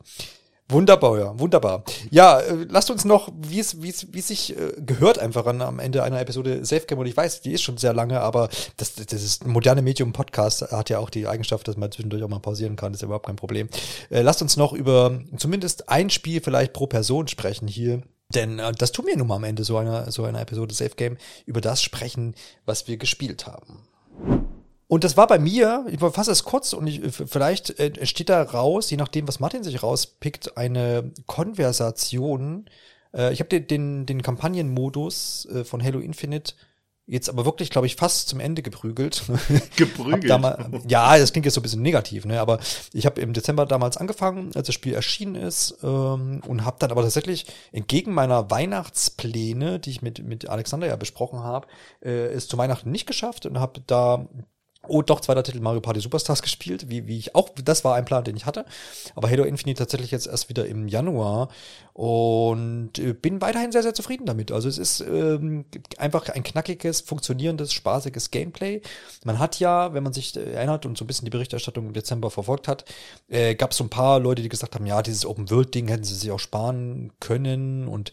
[0.71, 1.83] Wunderbar, ja, wunderbar.
[2.11, 5.47] Ja, äh, lasst uns noch, wie es, wie es, wie es sich äh, gehört einfach
[5.47, 6.99] an, am Ende einer Episode Safe Game.
[6.99, 10.61] Und ich weiß, die ist schon sehr lange, aber das, das ist moderne Medium Podcast
[10.71, 12.93] hat ja auch die Eigenschaft, dass man zwischendurch auch mal pausieren kann.
[12.93, 13.67] Ist ja überhaupt kein Problem.
[14.11, 18.03] Äh, lasst uns noch über zumindest ein Spiel vielleicht pro Person sprechen hier.
[18.35, 20.95] Denn äh, das tun wir nun mal am Ende so einer, so einer Episode Safe
[20.95, 21.17] Game,
[21.47, 24.48] über das sprechen, was wir gespielt haben.
[24.89, 28.41] Und das war bei mir, ich fasse es kurz und ich, vielleicht äh, entsteht da
[28.41, 32.67] raus, je nachdem, was Martin sich rauspickt, eine Konversation.
[33.13, 36.55] Äh, ich habe den, den, den Kampagnenmodus äh, von Halo Infinite
[37.05, 39.23] jetzt aber wirklich, glaube ich, fast zum Ende geprügelt.
[39.75, 40.41] Geprügelt.
[40.41, 42.39] mal, ja, das klingt jetzt so ein bisschen negativ, ne?
[42.39, 42.59] Aber
[42.91, 46.91] ich habe im Dezember damals angefangen, als das Spiel erschienen ist, ähm, und habe dann
[46.91, 51.67] aber tatsächlich entgegen meiner Weihnachtspläne, die ich mit mit Alexander ja besprochen habe,
[52.01, 54.27] äh, es zu Weihnachten nicht geschafft und habe da
[54.89, 58.05] Oh, doch, zweiter Titel Mario Party Superstars gespielt, wie, wie ich auch, das war ein
[58.05, 58.65] Plan, den ich hatte.
[59.15, 61.49] Aber Halo Infinite tatsächlich jetzt erst wieder im Januar
[61.93, 64.51] und äh, bin weiterhin sehr, sehr zufrieden damit.
[64.51, 65.65] Also es ist ähm,
[65.97, 68.81] einfach ein knackiges, funktionierendes, spaßiges Gameplay.
[69.25, 71.93] Man hat ja, wenn man sich äh, erinnert und so ein bisschen die Berichterstattung im
[71.93, 72.85] Dezember verfolgt hat,
[73.27, 76.15] äh, gab es so ein paar Leute, die gesagt haben, ja, dieses Open-World-Ding hätten sie
[76.15, 78.11] sich auch sparen können und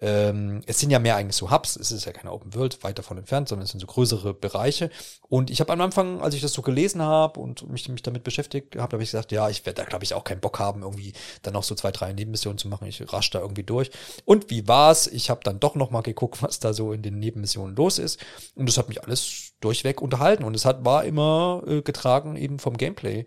[0.00, 2.98] ähm, es sind ja mehr eigentlich so Hubs, es ist ja keine Open World, weit
[2.98, 4.90] davon entfernt, sondern es sind so größere Bereiche.
[5.28, 8.22] Und ich habe am Anfang, als ich das so gelesen habe und mich, mich damit
[8.22, 10.82] beschäftigt habe, habe ich gesagt, ja, ich werde da, glaube ich, auch keinen Bock haben,
[10.82, 12.86] irgendwie dann noch so zwei, drei Nebenmissionen zu machen.
[12.86, 13.90] Ich rasch da irgendwie durch.
[14.24, 15.08] Und wie war's?
[15.08, 18.20] Ich habe dann doch noch mal geguckt, was da so in den Nebenmissionen los ist.
[18.54, 20.44] Und das hat mich alles durchweg unterhalten.
[20.44, 23.26] Und es hat, war immer äh, getragen eben vom Gameplay.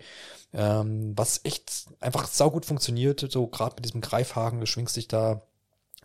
[0.53, 5.41] Ähm, was echt einfach saugut funktioniert, so gerade mit diesem Greifhaken, du schwingst dich da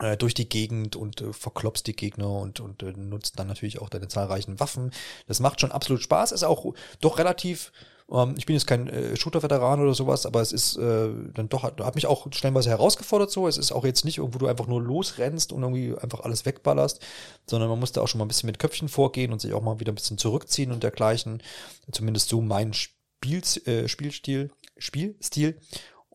[0.00, 3.80] äh, durch die Gegend und äh, verklopst die Gegner und, und äh, nutzt dann natürlich
[3.80, 4.92] auch deine zahlreichen Waffen.
[5.26, 7.72] Das macht schon absolut Spaß, ist auch doch relativ,
[8.10, 11.62] ähm, ich bin jetzt kein äh, Shooter-Veteran oder sowas, aber es ist äh, dann doch,
[11.62, 13.48] hat, hat mich auch stellenweise herausgefordert so.
[13.48, 17.00] Es ist auch jetzt nicht irgendwo du einfach nur losrennst und irgendwie einfach alles wegballerst,
[17.48, 19.62] sondern man muss da auch schon mal ein bisschen mit Köpfchen vorgehen und sich auch
[19.62, 21.42] mal wieder ein bisschen zurückziehen und dergleichen.
[21.90, 25.58] Zumindest so mein Spiel, äh, Spielstil, Spielstil.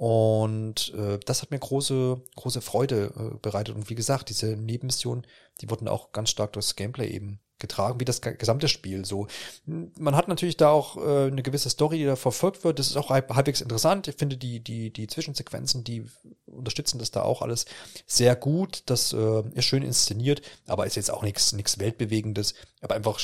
[0.02, 3.76] Und äh, das hat mir große, große Freude äh, bereitet.
[3.76, 5.28] Und wie gesagt, diese Nebenmissionen,
[5.62, 9.06] die wurden auch ganz stark durchs Gameplay eben getragen, wie das ge- gesamte Spiel.
[9.06, 9.28] So,
[9.68, 12.80] man hat natürlich da auch äh, eine gewisse Story, die da verfolgt wird.
[12.80, 14.08] Das ist auch halb, halbwegs interessant.
[14.08, 16.04] Ich finde die die die Zwischensequenzen, die
[16.48, 17.66] unterstützen das da auch alles
[18.08, 18.82] sehr gut.
[18.88, 23.20] Das äh, ist schön inszeniert, aber ist jetzt auch nichts nichts weltbewegendes, aber einfach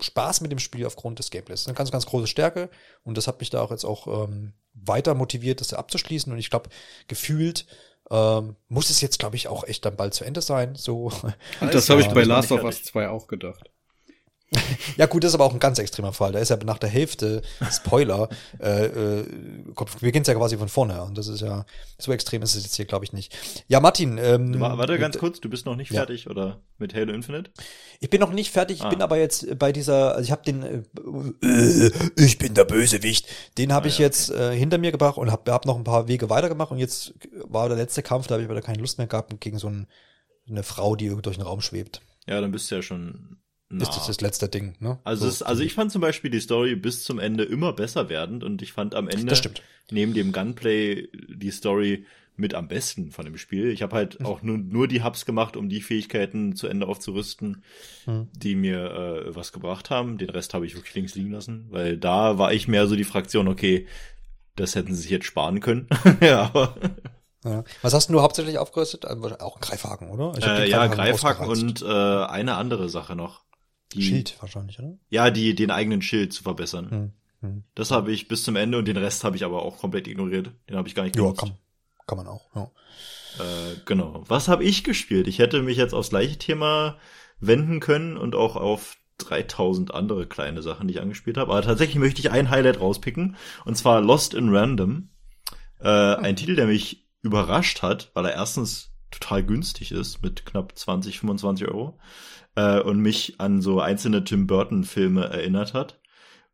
[0.00, 1.60] Spaß mit dem Spiel aufgrund des Gameplays.
[1.60, 2.68] Das ist eine ganz, ganz große Stärke
[3.02, 6.50] und das hat mich da auch jetzt auch ähm, weiter motiviert, das abzuschließen und ich
[6.50, 6.70] glaube,
[7.08, 7.66] gefühlt
[8.10, 10.74] ähm, muss es jetzt, glaube ich, auch echt dann bald zu Ende sein.
[10.74, 11.10] So.
[11.60, 12.92] Und das habe ich bei noch Last of Us fertig.
[12.92, 13.70] 2 auch gedacht.
[14.96, 16.30] Ja, gut, das ist aber auch ein ganz extremer Fall.
[16.32, 18.28] Da ist ja nach der Hälfte, Spoiler,
[18.60, 19.24] äh, äh,
[20.00, 21.02] beginnt ja quasi von vorne.
[21.02, 21.66] Und das ist ja,
[21.98, 23.36] so extrem ist es jetzt hier, glaube ich, nicht.
[23.66, 26.00] Ja, Martin, ähm, Wa- Warte ganz kurz, du bist noch nicht Ja.
[26.02, 27.50] fertig oder mit Halo Infinite?
[27.98, 28.88] Ich bin noch nicht fertig, ich Ah.
[28.88, 30.62] bin aber jetzt bei dieser, also ich habe den,
[31.42, 33.26] äh, ich bin der Bösewicht,
[33.58, 35.84] den habe Ah, ich ja, jetzt äh, hinter mir gebracht und habe hab noch ein
[35.84, 38.98] paar Wege weitergemacht und jetzt war der letzte Kampf, da habe ich aber keine Lust
[38.98, 39.88] mehr gehabt gegen so ein,
[40.48, 42.00] eine Frau, die durch den Raum schwebt.
[42.26, 43.38] Ja, dann bist du ja schon
[43.68, 43.82] nah.
[43.82, 44.98] Ist das das letzte Ding, ne?
[45.04, 45.28] also, So.
[45.30, 48.62] es, also ich fand zum Beispiel die Story bis zum Ende immer besser werdend und
[48.62, 49.34] ich fand am Ende
[49.90, 52.04] neben dem Gunplay die Story
[52.38, 53.70] mit am besten von dem Spiel.
[53.70, 54.26] Ich habe halt Mhm.
[54.26, 57.62] auch nur, nur die Hubs gemacht, um die Fähigkeiten zu Ende aufzurüsten,
[58.04, 58.28] Mhm.
[58.36, 60.18] die mir äh, was gebracht haben.
[60.18, 63.04] Den Rest habe ich wirklich links liegen lassen, weil da war ich mehr so die
[63.04, 63.86] Fraktion, okay,
[64.54, 65.88] das hätten sie sich jetzt sparen können.
[66.20, 66.74] ja, aber
[67.44, 67.64] Ja.
[67.82, 69.04] Was hast du hauptsächlich aufgerüstet?
[69.06, 70.32] Also Auch ein Greifhaken, oder?
[70.42, 73.44] Äh, ja, Greifhaken und äh, eine andere Sache noch.
[73.92, 74.98] Die, Schild wahrscheinlich, oder?
[75.08, 76.90] Ja, die den eigenen Schild zu verbessern.
[76.90, 77.12] Hm.
[77.40, 77.64] Hm.
[77.74, 80.50] Das habe ich bis zum Ende und den Rest habe ich aber auch komplett ignoriert.
[80.68, 81.42] Den habe ich gar nicht genutzt.
[81.42, 81.58] Ja, kann,
[82.06, 82.48] kann man auch.
[82.54, 82.70] Ja.
[83.38, 84.24] Äh, genau.
[84.26, 85.28] Was habe ich gespielt?
[85.28, 86.96] Ich hätte mich jetzt aufs gleiche Thema
[87.38, 91.52] wenden können und auch auf 3000 andere kleine Sachen, die ich angespielt habe.
[91.52, 93.36] Aber tatsächlich möchte ich ein Highlight rauspicken.
[93.64, 95.10] Und zwar Lost in Random.
[95.80, 100.76] Äh, ein Titel, der mich überrascht hat, weil er erstens total günstig ist mit knapp
[100.76, 101.98] 20, 25 Euro
[102.56, 106.00] äh, und mich an so einzelne Tim Burton Filme erinnert hat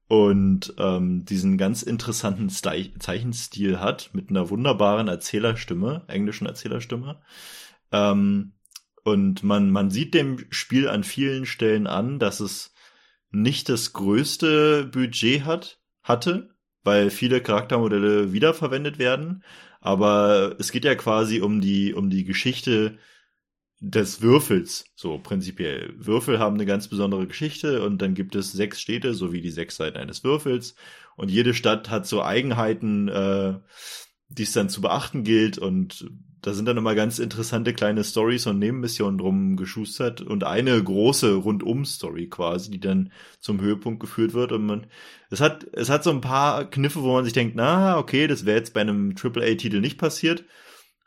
[0.08, 7.22] und ähm, diesen ganz interessanten Ste Zeichenstil hat mit einer wunderbaren Erzählerstimme, englischen Erzählerstimme.
[7.92, 8.52] Ähm,
[9.04, 12.74] und man, man sieht dem Spiel an vielen Stellen an, dass es
[13.30, 16.50] nicht das größte Budget hat, hatte,
[16.84, 19.42] weil viele Charaktermodelle wiederverwendet werden.
[19.80, 22.98] Aber es geht ja quasi um die, um die Geschichte
[23.84, 25.92] des Würfels, so prinzipiell.
[25.98, 29.50] Würfel haben eine ganz besondere Geschichte und dann gibt es sechs Städte, so wie die
[29.50, 30.76] sechs Seiten eines Würfels.
[31.16, 33.54] Und jede Stadt hat so Eigenheiten, äh,
[34.28, 36.08] die es dann zu beachten gilt und
[36.42, 41.34] da sind dann immer ganz interessante kleine Stories und Nebenmissionen drum geschustert und eine große
[41.34, 44.86] Rundum-Story quasi, die dann zum Höhepunkt geführt wird und man,
[45.30, 48.46] es hat, es hat so ein paar Kniffe, wo man sich denkt, na, okay, das
[48.46, 50.44] wäre jetzt bei einem AAA-Titel nicht passiert,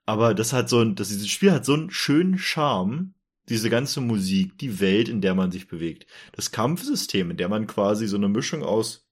[0.06, 3.14] aber das hat so ein, das, dieses Spiel hat so einen schönen Charme,
[3.50, 7.68] diese ganze Musik, die Welt, in der man sich bewegt, das Kampfsystem, in der man
[7.68, 9.08] quasi so eine Mischung aus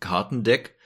[0.00, 0.76] Kartendeck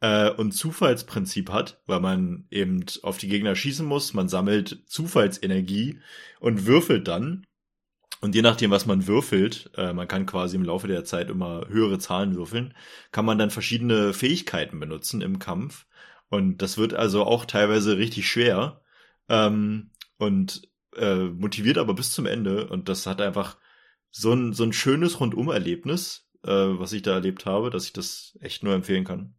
[0.00, 6.00] äh, und Zufallsprinzip hat, weil man eben auf die Gegner schießen muss, man sammelt Zufallsenergie
[6.40, 7.44] und würfelt dann.
[8.20, 11.68] Und je nachdem, was man würfelt, äh, man kann quasi im Laufe der Zeit immer
[11.68, 12.74] höhere Zahlen würfeln,
[13.12, 15.86] kann man dann verschiedene Fähigkeiten benutzen im Kampf.
[16.30, 18.82] Und das wird also auch teilweise richtig schwer
[19.28, 20.62] ähm, und
[20.96, 22.68] äh, motiviert aber bis zum Ende.
[22.68, 23.56] Und das hat einfach
[24.10, 28.38] so ein, so ein schönes Rundumerlebnis, äh, was ich da erlebt habe, dass ich das
[28.40, 29.34] echt nur empfehlen kann.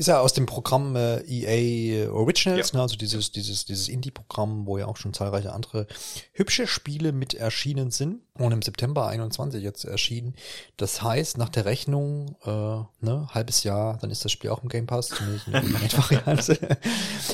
[0.00, 2.78] Ist ja aus dem Programm äh, EA Originals, ja.
[2.78, 5.86] ne, also dieses, dieses, dieses Indie-Programm, wo ja auch schon zahlreiche andere
[6.32, 10.36] hübsche Spiele mit erschienen sind und im September 21 jetzt erschienen.
[10.78, 14.70] Das heißt, nach der Rechnung, äh, ne, halbes Jahr, dann ist das Spiel auch im
[14.70, 15.54] Game Pass, zumindest in
[15.98, 16.78] Variante.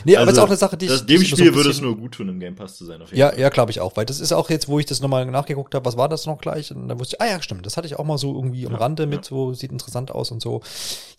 [0.05, 1.07] nee, also, aber ist auch eine Sache, die ich.
[1.07, 3.21] Dem Spiel so würde es nur gut tun, im Game Pass zu sein, auf jeden
[3.21, 3.39] ja, Fall.
[3.39, 5.85] Ja, glaube ich auch, weil das ist auch jetzt, wo ich das nochmal nachgeguckt habe,
[5.85, 6.73] was war das noch gleich?
[6.73, 8.73] Und dann wusste ich, ah ja, stimmt, das hatte ich auch mal so irgendwie am
[8.73, 10.63] ja, Rande mit, so sieht interessant aus und so.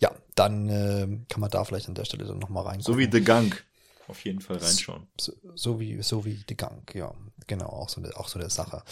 [0.00, 2.80] Ja, dann äh, kann man da vielleicht an der Stelle dann nochmal rein.
[2.80, 3.64] So wie The Gunk.
[4.08, 5.06] Auf jeden Fall reinschauen.
[5.20, 7.12] So, so, wie, so wie The Gunk, ja.
[7.46, 8.82] Genau, auch so, eine, auch so eine Sache.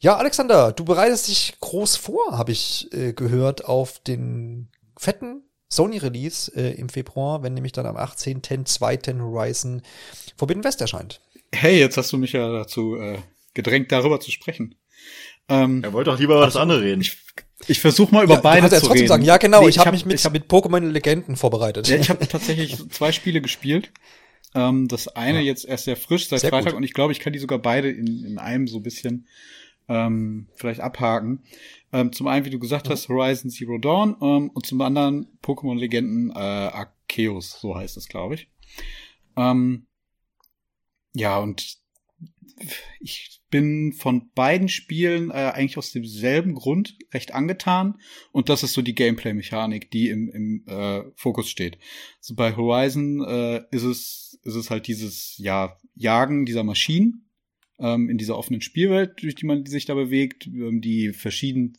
[0.00, 6.52] Ja, Alexander, du bereitest dich groß vor, habe ich äh, gehört, auf den fetten Sony-Release
[6.54, 9.20] äh, im Februar, wenn nämlich dann am 18.10.2.
[9.20, 9.82] Horizon
[10.36, 11.20] Forbidden West erscheint.
[11.52, 13.18] Hey, jetzt hast du mich ja dazu äh,
[13.54, 14.76] gedrängt, darüber zu sprechen.
[15.48, 17.00] Ähm, er wollte doch lieber über das andere reden.
[17.00, 17.18] Ich,
[17.66, 19.08] ich versuche mal über ja, beide zu reden.
[19.08, 19.24] Sagen.
[19.24, 19.62] Ja, genau.
[19.62, 21.88] Nee, ich, habe hab mich mit, hab, mit Pokémon Legenden vorbereitet.
[21.88, 23.92] Ja, ich habe tatsächlich zwei Spiele gespielt.
[24.54, 25.44] Ähm, das eine ja.
[25.44, 26.78] jetzt erst sehr frisch seit sehr Freitag gut.
[26.78, 29.26] und ich glaube, ich kann die sogar beide in, in einem so bisschen
[29.88, 31.42] ähm, vielleicht abhaken.
[31.92, 35.78] Ähm, zum einen, wie du gesagt hast, Horizon Zero Dawn ähm, und zum anderen Pokémon
[35.78, 38.48] Legenden äh, Arceus, so heißt es, glaube ich.
[39.36, 39.86] Ähm,
[41.14, 41.78] ja, und
[43.00, 48.00] ich bin von beiden Spielen äh, eigentlich aus demselben Grund recht angetan.
[48.32, 51.78] Und das ist so die Gameplay-Mechanik, die im, im äh, Fokus steht.
[52.18, 57.28] So bei Horizon äh, ist es ist es halt dieses ja Jagen dieser Maschinen
[57.78, 61.78] ähm, in dieser offenen Spielwelt, durch die man sich da bewegt, ähm, die verschiedenen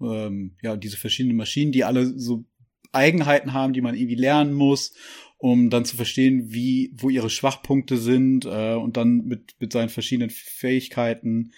[0.00, 2.44] ähm, ja diese verschiedenen Maschinen, die alle so
[2.92, 4.92] Eigenheiten haben, die man irgendwie lernen muss
[5.38, 9.88] um dann zu verstehen, wie, wo ihre Schwachpunkte sind äh, und dann mit, mit seinen
[9.88, 11.52] verschiedenen Fähigkeiten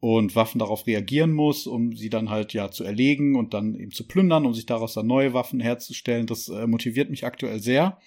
[0.00, 3.92] und Waffen darauf reagieren muss, um sie dann halt ja zu erlegen und dann eben
[3.92, 6.26] zu plündern, um sich daraus dann neue Waffen herzustellen.
[6.26, 8.00] Das äh, motiviert mich aktuell sehr.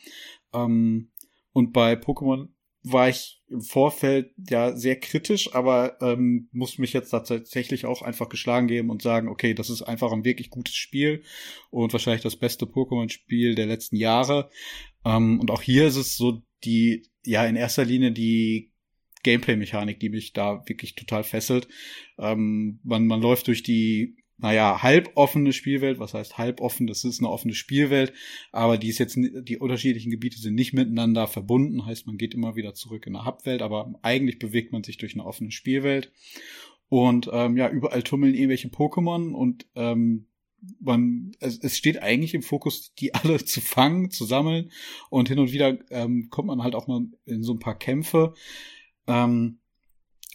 [0.53, 1.11] Ähm,
[1.53, 2.49] und bei Pokémon
[2.83, 8.29] war ich im Vorfeld ja sehr kritisch, aber ähm, muss mich jetzt tatsächlich auch einfach
[8.29, 11.23] geschlagen geben und sagen, okay, das ist einfach ein wirklich gutes Spiel
[11.71, 14.49] und wahrscheinlich das beste Pokémon-Spiel der letzten Jahre.
[15.05, 18.71] Ähm, und auch hier ist es so die, ja, in erster Linie die
[19.23, 21.67] Gameplay-Mechanik, die mich da wirklich total fesselt.
[22.17, 25.99] Ähm, man, man läuft durch die, naja, halboffene Spielwelt.
[25.99, 26.87] Was heißt halboffen?
[26.87, 28.13] Das ist eine offene Spielwelt,
[28.51, 31.85] aber die ist jetzt, die unterschiedlichen Gebiete sind nicht miteinander verbunden.
[31.85, 35.13] Heißt, man geht immer wieder zurück in eine Hubwelt, aber eigentlich bewegt man sich durch
[35.13, 36.11] eine offene Spielwelt.
[36.87, 40.27] Und ähm, ja, überall tummeln irgendwelche Pokémon und ähm,
[40.79, 44.71] man, es, es steht eigentlich im Fokus, die alle zu fangen, zu sammeln
[45.09, 48.33] und hin und wieder ähm, kommt man halt auch mal in so ein paar Kämpfe.
[49.07, 49.59] Ähm,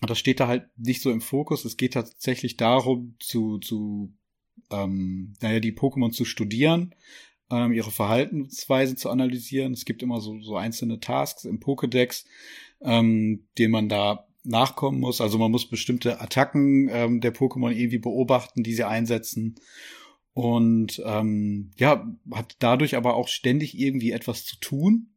[0.03, 1.65] das steht da halt nicht so im Fokus.
[1.65, 4.15] Es geht tatsächlich darum, zu, zu
[4.71, 6.95] ähm, naja, die Pokémon zu studieren,
[7.51, 9.73] ähm, ihre Verhaltensweise zu analysieren.
[9.73, 12.25] Es gibt immer so, so einzelne Tasks im Pokédex,
[12.81, 15.21] ähm, denen man da nachkommen muss.
[15.21, 19.57] Also man muss bestimmte Attacken ähm, der Pokémon irgendwie beobachten, die sie einsetzen.
[20.41, 25.11] Und ähm, ja, hat dadurch aber auch ständig irgendwie etwas zu tun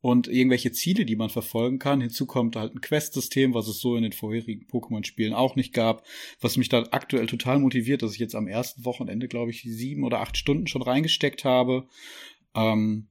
[0.00, 2.00] und irgendwelche Ziele, die man verfolgen kann.
[2.00, 6.06] Hinzu kommt halt ein Quest-System, was es so in den vorherigen Pokémon-Spielen auch nicht gab,
[6.40, 10.02] was mich da aktuell total motiviert, dass ich jetzt am ersten Wochenende, glaube ich, sieben
[10.02, 11.86] oder acht Stunden schon reingesteckt habe.
[12.54, 13.08] Ähm,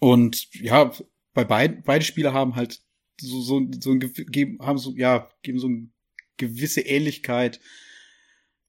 [0.00, 0.90] und ja,
[1.34, 2.82] bei beiden, beide Spiele haben halt
[3.20, 5.88] so, so, so ein, haben so, ja, geben so eine
[6.36, 7.60] gewisse Ähnlichkeit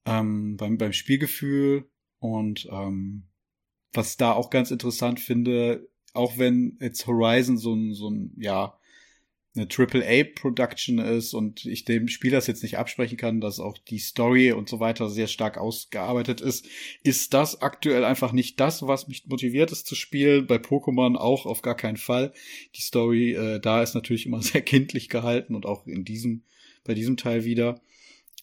[0.07, 3.27] ähm, beim, beim Spielgefühl und ähm,
[3.93, 8.77] was da auch ganz interessant finde, auch wenn jetzt Horizon so ein, so ein, ja,
[9.55, 13.97] eine AAA-Production ist und ich dem Spiel das jetzt nicht absprechen kann, dass auch die
[13.97, 16.67] Story und so weiter sehr stark ausgearbeitet ist,
[17.03, 20.45] ist das aktuell einfach nicht das, was mich motiviert ist zu spielen.
[20.45, 22.33] Bei Pokémon auch auf gar keinen Fall.
[22.75, 26.43] Die Story äh, da ist natürlich immer sehr kindlich gehalten und auch in diesem,
[26.83, 27.81] bei diesem Teil wieder.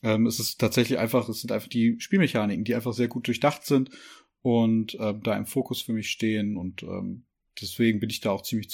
[0.04, 3.64] Ähm, es ist tatsächlich einfach, es sind einfach die Spielmechaniken, die einfach sehr gut durchdacht
[3.64, 3.90] sind
[4.42, 7.24] und äh, da im Fokus für mich stehen und ähm,
[7.60, 8.68] deswegen bin ich da auch ziemlich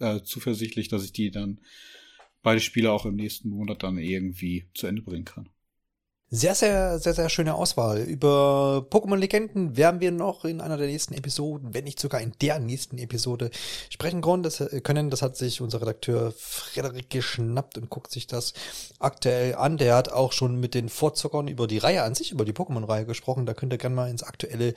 [0.00, 1.60] äh, zuversichtlich, dass ich die dann
[2.42, 5.50] beide Spiele auch im nächsten Monat dann irgendwie zu Ende bringen kann.
[6.34, 7.98] Sehr, sehr, sehr, sehr schöne Auswahl.
[7.98, 12.58] Über Pokémon-Legenden werden wir noch in einer der nächsten Episoden, wenn nicht sogar in der
[12.58, 13.50] nächsten Episode
[13.90, 14.42] sprechen können.
[14.42, 15.10] Das, äh, können.
[15.10, 18.54] das hat sich unser Redakteur Frederik geschnappt und guckt sich das
[18.98, 19.76] aktuell an.
[19.76, 23.04] Der hat auch schon mit den Vorzockern über die Reihe an sich, über die Pokémon-Reihe
[23.04, 23.44] gesprochen.
[23.44, 24.72] Da könnt ihr gerne mal ins aktuelle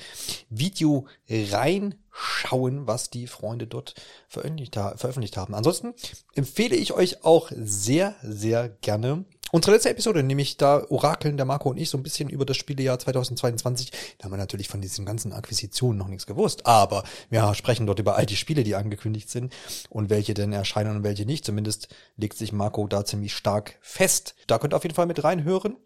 [0.49, 3.95] Video reinschauen, was die Freunde dort
[4.27, 5.55] veröffentlicht haben.
[5.55, 5.93] Ansonsten
[6.33, 11.69] empfehle ich euch auch sehr, sehr gerne Unsere letzte Episode, nämlich da orakeln der Marco
[11.69, 13.91] und ich so ein bisschen über das Spielejahr 2022.
[14.17, 17.99] Da haben wir natürlich von diesen ganzen Akquisitionen noch nichts gewusst, aber wir sprechen dort
[17.99, 19.53] über all die Spiele, die angekündigt sind
[19.89, 21.45] und welche denn erscheinen und welche nicht.
[21.45, 24.35] Zumindest legt sich Marco da ziemlich stark fest.
[24.47, 25.77] Da könnt ihr auf jeden Fall mit reinhören.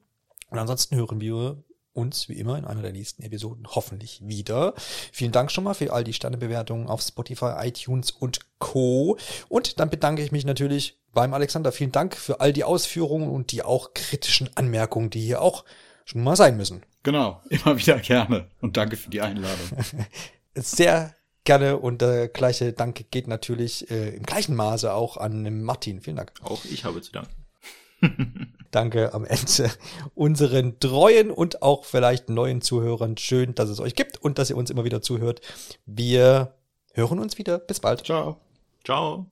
[0.50, 1.62] Und ansonsten hören wir
[1.94, 4.74] uns wie immer in einer der nächsten Episoden hoffentlich wieder.
[5.12, 9.18] Vielen Dank schon mal für all die Sternebewertungen auf Spotify, iTunes und Co.
[9.48, 11.72] Und dann bedanke ich mich natürlich beim Alexander.
[11.72, 15.66] Vielen Dank für all die Ausführungen und die auch kritischen Anmerkungen, die hier auch
[16.06, 16.84] schon mal sein müssen.
[17.04, 18.48] Genau, immer wieder gerne.
[18.62, 19.70] Und danke für die Einladung.
[20.56, 26.02] Sehr gerne und der gleiche Dank geht natürlich äh, im gleichen Maße auch an Martin.
[26.02, 26.34] Vielen Dank.
[26.44, 27.39] Auch ich habe zu danken.
[28.72, 29.72] Danke am Ende
[30.14, 33.18] unseren treuen und auch vielleicht neuen Zuhörern.
[33.18, 35.42] Schön, dass es euch gibt und dass ihr uns immer wieder zuhört.
[35.86, 36.54] Wir
[36.94, 37.58] hören uns wieder.
[37.58, 38.06] Bis bald.
[38.06, 38.38] Ciao.
[38.84, 39.26] Ciao.